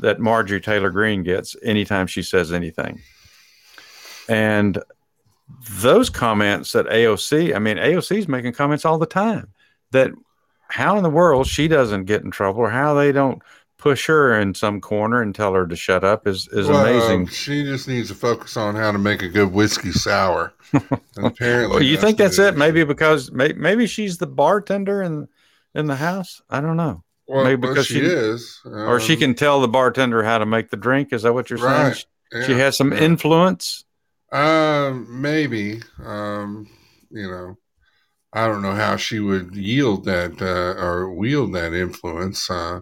that 0.00 0.20
Marjorie 0.20 0.60
Taylor 0.60 0.90
Greene 0.90 1.22
gets 1.22 1.56
anytime 1.62 2.06
she 2.06 2.22
says 2.22 2.52
anything. 2.52 3.00
And 4.28 4.78
those 5.80 6.10
comments 6.10 6.72
that 6.72 6.86
AOC, 6.86 7.54
I 7.54 7.58
mean, 7.58 7.76
AOC 7.76 8.18
is 8.18 8.28
making 8.28 8.52
comments 8.52 8.84
all 8.84 8.98
the 8.98 9.06
time. 9.06 9.48
that 9.92 10.10
how 10.68 10.96
in 10.96 11.04
the 11.04 11.10
world 11.10 11.46
she 11.46 11.68
doesn't 11.68 12.06
get 12.06 12.24
in 12.24 12.30
trouble 12.32 12.60
or 12.60 12.70
how 12.70 12.92
they 12.94 13.12
don't 13.12 13.40
push 13.78 14.06
her 14.06 14.36
in 14.40 14.52
some 14.52 14.80
corner 14.80 15.22
and 15.22 15.32
tell 15.32 15.52
her 15.54 15.64
to 15.64 15.76
shut 15.76 16.02
up 16.02 16.26
is 16.26 16.48
is 16.48 16.66
Well, 16.66 16.84
amazing. 16.84 17.28
She 17.28 17.62
just 17.62 17.86
needs 17.86 18.08
to 18.08 18.14
focus 18.16 18.56
on 18.56 18.74
how 18.74 18.90
to 18.90 18.98
make 18.98 19.22
a 19.22 19.28
good 19.28 19.52
whiskey 19.52 19.92
sour. 19.92 20.52
Apparently, 21.16 21.68
Well, 21.76 21.82
you 21.82 21.96
think 21.96 22.18
that's 22.18 22.40
it? 22.40 22.56
Maybe 22.56 22.82
because 22.82 23.30
may, 23.30 23.52
maybe 23.52 23.86
she's 23.86 24.18
the 24.18 24.26
bartender 24.26 25.02
in 25.02 25.28
in 25.74 25.86
the 25.86 25.94
house. 25.94 26.42
I 26.50 26.60
don't 26.60 26.76
know. 26.76 27.04
Well, 27.28 27.44
maybe 27.44 27.62
well, 27.62 27.72
because 27.72 27.86
she, 27.86 27.94
she- 27.94 28.06
is, 28.06 28.60
or 28.64 29.00
she 29.00 29.14
um, 29.14 29.18
can 29.18 29.34
tell 29.34 29.60
the 29.60 29.68
bartender 29.68 30.22
how 30.22 30.38
to 30.38 30.46
make 30.46 30.70
the 30.70 30.76
drink. 30.76 31.12
Is 31.12 31.22
that 31.22 31.32
what 31.32 31.50
you're 31.50 31.58
saying? 31.58 31.70
Right. 31.70 31.96
She, 31.96 32.42
she 32.44 32.52
yeah. 32.52 32.58
has 32.58 32.76
some 32.76 32.92
yeah. 32.92 33.00
influence. 33.00 33.84
Um, 34.32 35.06
maybe. 35.20 35.80
Um, 36.04 36.68
you 37.10 37.28
know, 37.28 37.56
I 38.32 38.46
don't 38.46 38.62
know 38.62 38.74
how 38.74 38.96
she 38.96 39.18
would 39.20 39.56
yield 39.56 40.04
that 40.04 40.40
uh, 40.40 40.80
or 40.80 41.10
wield 41.10 41.54
that 41.54 41.72
influence. 41.72 42.48
Uh, 42.50 42.80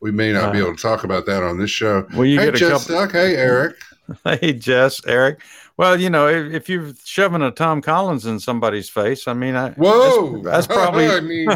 we 0.00 0.10
may 0.10 0.32
not 0.32 0.52
be 0.52 0.60
Uh, 0.60 0.66
able 0.66 0.76
to 0.76 0.82
talk 0.82 1.04
about 1.04 1.26
that 1.26 1.42
on 1.42 1.58
this 1.58 1.70
show. 1.70 2.06
Well, 2.14 2.26
you 2.26 2.38
hey, 2.38 2.46
get 2.46 2.54
a 2.56 2.58
Jet 2.58 2.68
couple. 2.70 2.80
Stuck. 2.80 3.12
Hey, 3.12 3.36
Eric. 3.36 3.76
Hey, 4.24 4.52
Jess, 4.52 5.00
Eric. 5.06 5.40
Well, 5.80 5.98
you 5.98 6.10
know, 6.10 6.28
if, 6.28 6.52
if 6.52 6.68
you're 6.68 6.92
shoving 7.06 7.40
a 7.40 7.50
Tom 7.50 7.80
Collins 7.80 8.26
in 8.26 8.38
somebody's 8.38 8.90
face, 8.90 9.26
I 9.26 9.32
mean, 9.32 9.56
I 9.56 9.70
Whoa, 9.70 10.42
that's, 10.42 10.66
that's 10.66 10.66
probably. 10.66 11.08
I 11.08 11.20
mean, 11.20 11.48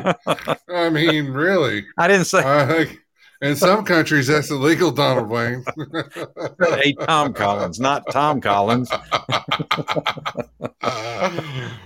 I 0.75 0.89
mean, 0.89 1.27
really. 1.27 1.85
I 1.99 2.09
didn't 2.09 2.25
say 2.25 2.89
in 3.43 3.55
some 3.55 3.85
countries 3.85 4.27
that's 4.29 4.51
illegal, 4.51 4.91
Donald 4.93 5.29
Wayne. 5.29 5.63
hey, 6.59 6.95
Tom 6.95 7.35
Collins, 7.35 7.79
not 7.79 8.05
Tom 8.11 8.41
Collins. 8.41 8.89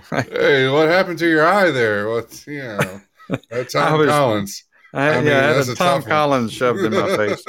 hey, 0.09 0.69
what 0.69 0.87
happened 0.87 1.19
to 1.19 1.27
your 1.27 1.45
eye 1.45 1.71
there? 1.71 2.07
What's 2.07 2.47
you 2.47 2.59
know? 2.59 3.01
That's 3.49 3.75
I 3.75 3.89
Tom 3.89 3.99
was- 3.99 4.07
Collins. 4.07 4.63
I, 4.93 5.09
I 5.09 5.15
mean, 5.17 5.25
yeah, 5.25 5.51
that's 5.51 5.67
a 5.67 5.75
Tom. 5.75 6.03
Collins 6.03 6.53
shoved 6.53 6.79
in 6.79 6.93
my 6.93 7.17
face. 7.17 7.43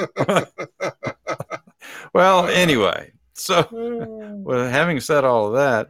well, 2.12 2.48
anyway, 2.48 3.12
so 3.40 3.66
well, 3.70 4.68
having 4.68 5.00
said 5.00 5.24
all 5.24 5.48
of 5.48 5.54
that, 5.54 5.88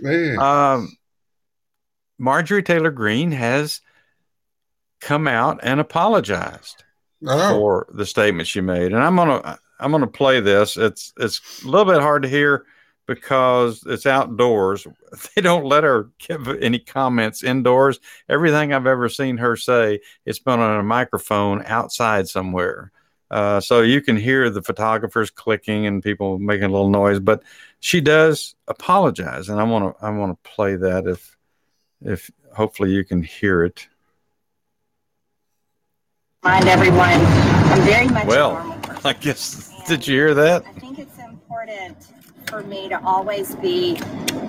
Man, 0.00 0.38
um, 0.38 0.96
Marjorie 2.18 2.62
Taylor 2.62 2.90
Greene 2.90 3.32
has 3.32 3.80
come 5.00 5.26
out 5.26 5.60
and 5.62 5.80
apologized 5.80 6.84
oh, 7.26 7.50
for 7.50 7.86
the 7.92 8.06
statement 8.06 8.48
she 8.48 8.60
made, 8.60 8.92
and 8.92 9.02
I'm 9.02 9.16
gonna 9.16 9.58
I'm 9.78 9.90
gonna 9.90 10.06
play 10.06 10.40
this. 10.40 10.76
It's 10.76 11.12
it's 11.18 11.62
a 11.64 11.68
little 11.68 11.90
bit 11.90 12.02
hard 12.02 12.22
to 12.22 12.28
hear 12.28 12.66
because 13.06 13.82
it's 13.86 14.06
outdoors. 14.06 14.86
They 15.34 15.42
don't 15.42 15.64
let 15.64 15.82
her 15.82 16.08
give 16.18 16.46
any 16.62 16.78
comments 16.78 17.42
indoors. 17.42 17.98
Everything 18.28 18.72
I've 18.72 18.86
ever 18.86 19.08
seen 19.08 19.38
her 19.38 19.56
say, 19.56 20.00
it's 20.24 20.38
been 20.38 20.60
on 20.60 20.78
a 20.78 20.84
microphone 20.84 21.64
outside 21.66 22.28
somewhere. 22.28 22.92
Uh, 23.30 23.60
so 23.60 23.82
you 23.82 24.00
can 24.00 24.16
hear 24.16 24.50
the 24.50 24.62
photographers 24.62 25.30
clicking 25.30 25.86
and 25.86 26.02
people 26.02 26.38
making 26.38 26.64
a 26.64 26.68
little 26.68 26.90
noise, 26.90 27.20
but 27.20 27.42
she 27.78 28.00
does 28.00 28.56
apologize, 28.66 29.48
and 29.48 29.60
I 29.60 29.62
want 29.62 29.96
to 29.96 30.04
I 30.04 30.10
want 30.10 30.32
to 30.32 30.50
play 30.50 30.76
that 30.76 31.06
if 31.06 31.36
if 32.02 32.30
hopefully 32.54 32.90
you 32.90 33.04
can 33.04 33.22
hear 33.22 33.64
it. 33.64 33.86
remind 36.42 36.68
everyone 36.68 37.20
I'm 37.70 37.82
very 37.82 38.08
much 38.08 38.26
Well, 38.26 38.50
a 38.50 38.54
normal 38.54 38.78
person. 38.78 39.00
I 39.04 39.12
guess 39.12 39.70
did 39.86 40.06
you 40.06 40.14
hear 40.14 40.34
that? 40.34 40.64
I 40.66 40.72
think 40.72 40.98
it's 40.98 41.18
important 41.18 41.96
for 42.46 42.62
me 42.64 42.88
to 42.88 43.00
always 43.04 43.54
be 43.56 43.96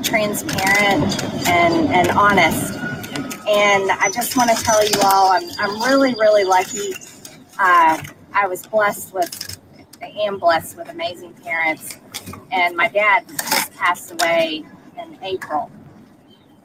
transparent 0.04 1.24
and, 1.48 1.88
and 1.90 2.10
honest. 2.12 2.74
And 3.48 3.92
I 3.92 4.10
just 4.12 4.38
want 4.38 4.50
to 4.50 4.64
tell 4.64 4.84
you 4.84 5.00
all, 5.04 5.32
I'm, 5.32 5.50
I'm 5.60 5.82
really, 5.82 6.14
really 6.16 6.44
lucky. 6.44 6.94
Uh, 7.60 8.02
I 8.34 8.48
was 8.48 8.66
blessed 8.66 9.14
with, 9.14 9.60
I 10.02 10.08
am 10.08 10.40
blessed 10.40 10.78
with 10.78 10.90
amazing 10.90 11.34
parents. 11.34 11.98
And 12.52 12.76
my 12.76 12.88
dad 12.88 13.28
just 13.28 13.74
passed 13.74 14.12
away 14.12 14.64
in 14.98 15.18
April. 15.22 15.70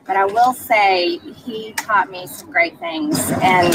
But 0.07 0.17
I 0.17 0.25
will 0.25 0.53
say 0.53 1.19
he 1.19 1.73
taught 1.73 2.11
me 2.11 2.27
some 2.27 2.51
great 2.51 2.79
things. 2.79 3.19
And 3.43 3.75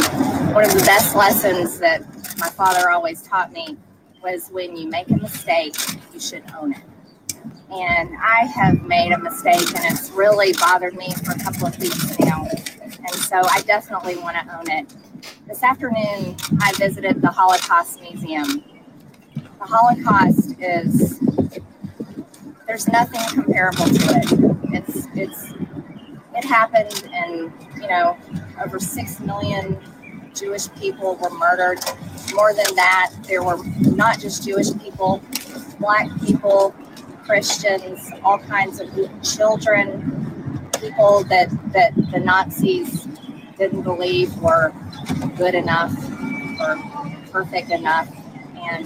one 0.53 0.63
of 0.63 0.73
the 0.73 0.83
best 0.85 1.15
lessons 1.15 1.79
that 1.79 2.05
my 2.37 2.49
father 2.49 2.89
always 2.89 3.21
taught 3.21 3.51
me 3.51 3.77
was 4.23 4.49
when 4.49 4.77
you 4.77 4.87
make 4.87 5.09
a 5.09 5.17
mistake, 5.17 5.75
you 6.13 6.19
should 6.19 6.43
own 6.57 6.73
it. 6.73 6.81
And 7.71 8.09
I 8.21 8.45
have 8.45 8.83
made 8.83 9.11
a 9.11 9.17
mistake, 9.17 9.67
and 9.75 9.93
it's 9.93 10.11
really 10.11 10.53
bothered 10.53 10.93
me 10.93 11.13
for 11.23 11.31
a 11.31 11.39
couple 11.39 11.67
of 11.67 11.79
weeks 11.79 12.19
now. 12.19 12.47
And 12.81 13.15
so 13.15 13.41
I 13.49 13.61
definitely 13.61 14.17
want 14.17 14.37
to 14.37 14.57
own 14.57 14.69
it. 14.69 14.93
This 15.47 15.63
afternoon, 15.63 16.35
I 16.61 16.73
visited 16.77 17.21
the 17.21 17.29
Holocaust 17.29 18.01
Museum. 18.01 18.63
The 19.35 19.65
Holocaust 19.65 20.55
is, 20.59 21.19
there's 22.65 22.87
nothing 22.87 23.21
comparable 23.33 23.85
to 23.85 23.93
it. 23.93 24.73
It's, 24.73 25.07
it's, 25.13 25.53
it 26.35 26.45
happened, 26.45 27.09
and 27.13 27.51
you 27.81 27.87
know, 27.87 28.17
over 28.63 28.79
six 28.79 29.19
million 29.19 29.77
Jewish 30.33 30.71
people 30.75 31.15
were 31.17 31.29
murdered. 31.31 31.79
More 32.33 32.53
than 32.53 32.73
that, 32.75 33.11
there 33.27 33.43
were 33.43 33.63
not 33.81 34.19
just 34.19 34.43
Jewish 34.45 34.71
people, 34.79 35.21
black 35.79 36.07
people, 36.25 36.73
Christians, 37.25 38.09
all 38.23 38.39
kinds 38.39 38.79
of 38.79 38.89
children, 39.21 40.69
people 40.79 41.23
that, 41.25 41.49
that 41.73 41.93
the 42.11 42.19
Nazis 42.19 43.07
didn't 43.57 43.83
believe 43.83 44.35
were 44.37 44.73
good 45.37 45.55
enough 45.55 45.93
or 46.59 46.77
perfect 47.31 47.71
enough. 47.71 48.09
And 48.55 48.85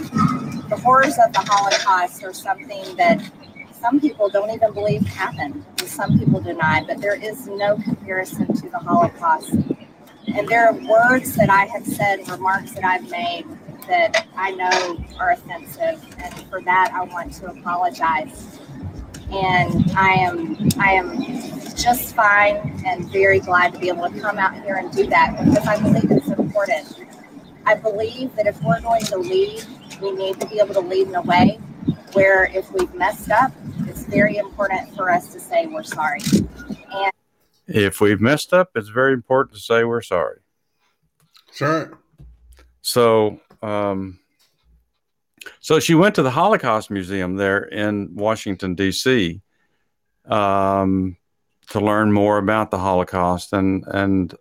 the 0.70 0.80
horrors 0.84 1.18
of 1.24 1.34
the 1.34 1.40
Holocaust 1.40 2.24
are 2.24 2.34
something 2.34 2.96
that 2.96 3.22
some 3.80 4.00
people 4.00 4.30
don't 4.30 4.50
even 4.50 4.74
believe 4.74 5.02
happened, 5.04 5.64
and 5.80 5.88
some 5.88 6.18
people 6.18 6.40
deny, 6.40 6.84
but 6.88 7.00
there 7.00 7.16
is 7.16 7.48
no 7.48 7.78
comparison 7.78 8.48
to 8.48 8.70
the 8.70 8.80
Holocaust. 8.80 9.54
And 10.28 10.48
there 10.48 10.68
are 10.68 10.74
words 10.74 11.36
that 11.36 11.50
I 11.50 11.66
have 11.66 11.86
said, 11.86 12.28
remarks 12.30 12.72
that 12.74 12.84
I've 12.84 13.10
made 13.12 13.46
that 13.88 14.26
I 14.36 14.52
know 14.52 15.06
are 15.20 15.32
offensive, 15.32 16.04
and 16.18 16.34
for 16.50 16.62
that 16.62 16.92
I 16.94 17.04
want 17.04 17.34
to 17.34 17.48
apologize. 17.48 18.60
And 19.30 19.92
I 19.96 20.14
am 20.14 20.58
I 20.80 20.94
am 20.94 21.22
just 21.86 22.16
fine 22.16 22.82
and 22.84 23.07
very 23.12 23.40
glad 23.40 23.72
to 23.72 23.80
be 23.80 23.90
able 23.90 24.10
to 24.10 24.20
come 24.20 24.40
out 24.40 24.56
here 24.64 24.78
and 24.78 24.91
do 24.91 25.06
that 25.06 25.38
because 25.38 25.68
I 25.68 25.80
believe 25.80 26.10
it's 26.10 26.28
important. 26.30 27.06
I 27.68 27.76
believe 27.76 28.36
that 28.36 28.48
if 28.48 28.60
we're 28.64 28.82
going 28.82 29.03
to 29.03 29.18
lead, 29.18 29.64
we 30.02 30.12
need 30.12 30.40
to 30.41 30.48
be 30.48 30.60
able 30.60 30.74
to 30.74 30.80
lead 30.80 31.10
in 31.10 31.14
a 31.16 31.22
way 31.22 31.60
where 32.14 32.45
if 32.45 32.72
we've 32.72 32.94
messed 32.95 33.30
up, 33.30 33.52
it's 33.82 34.06
very 34.06 34.38
important 34.38 34.95
for 34.95 35.12
us 35.12 35.32
to 35.34 35.40
say 35.40 35.68
we're 35.68 35.84
sorry. 35.84 36.22
And 36.68 37.12
If 37.68 38.02
we've 38.02 38.20
messed 38.20 38.52
up, 38.52 38.72
it's 38.74 38.90
very 38.90 39.14
important 39.14 39.53
to 39.56 39.62
say 39.62 39.84
we're 39.84 40.02
sorry. 40.02 40.40
that's 41.48 41.62
right. 41.62 41.88
So, 42.82 43.40
um, 43.62 44.18
so 45.60 45.80
she 45.80 45.94
went 45.94 46.16
to 46.16 46.24
the 46.24 46.32
Holocaust 46.32 46.90
Museum 46.90 47.36
there 47.36 47.60
in 47.64 48.16
Washington 48.16 48.74
D.C. 48.74 49.40
Um, 50.26 51.18
to 51.68 51.80
learn 51.80 52.12
more 52.12 52.38
about 52.38 52.72
the 52.72 52.78
Holocaust, 52.80 53.54
and 53.54 53.84
and 53.88 54.34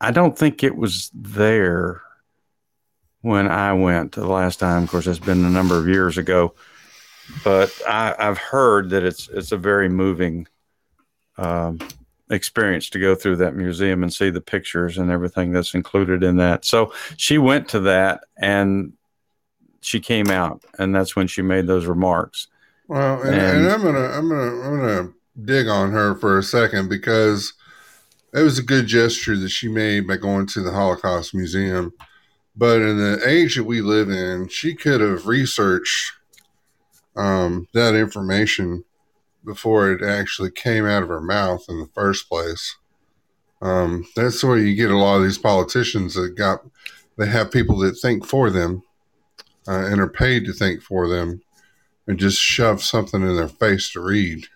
I 0.00 0.10
don't 0.10 0.36
think 0.38 0.62
it 0.62 0.76
was 0.76 1.10
there 1.14 2.02
when 3.22 3.48
I 3.48 3.72
went 3.72 4.12
the 4.12 4.26
last 4.26 4.60
time. 4.60 4.84
Of 4.84 4.90
course, 4.90 5.06
it's 5.06 5.18
been 5.18 5.44
a 5.44 5.50
number 5.50 5.76
of 5.76 5.88
years 5.88 6.18
ago, 6.18 6.54
but 7.44 7.72
I, 7.86 8.14
I've 8.18 8.38
heard 8.38 8.90
that 8.90 9.02
it's 9.04 9.28
it's 9.28 9.52
a 9.52 9.56
very 9.56 9.88
moving 9.88 10.46
um, 11.36 11.78
experience 12.30 12.90
to 12.90 12.98
go 13.00 13.14
through 13.14 13.36
that 13.36 13.54
museum 13.56 14.02
and 14.02 14.12
see 14.12 14.30
the 14.30 14.40
pictures 14.40 14.98
and 14.98 15.10
everything 15.10 15.52
that's 15.52 15.74
included 15.74 16.22
in 16.22 16.36
that. 16.36 16.64
So 16.64 16.92
she 17.16 17.38
went 17.38 17.68
to 17.70 17.80
that 17.80 18.24
and 18.36 18.92
she 19.80 20.00
came 20.00 20.28
out, 20.28 20.64
and 20.78 20.94
that's 20.94 21.14
when 21.16 21.26
she 21.28 21.42
made 21.42 21.66
those 21.66 21.86
remarks. 21.86 22.48
Well, 22.88 23.20
and, 23.22 23.34
And- 23.34 23.56
and 23.66 23.68
I'm 23.68 23.82
gonna 23.82 23.98
I'm 24.08 24.28
gonna 24.28 24.62
I'm 24.62 24.80
gonna 24.80 25.12
dig 25.44 25.68
on 25.68 25.92
her 25.92 26.14
for 26.14 26.38
a 26.38 26.42
second 26.42 26.88
because 26.88 27.54
it 28.34 28.42
was 28.42 28.58
a 28.58 28.62
good 28.62 28.86
gesture 28.86 29.36
that 29.36 29.48
she 29.48 29.68
made 29.68 30.06
by 30.06 30.16
going 30.16 30.46
to 30.48 30.62
the 30.62 30.72
Holocaust 30.72 31.34
Museum. 31.34 31.92
But 32.56 32.82
in 32.82 32.98
the 32.98 33.22
age 33.26 33.56
that 33.56 33.64
we 33.64 33.80
live 33.80 34.10
in, 34.10 34.48
she 34.48 34.74
could 34.74 35.00
have 35.00 35.26
researched 35.26 36.12
um, 37.16 37.68
that 37.72 37.94
information 37.94 38.84
before 39.44 39.90
it 39.92 40.02
actually 40.02 40.50
came 40.50 40.84
out 40.84 41.02
of 41.02 41.08
her 41.08 41.20
mouth 41.20 41.64
in 41.68 41.78
the 41.80 41.88
first 41.94 42.28
place. 42.28 42.76
Um, 43.62 44.06
that's 44.14 44.42
where 44.44 44.58
you 44.58 44.74
get 44.74 44.90
a 44.90 44.96
lot 44.96 45.16
of 45.16 45.24
these 45.24 45.38
politicians 45.38 46.14
that 46.14 46.36
got 46.36 46.64
they 47.16 47.26
have 47.26 47.50
people 47.50 47.76
that 47.78 47.94
think 47.94 48.24
for 48.24 48.48
them 48.48 48.82
uh, 49.66 49.86
and 49.86 50.00
are 50.00 50.08
paid 50.08 50.44
to 50.44 50.52
think 50.52 50.80
for 50.80 51.08
them 51.08 51.42
and 52.06 52.18
just 52.18 52.40
shove 52.40 52.82
something 52.82 53.22
in 53.22 53.34
their 53.34 53.48
face 53.48 53.90
to 53.90 54.00
read. 54.00 54.46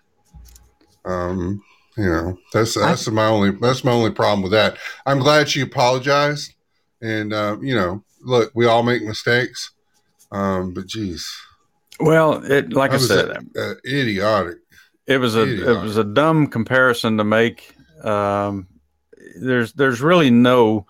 Um, 1.05 1.61
you 1.97 2.05
know, 2.05 2.37
that's 2.53 2.73
that's 2.75 3.07
my 3.09 3.25
only 3.27 3.51
that's 3.51 3.83
my 3.83 3.91
only 3.91 4.11
problem 4.11 4.41
with 4.41 4.51
that. 4.53 4.77
I'm 5.05 5.19
glad 5.19 5.49
she 5.49 5.61
apologized, 5.61 6.53
and 7.01 7.31
uh, 7.33 7.57
you 7.61 7.75
know, 7.75 8.03
look, 8.21 8.51
we 8.55 8.65
all 8.65 8.81
make 8.83 9.03
mistakes, 9.03 9.71
um, 10.31 10.73
but 10.73 10.87
geez, 10.87 11.29
Well, 11.99 12.43
it 12.51 12.73
like 12.73 12.91
I 12.91 12.95
was 12.95 13.07
said, 13.07 13.29
a- 13.29 13.59
a 13.59 13.75
idiotic. 13.85 14.57
it 15.05 15.17
was 15.19 15.35
a 15.35 15.43
Idiotic. 15.43 15.67
it 15.67 15.81
was 15.83 15.97
a 15.97 16.03
dumb 16.03 16.47
comparison 16.47 17.17
to 17.17 17.23
make. 17.23 17.75
Um, 18.03 18.67
there's 19.39 19.73
there's 19.73 20.01
really 20.01 20.31
no 20.31 20.87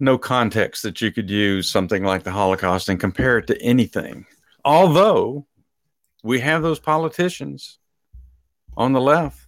no 0.00 0.18
context 0.18 0.82
that 0.82 1.00
you 1.00 1.12
could 1.12 1.30
use 1.30 1.70
something 1.70 2.02
like 2.04 2.24
the 2.24 2.30
Holocaust 2.32 2.88
and 2.88 2.98
compare 3.00 3.38
it 3.38 3.46
to 3.46 3.62
anything. 3.62 4.26
Although 4.64 5.46
we 6.24 6.40
have 6.40 6.62
those 6.62 6.78
politicians 6.80 7.78
on 8.76 8.92
the 8.92 9.00
left 9.00 9.46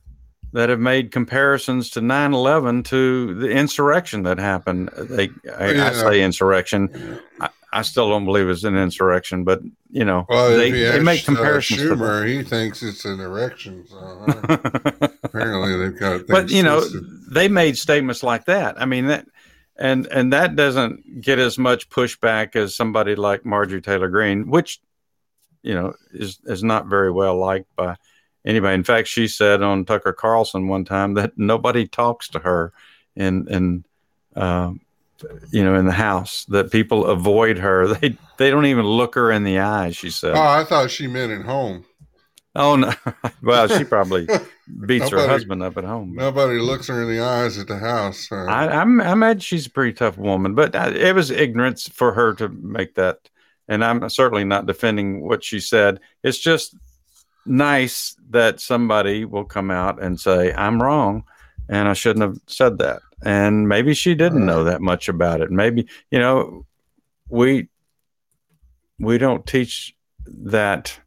that 0.52 0.68
have 0.68 0.78
made 0.80 1.10
comparisons 1.10 1.90
to 1.90 2.00
9-11 2.00 2.84
to 2.84 3.34
the 3.34 3.48
insurrection 3.50 4.22
that 4.22 4.38
happened. 4.38 4.88
They 4.96 5.30
I, 5.58 5.72
Yeah. 5.72 5.88
I 5.88 5.92
say 5.92 6.22
insurrection. 6.22 7.20
I, 7.40 7.48
I 7.72 7.82
still 7.82 8.08
don't 8.08 8.24
believe 8.24 8.48
it's 8.48 8.62
an 8.62 8.76
insurrection, 8.76 9.42
but 9.42 9.60
you 9.90 10.04
know 10.04 10.26
Well, 10.28 10.56
they, 10.56 10.68
you 10.68 10.92
they 10.92 11.00
make 11.00 11.22
uh, 11.22 11.34
comparisons. 11.34 11.80
to 11.80 11.88
Schumer, 11.96 12.24
he 12.24 12.44
thinks 12.44 12.84
it's 12.84 13.04
an 13.04 13.18
erection. 13.18 13.84
So 13.88 13.96
uh, 13.98 15.08
apparently, 15.24 15.76
they've 15.76 15.98
got. 15.98 16.26
but 16.28 16.50
you 16.50 16.62
know 16.62 16.78
twisted. 16.80 17.02
they 17.32 17.48
made 17.48 17.76
statements 17.76 18.22
like 18.22 18.44
that 18.44 18.80
i 18.80 18.84
mean 18.84 19.06
that 19.08 19.26
and 19.76 20.06
and 20.06 20.32
that 20.32 20.54
doesn't 20.54 21.20
get 21.20 21.40
as 21.40 21.58
much 21.58 21.88
pushback 21.88 22.54
as 22.54 22.76
somebody 22.76 23.16
like 23.16 23.44
marjorie 23.44 23.80
taylor 23.82 24.08
greene 24.08 24.48
which 24.48 24.78
you 25.62 25.74
know 25.74 25.94
is 26.12 26.38
is 26.44 26.62
not 26.62 26.86
very 26.86 27.10
well 27.10 27.36
liked 27.36 27.74
by 27.74 27.96
anybody 28.44 28.74
in 28.74 28.84
fact 28.84 29.08
she 29.08 29.26
said 29.28 29.62
on 29.62 29.84
tucker 29.84 30.12
carlson 30.12 30.68
one 30.68 30.84
time 30.84 31.14
that 31.14 31.32
nobody 31.36 31.86
talks 31.86 32.28
to 32.28 32.38
her 32.38 32.72
in 33.16 33.46
in 33.48 33.84
um, 34.40 34.80
you 35.50 35.62
know 35.64 35.74
in 35.76 35.86
the 35.86 35.92
house 35.92 36.44
that 36.46 36.70
people 36.72 37.06
avoid 37.06 37.58
her 37.58 37.86
they 37.94 38.16
they 38.38 38.50
don't 38.50 38.66
even 38.66 38.84
look 38.84 39.14
her 39.14 39.30
in 39.30 39.44
the 39.44 39.58
eyes 39.58 39.96
she 39.96 40.10
said 40.10 40.34
Oh, 40.34 40.40
I 40.42 40.64
thought 40.64 40.90
she 40.90 41.06
meant 41.06 41.32
at 41.32 41.46
home. 41.46 41.84
oh 42.56 42.76
no 42.76 42.92
well 43.42 43.68
she 43.68 43.84
probably 43.84 44.26
beats 44.86 45.08
her 45.10 45.26
husband 45.28 45.62
up 45.62 45.76
at 45.76 45.84
home 45.84 46.14
Nobody 46.14 46.58
looks 46.58 46.88
her 46.88 47.02
in 47.02 47.08
the 47.08 47.22
eyes 47.22 47.58
at 47.58 47.66
the 47.68 47.76
house. 47.78 48.28
So. 48.28 48.36
I, 48.36 48.80
I'm, 48.80 49.00
I 49.00 49.12
imagine 49.12 49.40
she's 49.40 49.66
a 49.66 49.70
pretty 49.70 49.92
tough 49.92 50.16
woman, 50.16 50.54
but 50.54 50.74
uh, 50.74 50.90
it 50.94 51.14
was 51.14 51.30
ignorance 51.30 51.86
for 51.88 52.14
her 52.14 52.32
to 52.34 52.48
make 52.48 52.94
that. 52.94 53.28
And 53.68 53.84
I'm 53.84 54.08
certainly 54.08 54.44
not 54.44 54.64
defending 54.66 55.20
what 55.20 55.44
she 55.44 55.60
said. 55.60 56.00
It's 56.22 56.38
just 56.38 56.74
nice 57.46 58.16
that 58.30 58.60
somebody 58.60 59.24
will 59.24 59.44
come 59.44 59.70
out 59.70 60.02
and 60.02 60.20
say, 60.20 60.52
I'm 60.52 60.82
wrong 60.82 61.24
and 61.68 61.88
I 61.88 61.92
shouldn't 61.92 62.22
have 62.22 62.38
said 62.46 62.78
that. 62.78 63.00
And 63.22 63.68
maybe 63.68 63.94
she 63.94 64.14
didn't 64.14 64.44
know 64.44 64.64
that 64.64 64.80
much 64.80 65.08
about 65.08 65.40
it. 65.40 65.50
Maybe, 65.50 65.86
you 66.10 66.18
know, 66.18 66.66
we, 67.28 67.68
we 68.98 69.18
don't 69.18 69.46
teach 69.46 69.94
that 70.26 70.98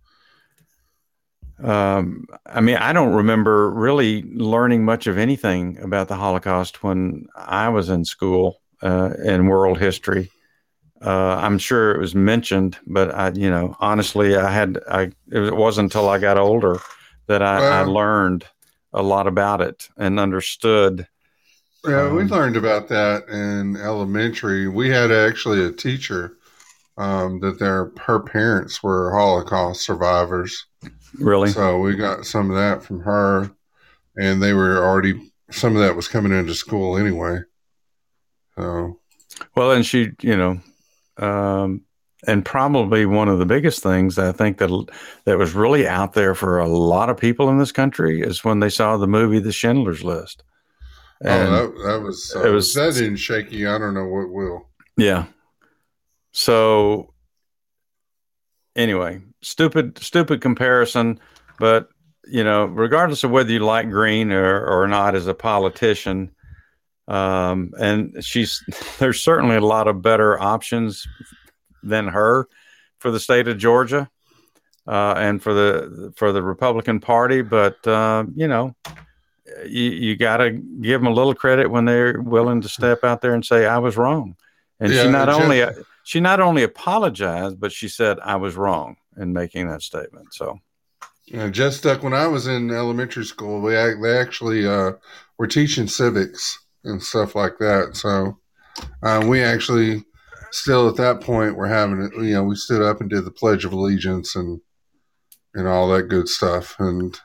um, 1.64 2.28
I 2.46 2.62
mean, 2.62 2.78
I 2.78 2.94
don't 2.94 3.14
remember 3.14 3.72
really 3.72 4.24
learning 4.24 4.86
much 4.86 5.08
of 5.08 5.18
anything 5.18 5.80
about 5.80 6.08
the 6.08 6.16
Holocaust 6.16 6.84
when 6.84 7.28
I 7.36 7.70
was 7.70 7.90
in 7.90 8.06
school 8.06 8.62
uh, 8.84 9.14
in 9.24 9.48
world 9.48 9.80
history. 9.80 10.30
Uh, 11.02 11.36
I'm 11.40 11.58
sure 11.60 11.92
it 11.92 12.00
was 12.00 12.16
mentioned, 12.16 12.78
but 12.88 13.14
I, 13.14 13.30
you 13.32 13.50
know, 13.50 13.76
honestly, 13.80 14.36
I 14.36 14.52
had, 14.52 14.80
I, 14.90 15.12
it 15.32 15.56
wasn't 15.56 15.86
until 15.94 16.10
I 16.10 16.18
got 16.18 16.38
older 16.38 16.80
that 17.28 17.42
I, 17.44 17.58
I 17.58 17.82
learned 17.84 18.46
a 18.94 19.04
lot 19.04 19.28
about 19.28 19.62
it 19.62 19.90
and 19.98 20.20
understood. 20.20 21.08
Yeah, 21.86 22.12
we 22.12 22.24
Um, 22.24 22.28
learned 22.28 22.58
about 22.58 22.88
that 22.90 23.30
in 23.30 23.78
elementary. 23.78 24.68
We 24.68 24.90
had 24.90 25.12
actually 25.12 25.64
a 25.66 25.72
teacher 25.72 26.38
um, 26.98 27.40
that 27.42 27.60
their 27.60 27.92
her 28.06 28.20
parents 28.20 28.84
were 28.84 29.12
Holocaust 29.12 29.84
survivors, 29.84 30.66
Really, 31.20 31.50
so 31.52 31.80
we 31.80 31.96
got 31.96 32.26
some 32.26 32.50
of 32.50 32.58
that 32.58 32.84
from 32.84 33.02
her, 33.02 33.52
and 34.18 34.42
they 34.44 34.54
were 34.54 34.80
already 34.86 35.32
some 35.52 35.76
of 35.76 35.82
that 35.82 35.96
was 35.96 36.08
coming 36.08 36.34
into 36.34 36.56
school 36.56 36.98
anyway. 36.98 37.40
So 38.58 39.00
Well, 39.56 39.72
and 39.72 39.86
she, 39.86 40.12
you 40.22 40.36
know, 40.38 40.60
um, 41.18 41.82
and 42.26 42.44
probably 42.44 43.06
one 43.06 43.28
of 43.30 43.40
the 43.40 43.46
biggest 43.46 43.84
things 43.84 44.18
I 44.18 44.32
think 44.32 44.58
that 44.58 44.88
that 45.26 45.38
was 45.38 45.54
really 45.54 45.88
out 45.88 46.14
there 46.14 46.34
for 46.36 46.60
a 46.60 46.68
lot 46.68 47.10
of 47.10 47.18
people 47.18 47.50
in 47.50 47.60
this 47.60 47.72
country 47.72 48.22
is 48.22 48.44
when 48.44 48.60
they 48.60 48.70
saw 48.70 48.98
the 48.98 49.08
movie 49.08 49.40
The 49.40 49.52
Schindler's 49.52 50.04
List. 50.04 50.44
And 51.22 51.50
oh, 51.50 51.68
that, 51.68 51.84
that 51.86 52.02
was 52.02 52.34
uh, 52.36 52.48
it 52.48 52.50
was- 52.50 52.74
that 52.74 52.94
didn't 52.96 53.18
shake 53.18 53.52
you. 53.52 53.70
I 53.70 53.78
don't 53.78 53.94
know 53.94 54.06
what 54.08 54.30
will. 54.30 54.68
yeah. 54.98 55.26
So 56.32 57.14
anyway, 58.76 59.22
stupid, 59.42 59.98
stupid 60.00 60.42
comparison, 60.42 61.20
but 61.60 61.90
you 62.30 62.44
know, 62.44 62.66
regardless 62.66 63.24
of 63.24 63.32
whether 63.32 63.52
you 63.52 63.60
like 63.60 63.90
Greene 63.90 64.32
or, 64.32 64.66
or 64.66 64.88
not 64.88 65.16
as 65.16 65.28
a 65.28 65.34
politician, 65.34 66.30
um, 67.08 67.74
and 67.80 68.24
she's 68.24 68.64
there's 69.00 69.22
certainly 69.22 69.56
a 69.56 69.62
lot 69.62 69.88
of 69.88 70.02
better 70.02 70.40
options 70.40 71.08
than 71.84 72.08
her 72.08 72.48
for 73.00 73.12
the 73.12 73.20
state 73.20 73.48
of 73.48 73.58
Georgia 73.58 74.10
uh, 74.88 75.16
and 75.18 75.42
for 75.42 75.54
the 75.54 76.14
for 76.16 76.32
the 76.32 76.42
Republican 76.42 77.00
Party. 77.00 77.42
But 77.42 77.86
uh, 77.88 78.26
you 78.36 78.48
know, 78.48 78.76
you, 79.66 79.84
you 79.84 80.16
got 80.16 80.38
to 80.38 80.52
give 80.52 81.02
them 81.02 81.08
a 81.08 81.14
little 81.14 81.36
credit 81.36 81.70
when 81.70 81.86
they're 81.86 82.22
willing 82.22 82.62
to 82.62 82.70
step 82.70 83.04
out 83.04 83.22
there 83.22 83.34
and 83.34 83.46
say 83.46 83.66
I 83.66 83.78
was 83.78 83.98
wrong. 83.98 84.36
And 84.80 84.94
Yeah, 84.94 85.04
she 85.04 85.10
not 85.10 85.30
only 85.30 85.64
she 86.04 86.20
not 86.20 86.40
only 86.40 86.64
apologized, 86.64 87.60
but 87.60 87.72
she 87.72 87.88
said 87.88 88.20
I 88.20 88.36
was 88.36 88.56
wrong 88.56 88.98
in 89.18 89.34
making 89.34 89.68
that 89.70 89.82
statement. 89.82 90.34
So 90.34 90.60
Yeah, 91.26 91.50
just 91.50 91.80
stuck 91.80 92.04
when 92.04 92.14
I 92.14 92.28
was 92.28 92.48
in 92.48 92.72
elementary 92.72 93.26
school. 93.26 93.62
We 93.62 93.72
they 93.72 94.18
actually 94.18 94.68
uh, 94.68 94.94
were 95.38 95.48
teaching 95.48 95.88
civics 95.88 96.60
and 96.84 97.02
stuff 97.02 97.36
like 97.36 97.58
that. 97.60 97.96
So 97.96 98.38
um, 99.04 99.28
we 99.28 99.42
actually 99.44 100.04
still 100.52 100.88
at 100.88 100.96
that 100.98 101.22
point 101.22 101.56
we're 101.58 101.68
having 101.68 102.02
it. 102.02 102.14
You 102.16 102.34
know, 102.36 102.44
we 102.44 102.56
stood 102.56 102.82
up 102.82 103.02
and 103.02 103.10
did 103.10 103.26
the 103.26 103.32
Pledge 103.32 103.66
of 103.66 103.74
Allegiance 103.74 104.36
and 104.36 104.60
and 105.54 105.68
all 105.68 105.88
that 105.90 106.04
good 106.04 106.28
stuff, 106.30 106.76
and 106.80 107.20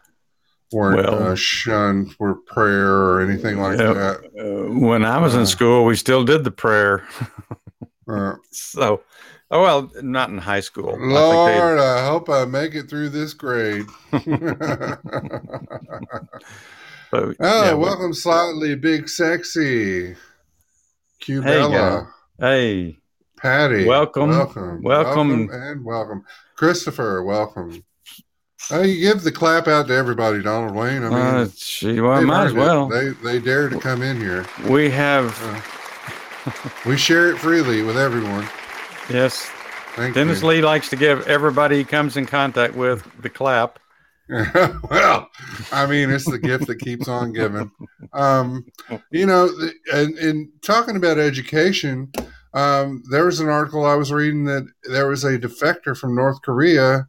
weren't 0.72 1.06
Well- 1.06 1.22
uh, 1.32 1.34
shunned 1.34 2.14
for 2.14 2.36
prayer 2.46 2.88
or 2.90 3.20
anything 3.20 3.58
like 3.60 3.78
Yeah. 3.78 3.92
that. 3.92 4.24
uh, 4.40 4.70
when 4.78 5.04
I 5.04 5.18
was 5.18 5.34
Uh. 5.34 5.40
in 5.40 5.46
school, 5.46 5.84
we 5.84 5.96
still 5.96 6.24
did 6.24 6.44
the 6.44 6.50
prayer. 6.50 7.06
Uh, 8.08 8.34
So, 8.50 9.00
oh 9.52 9.62
well, 9.62 9.90
not 10.02 10.28
in 10.28 10.36
high 10.36 10.60
school. 10.60 10.88
I 10.90 10.98
think 10.98 11.12
Lord, 11.12 11.78
I 11.78 12.04
hope 12.04 12.28
I 12.28 12.44
make 12.46 12.74
it 12.74 12.90
through 12.90 13.10
this 13.10 13.32
grade. 13.32 13.86
but, 17.12 17.36
Oh, 17.38 17.64
yeah, 17.64 17.74
welcome, 17.74 18.12
slightly 18.14 18.74
big, 18.74 19.08
sexy, 19.08 20.16
Cubella, 21.22 21.70
gal. 21.70 22.14
Hey, 22.40 22.98
Patty. 23.36 23.84
Welcome, 23.84 24.30
welcome, 24.30 24.82
welcome. 24.82 25.50
and 25.52 25.84
welcome, 25.84 26.24
Christopher. 26.56 27.22
Welcome. 27.22 27.84
Oh, 28.70 28.82
you 28.82 29.00
give 29.00 29.22
the 29.22 29.32
clap 29.32 29.68
out 29.68 29.88
to 29.88 29.94
everybody, 29.94 30.42
Donald 30.42 30.74
Wayne. 30.74 31.04
I 31.04 31.08
mean, 31.08 31.18
uh, 31.18 31.48
gee, 31.54 32.00
well, 32.00 32.22
might 32.22 32.46
as 32.46 32.52
well. 32.52 32.88
They 32.88 33.10
they 33.10 33.38
dare 33.38 33.68
to 33.68 33.78
come 33.78 34.02
in 34.02 34.20
here. 34.20 34.46
We 34.68 34.90
have 34.90 35.36
We 36.86 36.96
share 36.96 37.28
it 37.30 37.38
freely 37.38 37.82
with 37.82 37.96
everyone. 37.96 38.48
yes. 39.10 39.48
Thank 39.94 40.14
Dennis 40.14 40.40
you. 40.40 40.48
Lee 40.48 40.62
likes 40.62 40.88
to 40.88 40.96
give 40.96 41.26
everybody 41.28 41.76
he 41.76 41.84
comes 41.84 42.16
in 42.16 42.24
contact 42.24 42.74
with 42.74 43.06
the 43.20 43.28
clap. 43.28 43.78
well, 44.90 45.28
I 45.72 45.86
mean, 45.86 46.10
it's 46.10 46.30
the 46.30 46.38
gift 46.38 46.66
that 46.68 46.80
keeps 46.80 47.06
on 47.06 47.32
giving. 47.32 47.70
Um, 48.14 48.64
you 49.10 49.26
know, 49.26 49.50
and 49.92 50.48
talking 50.62 50.96
about 50.96 51.18
education, 51.18 52.10
um, 52.54 53.02
there 53.10 53.26
was 53.26 53.40
an 53.40 53.48
article 53.48 53.84
I 53.84 53.94
was 53.94 54.12
reading 54.12 54.44
that 54.44 54.66
there 54.84 55.06
was 55.06 55.24
a 55.24 55.38
defector 55.38 55.96
from 55.96 56.14
North 56.14 56.40
Korea, 56.42 57.08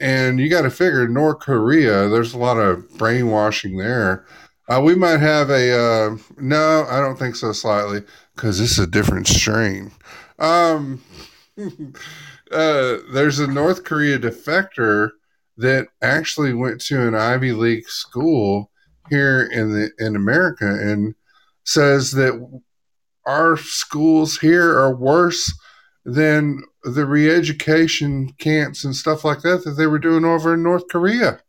and 0.00 0.40
you 0.40 0.48
got 0.48 0.62
to 0.62 0.70
figure 0.70 1.06
North 1.06 1.40
Korea. 1.40 2.08
There's 2.08 2.34
a 2.34 2.38
lot 2.38 2.56
of 2.56 2.88
brainwashing 2.98 3.76
there. 3.76 4.26
Uh, 4.68 4.80
we 4.82 4.96
might 4.96 5.20
have 5.20 5.50
a 5.50 5.72
uh, 5.72 6.16
no, 6.38 6.86
I 6.90 7.00
don't 7.00 7.18
think 7.18 7.36
so. 7.36 7.52
Slightly 7.52 8.02
because 8.34 8.58
this 8.58 8.72
is 8.72 8.78
a 8.80 8.86
different 8.86 9.28
strain. 9.28 9.92
Um, 10.40 11.02
uh, 11.58 12.98
there's 13.12 13.38
a 13.38 13.46
North 13.46 13.84
Korea 13.84 14.18
defector 14.18 15.10
that 15.58 15.88
actually 16.02 16.54
went 16.54 16.80
to 16.80 17.06
an 17.06 17.14
Ivy 17.14 17.52
League 17.52 17.88
school 17.88 18.70
here 19.10 19.48
in 19.52 19.72
the 19.72 19.90
in 19.98 20.16
America 20.16 20.66
and 20.66 21.14
says 21.64 22.12
that 22.12 22.34
our 23.26 23.56
schools 23.56 24.38
here 24.38 24.78
are 24.78 24.94
worse 24.94 25.52
than 26.04 26.62
the 26.84 27.04
re-education 27.04 28.32
camps 28.38 28.84
and 28.84 28.96
stuff 28.96 29.24
like 29.24 29.42
that 29.42 29.64
that 29.64 29.72
they 29.72 29.86
were 29.86 29.98
doing 29.98 30.24
over 30.24 30.54
in 30.54 30.62
North 30.62 30.84
Korea. 30.88 31.40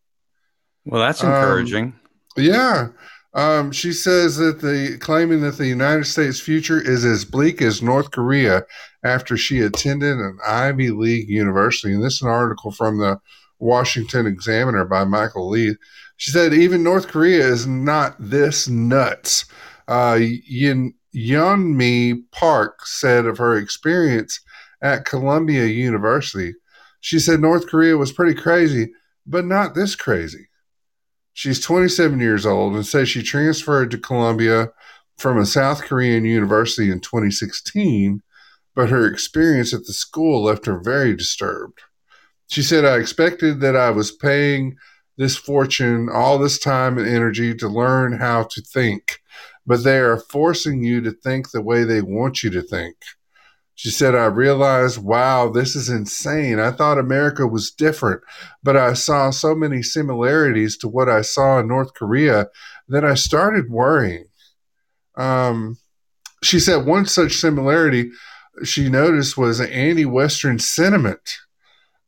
Well, 0.86 1.02
that's 1.02 1.24
Um, 1.24 1.30
encouraging. 1.30 1.94
Yeah. 2.36 2.90
Um, 3.34 3.72
she 3.72 3.94
says 3.94 4.38
that 4.38 4.60
the 4.60 4.98
claiming 5.00 5.42
that 5.42 5.58
the 5.58 5.68
United 5.68 6.06
States 6.06 6.40
future 6.40 6.82
is 6.82 7.06
as 7.06 7.26
bleak 7.26 7.62
as 7.62 7.82
North 7.82 8.12
Korea 8.12 8.64
after 9.04 9.38
she 9.38 9.62
attended 9.62 10.18
an 10.18 10.40
Ivy 10.46 10.90
League 10.90 11.30
university. 11.30 11.94
And 11.94 12.04
this 12.04 12.16
is 12.16 12.22
an 12.24 12.30
article 12.30 12.72
from 12.72 12.98
the 12.98 13.20
Washington 13.60 14.26
Examiner 14.26 14.86
by 14.86 15.04
Michael 15.04 15.50
Lee. 15.50 15.76
She 16.18 16.32
said 16.32 16.54
even 16.54 16.84
North 16.84 17.08
Korea 17.08 17.46
is 17.46 17.68
not 17.68 18.16
this 18.20 18.68
nuts. 18.68 19.46
Uh, 19.88 20.20
Yin, 20.20 20.94
Park 22.32 22.86
said 22.86 23.26
of 23.26 23.38
her 23.38 23.56
experience 23.58 24.40
at 24.82 25.06
Columbia 25.06 25.66
University. 25.66 26.54
She 27.02 27.20
said 27.20 27.40
North 27.40 27.68
Korea 27.68 27.98
was 27.98 28.12
pretty 28.12 28.40
crazy, 28.40 28.92
but 29.26 29.46
not 29.46 29.76
this 29.76 29.96
crazy. 29.96 30.50
She's 31.34 31.62
27 31.62 32.20
years 32.20 32.46
old 32.46 32.76
and 32.76 32.86
says 32.86 33.10
she 33.10 33.24
transferred 33.24 33.92
to 33.92 33.98
Columbia 33.98 34.72
from 35.18 35.38
a 35.38 35.46
South 35.46 35.84
Korean 35.84 36.26
university 36.26 36.92
in 36.92 37.00
2016, 37.00 38.22
but 38.76 38.90
her 38.90 39.06
experience 39.06 39.74
at 39.74 39.86
the 39.86 39.94
school 39.94 40.44
left 40.44 40.66
her 40.66 40.80
very 40.80 41.16
disturbed. 41.16 41.80
She 42.50 42.64
said, 42.64 42.84
I 42.84 42.98
expected 42.98 43.62
that 43.62 43.76
I 43.76 43.92
was 43.92 44.12
paying 44.12 44.76
this 45.18 45.38
fortune, 45.38 46.10
all 46.12 46.40
this 46.40 46.58
time 46.58 46.98
and 46.98 47.08
energy 47.08 47.54
to 47.54 47.68
learn 47.68 48.14
how 48.14 48.44
to 48.44 48.62
think, 48.62 49.20
but 49.68 49.84
they 49.84 50.00
are 50.00 50.18
forcing 50.18 50.84
you 50.84 51.00
to 51.02 51.12
think 51.12 51.52
the 51.52 51.62
way 51.62 51.84
they 51.84 52.02
want 52.02 52.42
you 52.42 52.50
to 52.50 52.62
think. 52.62 52.96
She 53.76 53.92
said, 53.92 54.16
I 54.16 54.26
realized, 54.26 54.98
wow, 54.98 55.50
this 55.50 55.76
is 55.76 55.90
insane. 55.90 56.60
I 56.60 56.72
thought 56.72 56.98
America 56.98 57.46
was 57.48 57.72
different, 57.72 58.22
but 58.64 58.76
I 58.76 58.94
saw 58.94 59.30
so 59.30 59.54
many 59.54 59.84
similarities 59.84 60.76
to 60.80 60.88
what 60.88 61.08
I 61.08 61.22
saw 61.22 61.60
in 61.60 61.68
North 61.68 61.94
Korea 61.94 62.48
that 62.88 63.06
I 63.06 63.14
started 63.14 63.70
worrying. 63.70 64.26
Um, 65.16 65.78
she 66.42 66.60
said 66.60 66.86
one 66.86 67.06
such 67.06 67.34
similarity 67.34 68.10
she 68.64 68.90
noticed 68.90 69.38
was 69.38 69.62
anti 69.62 70.06
Western 70.06 70.60
sentiment. 70.60 71.38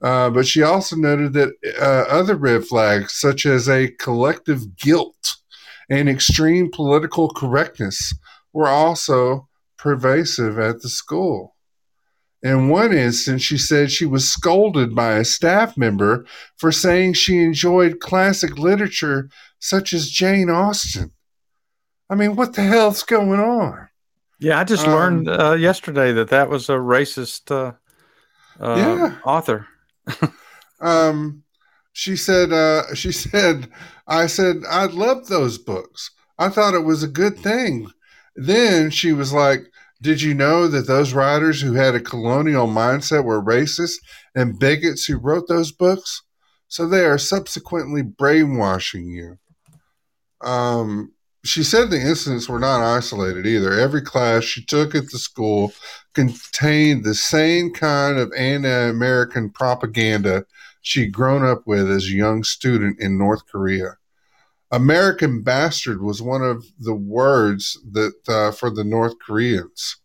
Uh, 0.01 0.29
but 0.29 0.47
she 0.47 0.63
also 0.63 0.95
noted 0.95 1.33
that 1.33 1.53
uh, 1.79 2.05
other 2.09 2.35
red 2.35 2.65
flags, 2.65 3.13
such 3.13 3.45
as 3.45 3.69
a 3.69 3.91
collective 3.99 4.75
guilt 4.75 5.35
and 5.89 6.09
extreme 6.09 6.71
political 6.71 7.29
correctness, 7.29 8.13
were 8.51 8.67
also 8.67 9.47
pervasive 9.77 10.57
at 10.57 10.81
the 10.81 10.89
school. 10.89 11.55
In 12.43 12.69
one 12.69 12.91
instance, 12.91 13.43
she 13.43 13.57
said 13.57 13.91
she 13.91 14.07
was 14.07 14.27
scolded 14.27 14.95
by 14.95 15.13
a 15.13 15.25
staff 15.25 15.77
member 15.77 16.25
for 16.57 16.71
saying 16.71 17.13
she 17.13 17.43
enjoyed 17.43 17.99
classic 17.99 18.57
literature 18.57 19.29
such 19.59 19.93
as 19.93 20.09
Jane 20.09 20.49
Austen. 20.49 21.11
I 22.09 22.15
mean, 22.15 22.35
what 22.35 22.55
the 22.55 22.63
hell's 22.63 23.03
going 23.03 23.39
on? 23.39 23.89
Yeah, 24.39 24.59
I 24.59 24.63
just 24.63 24.87
um, 24.87 24.93
learned 24.93 25.29
uh, 25.29 25.53
yesterday 25.53 26.11
that 26.13 26.29
that 26.29 26.49
was 26.49 26.67
a 26.67 26.73
racist 26.73 27.51
uh, 27.51 27.73
uh, 28.59 28.75
yeah. 28.75 29.17
author. 29.23 29.67
Um, 30.81 31.43
she 31.93 32.15
said, 32.15 32.51
uh, 32.51 32.93
she 32.95 33.11
said, 33.11 33.69
I 34.07 34.27
said, 34.27 34.63
I 34.69 34.85
loved 34.85 35.29
those 35.29 35.57
books. 35.57 36.11
I 36.37 36.49
thought 36.49 36.73
it 36.73 36.85
was 36.85 37.03
a 37.03 37.07
good 37.07 37.37
thing. 37.37 37.91
Then 38.35 38.89
she 38.89 39.13
was 39.13 39.33
like, 39.33 39.67
did 40.01 40.21
you 40.21 40.33
know 40.33 40.67
that 40.67 40.87
those 40.87 41.13
writers 41.13 41.61
who 41.61 41.73
had 41.73 41.93
a 41.93 41.99
colonial 41.99 42.67
mindset 42.67 43.23
were 43.23 43.41
racist 43.41 43.97
and 44.33 44.59
bigots 44.59 45.05
who 45.05 45.17
wrote 45.17 45.47
those 45.47 45.71
books? 45.71 46.23
So 46.67 46.87
they 46.87 47.05
are 47.05 47.17
subsequently 47.17 48.01
brainwashing 48.01 49.11
you. 49.11 49.37
Um, 50.41 51.11
she 51.43 51.63
said 51.63 51.89
the 51.89 51.99
incidents 51.99 52.47
were 52.47 52.59
not 52.59 52.81
isolated 52.81 53.47
either. 53.47 53.73
Every 53.73 54.01
class 54.01 54.43
she 54.43 54.63
took 54.63 54.93
at 54.93 55.09
the 55.09 55.17
school 55.17 55.73
contained 56.13 57.03
the 57.03 57.15
same 57.15 57.73
kind 57.73 58.17
of 58.17 58.31
anti 58.37 58.69
American 58.69 59.49
propaganda 59.49 60.45
she'd 60.81 61.13
grown 61.13 61.45
up 61.45 61.63
with 61.65 61.89
as 61.89 62.05
a 62.05 62.11
young 62.11 62.43
student 62.43 62.99
in 62.99 63.17
North 63.17 63.45
Korea. 63.47 63.97
American 64.71 65.41
bastard 65.41 66.01
was 66.01 66.21
one 66.21 66.41
of 66.41 66.65
the 66.79 66.95
words 66.95 67.77
that 67.91 68.13
uh, 68.27 68.51
for 68.51 68.69
the 68.69 68.83
North 68.83 69.15
Koreans 69.25 69.97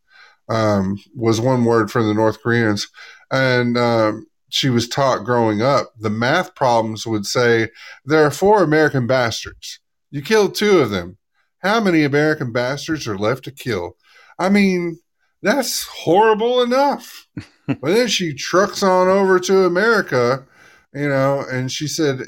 um, 0.48 0.98
was 1.14 1.40
one 1.40 1.64
word 1.64 1.90
for 1.90 2.02
the 2.02 2.14
North 2.14 2.42
Koreans, 2.42 2.88
and 3.30 3.76
um, 3.76 4.26
she 4.48 4.68
was 4.68 4.88
taught 4.88 5.24
growing 5.24 5.62
up. 5.62 5.92
The 5.98 6.10
math 6.10 6.54
problems 6.54 7.06
would 7.06 7.26
say 7.26 7.70
there 8.04 8.24
are 8.24 8.30
four 8.30 8.62
American 8.62 9.06
bastards. 9.06 9.80
You 10.10 10.22
killed 10.22 10.54
two 10.54 10.78
of 10.78 10.90
them. 10.90 11.18
How 11.60 11.80
many 11.80 12.04
American 12.04 12.52
bastards 12.52 13.06
are 13.08 13.18
left 13.18 13.44
to 13.44 13.50
kill? 13.50 13.96
I 14.38 14.48
mean, 14.48 14.98
that's 15.42 15.84
horrible 15.84 16.62
enough. 16.62 17.26
but 17.66 17.80
then 17.82 18.08
she 18.08 18.34
trucks 18.34 18.82
on 18.82 19.08
over 19.08 19.38
to 19.40 19.64
America, 19.64 20.46
you 20.94 21.08
know, 21.08 21.44
and 21.50 21.70
she 21.70 21.88
said, 21.88 22.20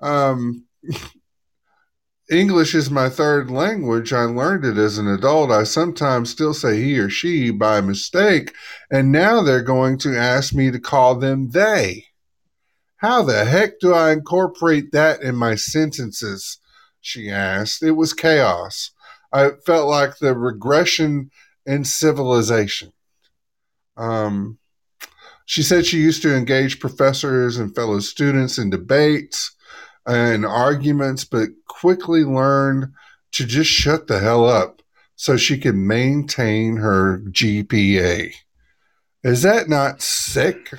um, 0.00 0.64
English 2.30 2.74
is 2.74 2.90
my 2.90 3.08
third 3.08 3.50
language. 3.50 4.12
I 4.12 4.22
learned 4.22 4.64
it 4.64 4.78
as 4.78 4.96
an 4.96 5.06
adult. 5.06 5.50
I 5.50 5.64
sometimes 5.64 6.30
still 6.30 6.54
say 6.54 6.80
he 6.80 6.98
or 6.98 7.10
she 7.10 7.50
by 7.50 7.80
mistake, 7.80 8.54
and 8.90 9.12
now 9.12 9.42
they're 9.42 9.62
going 9.62 9.98
to 9.98 10.16
ask 10.16 10.54
me 10.54 10.70
to 10.70 10.78
call 10.78 11.16
them 11.16 11.50
they. 11.50 12.06
How 12.96 13.22
the 13.22 13.44
heck 13.44 13.80
do 13.80 13.92
I 13.92 14.12
incorporate 14.12 14.92
that 14.92 15.22
in 15.22 15.34
my 15.34 15.56
sentences? 15.56 16.58
She 17.02 17.28
asked. 17.30 17.82
It 17.82 17.92
was 17.92 18.14
chaos. 18.14 18.92
I 19.32 19.50
felt 19.66 19.88
like 19.88 20.16
the 20.18 20.34
regression 20.34 21.30
in 21.66 21.84
civilization. 21.84 22.92
Um, 23.96 24.58
she 25.44 25.62
said 25.62 25.84
she 25.84 25.98
used 25.98 26.22
to 26.22 26.34
engage 26.34 26.80
professors 26.80 27.58
and 27.58 27.74
fellow 27.74 28.00
students 28.00 28.56
in 28.56 28.70
debates 28.70 29.54
and 30.06 30.46
arguments, 30.46 31.24
but 31.24 31.48
quickly 31.68 32.24
learned 32.24 32.92
to 33.32 33.44
just 33.44 33.70
shut 33.70 34.06
the 34.06 34.18
hell 34.18 34.48
up 34.48 34.80
so 35.16 35.36
she 35.36 35.58
could 35.58 35.74
maintain 35.74 36.76
her 36.76 37.18
GPA. 37.30 38.32
Is 39.24 39.42
that 39.42 39.68
not 39.68 40.02
sick? 40.02 40.72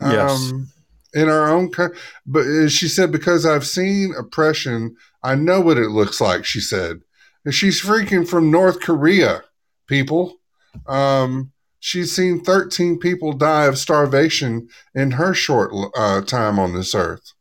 Yes. 0.00 0.50
Um, 0.52 0.68
in 1.14 1.28
our 1.28 1.48
own, 1.48 1.70
country. 1.70 1.96
but 2.26 2.68
she 2.68 2.88
said, 2.88 3.12
because 3.12 3.46
I've 3.46 3.66
seen 3.66 4.14
oppression, 4.18 4.96
I 5.22 5.34
know 5.36 5.60
what 5.60 5.78
it 5.78 5.90
looks 5.90 6.20
like. 6.20 6.44
She 6.44 6.60
said, 6.60 7.00
and 7.44 7.54
she's 7.54 7.80
freaking 7.80 8.26
from 8.26 8.50
North 8.50 8.80
Korea, 8.80 9.44
people. 9.86 10.38
Um, 10.86 11.52
she's 11.78 12.12
seen 12.12 12.42
13 12.42 12.98
people 12.98 13.32
die 13.32 13.66
of 13.66 13.78
starvation 13.78 14.68
in 14.94 15.12
her 15.12 15.34
short 15.34 15.72
uh, 15.96 16.22
time 16.22 16.58
on 16.58 16.74
this 16.74 16.94
earth. 16.94 17.32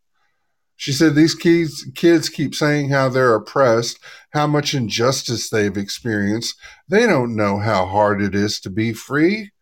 She 0.76 0.92
said 0.92 1.16
these 1.16 1.34
kids, 1.34 1.90
kids 1.96 2.28
keep 2.28 2.54
saying 2.54 2.90
how 2.90 3.08
they're 3.08 3.36
oppressed, 3.36 4.00
how 4.32 4.48
much 4.48 4.74
injustice 4.74 5.50
they've 5.50 5.78
experienced. 5.78 6.56
They 6.90 7.06
don't 7.06 7.38
know 7.38 7.60
how 7.60 7.86
hard 7.86 8.22
it 8.22 8.36
is 8.36 8.60
to 8.60 8.70
be 8.70 8.92
free. 8.92 9.53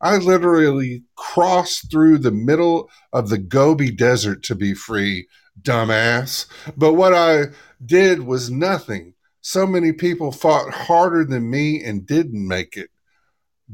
I 0.00 0.16
literally 0.16 1.02
crossed 1.16 1.90
through 1.90 2.18
the 2.18 2.30
middle 2.30 2.88
of 3.12 3.28
the 3.28 3.38
Gobi 3.38 3.90
Desert 3.90 4.42
to 4.44 4.54
be 4.54 4.74
free, 4.74 5.26
dumbass. 5.60 6.46
But 6.76 6.94
what 6.94 7.14
I 7.14 7.46
did 7.84 8.22
was 8.22 8.50
nothing. 8.50 9.14
So 9.40 9.66
many 9.66 9.92
people 9.92 10.30
fought 10.30 10.72
harder 10.72 11.24
than 11.24 11.50
me 11.50 11.82
and 11.82 12.06
didn't 12.06 12.46
make 12.46 12.76
it, 12.76 12.90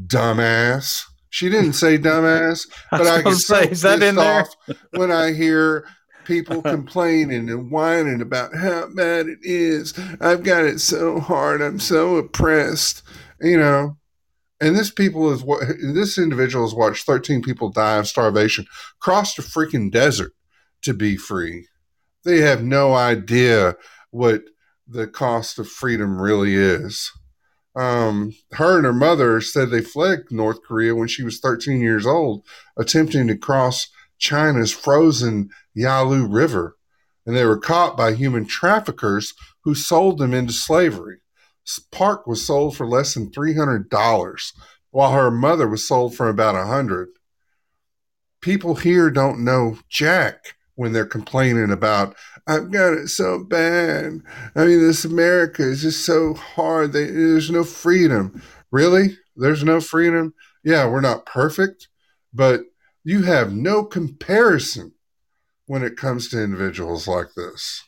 dumbass. 0.07 1.03
She 1.31 1.49
didn't 1.49 1.73
say 1.73 1.99
dumbass, 1.99 2.69
but 2.91 3.07
I, 3.07 3.17
I 3.17 3.23
can 3.23 3.35
say, 3.35 3.69
is 3.69 3.83
that 3.83 4.03
in 4.03 4.15
there? 4.15 4.47
when 4.93 5.11
I 5.11 5.33
hear 5.33 5.87
people 6.25 6.63
complaining 6.63 7.51
and 7.51 7.71
whining 7.71 8.21
about 8.21 8.55
how 8.55 8.89
bad 8.95 9.27
it 9.27 9.39
is. 9.43 9.95
I've 10.21 10.43
got 10.43 10.65
it 10.65 10.81
so 10.81 11.21
hard. 11.21 11.61
I'm 11.61 11.81
so 11.81 12.17
oppressed. 12.17 13.03
You 13.41 13.59
know, 13.59 13.97
and 14.61 14.77
this 14.77 14.91
people 14.91 15.33
is 15.33 15.43
what 15.43 15.67
this 15.81 16.19
individual 16.19 16.65
has 16.65 16.75
watched 16.75 17.07
13 17.07 17.43
people 17.43 17.71
die 17.71 17.97
of 17.97 18.07
starvation, 18.07 18.67
cross 19.01 19.35
the 19.35 19.43
freaking 19.43 19.91
desert 19.91 20.33
to 20.83 20.95
be 20.95 21.17
free. 21.17 21.67
They 22.25 22.39
have 22.39 22.63
no 22.63 22.95
idea 22.95 23.77
what 24.11 24.43
the 24.87 25.07
cost 25.07 25.59
of 25.59 25.69
freedom 25.69 26.21
really 26.21 26.55
is. 26.55 27.11
Um, 27.77 28.33
her 28.53 28.77
and 28.77 28.85
her 28.85 28.93
mother 28.93 29.41
said 29.41 29.71
they 29.71 29.81
fled 29.81 30.25
North 30.31 30.63
Korea 30.63 30.95
when 30.95 31.09
she 31.09 31.25
was 31.25 31.41
13 31.41 31.81
years 31.81 32.07
old, 32.07 32.47
attempting 32.77 33.27
to 33.27 33.37
cross 33.37 33.89
China's 34.19 34.73
frozen 34.73 35.51
Yalu 35.75 36.27
River, 36.27 36.77
and 37.27 37.35
they 37.35 37.45
were 37.45 37.59
caught 37.59 37.97
by 37.97 38.15
human 38.15 38.47
traffickers 38.47 39.35
who 39.65 39.75
sold 39.75 40.19
them 40.19 40.33
into 40.33 40.53
slavery. 40.53 41.19
Park 41.91 42.27
was 42.27 42.47
sold 42.47 42.77
for 42.77 42.87
less 42.87 43.15
than 43.15 43.31
$300, 43.31 44.53
while 44.91 45.13
her 45.13 45.31
mother 45.31 45.69
was 45.69 45.87
sold 45.87 46.15
for 46.15 46.29
about 46.29 46.55
a 46.55 46.59
100 46.59 47.09
People 48.41 48.75
here 48.75 49.11
don't 49.11 49.43
know 49.43 49.79
Jack 49.89 50.57
when 50.75 50.93
they're 50.93 51.07
complaining 51.07 51.71
about 51.71 52.15
I've 52.47 52.71
got 52.71 52.93
it 52.93 53.09
so 53.09 53.43
bad. 53.43 54.21
I 54.55 54.67
mean, 54.67 54.81
this 54.81 55.07
America 55.07 55.63
is 55.63 55.81
just 55.81 56.05
so 56.05 56.35
hard. 56.35 56.93
They, 56.93 57.07
there's 57.07 57.51
no 57.51 57.65
freedom. 57.65 58.43
Really? 58.71 59.17
There's 59.35 59.65
no 59.65 59.81
freedom? 59.81 60.35
Yeah, 60.63 60.87
we're 60.87 61.01
not 61.01 61.25
perfect, 61.25 61.89
but 62.35 62.61
you 63.03 63.23
have 63.23 63.55
no 63.55 63.83
comparison 63.83 64.93
when 65.65 65.83
it 65.83 65.97
comes 65.97 66.29
to 66.29 66.43
individuals 66.43 67.09
like 67.09 67.29
this. 67.35 67.83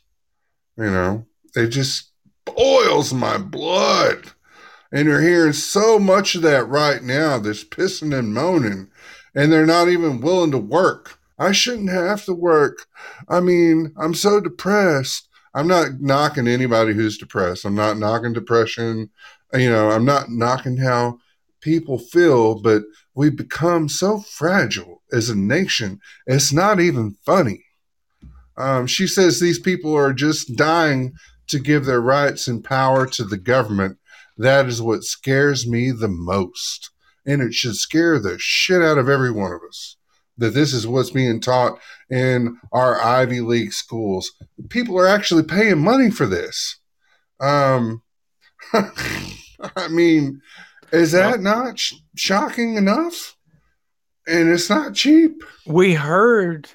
You 0.78 0.90
know, 0.90 1.26
they 1.54 1.68
just 1.68 2.12
boils 2.46 3.12
my 3.12 3.38
blood. 3.38 4.32
And 4.92 5.06
you're 5.08 5.20
hearing 5.20 5.52
so 5.52 5.98
much 5.98 6.34
of 6.34 6.42
that 6.42 6.68
right 6.68 7.02
now, 7.02 7.38
this 7.38 7.64
pissing 7.64 8.16
and 8.16 8.32
moaning, 8.32 8.88
and 9.34 9.52
they're 9.52 9.66
not 9.66 9.88
even 9.88 10.20
willing 10.20 10.52
to 10.52 10.58
work. 10.58 11.18
I 11.38 11.52
shouldn't 11.52 11.90
have 11.90 12.24
to 12.24 12.32
work. 12.32 12.86
I 13.28 13.40
mean, 13.40 13.92
I'm 13.98 14.14
so 14.14 14.40
depressed. 14.40 15.28
I'm 15.54 15.68
not 15.68 16.00
knocking 16.00 16.48
anybody 16.48 16.94
who's 16.94 17.18
depressed. 17.18 17.64
I'm 17.64 17.74
not 17.74 17.98
knocking 17.98 18.32
depression. 18.32 19.10
You 19.52 19.70
know, 19.70 19.90
I'm 19.90 20.04
not 20.04 20.30
knocking 20.30 20.78
how 20.78 21.18
people 21.60 21.98
feel, 21.98 22.60
but 22.60 22.82
we've 23.14 23.36
become 23.36 23.88
so 23.88 24.20
fragile 24.20 25.02
as 25.12 25.28
a 25.28 25.36
nation. 25.36 26.00
It's 26.26 26.52
not 26.52 26.80
even 26.80 27.16
funny. 27.24 27.64
Um, 28.56 28.86
she 28.86 29.06
says 29.06 29.38
these 29.40 29.58
people 29.58 29.94
are 29.94 30.12
just 30.12 30.56
dying 30.56 31.12
to 31.48 31.58
give 31.58 31.84
their 31.84 32.00
rights 32.00 32.48
and 32.48 32.64
power 32.64 33.06
to 33.06 33.24
the 33.24 33.36
government. 33.36 33.98
That 34.36 34.66
is 34.66 34.82
what 34.82 35.04
scares 35.04 35.66
me 35.66 35.90
the 35.90 36.08
most. 36.08 36.90
And 37.24 37.42
it 37.42 37.54
should 37.54 37.76
scare 37.76 38.18
the 38.18 38.36
shit 38.38 38.82
out 38.82 38.98
of 38.98 39.08
every 39.08 39.30
one 39.30 39.52
of 39.52 39.60
us 39.68 39.96
that 40.38 40.54
this 40.54 40.72
is 40.72 40.86
what's 40.86 41.10
being 41.10 41.40
taught 41.40 41.78
in 42.10 42.58
our 42.72 43.00
Ivy 43.00 43.40
League 43.40 43.72
schools. 43.72 44.32
People 44.68 44.98
are 44.98 45.06
actually 45.06 45.42
paying 45.42 45.78
money 45.78 46.10
for 46.10 46.26
this. 46.26 46.78
Um, 47.40 48.02
I 48.72 49.88
mean, 49.88 50.40
is 50.92 51.12
that 51.12 51.40
not 51.40 51.78
sh- 51.78 51.94
shocking 52.16 52.76
enough? 52.76 53.36
And 54.26 54.48
it's 54.48 54.68
not 54.68 54.94
cheap. 54.94 55.42
We 55.66 55.94
heard 55.94 56.68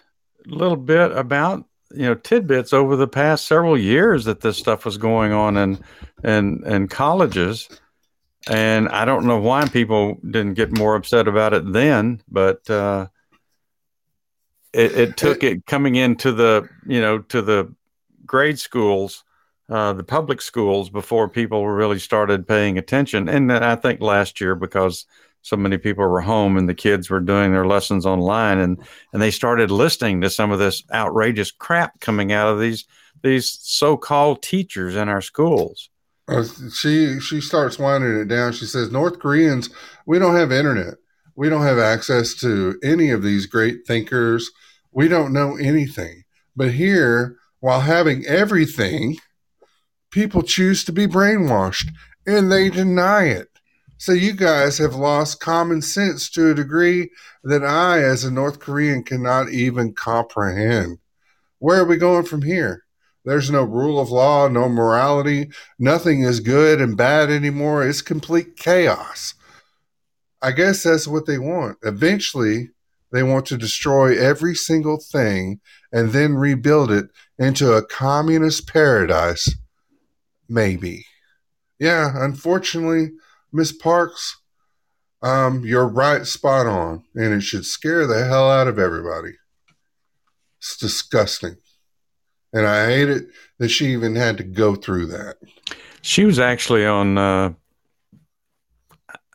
a 0.45 0.49
little 0.49 0.77
bit 0.77 1.11
about 1.11 1.65
you 1.95 2.05
know 2.05 2.15
tidbits 2.15 2.73
over 2.73 2.95
the 2.95 3.07
past 3.07 3.45
several 3.45 3.77
years 3.77 4.25
that 4.25 4.41
this 4.41 4.57
stuff 4.57 4.85
was 4.85 4.97
going 4.97 5.31
on 5.31 5.57
in 5.57 5.79
in 6.23 6.63
in 6.65 6.87
colleges. 6.87 7.69
And 8.47 8.89
i 8.89 9.05
don't 9.05 9.25
know 9.25 9.39
why 9.39 9.67
people 9.67 10.17
didn't 10.23 10.55
get 10.55 10.75
more 10.75 10.95
upset 10.95 11.27
about 11.27 11.53
it 11.53 11.71
then 11.71 12.23
but 12.27 12.67
uh, 12.71 13.05
it, 14.73 14.97
it, 14.97 15.17
took 15.17 15.43
it 15.43 15.67
coming 15.67 15.95
into 15.95 16.31
the 16.31 16.67
you 16.87 16.99
know 16.99 17.19
to 17.19 17.43
the 17.43 17.71
grade 18.25 18.57
schools 18.57 19.23
uh, 19.69 19.93
the 19.93 20.03
public 20.03 20.41
schools 20.41 20.89
before 20.89 21.29
people 21.29 21.67
really 21.67 21.97
started 21.97 22.47
paying 22.47 22.77
attention. 22.77 23.29
And 23.29 23.51
i 23.53 23.75
think 23.75 24.01
last 24.01 24.41
year 24.41 24.55
because 24.55 25.05
so 25.41 25.57
many 25.57 25.77
people 25.77 26.07
were 26.07 26.21
home 26.21 26.57
and 26.57 26.69
the 26.69 26.73
kids 26.73 27.09
were 27.09 27.19
doing 27.19 27.51
their 27.51 27.65
lessons 27.65 28.05
online 28.05 28.59
and 28.59 28.77
and 29.13 29.21
they 29.21 29.31
started 29.31 29.71
listening 29.71 30.21
to 30.21 30.29
some 30.29 30.51
of 30.51 30.59
this 30.59 30.83
outrageous 30.93 31.51
crap 31.51 31.99
coming 31.99 32.31
out 32.31 32.47
of 32.47 32.59
these 32.59 32.85
these 33.23 33.59
so-called 33.61 34.41
teachers 34.41 34.95
in 34.95 35.09
our 35.09 35.21
schools. 35.21 35.89
Uh, 36.27 36.43
she 36.73 37.19
she 37.19 37.41
starts 37.41 37.77
winding 37.77 38.17
it 38.17 38.27
down. 38.27 38.51
She 38.53 38.65
says 38.65 38.91
north 38.91 39.19
koreans 39.19 39.69
we 40.05 40.19
don't 40.19 40.35
have 40.35 40.51
internet. 40.51 40.95
We 41.35 41.49
don't 41.49 41.63
have 41.63 41.79
access 41.79 42.35
to 42.35 42.77
any 42.83 43.09
of 43.09 43.23
these 43.23 43.45
great 43.45 43.87
thinkers. 43.87 44.49
We 44.91 45.07
don't 45.07 45.33
know 45.33 45.55
anything. 45.57 46.23
But 46.55 46.71
here 46.71 47.37
while 47.59 47.81
having 47.81 48.25
everything 48.25 49.17
people 50.11 50.43
choose 50.43 50.83
to 50.83 50.91
be 50.91 51.07
brainwashed 51.07 51.89
and 52.27 52.51
they 52.51 52.69
deny 52.69 53.25
it 53.25 53.50
so 54.01 54.13
you 54.13 54.33
guys 54.33 54.79
have 54.79 54.95
lost 54.95 55.39
common 55.39 55.79
sense 55.79 56.27
to 56.27 56.49
a 56.49 56.55
degree 56.55 57.11
that 57.43 57.63
I, 57.63 58.01
as 58.01 58.23
a 58.23 58.31
North 58.31 58.57
Korean, 58.57 59.03
cannot 59.03 59.51
even 59.51 59.93
comprehend. 59.93 60.97
Where 61.59 61.81
are 61.81 61.85
we 61.85 61.97
going 61.97 62.25
from 62.25 62.41
here? 62.41 62.83
There's 63.25 63.51
no 63.51 63.61
rule 63.61 63.99
of 63.99 64.09
law, 64.09 64.47
no 64.47 64.67
morality. 64.69 65.51
Nothing 65.77 66.23
is 66.23 66.39
good 66.39 66.81
and 66.81 66.97
bad 66.97 67.29
anymore. 67.29 67.87
It's 67.87 68.01
complete 68.01 68.57
chaos. 68.57 69.35
I 70.41 70.51
guess 70.53 70.81
that's 70.81 71.07
what 71.07 71.27
they 71.27 71.37
want. 71.37 71.77
Eventually, 71.83 72.71
they 73.11 73.21
want 73.21 73.45
to 73.45 73.55
destroy 73.55 74.17
every 74.17 74.55
single 74.55 74.97
thing 74.97 75.59
and 75.91 76.09
then 76.09 76.33
rebuild 76.33 76.89
it 76.89 77.11
into 77.37 77.73
a 77.73 77.85
communist 77.85 78.65
paradise. 78.65 79.55
Maybe. 80.49 81.05
Yeah, 81.77 82.13
unfortunately, 82.15 83.11
Miss 83.53 83.71
Parks, 83.71 84.41
um, 85.21 85.63
you're 85.65 85.87
right, 85.87 86.25
spot 86.25 86.67
on, 86.67 87.03
and 87.15 87.33
it 87.33 87.41
should 87.41 87.65
scare 87.65 88.07
the 88.07 88.25
hell 88.25 88.49
out 88.49 88.67
of 88.67 88.79
everybody. 88.79 89.33
It's 90.59 90.77
disgusting, 90.77 91.57
and 92.53 92.65
I 92.65 92.87
hate 92.87 93.09
it 93.09 93.27
that 93.59 93.69
she 93.69 93.87
even 93.87 94.15
had 94.15 94.37
to 94.37 94.43
go 94.43 94.75
through 94.75 95.07
that. 95.07 95.37
She 96.01 96.25
was 96.25 96.39
actually 96.39 96.85
on. 96.85 97.17
Uh, 97.17 97.53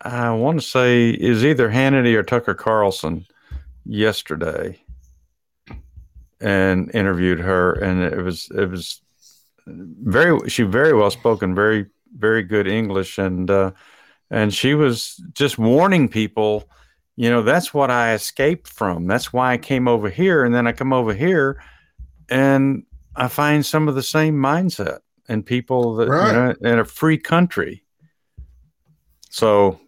I 0.03 0.31
want 0.31 0.61
to 0.61 0.67
say 0.67 1.11
is 1.11 1.45
either 1.45 1.69
Hannity 1.69 2.15
or 2.15 2.23
Tucker 2.23 2.55
Carlson 2.55 3.27
yesterday, 3.85 4.81
and 6.41 6.95
interviewed 6.95 7.41
her, 7.41 7.73
and 7.73 8.03
it 8.03 8.23
was 8.23 8.49
it 8.57 8.71
was 8.71 9.01
very 9.67 10.49
she 10.49 10.63
very 10.63 10.93
well 10.93 11.11
spoken, 11.11 11.55
very 11.55 11.87
very 12.17 12.43
good 12.43 12.67
English, 12.67 13.19
and 13.19 13.51
uh, 13.51 13.73
and 14.31 14.53
she 14.53 14.75
was 14.75 15.23
just 15.33 15.59
warning 15.59 16.09
people 16.09 16.69
you 17.17 17.31
know 17.31 17.43
that's 17.43 17.73
what 17.73 17.91
i 17.91 18.13
escaped 18.13 18.69
from 18.69 19.07
that's 19.07 19.33
why 19.33 19.53
i 19.53 19.59
came 19.59 19.89
over 19.89 20.09
here 20.09 20.45
and 20.45 20.55
then 20.55 20.67
i 20.67 20.73
come 20.73 20.93
over 20.93 21.15
here 21.15 21.63
and 22.29 22.85
i 23.15 23.29
find 23.29 23.65
some 23.65 23.89
of 23.89 23.95
the 23.95 24.03
same 24.03 24.35
mindset 24.35 24.99
and 25.29 25.45
people 25.45 25.95
that 25.97 26.09
right. 26.09 26.27
you 26.27 26.33
know 26.33 26.73
in 26.73 26.79
a 26.79 26.85
free 26.85 27.19
country 27.19 27.83
so 29.31 29.79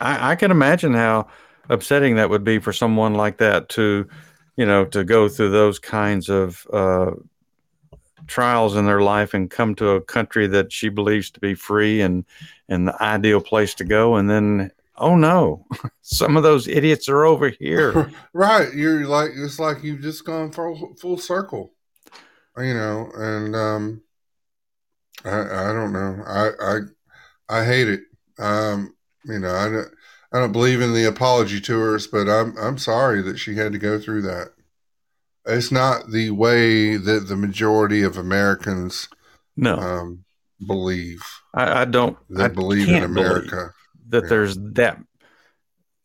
I, 0.00 0.32
I 0.32 0.36
can 0.36 0.50
imagine 0.50 0.94
how 0.94 1.28
upsetting 1.68 2.16
that 2.16 2.30
would 2.30 2.44
be 2.44 2.58
for 2.58 2.72
someone 2.72 3.14
like 3.14 3.38
that 3.38 3.68
to 3.70 4.08
you 4.56 4.66
know 4.66 4.84
to 4.86 5.04
go 5.04 5.28
through 5.28 5.50
those 5.50 5.78
kinds 5.78 6.28
of 6.28 6.66
uh, 6.72 7.12
trials 8.30 8.76
in 8.76 8.86
their 8.86 9.02
life 9.02 9.34
and 9.34 9.50
come 9.50 9.74
to 9.74 9.90
a 9.90 10.00
country 10.00 10.46
that 10.46 10.72
she 10.72 10.88
believes 10.88 11.30
to 11.32 11.40
be 11.40 11.54
free 11.54 12.00
and 12.00 12.24
and 12.68 12.86
the 12.86 13.02
ideal 13.02 13.40
place 13.40 13.74
to 13.74 13.84
go 13.84 14.14
and 14.14 14.30
then 14.30 14.70
oh 14.96 15.16
no 15.16 15.66
some 16.00 16.36
of 16.36 16.44
those 16.44 16.68
idiots 16.68 17.08
are 17.08 17.24
over 17.24 17.48
here. 17.50 18.10
Right 18.32 18.72
you're 18.72 19.06
like 19.06 19.32
it's 19.34 19.58
like 19.58 19.82
you've 19.82 20.00
just 20.00 20.24
gone 20.24 20.52
full, 20.52 20.94
full 20.98 21.18
circle 21.18 21.72
you 22.56 22.74
know 22.74 23.10
and 23.16 23.56
um 23.56 24.02
i 25.24 25.40
i 25.40 25.72
don't 25.72 25.92
know 25.92 26.22
i 26.26 26.50
i 26.60 26.78
i 27.48 27.64
hate 27.64 27.88
it 27.88 28.00
um 28.38 28.94
you 29.24 29.38
know 29.38 29.54
i 29.54 29.68
don't 29.68 29.88
i 30.32 30.38
don't 30.38 30.52
believe 30.52 30.80
in 30.80 30.92
the 30.92 31.04
apology 31.04 31.60
tours 31.60 32.06
but 32.06 32.28
i'm 32.28 32.56
i'm 32.58 32.78
sorry 32.78 33.22
that 33.22 33.38
she 33.38 33.54
had 33.54 33.72
to 33.72 33.78
go 33.78 33.98
through 33.98 34.22
that 34.22 34.48
it's 35.46 35.72
not 35.72 36.10
the 36.10 36.30
way 36.30 36.96
that 36.96 37.28
the 37.28 37.36
majority 37.36 38.02
of 38.02 38.16
Americans 38.16 39.08
no 39.56 39.76
um, 39.76 40.24
believe. 40.66 41.22
I, 41.54 41.82
I 41.82 41.84
don't. 41.84 42.16
That 42.30 42.50
I 42.50 42.54
believe 42.54 42.88
in 42.88 43.02
America. 43.02 43.72
That 44.08 44.24
yeah. 44.24 44.28
there's 44.28 44.56
that, 44.74 44.98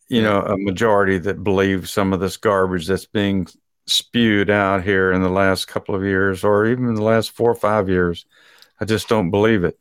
you 0.09 0.21
know, 0.21 0.41
a 0.41 0.57
majority 0.57 1.17
that 1.19 1.43
believe 1.43 1.89
some 1.89 2.13
of 2.13 2.19
this 2.19 2.37
garbage 2.37 2.87
that's 2.87 3.05
being 3.05 3.47
spewed 3.87 4.49
out 4.49 4.83
here 4.83 5.11
in 5.11 5.21
the 5.21 5.29
last 5.29 5.67
couple 5.67 5.95
of 5.95 6.03
years, 6.03 6.43
or 6.43 6.65
even 6.67 6.95
the 6.95 7.03
last 7.03 7.31
four 7.31 7.51
or 7.51 7.55
five 7.55 7.89
years. 7.89 8.25
I 8.79 8.85
just 8.85 9.07
don't 9.07 9.31
believe 9.31 9.63
it. 9.63 9.79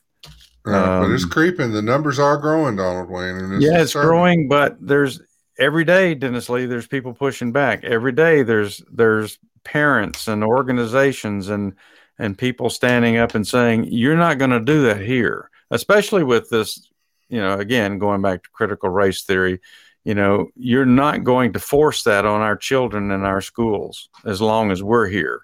Uh, 0.66 0.72
um, 0.72 1.02
but 1.02 1.14
it's 1.14 1.24
creeping. 1.24 1.72
The 1.72 1.82
numbers 1.82 2.18
are 2.18 2.38
growing, 2.38 2.76
Donald 2.76 3.10
Wayne. 3.10 3.36
And 3.36 3.54
it's 3.54 3.64
yeah, 3.64 3.82
it's 3.82 3.92
growing, 3.92 4.48
but 4.48 4.76
there's 4.80 5.20
every 5.58 5.84
day, 5.84 6.14
Dennis 6.14 6.48
Lee, 6.48 6.66
there's 6.66 6.86
people 6.86 7.14
pushing 7.14 7.52
back. 7.52 7.84
Every 7.84 8.12
day, 8.12 8.42
there's 8.42 8.82
there's 8.90 9.38
parents 9.64 10.28
and 10.28 10.44
organizations 10.44 11.48
and 11.48 11.74
and 12.18 12.38
people 12.38 12.70
standing 12.70 13.16
up 13.16 13.34
and 13.34 13.46
saying 13.46 13.86
you're 13.90 14.16
not 14.16 14.38
going 14.38 14.50
to 14.50 14.60
do 14.60 14.82
that 14.82 15.00
here. 15.00 15.50
Especially 15.70 16.22
with 16.22 16.50
this 16.50 16.88
you 17.28 17.40
know 17.40 17.54
again 17.54 17.98
going 17.98 18.22
back 18.22 18.42
to 18.42 18.50
critical 18.50 18.88
race 18.90 19.22
theory 19.22 19.60
you 20.04 20.14
know 20.14 20.48
you're 20.54 20.86
not 20.86 21.24
going 21.24 21.52
to 21.54 21.58
force 21.58 22.04
that 22.04 22.24
on 22.26 22.40
our 22.40 22.56
children 22.56 23.10
in 23.10 23.22
our 23.22 23.40
schools 23.40 24.08
as 24.24 24.40
long 24.40 24.70
as 24.70 24.82
we're 24.82 25.08
here. 25.08 25.42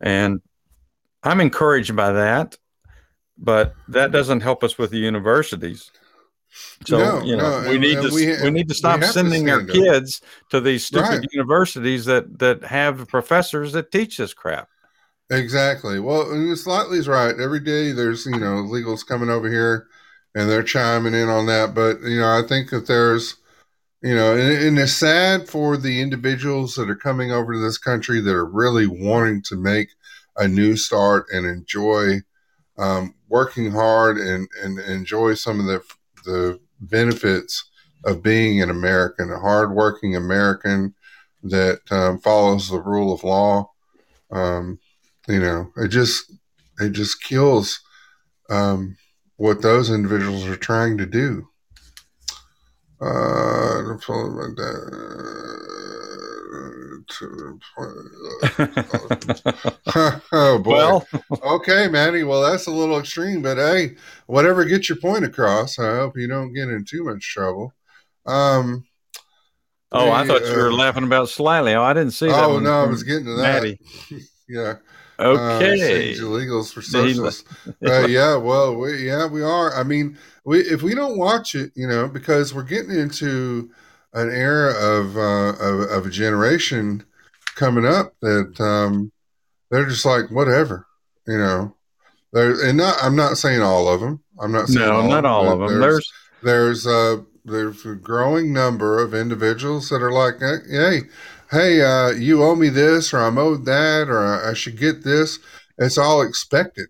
And 0.00 0.40
i'm 1.22 1.40
encouraged 1.40 1.96
by 1.96 2.12
that 2.12 2.56
but 3.38 3.74
that 3.88 4.12
doesn't 4.12 4.40
help 4.40 4.62
us 4.62 4.78
with 4.78 4.90
the 4.90 4.98
universities 4.98 5.90
So 6.86 6.98
No, 6.98 7.22
you 7.24 7.36
know, 7.36 7.62
no, 7.62 7.70
we 7.70 7.78
need 7.78 8.00
to 8.02 8.10
we 8.12 8.42
we, 8.42 8.50
need 8.50 8.68
to 8.68 8.74
stop 8.74 9.00
have 9.00 9.12
to 9.12 9.12
sending 9.12 9.50
our 9.50 9.60
up. 9.60 9.68
kids 9.68 10.20
to 10.50 10.60
these 10.60 10.84
stupid 10.84 11.10
Right. 11.10 11.28
universities 11.32 12.04
that 12.04 12.38
that 12.38 12.64
have 12.64 13.08
professors 13.08 13.72
that 13.72 13.90
teach 13.90 14.18
this 14.18 14.34
crap. 14.34 14.68
Exactly. 15.30 16.00
Well, 16.00 16.54
Slightly's 16.56 17.08
right. 17.08 17.38
Every 17.38 17.60
day 17.60 17.92
there's, 17.92 18.26
you 18.26 18.38
know, 18.38 18.62
illegals 18.62 19.06
coming 19.06 19.30
over 19.30 19.50
here 19.50 19.86
and 20.34 20.48
they're 20.50 20.62
chiming 20.62 21.14
in 21.14 21.28
on 21.28 21.46
that. 21.46 21.74
But, 21.74 22.00
you 22.02 22.20
know, 22.20 22.28
I 22.38 22.42
think 22.46 22.70
that 22.70 22.86
there's, 22.86 23.36
you 24.02 24.14
know, 24.14 24.34
and, 24.34 24.64
and 24.64 24.78
it's 24.78 24.92
sad 24.92 25.48
for 25.48 25.76
the 25.76 26.00
individuals 26.02 26.74
that 26.76 26.90
are 26.90 26.96
coming 26.96 27.32
over 27.32 27.52
to 27.54 27.58
this 27.58 27.78
country 27.78 28.20
that 28.20 28.34
are 28.34 28.46
really 28.46 28.86
wanting 28.86 29.42
to 29.44 29.56
make 29.56 29.88
a 30.36 30.48
new 30.48 30.76
start 30.76 31.26
and 31.32 31.46
enjoy 31.46 32.20
um, 32.78 33.14
working 33.28 33.70
hard 33.70 34.18
and, 34.18 34.48
and 34.62 34.78
enjoy 34.80 35.34
some 35.34 35.60
of 35.60 35.66
the, 35.66 35.82
the 36.24 36.60
benefits 36.80 37.64
of 38.04 38.22
being 38.22 38.60
an 38.60 38.70
American, 38.70 39.30
a 39.30 39.38
hardworking 39.38 40.16
American 40.16 40.94
that 41.42 41.80
um, 41.90 42.18
follows 42.18 42.68
the 42.68 42.80
rule 42.80 43.12
of 43.12 43.24
law. 43.24 43.70
Um, 44.30 44.78
you 45.28 45.40
know 45.40 45.70
it 45.76 45.88
just 45.88 46.32
it 46.80 46.90
just 46.90 47.22
kills 47.22 47.80
um, 48.50 48.96
what 49.36 49.62
those 49.62 49.90
individuals 49.90 50.46
are 50.46 50.56
trying 50.56 50.98
to 50.98 51.06
do 51.06 51.48
uh, 53.00 53.82
oh 60.32 60.58
boy 60.58 60.72
well, 60.72 61.06
okay 61.42 61.88
manny 61.88 62.22
well 62.22 62.42
that's 62.42 62.66
a 62.66 62.70
little 62.70 62.98
extreme 62.98 63.42
but 63.42 63.56
hey 63.56 63.94
whatever 64.26 64.64
gets 64.64 64.88
your 64.88 64.98
point 64.98 65.24
across 65.24 65.78
i 65.78 65.96
hope 65.96 66.16
you 66.16 66.26
don't 66.26 66.52
get 66.52 66.68
in 66.68 66.84
too 66.84 67.04
much 67.04 67.22
trouble 67.32 67.72
um 68.26 68.84
oh, 69.92 70.10
I 70.10 70.26
thought 70.26 70.42
you 70.46 70.56
were 70.56 70.70
uh, 70.70 70.74
laughing 70.74 71.04
about 71.04 71.28
Slightly. 71.28 71.74
Oh, 71.74 71.82
I 71.82 71.92
didn't 71.92 72.12
see 72.12 72.28
that. 72.28 72.42
Oh 72.42 72.58
no 72.58 72.84
i 72.84 72.86
was 72.86 73.02
getting 73.02 73.26
to 73.26 73.34
that 73.34 73.62
Matty. 73.62 73.78
yeah 74.48 74.74
Okay. 75.18 76.14
uh, 76.14 76.20
illegals 76.20 76.72
for 76.72 76.82
socialists. 76.82 77.44
uh, 77.86 78.06
yeah, 78.06 78.36
well, 78.36 78.74
we, 78.74 79.06
yeah, 79.06 79.26
we 79.26 79.42
are. 79.42 79.72
I 79.74 79.84
mean, 79.84 80.18
we 80.44 80.60
if 80.60 80.82
we 80.82 80.94
don't 80.94 81.16
watch 81.16 81.54
it, 81.54 81.70
you 81.76 81.86
know, 81.86 82.08
because 82.08 82.52
we're 82.52 82.64
getting 82.64 82.90
into 82.90 83.70
an 84.14 84.30
era 84.30 84.72
of 84.72 85.16
uh, 85.16 85.54
of, 85.60 85.90
of 85.90 86.06
a 86.06 86.10
generation 86.10 87.04
coming 87.56 87.84
up 87.84 88.14
that 88.22 88.60
um, 88.60 89.12
they're 89.70 89.86
just 89.86 90.06
like 90.06 90.30
whatever, 90.30 90.86
you 91.26 91.38
know. 91.38 91.74
There 92.32 92.66
and 92.66 92.78
not. 92.78 92.96
I'm 93.02 93.16
not 93.16 93.36
saying 93.36 93.62
all 93.62 93.88
of 93.88 94.00
them. 94.00 94.22
I'm 94.40 94.52
not 94.52 94.68
saying 94.68 94.86
no, 94.86 95.00
all 95.00 95.08
not 95.08 95.24
all 95.24 95.52
of 95.52 95.58
them. 95.60 95.80
There's 95.80 96.10
There's 96.42 96.84
there's 96.84 96.86
uh 96.86 97.22
there's 97.44 97.84
a 97.84 97.94
growing 97.94 98.52
number 98.52 99.02
of 99.02 99.14
individuals 99.14 99.88
that 99.90 100.02
are 100.02 100.12
like, 100.12 100.40
hey, 100.40 101.02
hey, 101.50 101.82
uh, 101.82 102.10
you 102.10 102.42
owe 102.42 102.56
me 102.56 102.70
this, 102.70 103.12
or 103.12 103.18
I'm 103.18 103.38
owed 103.38 103.66
that, 103.66 104.08
or 104.08 104.24
I, 104.24 104.50
I 104.50 104.54
should 104.54 104.78
get 104.78 105.04
this. 105.04 105.38
It's 105.78 105.98
all 105.98 106.22
expected, 106.22 106.88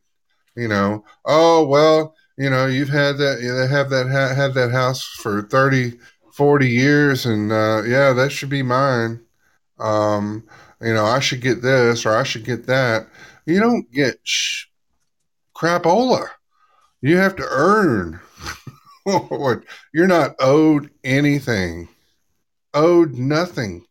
you 0.56 0.68
know. 0.68 1.05
Oh 1.24 1.66
well, 1.66 2.14
you 2.36 2.51
know, 2.51 2.66
you've 2.66 2.88
had 2.88 3.18
that, 3.18 3.40
you 3.42 3.52
have 3.52 3.90
that, 3.90 4.09
ha- 4.09 4.34
had 4.34 4.55
that 4.55 4.72
house 4.72 5.05
for 5.05 5.42
30, 5.42 5.98
40 6.35 6.69
years, 6.69 7.27
and 7.27 7.52
uh, 7.52 7.82
yeah, 7.86 8.12
that 8.12 8.32
should 8.32 8.48
be 8.48 8.62
mine. 8.62 9.20
Um, 9.78 10.43
you 10.81 10.93
know, 10.93 11.05
I 11.05 11.20
should 11.20 11.40
get 11.40 11.62
this, 11.62 12.05
or 12.05 12.16
I 12.16 12.24
should 12.24 12.44
get 12.44 12.66
that. 12.66 13.06
You 13.47 13.61
don't 13.61 13.90
get 13.93 14.19
sh- 14.24 14.66
crapola. 15.56 16.27
You 17.01 17.19
have 17.19 17.36
to 17.36 17.47
earn. 17.48 18.20
What? 19.05 19.62
You're 19.93 20.06
not 20.09 20.35
owed 20.40 20.90
anything. 21.05 21.89
Owed 22.73 23.15
nothing. 23.15 23.85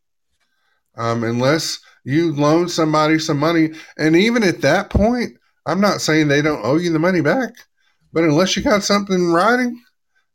Um, 0.97 1.23
unless 1.23 1.79
you 2.03 2.33
loan 2.33 2.67
somebody 2.67 3.19
some 3.19 3.37
money. 3.37 3.69
And 3.97 4.15
even 4.15 4.43
at 4.43 4.61
that 4.61 4.89
point, 4.89 5.37
I'm 5.65 5.79
not 5.79 6.01
saying 6.01 6.27
they 6.27 6.41
don't 6.41 6.65
owe 6.65 6.77
you 6.77 6.91
the 6.91 6.99
money 6.99 7.21
back, 7.21 7.53
but 8.11 8.23
unless 8.23 8.57
you 8.57 8.63
got 8.63 8.83
something 8.83 9.15
in 9.15 9.31
writing, 9.31 9.81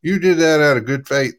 you 0.00 0.18
did 0.18 0.38
that 0.38 0.60
out 0.60 0.76
of 0.78 0.86
good 0.86 1.06
faith. 1.06 1.36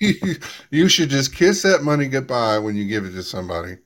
you, 0.70 0.88
should 0.88 1.10
just 1.10 1.34
kiss 1.34 1.62
that 1.62 1.82
money 1.82 2.08
goodbye 2.08 2.58
when 2.58 2.76
you 2.76 2.86
give 2.86 3.04
it 3.04 3.12
to 3.12 3.22
somebody. 3.22 3.76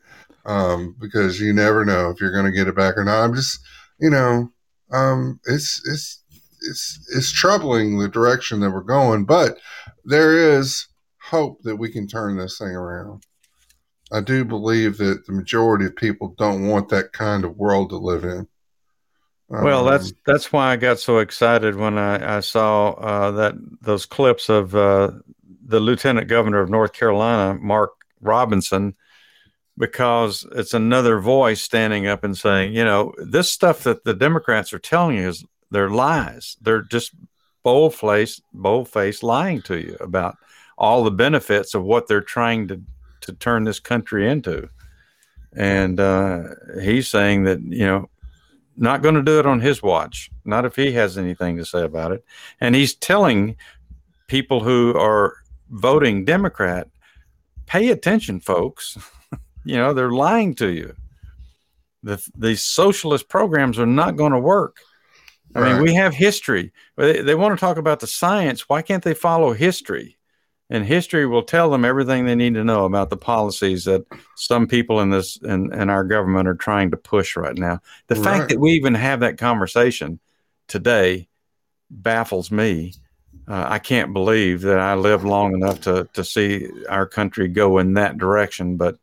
Um, 0.45 0.97
because 0.99 1.40
you 1.40 1.53
never 1.53 1.85
know 1.85 2.11
if 2.11 2.20
you're 2.20 2.32
going 2.32 2.47
to 2.47 2.53
get 2.53 2.69
it 2.69 2.77
back 2.77 2.97
or 2.97 3.05
not. 3.05 3.23
I'm 3.23 3.35
just, 3.35 3.61
you 4.01 4.09
know, 4.09 4.51
um, 4.93 5.40
it's, 5.47 5.82
it's, 5.86 6.23
it's, 6.62 7.11
it's 7.15 7.32
troubling 7.32 7.99
the 7.99 8.09
direction 8.09 8.61
that 8.61 8.70
we're 8.70 8.81
going, 8.81 9.24
but 9.24 9.59
there 10.05 10.57
is 10.57 10.89
hope 11.20 11.62
that 11.62 11.77
we 11.77 11.90
can 11.90 12.07
turn 12.07 12.39
this 12.39 12.57
thing 12.59 12.69
around. 12.69 13.24
I 14.11 14.20
do 14.20 14.45
believe 14.45 14.97
that 14.99 15.27
the 15.27 15.32
majority 15.32 15.85
of 15.85 15.97
people 15.97 16.35
don't 16.39 16.66
want 16.66 16.89
that 16.89 17.12
kind 17.12 17.45
of 17.45 17.57
world 17.57 17.90
to 17.90 17.97
live 17.97 18.24
in. 18.24 18.49
Well, 19.51 19.85
that's 19.85 20.11
Um, 20.11 20.16
that's 20.27 20.53
why 20.53 20.73
I 20.73 20.77
got 20.77 20.99
so 20.99 21.19
excited 21.19 21.74
when 21.74 21.97
I, 21.97 22.36
I 22.36 22.40
saw 22.40 22.90
uh, 22.90 23.31
that 23.32 23.55
those 23.81 24.05
clips 24.05 24.51
of 24.51 24.74
uh, 24.74 25.12
the 25.69 25.81
Lieutenant 25.81 26.28
Governor 26.28 26.61
of 26.61 26.70
North 26.70 26.93
Carolina, 26.93 27.59
Mark 27.61 27.93
Robinson, 28.20 28.95
because 29.77 30.45
it's 30.53 30.74
another 30.74 31.20
voice 31.20 31.62
standing 31.62 32.07
up 32.07 32.24
and 32.24 32.36
saying, 32.36 32.74
you 32.74 32.85
know, 32.85 33.15
this 33.19 33.53
stuff 33.53 33.85
that 33.85 34.03
the 34.05 34.15
Democrats 34.15 34.73
are 34.73 34.78
telling 34.78 35.19
you 35.19 35.28
is 35.28 35.45
they're 35.70 35.90
lies. 35.90 36.57
They're 36.61 36.82
just 36.82 37.12
bold 37.62 37.95
faced, 37.95 38.43
bold 38.53 38.89
faced 38.89 39.23
lying 39.23 39.62
to 39.62 39.78
you 39.78 39.97
about 40.01 40.36
all 40.77 41.05
the 41.05 41.11
benefits 41.11 41.74
of 41.74 41.85
what 41.85 42.09
they're 42.09 42.20
trying 42.20 42.69
to 42.69 42.82
to 43.20 43.32
turn 43.35 43.65
this 43.65 43.81
country 43.81 44.28
into. 44.28 44.70
And 45.55 46.01
uh, 46.01 46.45
he's 46.81 47.09
saying 47.09 47.45
that 47.45 47.61
you 47.61 47.85
know 47.85 48.09
not 48.77 49.03
going 49.03 49.16
to 49.16 49.23
do 49.23 49.39
it 49.39 49.47
on 49.47 49.61
his 49.61 49.82
watch, 49.82 50.31
not 50.45 50.65
if 50.65 50.77
he 50.77 50.93
has 50.93 51.19
anything 51.19 51.57
to 51.57 51.65
say 51.65 51.82
about 51.82 52.12
it. 52.12 52.24
And 52.61 52.74
he's 52.74 52.95
telling 52.95 53.57
people 54.28 54.62
who 54.62 54.97
are 54.97 55.35
voting 55.70 56.24
Democrat, 56.24 56.89
pay 57.66 57.90
attention, 57.90 58.40
folks. 58.40 58.99
you 59.65 59.77
know, 59.77 59.93
they're 59.93 60.11
lying 60.11 60.55
to 60.57 60.69
you. 60.69 60.95
The, 62.03 62.24
these 62.36 62.62
socialist 62.62 63.28
programs 63.28 63.78
are 63.78 63.86
not 63.86 64.16
going 64.16 64.32
to 64.32 64.39
work. 64.39 64.78
I 65.55 65.61
mean, 65.61 65.82
we 65.82 65.95
have 65.95 66.15
history. 66.15 66.73
They, 66.97 67.23
they 67.23 67.35
want 67.35 67.59
to 67.59 67.61
talk 67.61 67.78
about 67.78 68.01
the 68.01 68.07
science. 68.07 68.69
Why 68.69 68.82
can't 68.82 69.03
they 69.03 69.15
follow 69.15 69.53
history? 69.53 70.16
And 70.70 70.85
history 70.85 71.27
will 71.27 71.43
tell 71.43 71.70
them 71.70 71.85
everything 71.85 72.27
they 72.27 72.35
need 72.35 72.55
to 72.55 72.65
know 72.65 72.85
about 72.85 73.09
the 73.09 73.16
policies 73.16 73.85
that 73.86 74.05
some 74.36 74.66
people 74.66 75.01
in 75.01 75.11
this 75.11 75.39
in, 75.43 75.73
in 75.73 75.89
our 75.89 76.05
government 76.05 76.47
are 76.47 76.55
trying 76.55 76.90
to 76.90 76.97
push 76.97 77.36
right 77.36 77.57
now. 77.57 77.81
The 78.09 78.16
Right. 78.16 78.24
fact 78.24 78.51
that 78.51 78.61
we 78.61 78.73
even 78.73 78.95
have 78.95 79.20
that 79.20 79.39
conversation 79.39 80.20
today 80.66 81.28
baffles 81.90 82.51
me. 82.51 82.93
Uh, 83.49 83.65
I 83.66 83.79
can't 83.79 84.12
believe 84.12 84.61
that 84.62 84.79
I 84.79 84.95
lived 84.95 85.25
long 85.25 85.55
enough 85.55 85.81
to 85.83 86.09
to 86.12 86.23
see 86.25 86.69
our 86.89 87.07
country 87.07 87.49
go 87.49 87.79
in 87.79 87.95
that 87.95 88.19
direction. 88.19 88.77
But 88.77 88.99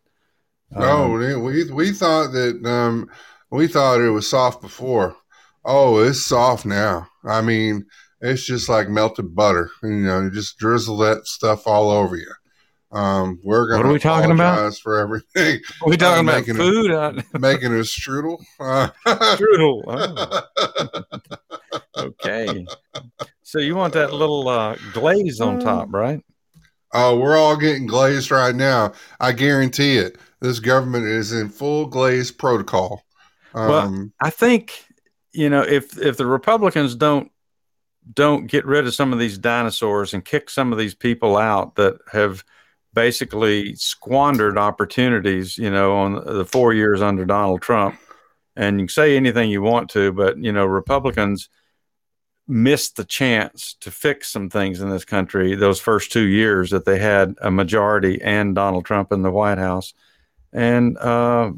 No, 0.72 1.06
um, 1.06 1.14
we 1.14 1.36
we- 1.36 1.72
we 1.72 1.92
thought 1.92 2.32
that 2.34 2.64
um, 2.66 3.10
we 3.50 3.68
thought 3.68 4.02
it 4.02 4.10
was 4.12 4.30
soft 4.30 4.62
before. 4.62 5.16
Oh, 5.64 5.98
it's 6.00 6.24
soft 6.24 6.66
now. 6.66 7.08
I 7.24 7.42
mean, 7.42 7.86
it's 8.22 8.46
just 8.46 8.70
like 8.70 8.88
melted 8.88 9.34
butter. 9.36 9.72
You 9.82 9.90
know, 9.90 10.22
you 10.22 10.30
just 10.32 10.58
drizzle 10.60 10.98
that 10.98 11.26
stuff 11.26 11.66
all 11.66 11.90
over 11.90 12.16
you. 12.16 12.32
Um, 12.92 13.40
we're 13.44 13.68
going 13.68 13.80
What 13.82 13.90
are 13.90 13.94
we 13.94 14.00
talking 14.00 14.32
about? 14.32 14.76
for 14.78 15.00
everything. 15.00 15.60
are 15.82 15.90
we 15.90 15.98
talking 15.98 16.24
about 16.24 16.40
making 16.40 16.56
food? 16.56 16.92
Uh, 16.92 17.14
Making 17.40 17.74
a 17.74 17.84
strudel. 17.84 18.38
Uh, 18.60 18.90
strudel. 19.36 19.82
Oh, 19.88 21.20
okay. 21.98 22.66
So 23.46 23.60
you 23.60 23.76
want 23.76 23.94
that 23.94 24.12
little 24.12 24.48
uh, 24.48 24.76
glaze 24.92 25.40
on 25.40 25.60
top, 25.60 25.94
right? 25.94 26.20
Oh, 26.92 27.20
we're 27.20 27.38
all 27.38 27.56
getting 27.56 27.86
glazed 27.86 28.32
right 28.32 28.56
now. 28.56 28.94
I 29.20 29.34
guarantee 29.34 29.98
it. 29.98 30.18
This 30.42 30.60
government 30.60 31.06
is 31.06 31.32
in 31.32 31.50
full 31.50 31.86
glaze 31.86 32.32
protocol. 32.32 33.04
Well, 33.54 33.72
Um, 33.72 34.14
I 34.20 34.32
think 34.32 34.84
you 35.32 35.48
know 35.52 35.62
if 35.62 35.96
if 36.00 36.18
the 36.18 36.26
Republicans 36.26 36.96
don't 36.96 37.32
don't 38.16 38.48
get 38.48 38.66
rid 38.66 38.88
of 38.88 38.96
some 38.96 39.14
of 39.14 39.20
these 39.20 39.38
dinosaurs 39.38 40.16
and 40.16 40.26
kick 40.26 40.50
some 40.50 40.72
of 40.72 40.80
these 40.80 40.96
people 40.96 41.38
out 41.38 41.76
that 41.76 42.00
have 42.12 42.44
basically 42.94 43.76
squandered 43.76 44.58
opportunities, 44.58 45.56
you 45.56 45.70
know, 45.70 45.96
on 45.98 46.26
the 46.26 46.46
four 46.46 46.74
years 46.74 47.00
under 47.00 47.26
Donald 47.26 47.62
Trump. 47.62 48.00
And 48.56 48.80
you 48.80 48.88
can 48.88 48.92
say 48.92 49.16
anything 49.16 49.52
you 49.52 49.62
want 49.62 49.92
to, 49.92 50.12
but 50.14 50.40
you 50.40 50.52
know, 50.52 50.66
Republicans 50.66 51.48
missed 52.48 52.96
the 52.96 53.04
chance 53.06 53.76
to 53.82 53.90
fix 53.90 54.32
some 54.32 54.50
things 54.50 54.80
in 54.82 54.90
this 54.90 55.04
country 55.06 55.56
those 55.56 55.80
first 55.80 56.12
two 56.12 56.26
years 56.28 56.70
that 56.70 56.86
they 56.86 57.00
had 57.00 57.36
a 57.42 57.50
majority 57.50 58.22
and 58.22 58.54
Donald 58.54 58.86
Trump 58.86 59.12
in 59.12 59.24
the 59.24 59.32
White 59.32 59.58
House. 59.58 59.94
And 60.54 60.98
uh, 60.98 61.52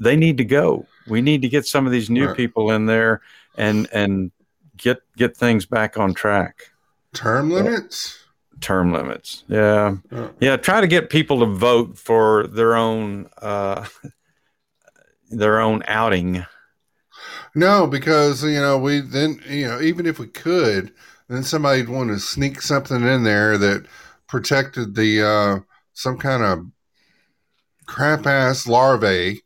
they 0.00 0.16
need 0.16 0.38
to 0.38 0.44
go. 0.44 0.86
We 1.08 1.22
need 1.22 1.42
to 1.42 1.48
get 1.48 1.66
some 1.66 1.86
of 1.86 1.92
these 1.92 2.10
new 2.10 2.26
Right. 2.26 2.36
people 2.36 2.70
in 2.72 2.86
there 2.86 3.20
and 3.56 3.88
and 3.92 4.30
get 4.76 4.98
get 5.16 5.36
things 5.36 5.66
back 5.66 5.96
on 5.98 6.14
track. 6.14 6.70
Term 7.12 7.50
limits? 7.50 8.16
term 8.60 8.92
limits. 8.92 9.44
Yeah, 9.48 9.96
yeah. 10.38 10.56
Try 10.58 10.82
to 10.82 10.86
get 10.86 11.08
people 11.08 11.40
to 11.40 11.46
vote 11.46 11.96
for 11.98 12.46
their 12.46 12.76
own 12.76 13.28
uh, 13.40 13.86
their 15.30 15.60
own 15.60 15.82
outing. 15.86 16.44
No, 17.54 17.86
because 17.86 18.42
you 18.44 18.60
know 18.60 18.78
we 18.78 19.00
then 19.00 19.40
you 19.48 19.66
know 19.68 19.80
even 19.80 20.06
if 20.06 20.18
we 20.18 20.26
could, 20.26 20.92
then 21.28 21.42
somebody'd 21.42 21.88
want 21.88 22.10
to 22.10 22.18
sneak 22.18 22.62
something 22.62 23.02
in 23.06 23.24
there 23.24 23.58
that 23.58 23.86
protected 24.26 24.94
the 24.94 25.22
uh, 25.22 25.60
some 25.92 26.18
kind 26.18 26.42
of 26.42 26.66
crap 27.86 28.26
ass 28.26 28.66
larvae 28.66 29.42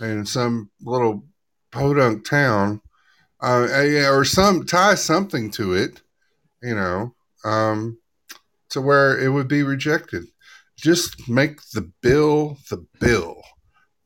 in 0.00 0.26
some 0.26 0.70
little 0.82 1.24
podunk 1.70 2.24
town, 2.24 2.80
uh, 3.42 3.66
or 4.10 4.24
some 4.24 4.66
tie 4.66 4.94
something 4.94 5.50
to 5.50 5.74
it, 5.74 6.02
you 6.62 6.74
know, 6.74 7.14
um, 7.44 7.98
to 8.70 8.80
where 8.80 9.18
it 9.18 9.30
would 9.30 9.48
be 9.48 9.62
rejected. 9.62 10.24
Just 10.76 11.28
make 11.28 11.60
the 11.72 11.90
bill 12.02 12.58
the 12.68 12.86
bill. 13.00 13.42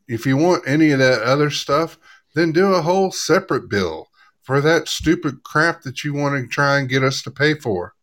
If 0.07 0.27
you 0.27 0.37
want 0.37 0.65
any 0.67 0.91
of 0.91 0.99
that 1.01 1.23
other 1.23 1.51
stuff, 1.51 1.99
then 2.35 2.53
do 2.53 2.75
a 2.75 2.83
whole 2.83 3.11
separate 3.11 3.69
bill 3.69 4.09
for 4.43 4.61
that 4.61 4.89
stupid 4.89 5.43
crap 5.43 5.83
that 5.83 6.03
you 6.05 6.15
want 6.15 6.41
to 6.41 6.47
try 6.49 6.79
and 6.79 6.89
get 6.89 7.05
us 7.05 7.23
to 7.23 7.31
pay 7.31 7.55
for. 7.55 7.95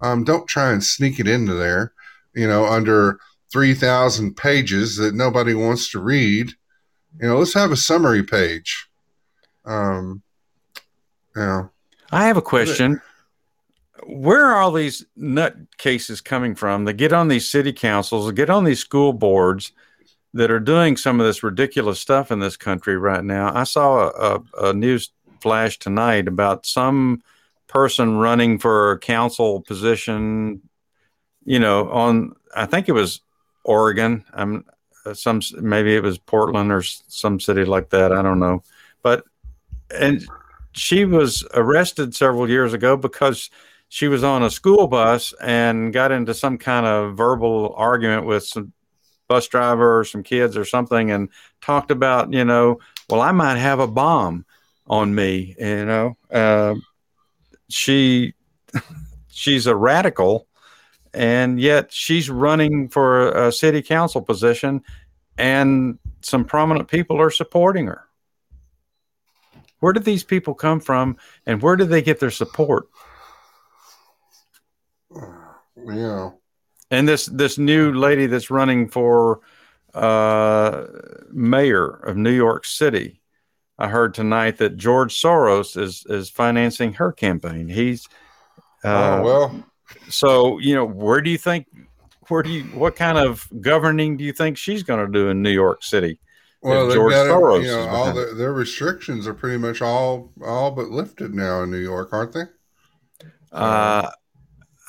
Um, 0.00 0.24
don't 0.24 0.46
try 0.46 0.72
and 0.72 0.82
sneak 0.82 1.18
it 1.18 1.26
into 1.26 1.54
there, 1.54 1.92
you 2.34 2.46
know, 2.46 2.66
under 2.66 3.18
3,000 3.52 4.36
pages 4.36 4.96
that 4.96 5.14
nobody 5.14 5.54
wants 5.54 5.90
to 5.90 6.00
read. 6.00 6.52
You 7.20 7.28
know, 7.28 7.38
let's 7.38 7.54
have 7.54 7.72
a 7.72 7.76
summary 7.76 8.22
page. 8.22 8.88
Um, 9.64 10.22
I 12.12 12.26
have 12.26 12.36
a 12.36 12.42
question. 12.42 13.00
Where 14.04 14.46
are 14.46 14.60
all 14.60 14.72
these 14.72 15.04
nut 15.16 15.56
cases 15.78 16.20
coming 16.20 16.54
from 16.54 16.84
that 16.84 16.94
get 16.94 17.12
on 17.12 17.28
these 17.28 17.48
city 17.48 17.72
councils, 17.72 18.26
that 18.26 18.34
get 18.34 18.50
on 18.50 18.64
these 18.64 18.80
school 18.80 19.12
boards 19.12 19.72
that 20.34 20.50
are 20.50 20.60
doing 20.60 20.96
some 20.96 21.20
of 21.20 21.26
this 21.26 21.42
ridiculous 21.42 22.00
stuff 22.00 22.30
in 22.30 22.38
this 22.38 22.56
country 22.56 22.96
right 22.96 23.24
now? 23.24 23.52
I 23.54 23.64
saw 23.64 24.08
a, 24.08 24.34
a, 24.34 24.68
a 24.68 24.72
news 24.72 25.10
flash 25.40 25.78
tonight 25.78 26.28
about 26.28 26.66
some 26.66 27.22
person 27.66 28.16
running 28.16 28.58
for 28.58 28.92
a 28.92 28.98
council 28.98 29.60
position, 29.62 30.60
you 31.44 31.58
know, 31.58 31.88
on, 31.90 32.32
I 32.54 32.66
think 32.66 32.88
it 32.88 32.92
was 32.92 33.20
Oregon. 33.64 34.24
I'm 34.32 34.64
some, 35.14 35.40
maybe 35.60 35.94
it 35.94 36.02
was 36.02 36.18
Portland 36.18 36.72
or 36.72 36.82
some 36.82 37.40
city 37.40 37.64
like 37.64 37.90
that. 37.90 38.12
I 38.12 38.22
don't 38.22 38.40
know. 38.40 38.62
But, 39.02 39.24
and 39.90 40.26
she 40.72 41.04
was 41.04 41.46
arrested 41.54 42.14
several 42.14 42.48
years 42.48 42.72
ago 42.72 42.96
because 42.96 43.50
she 43.88 44.08
was 44.08 44.22
on 44.22 44.42
a 44.42 44.50
school 44.50 44.86
bus 44.86 45.34
and 45.40 45.92
got 45.92 46.12
into 46.12 46.34
some 46.34 46.58
kind 46.58 46.86
of 46.86 47.16
verbal 47.16 47.74
argument 47.76 48.26
with 48.26 48.46
some 48.46 48.72
bus 49.30 49.46
driver 49.46 50.00
or 50.00 50.04
some 50.04 50.22
kids 50.22 50.56
or 50.56 50.64
something 50.64 51.10
and 51.12 51.28
talked 51.60 51.92
about 51.92 52.32
you 52.32 52.44
know 52.44 52.78
well 53.08 53.20
i 53.20 53.30
might 53.30 53.56
have 53.56 53.78
a 53.78 53.86
bomb 53.86 54.44
on 54.88 55.14
me 55.14 55.54
you 55.58 55.84
know 55.84 56.16
uh, 56.32 56.74
she 57.68 58.34
she's 59.30 59.66
a 59.68 59.76
radical 59.76 60.48
and 61.14 61.60
yet 61.60 61.92
she's 61.92 62.28
running 62.28 62.88
for 62.88 63.30
a 63.30 63.52
city 63.52 63.82
council 63.82 64.20
position 64.20 64.82
and 65.38 65.98
some 66.22 66.44
prominent 66.44 66.88
people 66.88 67.20
are 67.20 67.30
supporting 67.30 67.86
her. 67.86 68.04
Where 69.78 69.92
did 69.92 70.04
these 70.04 70.24
people 70.24 70.54
come 70.54 70.80
from 70.80 71.16
and 71.46 71.62
where 71.62 71.76
did 71.76 71.88
they 71.88 72.02
get 72.02 72.20
their 72.20 72.30
support? 72.30 72.88
Know, 75.76 76.39
and 76.90 77.08
this 77.08 77.26
this 77.26 77.58
new 77.58 77.92
lady 77.92 78.26
that's 78.26 78.50
running 78.50 78.88
for 78.88 79.40
uh, 79.94 80.86
mayor 81.30 81.88
of 81.88 82.16
New 82.16 82.32
York 82.32 82.64
City. 82.64 83.20
I 83.78 83.88
heard 83.88 84.14
tonight 84.14 84.58
that 84.58 84.76
George 84.76 85.20
Soros 85.20 85.80
is 85.80 86.04
is 86.08 86.28
financing 86.30 86.94
her 86.94 87.12
campaign. 87.12 87.68
He's 87.68 88.08
uh, 88.84 89.20
oh, 89.20 89.22
well, 89.22 89.64
so 90.08 90.58
you 90.58 90.74
know 90.74 90.84
where 90.84 91.20
do 91.20 91.30
you 91.30 91.38
think 91.38 91.66
where 92.28 92.42
do 92.42 92.50
you 92.50 92.64
what 92.64 92.96
kind 92.96 93.18
of 93.18 93.48
governing 93.60 94.16
do 94.16 94.24
you 94.24 94.32
think 94.32 94.56
she's 94.56 94.82
going 94.82 95.04
to 95.04 95.10
do 95.10 95.28
in 95.28 95.42
New 95.42 95.50
York 95.50 95.82
City? 95.82 96.18
well, 96.62 96.86
they've 96.86 96.94
George 96.94 97.12
got 97.12 97.26
it, 97.26 97.30
Soros 97.30 97.62
you 97.62 97.68
know, 97.68 97.88
all 97.88 98.12
the, 98.12 98.34
their 98.34 98.52
restrictions 98.52 99.26
are 99.26 99.34
pretty 99.34 99.56
much 99.56 99.80
all, 99.80 100.32
all 100.44 100.70
but 100.70 100.88
lifted 100.88 101.34
now 101.34 101.62
in 101.62 101.70
New 101.70 101.78
York, 101.78 102.12
aren't 102.12 102.32
they? 102.32 102.44
Uh, 103.50 104.10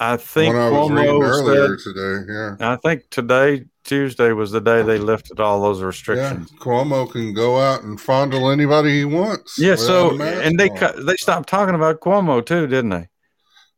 I 0.02 0.18
think 0.18 0.56
I 0.56 0.58
Cuomo 0.58 1.22
earlier 1.22 1.78
said, 1.78 1.94
today. 1.94 2.34
Yeah. 2.34 2.56
I 2.60 2.76
think 2.78 3.08
today 3.12 3.66
Tuesday 3.84 4.32
was 4.32 4.50
the 4.50 4.60
day 4.60 4.82
they 4.82 4.98
lifted 4.98 5.40
all 5.40 5.62
those 5.62 5.80
Yeah, 5.80 5.86
restrictions. 5.86 6.52
Cuomo 6.60 7.10
can 7.12 7.36
go 7.36 7.60
out 7.60 7.84
and 7.84 8.02
fondle 8.02 8.50
anybody 8.50 8.98
he 8.98 9.06
wants. 9.06 9.60
Yeah, 9.60 9.76
so 9.76 10.20
and 10.20 10.60
they 10.60 10.70
cut, 10.70 11.06
they 11.06 11.16
stopped 11.18 11.48
talking 11.48 11.76
about 11.76 12.00
Cuomo 12.00 12.44
too, 12.44 12.66
didn't 12.66 12.90
they? 12.90 13.10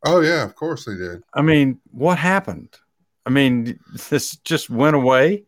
Oh 0.05 0.21
yeah, 0.21 0.43
of 0.45 0.55
course 0.55 0.85
they 0.85 0.95
did. 0.95 1.23
I 1.33 1.41
mean, 1.41 1.81
what 1.91 2.17
happened? 2.17 2.73
I 3.25 3.29
mean, 3.29 3.77
this 4.09 4.37
just 4.37 4.69
went 4.69 4.95
away. 4.95 5.43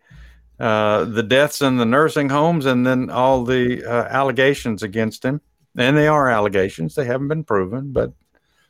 Uh, 0.60 1.06
the 1.06 1.23
deaths 1.23 1.61
in 1.61 1.77
the 1.77 1.85
nursing 1.85 2.27
homes, 2.27 2.65
and 2.65 2.85
then 2.85 3.10
all 3.10 3.45
the 3.45 3.81
uh, 3.85 4.07
allegations 4.10 4.84
against 4.84 5.23
him. 5.23 5.39
And 5.77 5.95
they 5.95 6.07
are 6.07 6.30
allegations; 6.30 6.95
they 6.95 7.06
haven't 7.06 7.30
been 7.30 7.45
proven, 7.45 7.93
but 7.93 8.11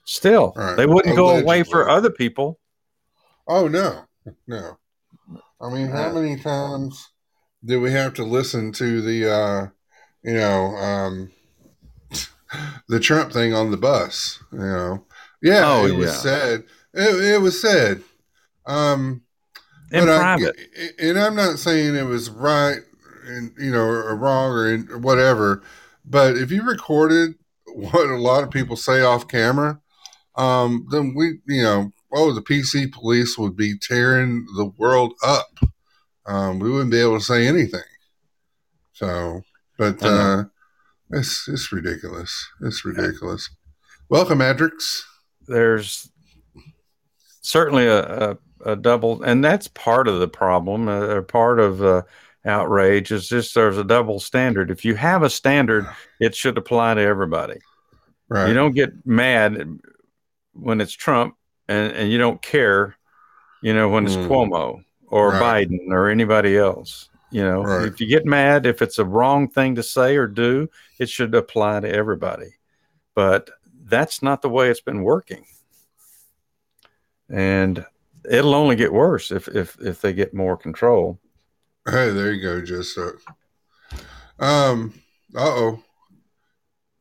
still, 0.06 0.54
Right. 0.56 0.76
they 0.78 0.86
wouldn't 0.86 1.16
go 1.16 1.38
away 1.38 1.64
for 1.64 1.90
other 1.90 2.10
people. 2.10 2.60
Oh 3.48 3.68
no, 3.68 4.06
no. 4.48 4.78
I 5.62 5.70
mean, 5.70 5.88
how 5.88 6.12
many 6.12 6.38
times 6.38 7.10
do 7.64 7.80
we 7.82 7.92
have 7.92 8.14
to 8.16 8.24
listen 8.24 8.72
to 8.74 9.02
the, 9.02 9.32
uh, 9.32 9.68
you 10.24 10.34
know, 10.36 10.76
um, 10.78 11.32
the 12.88 13.00
Trump 13.00 13.32
thing 13.34 13.54
on 13.54 13.72
the 13.72 13.78
bus? 13.78 14.40
You 14.52 14.60
know, 14.60 15.06
yeah, 15.42 15.64
Oh, 15.66 15.86
it 15.86 15.96
was 15.96 16.08
yeah. 16.12 16.18
said. 16.22 16.64
It, 16.94 17.34
it 17.36 17.42
was 17.42 17.60
said. 17.62 18.02
Um, 18.66 19.22
In 19.92 20.06
but 20.06 20.10
I- 20.10 20.18
private, 20.38 20.56
and 21.00 21.20
I'm 21.20 21.36
not 21.36 21.60
saying 21.60 21.96
it 21.96 22.04
was 22.06 22.30
right 22.30 22.80
and 23.28 23.52
you 23.60 23.72
know 23.72 23.82
or 23.82 24.16
wrong 24.16 24.52
or, 24.52 24.72
in, 24.74 24.88
or 24.92 24.98
whatever, 25.00 25.64
but 26.06 26.38
if 26.38 26.52
you 26.52 26.64
recorded 26.64 27.36
what 27.68 28.10
a 28.10 28.16
lot 28.18 28.44
of 28.44 28.52
people 28.52 28.76
say 28.76 29.02
off 29.02 29.28
camera, 29.28 29.80
um, 30.38 30.88
then 30.92 31.14
we 31.16 31.40
you 31.48 31.64
know 31.64 31.92
oh 32.14 32.32
the 32.32 32.42
PC 32.42 32.92
police 32.92 33.38
would 33.38 33.56
be 33.56 33.78
tearing 33.78 34.46
the 34.56 34.72
world 34.78 35.14
up. 35.24 35.60
Um, 36.26 36.60
we 36.60 36.72
wouldn't 36.72 36.92
be 36.92 37.00
able 37.00 37.20
to 37.20 37.24
say 37.24 37.48
anything. 37.48 37.82
So, 38.94 39.42
but 39.78 40.02
uh, 40.04 40.46
it's 41.12 41.48
it's 41.48 41.72
ridiculous. 41.72 42.48
It's 42.62 42.86
ridiculous. 42.86 43.50
Welcome, 44.10 44.40
Adrix. 44.40 45.02
there's 45.48 46.10
certainly 47.42 47.88
a, 47.88 48.32
a, 48.32 48.38
a 48.66 48.76
double, 48.76 49.22
and 49.24 49.44
that's 49.44 49.68
part 49.68 50.08
of 50.08 50.20
the 50.20 50.28
problem, 50.28 50.88
uh, 50.88 51.08
or 51.08 51.22
part 51.22 51.60
of 51.60 51.84
uh, 51.84 52.04
outrage 52.46 53.12
is 53.12 53.28
just 53.28 53.54
there's 53.56 53.78
a 53.78 53.84
double 53.84 54.20
standard. 54.20 54.72
If 54.72 54.86
you 54.86 54.96
have 54.96 55.24
a 55.24 55.30
standard, 55.30 55.88
it 56.20 56.36
should 56.36 56.58
apply 56.58 56.96
to 56.96 57.02
everybody. 57.02 57.60
Right. 58.30 58.48
You 58.48 58.54
don't 58.54 58.74
get 58.74 59.06
mad 59.06 59.80
when 60.56 60.82
it's 60.82 60.94
Trump, 60.94 61.36
and, 61.68 61.92
and 61.94 62.12
you 62.12 62.18
don't 62.18 62.42
care, 62.42 62.96
you 63.62 63.74
know, 63.74 63.90
when 63.90 64.06
it's 64.06 64.16
Mm. 64.16 64.28
Cuomo 64.28 64.84
or 65.08 65.32
Right. 65.32 65.68
Biden 65.68 65.90
or 65.92 66.10
anybody 66.10 66.58
else. 66.58 67.10
You 67.32 67.44
know, 67.44 67.64
Right. 67.64 67.88
if 67.88 68.00
you 68.00 68.08
get 68.08 68.26
mad, 68.26 68.66
if 68.66 68.82
it's 68.82 69.00
a 69.00 69.06
wrong 69.06 69.50
thing 69.50 69.76
to 69.76 69.84
say 69.84 70.16
or 70.16 70.28
do, 70.28 70.70
it 71.00 71.10
should 71.10 71.36
apply 71.36 71.82
to 71.82 71.90
everybody. 71.92 72.56
But 73.14 73.50
that's 73.86 74.22
not 74.22 74.42
the 74.42 74.50
way 74.50 74.70
it's 74.70 74.82
been 74.82 75.04
working. 75.04 75.46
And 77.30 77.86
it'll 78.30 78.56
only 78.56 78.76
get 78.76 78.94
worse 78.94 79.32
if 79.32 79.48
if 79.48 79.78
if 79.82 80.02
they 80.02 80.14
get 80.14 80.34
more 80.34 80.56
control. 80.56 81.20
Hey, 81.86 82.12
there 82.12 82.32
you 82.32 82.42
go, 82.42 82.62
just 82.62 82.98
uh, 82.98 83.12
um 84.40 84.94
uh 85.36 85.44
oh. 85.44 85.84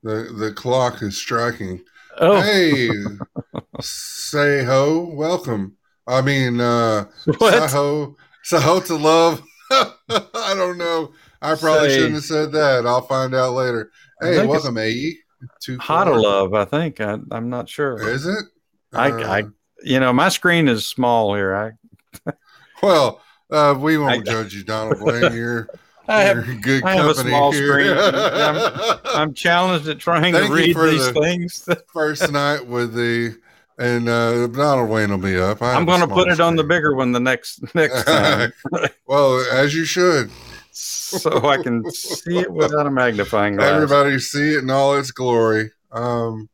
The 0.03 0.35
the 0.37 0.53
clock 0.53 1.03
is 1.03 1.17
striking. 1.17 1.83
Oh, 2.19 2.41
Hey 2.41 2.89
say 3.81 4.65
ho, 4.65 5.11
welcome. 5.15 5.77
I 6.07 6.21
mean 6.21 6.61
uh? 6.61 7.07
Saho 7.41 8.17
Saho 8.43 8.81
to 8.81 8.95
love. 8.97 9.43
I 9.71 10.55
don't 10.57 10.79
know. 10.79 11.13
I 11.43 11.55
probably 11.57 11.89
Say- 11.91 11.95
shouldn't 11.97 12.15
have 12.15 12.25
said 12.25 12.53
that. 12.53 12.87
I'll 12.87 13.03
find 13.07 13.35
out 13.35 13.55
later. 13.55 13.91
Hey, 14.21 14.47
welcome 14.47 14.79
AE. 14.79 15.19
Two 15.61 15.79
Hot 15.79 16.05
to 16.05 16.15
love? 16.15 16.55
I 16.55 16.65
think 16.65 17.01
I, 17.01 17.19
I'm 17.31 17.51
not 17.51 17.69
sure. 17.69 18.09
Is 18.09 18.27
it? 18.27 18.45
I- 18.93 19.11
Uh, 19.11 19.29
I- 19.43 19.45
You 19.83 20.01
know, 20.01 20.13
my 20.13 20.29
screen 20.29 20.69
is 20.69 20.87
small 20.87 21.35
here. 21.35 21.55
I 21.55 22.33
well, 22.83 23.21
uh, 23.51 23.75
we 23.79 23.99
won't 23.99 24.29
I- 24.29 24.33
judge 24.33 24.55
you, 24.55 24.63
Donald 24.65 25.01
Blaine. 25.01 25.33
You're, 25.35 25.69
I 26.09 26.23
have 26.23 26.47
I 26.85 26.95
have 26.95 27.07
a 27.07 27.15
small 27.15 27.53
here. 27.53 27.69
screen. 27.73 27.97
I'm- 27.97 28.99
I'm 29.07 29.35
challenged 29.35 29.89
at 29.89 29.99
trying 29.99 30.35
Thank 30.35 30.49
to 30.49 30.53
read 30.53 30.77
these 30.77 31.13
the- 31.13 31.21
things. 31.21 31.69
first 31.93 32.31
night 32.31 32.67
with 32.67 32.95
the 32.95 33.37
and 33.79 34.09
uh, 34.09 34.47
Donald 34.49 34.89
Wayne 34.89 35.11
will 35.11 35.19
be 35.19 35.37
up. 35.37 35.61
I 35.63 35.73
I'm 35.75 35.85
going 35.85 36.01
to 36.01 36.07
put 36.07 36.29
it 36.29 36.39
on 36.41 36.55
the 36.57 36.63
bigger 36.65 36.95
one 36.95 37.11
the 37.13 37.19
next 37.21 37.75
next 37.75 38.05
time, 38.05 38.53
Well, 39.07 39.45
as 39.53 39.75
you 39.75 39.85
should. 39.85 40.31
so 40.71 41.45
I 41.49 41.61
can 41.63 41.89
see 41.91 42.39
it 42.39 42.53
without 42.53 42.87
a 42.87 42.91
magnifying 42.91 43.57
glass. 43.57 43.73
Everybody 43.73 44.19
see 44.21 44.55
it 44.55 44.63
in 44.63 44.71
all 44.71 44.97
its 44.97 45.11
glory. 45.11 45.71
Um, 45.91 46.49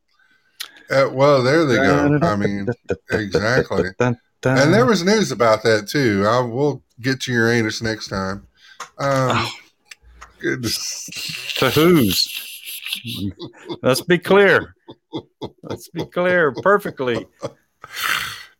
uh, 0.90 1.09
well, 1.12 1.43
there 1.43 1.64
they 1.66 1.77
go. 1.77 2.18
I 2.22 2.36
mean, 2.36 2.68
exactly. 3.10 3.90
And 4.44 4.72
there 4.74 4.86
was 4.86 5.05
news 5.05 5.31
about 5.31 5.62
that 5.64 5.89
too. 5.89 6.24
I 6.27 6.40
will 6.40 6.82
get 7.01 7.20
to 7.22 7.32
your 7.32 7.51
anus 7.52 7.82
next 7.82 8.09
time. 8.09 8.47
Um, 9.01 9.47
goodness. 10.39 11.09
to 11.56 11.70
whose? 11.70 12.36
Let's 13.82 14.01
be 14.02 14.18
clear. 14.18 14.74
Let's 15.62 15.89
be 15.89 16.05
clear 16.05 16.52
perfectly. 16.52 17.27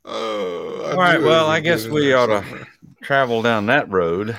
Oh, 0.05 0.91
All 0.93 0.97
right. 0.97 1.21
Well, 1.21 1.47
I 1.49 1.61
guess 1.61 1.87
we 1.87 2.13
ought 2.15 2.27
to 2.27 2.67
travel 3.03 3.43
down 3.43 3.67
that 3.67 3.91
road. 3.91 4.37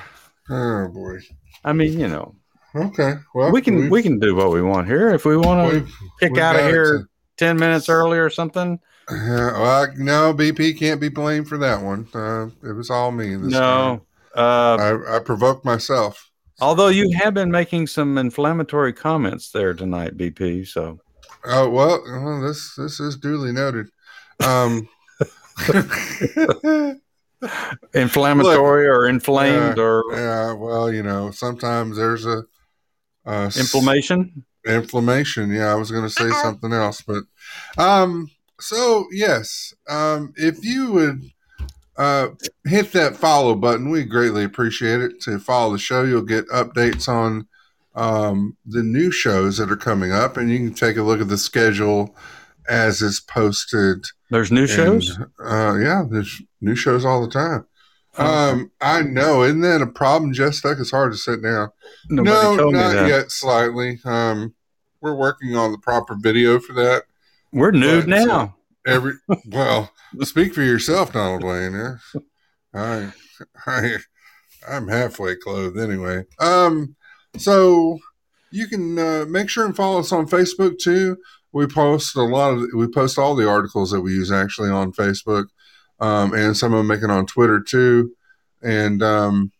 Oh 0.50 0.88
boy. 0.88 1.18
I 1.64 1.72
mean, 1.72 1.98
you 1.98 2.08
know, 2.08 2.34
Okay. 2.74 3.14
Well, 3.34 3.52
we 3.52 3.60
can 3.62 3.90
we've- 3.90 4.02
can 4.02 4.18
do 4.18 4.34
what 4.34 4.50
we 4.50 4.60
want 4.62 4.86
here. 4.88 5.10
If 5.10 5.24
we 5.24 5.36
want 5.36 5.72
to 5.72 5.86
kick 6.20 6.36
out 6.38 6.56
of 6.56 6.66
here 6.66 6.98
to- 7.00 7.08
ten 7.36 7.56
minutes 7.58 7.88
early 7.88 8.18
or 8.18 8.30
something, 8.30 8.80
Yeah, 9.10 9.52
well, 9.52 9.82
I- 9.84 9.94
no, 9.96 10.32
BP 10.34 10.78
can't 10.78 11.00
be 11.00 11.08
blamed 11.10 11.48
for 11.48 11.58
that 11.58 11.82
one. 11.82 12.08
Uh, 12.14 12.46
it 12.66 12.72
was 12.72 12.88
all 12.90 13.12
me. 13.12 13.36
This 13.36 13.52
no. 13.52 14.00
Uh. 14.36 14.76
I, 14.76 15.16
I 15.16 15.18
provoked 15.20 15.64
myself. 15.64 16.30
although 16.60 16.88
you 16.88 17.10
have 17.18 17.34
been 17.34 17.50
making 17.50 17.86
some 17.86 18.18
inflammatory 18.18 18.92
comments 18.92 19.50
there 19.50 19.74
tonight, 19.74 20.16
BP. 20.16 20.66
So 20.66 21.00
Oh 21.44 21.68
well, 21.68 22.02
well, 22.06 22.40
this 22.40 22.74
this 22.76 23.00
is 23.00 23.16
duly 23.16 23.52
noted. 23.52 23.88
Um, 24.44 24.88
inflammatory 27.94 28.86
or 28.86 29.08
inflamed 29.08 29.78
or 29.78 30.04
yeah, 30.12 30.52
well, 30.52 30.92
you 30.92 31.02
know, 31.02 31.30
sometimes 31.30 31.96
there's 31.96 32.24
a, 32.26 32.44
a 33.26 33.46
s- 33.46 33.58
inflammation. 33.58 34.44
inflammation. 34.66 35.50
Yeah, 35.50 35.72
I 35.72 35.74
was 35.74 35.90
going 35.90 36.04
to 36.04 36.10
say 36.10 36.30
something 36.42 36.72
else, 36.72 37.02
but 37.02 37.24
um, 37.76 38.28
so 38.60 39.06
yes, 39.10 39.74
um, 39.88 40.32
if 40.36 40.64
you 40.64 40.92
would 40.92 41.22
uh 41.96 42.28
hit 42.64 42.92
that 42.92 43.16
follow 43.16 43.54
button, 43.54 43.90
we 43.90 44.04
greatly 44.04 44.44
appreciate 44.44 45.00
it. 45.00 45.20
To 45.22 45.38
follow 45.38 45.72
the 45.72 45.78
show, 45.78 46.04
you'll 46.04 46.22
get 46.22 46.48
updates 46.48 47.08
on 47.08 47.46
um 47.94 48.56
the 48.64 48.82
new 48.82 49.10
shows 49.10 49.58
that 49.58 49.70
are 49.70 49.76
coming 49.76 50.12
up, 50.12 50.36
and 50.36 50.50
you 50.50 50.58
can 50.58 50.74
take 50.74 50.96
a 50.96 51.02
look 51.02 51.20
at 51.20 51.28
the 51.28 51.38
schedule 51.38 52.14
as 52.68 53.02
is 53.02 53.20
posted. 53.20 54.04
There's 54.30 54.50
new 54.52 54.66
shows. 54.66 55.18
Uh, 55.38 55.76
yeah, 55.78 56.04
there's 56.08 56.40
new 56.60 56.74
shows 56.74 57.04
all 57.04 57.20
the 57.20 57.30
time. 57.30 57.66
Oh, 58.18 58.24
Um, 58.50 58.70
I 58.80 59.02
know, 59.02 59.42
isn't 59.42 59.60
that 59.62 59.82
a 59.82 59.86
problem, 59.86 60.32
Jess 60.32 60.60
Duck? 60.60 60.78
It's 60.78 60.90
hard 60.90 61.12
to 61.12 61.18
sit 61.18 61.42
down. 61.42 61.70
Nobody 62.08 62.56
no, 62.56 62.70
not 62.70 63.06
yet. 63.08 63.30
Slightly. 63.30 64.00
Um, 64.04 64.54
we're 65.00 65.14
working 65.14 65.56
on 65.56 65.72
the 65.72 65.78
proper 65.78 66.14
video 66.14 66.58
for 66.60 66.72
that. 66.74 67.04
We're 67.52 67.70
nude 67.72 68.04
uh, 68.04 68.24
now. 68.24 68.56
Every 68.86 69.14
well, 69.46 69.92
speak 70.20 70.54
for 70.54 70.62
yourself, 70.62 71.12
Donald 71.12 71.42
Wayne. 71.42 71.72
Yeah. 71.72 71.96
I, 72.74 73.12
I, 73.66 73.96
I'm 74.68 74.88
halfway 74.88 75.36
clothed 75.36 75.78
anyway. 75.78 76.24
Um, 76.38 76.96
so 77.36 77.98
you 78.50 78.66
can 78.68 78.98
uh, 78.98 79.24
make 79.28 79.48
sure 79.48 79.64
and 79.64 79.76
follow 79.76 80.00
us 80.00 80.12
on 80.12 80.28
Facebook 80.28 80.78
too. 80.78 81.16
We 81.52 81.66
post 81.66 82.16
a 82.16 82.22
lot 82.22 82.52
of 82.52 82.66
we 82.74 82.86
post 82.86 83.18
all 83.18 83.34
the 83.34 83.48
articles 83.48 83.90
that 83.90 84.00
we 84.00 84.12
use 84.12 84.32
actually 84.32 84.70
on 84.70 84.92
Facebook, 84.92 85.46
um, 86.00 86.32
and 86.32 86.56
some 86.56 86.72
of 86.72 86.78
them 86.78 86.86
make 86.86 87.02
it 87.02 87.10
on 87.10 87.26
Twitter 87.26 87.60
too. 87.60 88.12
And 88.62 89.02
um, 89.02 89.52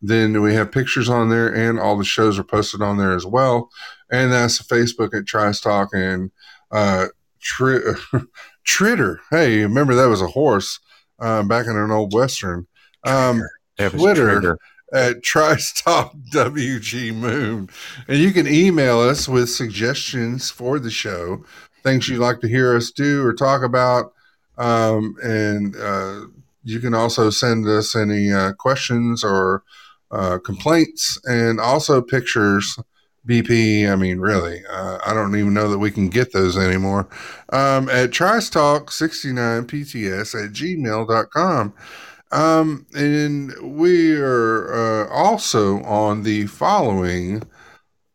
then 0.00 0.40
we 0.42 0.54
have 0.54 0.72
pictures 0.72 1.08
on 1.08 1.28
there, 1.28 1.52
and 1.54 1.78
all 1.78 1.98
the 1.98 2.04
shows 2.04 2.38
are 2.38 2.44
posted 2.44 2.80
on 2.80 2.96
there 2.96 3.14
as 3.14 3.26
well. 3.26 3.68
And 4.10 4.32
that's 4.32 4.62
Facebook 4.62 5.14
at 5.14 5.26
Trice 5.26 5.60
Talk 5.60 5.90
and 5.92 6.30
uh, 6.70 7.08
Tri- 7.40 7.94
Tritter. 8.68 9.18
Hey, 9.30 9.62
remember 9.62 9.94
that 9.94 10.08
was 10.08 10.20
a 10.20 10.26
horse 10.26 10.78
uh, 11.18 11.42
back 11.42 11.66
in 11.66 11.76
an 11.76 11.90
old 11.90 12.12
western. 12.12 12.66
Um, 13.04 13.42
Twitter. 13.78 14.58
at 14.92 15.16
TriceTalk 15.22 16.30
WG 16.32 17.14
Moon. 17.14 17.70
And 18.06 18.18
you 18.18 18.32
can 18.32 18.46
email 18.46 19.00
us 19.00 19.28
with 19.28 19.48
suggestions 19.48 20.50
for 20.50 20.78
the 20.78 20.90
show, 20.90 21.44
things 21.82 22.08
you'd 22.08 22.20
like 22.20 22.40
to 22.40 22.48
hear 22.48 22.76
us 22.76 22.90
do 22.90 23.24
or 23.24 23.32
talk 23.32 23.62
about. 23.62 24.12
Um, 24.58 25.16
and 25.22 25.74
uh, 25.76 26.26
you 26.62 26.80
can 26.80 26.92
also 26.92 27.30
send 27.30 27.66
us 27.66 27.96
any 27.96 28.32
uh, 28.32 28.52
questions 28.52 29.24
or 29.24 29.62
uh, 30.10 30.38
complaints 30.38 31.18
and 31.24 31.60
also 31.60 32.02
pictures. 32.02 32.78
BP, 33.28 33.90
I 33.90 33.96
mean, 33.96 34.20
really, 34.20 34.62
uh, 34.70 34.98
I 35.04 35.12
don't 35.12 35.36
even 35.36 35.52
know 35.52 35.68
that 35.68 35.78
we 35.78 35.90
can 35.90 36.08
get 36.08 36.32
those 36.32 36.56
anymore. 36.56 37.06
Um, 37.50 37.88
at 37.90 38.10
TriceTalk69PTS 38.10 40.44
at 40.44 40.52
gmail.com. 40.52 41.74
Um, 42.30 42.86
and 42.94 43.54
we 43.62 44.14
are 44.18 44.72
uh, 44.72 45.08
also 45.10 45.82
on 45.82 46.22
the 46.22 46.46
following 46.46 47.42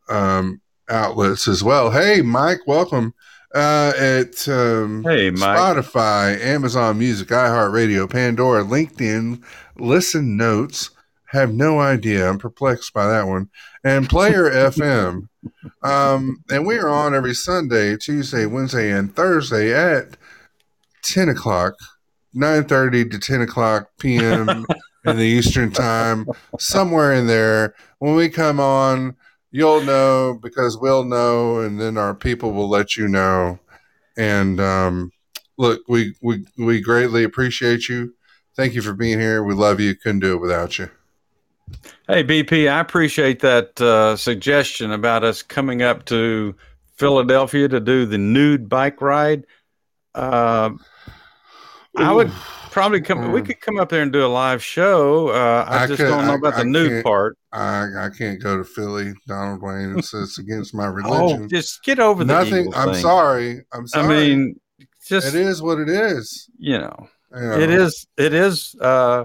um, 0.08 0.60
outlets 0.88 1.46
as 1.48 1.62
well. 1.62 1.90
Hey, 1.92 2.22
Mike, 2.22 2.60
welcome. 2.66 3.12
Uh, 3.54 3.92
at 3.96 4.48
um, 4.48 5.04
Hey, 5.04 5.30
Mike. 5.30 5.56
Spotify, 5.56 6.40
Amazon 6.40 6.98
Music, 6.98 7.28
iHeartRadio, 7.28 8.10
Pandora, 8.10 8.64
LinkedIn, 8.64 9.40
Listen 9.78 10.36
Notes. 10.36 10.90
Have 11.34 11.52
no 11.52 11.80
idea. 11.80 12.30
I'm 12.30 12.38
perplexed 12.38 12.94
by 12.94 13.08
that 13.08 13.26
one. 13.26 13.50
And 13.82 14.08
Player 14.08 14.44
FM. 14.50 15.28
Um, 15.82 16.44
and 16.48 16.64
we 16.64 16.78
are 16.78 16.88
on 16.88 17.12
every 17.12 17.34
Sunday, 17.34 17.96
Tuesday, 17.96 18.46
Wednesday, 18.46 18.92
and 18.92 19.14
Thursday 19.14 19.74
at 19.74 20.16
10 21.02 21.28
o'clock 21.28 21.74
9.30 22.36 23.10
to 23.10 23.18
10 23.18 23.40
o'clock 23.40 23.88
p.m. 23.98 24.48
in 25.04 25.16
the 25.16 25.24
Eastern 25.24 25.72
time, 25.72 26.28
somewhere 26.60 27.12
in 27.12 27.26
there. 27.26 27.74
When 27.98 28.14
we 28.14 28.28
come 28.28 28.60
on, 28.60 29.16
you'll 29.50 29.82
know 29.82 30.38
because 30.40 30.78
we'll 30.78 31.02
know, 31.02 31.58
and 31.58 31.80
then 31.80 31.98
our 31.98 32.14
people 32.14 32.52
will 32.52 32.68
let 32.68 32.96
you 32.96 33.08
know. 33.08 33.58
And 34.16 34.60
um, 34.60 35.10
look, 35.58 35.82
we, 35.88 36.14
we, 36.22 36.46
we 36.56 36.80
greatly 36.80 37.24
appreciate 37.24 37.88
you. 37.88 38.14
Thank 38.54 38.74
you 38.74 38.82
for 38.82 38.92
being 38.92 39.18
here. 39.18 39.42
We 39.42 39.54
love 39.54 39.80
you. 39.80 39.96
Couldn't 39.96 40.20
do 40.20 40.34
it 40.34 40.40
without 40.40 40.78
you. 40.78 40.90
Hey, 42.06 42.22
BP, 42.22 42.70
I 42.70 42.80
appreciate 42.80 43.40
that 43.40 43.80
uh, 43.80 44.16
suggestion 44.16 44.92
about 44.92 45.24
us 45.24 45.42
coming 45.42 45.82
up 45.82 46.04
to 46.06 46.54
Philadelphia 46.96 47.68
to 47.68 47.80
do 47.80 48.04
the 48.06 48.18
nude 48.18 48.68
bike 48.68 49.00
ride. 49.00 49.46
Uh, 50.14 50.70
I 51.96 52.12
would 52.12 52.30
probably 52.70 53.00
come. 53.00 53.32
We 53.32 53.40
Mm. 53.40 53.46
could 53.46 53.60
come 53.60 53.78
up 53.78 53.88
there 53.88 54.02
and 54.02 54.12
do 54.12 54.24
a 54.24 54.28
live 54.28 54.62
show. 54.62 55.28
Uh, 55.28 55.64
I, 55.68 55.84
I 55.84 55.86
just 55.86 55.98
could- 56.00 56.08
don't 56.08 56.26
know 56.26 56.32
I- 56.32 56.36
about 56.36 56.54
I 56.54 56.58
the 56.58 56.64
nude 56.64 57.04
part. 57.04 57.38
I, 57.52 57.86
I 57.98 58.08
can't 58.16 58.42
go 58.42 58.56
to 58.58 58.64
Philly, 58.64 59.14
Donald 59.26 59.62
Wayne. 59.62 59.98
It's, 59.98 60.12
it's 60.12 60.38
against 60.38 60.74
my 60.74 60.86
Oh, 60.88 60.90
religion. 60.90 61.48
just 61.48 61.82
get 61.84 61.98
over 62.00 62.24
the 62.24 62.32
Nothing. 62.34 62.74
I'm 62.74 62.92
thing. 62.92 63.02
sorry. 63.02 63.64
I'm 63.72 63.86
sorry. 63.86 64.04
I 64.04 64.08
mean, 64.08 64.60
just 65.06 65.28
it 65.28 65.34
is 65.36 65.62
what 65.62 65.78
it 65.78 65.88
is. 65.88 66.48
you 66.58 66.78
know, 66.78 67.08
You 67.34 67.40
know, 67.42 67.58
it 67.60 67.70
is. 67.70 68.06
It 68.16 68.34
is 68.34 68.74
uh, 68.80 69.24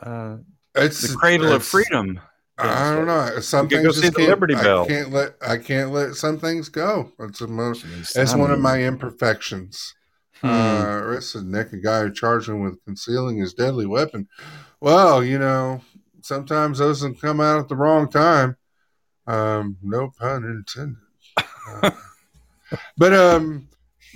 uh, 0.00 0.36
It's 0.76 1.00
the 1.02 1.16
cradle 1.16 1.52
of 1.52 1.64
freedom. 1.64 2.20
I 2.58 2.94
don't 2.94 3.06
know. 3.06 3.40
Some 3.40 3.66
We 3.66 3.70
could 3.70 3.82
things 3.82 3.96
go 3.96 4.02
just 4.02 4.14
the 4.14 4.18
can't, 4.18 4.28
Liberty 4.28 4.54
Bell. 4.54 4.84
I 4.84 4.86
can't 4.86 5.10
let 5.10 5.34
I 5.40 5.56
can't 5.56 5.90
let 5.92 6.14
some 6.14 6.38
things 6.38 6.68
go. 6.68 7.10
It's 7.20 7.40
a 7.40 7.46
mo- 7.46 7.72
Jeez, 7.72 8.16
it's 8.16 8.34
one 8.34 8.50
of 8.50 8.58
my 8.60 8.82
imperfections. 8.82 9.94
hmm. 10.40 10.48
Uh, 10.48 10.98
arrested 11.02 11.46
naked 11.46 11.82
guy 11.82 12.08
charged 12.10 12.48
him 12.48 12.60
with 12.60 12.82
concealing 12.84 13.38
his 13.38 13.54
deadly 13.54 13.86
weapon. 13.86 14.28
Well, 14.80 15.24
you 15.24 15.38
know, 15.38 15.80
sometimes 16.22 16.78
those 16.78 17.00
can 17.02 17.14
come 17.14 17.40
out 17.40 17.58
at 17.60 17.68
the 17.68 17.76
wrong 17.76 18.10
time. 18.10 18.56
Um, 19.26 19.76
no 19.82 20.10
pun 20.18 20.44
intended. 20.44 20.96
Uh, 21.82 21.90
but 22.98 23.14
um, 23.14 23.68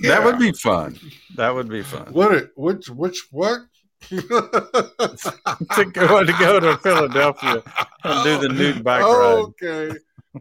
That 0.02 0.22
would 0.24 0.38
be 0.38 0.52
fun. 0.52 0.98
That 1.36 1.54
would 1.54 1.68
be 1.68 1.82
fun. 1.82 2.12
what? 2.12 2.32
It, 2.32 2.50
which 2.56 2.88
which 2.90 3.26
what? 3.30 3.60
to 4.10 5.84
go 5.92 6.24
to 6.24 6.32
go 6.38 6.60
to 6.60 6.76
Philadelphia 6.78 7.62
and 8.04 8.24
do 8.24 8.38
the 8.38 8.48
nude 8.48 8.82
bike 8.84 9.02
ride. 9.02 9.08
Okay. 9.62 9.90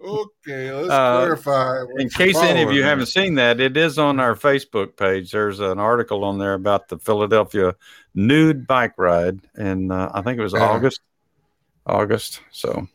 Okay, 0.04 0.72
let's 0.74 0.90
Uh, 0.90 1.18
clarify. 1.20 1.84
In 2.00 2.10
case 2.10 2.36
any 2.38 2.64
of 2.64 2.72
you 2.72 2.82
haven't 2.82 3.06
seen 3.06 3.36
that, 3.36 3.60
it 3.60 3.78
is 3.78 4.00
on 4.00 4.20
our 4.20 4.34
Facebook 4.36 4.98
page. 4.98 5.32
There's 5.32 5.60
an 5.60 5.78
article 5.80 6.24
on 6.24 6.40
there 6.40 6.56
about 6.56 6.88
the 6.88 6.98
Philadelphia 6.98 7.76
nude 8.16 8.66
bike 8.66 8.94
ride, 8.98 9.40
and 9.56 9.92
uh, 9.92 10.10
I 10.12 10.24
think 10.24 10.40
it 10.40 10.42
was 10.42 10.54
Yeah. 10.54 10.64
August. 10.68 11.00
August. 11.86 12.40
So 12.50 12.88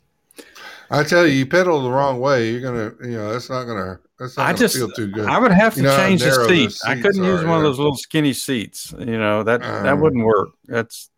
I 0.90 1.05
tell 1.05 1.24
you, 1.24 1.35
you 1.35 1.47
pedal 1.47 1.82
the 1.82 1.90
wrong 1.90 2.19
way, 2.19 2.51
you're 2.51 2.62
gonna, 2.62 2.93
you 3.09 3.16
know, 3.16 3.32
that's 3.32 3.49
not 3.49 3.65
gonna 3.65 4.01
I 4.36 4.53
just 4.53 4.77
feel 4.77 4.90
too 4.90 5.07
good. 5.09 5.27
I 5.27 5.39
would 5.39 5.53
have 5.53 5.74
to 5.74 5.81
You 5.81 5.86
know 5.86 5.97
change 5.97 6.23
the 6.23 6.49
seat. 6.49 6.77
I 6.85 6.97
couldn't 7.01 7.23
use 7.23 7.43
are, 7.43 7.47
one 7.47 7.59
of 7.59 7.62
those 7.62 7.78
little 7.78 7.97
skinny 7.97 8.32
seats. 8.32 8.93
You 8.99 9.19
know 9.19 9.43
that 9.45 9.61
that 9.61 9.86
Um, 9.86 10.01
wouldn't 10.01 10.24
work. 10.24 10.49
That's 10.66 11.11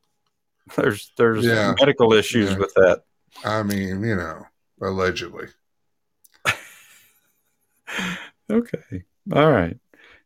there's 0.76 1.12
there's 1.16 1.44
Yeah. 1.44 1.74
medical 1.78 2.12
issues 2.12 2.50
Yeah. 2.50 2.58
with 2.58 2.74
that. 2.74 3.02
I 3.44 3.62
mean, 3.62 4.02
you 4.04 4.16
know, 4.16 4.44
allegedly. 4.82 5.48
Okay. 8.50 9.04
All 9.32 9.50
right. 9.50 9.76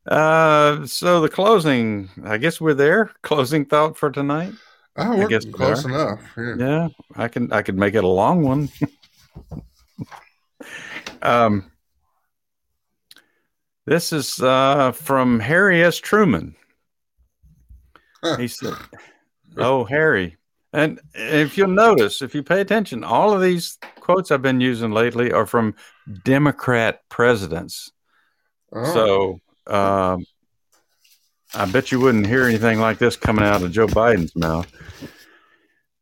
Uh, 0.06 0.86
so 0.86 1.20
the 1.20 1.28
closing. 1.28 2.08
I 2.24 2.38
guess 2.38 2.60
we're 2.60 2.74
there. 2.74 3.10
Closing 3.22 3.66
thought 3.66 3.96
for 3.98 4.10
tonight. 4.10 4.52
Oh, 4.96 5.16
we're 5.16 5.28
guess 5.28 5.44
close 5.44 5.84
enough. 5.84 6.20
Yeah. 6.36 6.54
Yeah, 6.58 6.88
I 7.16 7.28
can. 7.28 7.52
I 7.52 7.62
could 7.62 7.76
make 7.76 7.94
it 7.94 8.04
a 8.04 8.08
long 8.08 8.42
one. 8.42 8.68
um, 11.22 11.70
this 13.86 14.12
is 14.12 14.40
uh, 14.40 14.92
from 14.92 15.40
Harry 15.40 15.82
S. 15.82 15.98
Truman. 15.98 16.54
He 18.38 18.48
said, 18.48 18.74
"Oh, 19.56 19.84
Harry." 19.84 20.36
And 20.72 21.00
if 21.14 21.56
you'll 21.56 21.68
notice, 21.68 22.20
if 22.20 22.34
you 22.34 22.42
pay 22.42 22.60
attention, 22.60 23.04
all 23.04 23.32
of 23.32 23.40
these 23.40 23.78
quotes 24.00 24.32
I've 24.32 24.42
been 24.42 24.60
using 24.60 24.90
lately 24.90 25.30
are 25.30 25.46
from 25.46 25.76
Democrat 26.24 27.00
presidents. 27.08 27.92
Oh, 28.72 29.40
So 29.66 29.72
um, 29.72 30.26
I 31.54 31.66
bet 31.66 31.92
you 31.92 32.00
wouldn't 32.00 32.26
hear 32.26 32.44
anything 32.44 32.80
like 32.80 32.98
this 32.98 33.14
coming 33.14 33.44
out 33.44 33.62
of 33.62 33.70
Joe 33.70 33.86
Biden's 33.86 34.34
mouth. 34.34 34.66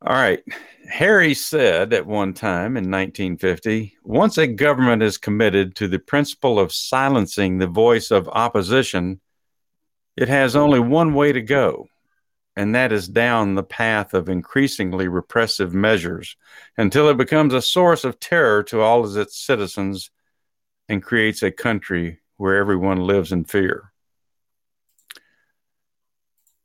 All 0.04 0.14
right. 0.14 0.42
Harry 0.90 1.32
said 1.32 1.92
at 1.92 2.06
one 2.06 2.34
time 2.34 2.76
in 2.76 2.90
1950 2.90 3.98
once 4.02 4.36
a 4.36 4.48
government 4.48 5.00
is 5.00 5.16
committed 5.16 5.76
to 5.76 5.86
the 5.86 6.00
principle 6.00 6.58
of 6.58 6.72
silencing 6.72 7.58
the 7.58 7.68
voice 7.68 8.10
of 8.10 8.28
opposition, 8.28 9.20
it 10.16 10.28
has 10.28 10.56
only 10.56 10.80
one 10.80 11.14
way 11.14 11.32
to 11.32 11.40
go, 11.40 11.86
and 12.56 12.74
that 12.74 12.90
is 12.90 13.06
down 13.06 13.54
the 13.54 13.62
path 13.62 14.12
of 14.12 14.28
increasingly 14.28 15.06
repressive 15.06 15.72
measures 15.72 16.36
until 16.76 17.08
it 17.08 17.16
becomes 17.16 17.54
a 17.54 17.62
source 17.62 18.02
of 18.02 18.18
terror 18.18 18.64
to 18.64 18.80
all 18.80 19.04
of 19.04 19.16
its 19.16 19.38
citizens 19.38 20.10
and 20.88 21.00
creates 21.00 21.44
a 21.44 21.52
country 21.52 22.18
where 22.38 22.56
everyone 22.56 22.98
lives 22.98 23.30
in 23.30 23.44
fear. 23.44 23.92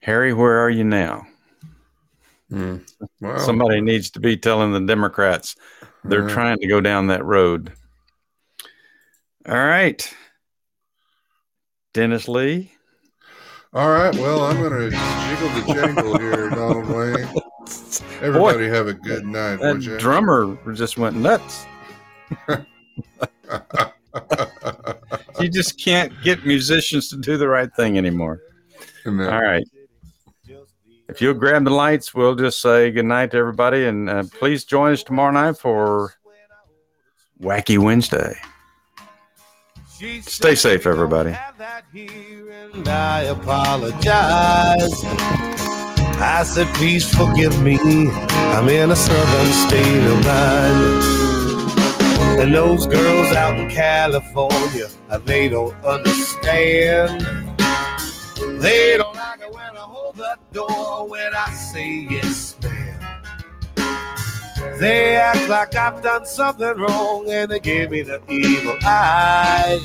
Harry, 0.02 0.34
where 0.34 0.58
are 0.60 0.72
you 0.72 0.84
now? 0.84 1.28
Hmm. 2.50 2.78
Well, 3.22 3.40
Somebody 3.40 3.82
needs 3.82 4.12
to 4.12 4.20
be 4.20 4.38
telling 4.38 4.72
the 4.72 4.82
Democrats 4.82 5.56
they're 6.04 6.28
yeah. 6.28 6.34
trying 6.34 6.58
to 6.60 6.68
go 6.68 6.82
down 6.82 7.08
that 7.08 7.26
road. 7.26 7.74
All 9.48 9.56
right. 9.56 10.14
Dennis 11.94 12.28
Lee. 12.28 12.72
All 13.74 13.90
right. 13.90 14.14
Well, 14.16 14.42
I'm 14.42 14.58
going 14.62 14.72
to 14.72 14.90
jiggle 14.90 15.50
the 15.50 15.74
jangle 15.74 16.20
here, 16.20 16.50
Donald 16.52 16.88
Wayne. 16.88 17.28
Everybody 18.22 18.68
have 18.68 18.88
a 18.88 18.94
good 18.94 19.26
night, 19.26 19.58
That 19.58 19.98
drummer 20.00 20.58
just 20.74 20.98
went 20.98 21.16
nuts. 21.16 21.66
You 25.40 25.50
just 25.50 25.80
can't 25.80 26.12
get 26.24 26.46
musicians 26.46 27.10
to 27.10 27.18
do 27.18 27.38
the 27.38 27.48
right 27.48 27.74
thing 27.76 27.98
anymore. 27.98 28.42
And, 29.06 29.22
All 29.22 29.42
right. 29.42 29.64
If 31.10 31.22
you'll 31.22 31.34
grab 31.36 31.64
the 31.64 31.70
lights, 31.72 32.14
we'll 32.14 32.36
just 32.36 32.62
say 32.62 32.92
good 32.92 33.06
night 33.06 33.32
to 33.32 33.38
everybody. 33.38 33.86
And 33.86 34.10
uh, 34.10 34.24
please 34.40 34.66
join 34.66 34.92
us 34.92 35.04
tomorrow 35.04 35.32
night 35.32 35.58
for 35.58 36.14
Wacky 37.42 37.78
Wednesday. 37.78 38.36
Stay 40.22 40.56
safe, 40.56 40.86
everybody. 40.86 41.36
I 42.86 43.22
apologize. 43.30 45.04
I 46.20 46.44
said, 46.44 46.68
please 46.76 47.08
forgive 47.16 47.62
me. 47.62 47.78
I'm 47.80 48.68
in 48.70 48.92
a 48.92 48.96
southern 48.96 49.54
state 49.68 50.06
of 50.06 50.26
mind. 50.26 51.18
And 52.40 52.54
those 52.54 52.86
girls 52.86 53.36
out 53.36 53.58
in 53.60 53.70
California, 53.70 54.88
uh, 55.10 55.18
they 55.20 55.48
don't 55.48 55.74
understand. 55.84 57.22
They 58.62 58.98
don't 58.98 59.07
when 59.58 59.76
I 59.76 59.80
hold 59.80 60.16
the 60.16 60.38
door 60.52 61.10
when 61.10 61.34
I 61.34 61.50
say 61.52 62.08
yes, 62.10 62.56
ma'am. 62.62 63.00
They 64.80 65.16
act 65.16 65.50
like 65.50 65.76
I've 65.76 66.04
done 66.04 66.26
something 66.28 66.78
wrong 66.78 67.26
and 67.28 67.50
they 67.50 67.60
give 67.60 67.90
me 67.90 68.04
the 68.04 68.22
evil 68.30 68.78
eye. 68.84 69.80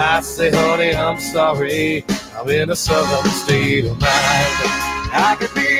I 0.00 0.20
say, 0.22 0.50
honey, 0.50 0.94
I'm 0.94 1.20
sorry. 1.20 2.04
I'm 2.36 2.48
in 2.48 2.70
a 2.70 2.76
southern 2.76 3.30
state 3.30 3.84
of 3.84 4.00
mind. 4.00 4.56
I 5.14 5.36
could 5.38 5.54
be 5.54 5.70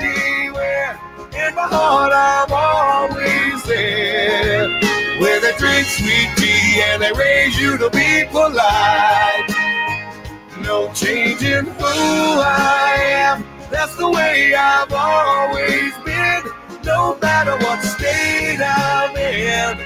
anywhere. 0.00 0.98
In 1.46 1.54
my 1.54 1.68
heart, 1.68 2.12
I'm 2.14 2.50
always 2.50 3.62
there. 3.64 4.68
Where 5.20 5.40
they 5.40 5.54
drink 5.58 5.86
sweet 5.86 6.30
tea 6.36 6.82
and 6.82 7.02
they 7.02 7.12
raise 7.12 7.60
you 7.60 7.76
to 7.76 7.90
be 7.90 8.24
polite. 8.30 9.59
No 10.70 10.88
change 10.92 11.42
in 11.42 11.64
who 11.64 11.82
I 11.82 12.94
am. 12.96 13.44
That's 13.72 13.96
the 13.96 14.08
way 14.08 14.54
I've 14.54 14.92
always 14.92 15.92
been. 16.04 16.44
No 16.84 17.18
matter 17.20 17.56
what 17.56 17.82
state 17.82 18.60
I'm 18.60 19.16
in. 19.16 19.80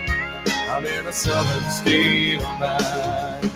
I'm 0.69 0.85
in 0.85 1.06
a 1.06 1.11
southern 1.11 1.70
state 1.70 2.36
of 2.36 2.61
mind. 2.61 3.51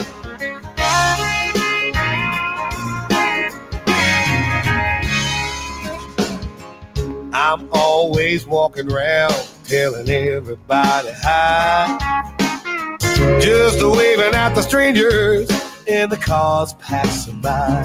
I'm 7.35 7.69
always 7.73 8.47
walking 8.47 8.91
around 8.91 9.35
telling 9.65 10.09
everybody 10.09 11.11
hi. 11.13 12.25
Just 13.39 13.85
waving 13.85 14.35
at 14.35 14.55
the 14.55 14.63
strangers 14.63 15.68
in 15.89 16.11
the 16.11 16.17
cars 16.19 16.75
passing 16.75 17.41
by. 17.41 17.83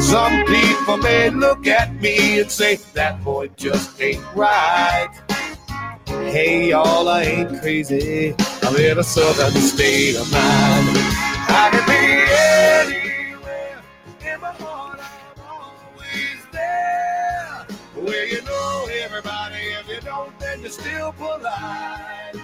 Some 0.00 0.44
people 0.44 0.98
may 0.98 1.30
look 1.30 1.66
at 1.66 1.94
me 1.94 2.40
and 2.40 2.50
say, 2.50 2.76
that 2.92 3.24
boy 3.24 3.48
just 3.56 4.00
ain't 4.02 4.22
right. 4.34 5.08
Hey, 6.06 6.68
y'all, 6.70 7.08
I 7.08 7.22
ain't 7.22 7.60
crazy. 7.60 8.34
I'm 8.62 8.76
in 8.76 8.98
a 8.98 9.02
southern 9.02 9.52
state 9.62 10.16
of 10.16 10.30
mind. 10.30 10.88
I 11.48 11.70
can 11.72 11.86
be 11.88 13.00
anywhere. 13.00 13.82
In 14.20 14.40
my 14.40 14.52
heart, 14.52 15.00
I'm 15.00 15.42
always 15.50 16.46
there. 16.52 17.66
Where 17.94 18.26
you 18.26 18.42
know 18.42 18.88
everybody, 19.02 19.56
if 19.80 19.88
you 19.88 20.00
don't, 20.02 20.38
then 20.38 20.60
you're 20.60 20.70
still 20.70 21.12
polite. 21.12 22.34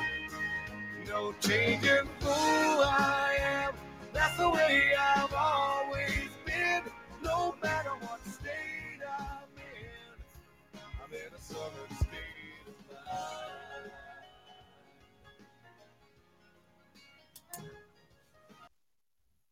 No 1.07 1.35
changing 1.41 2.09
who 2.21 2.31
I 2.31 3.37
am. 3.41 3.82
That's 4.13 4.37
the 4.37 4.51
way 4.51 4.93
I've 4.99 5.35
always 5.35 6.29
been. 6.47 6.83
No 7.23 7.55
matter 7.63 7.91
what 8.01 8.21
state 8.27 9.01
I'm 9.09 9.49
in, 9.57 10.81
I'm 11.03 11.13
in 11.13 11.35
a 11.37 11.41
southern 11.41 11.97
state. 11.99 12.12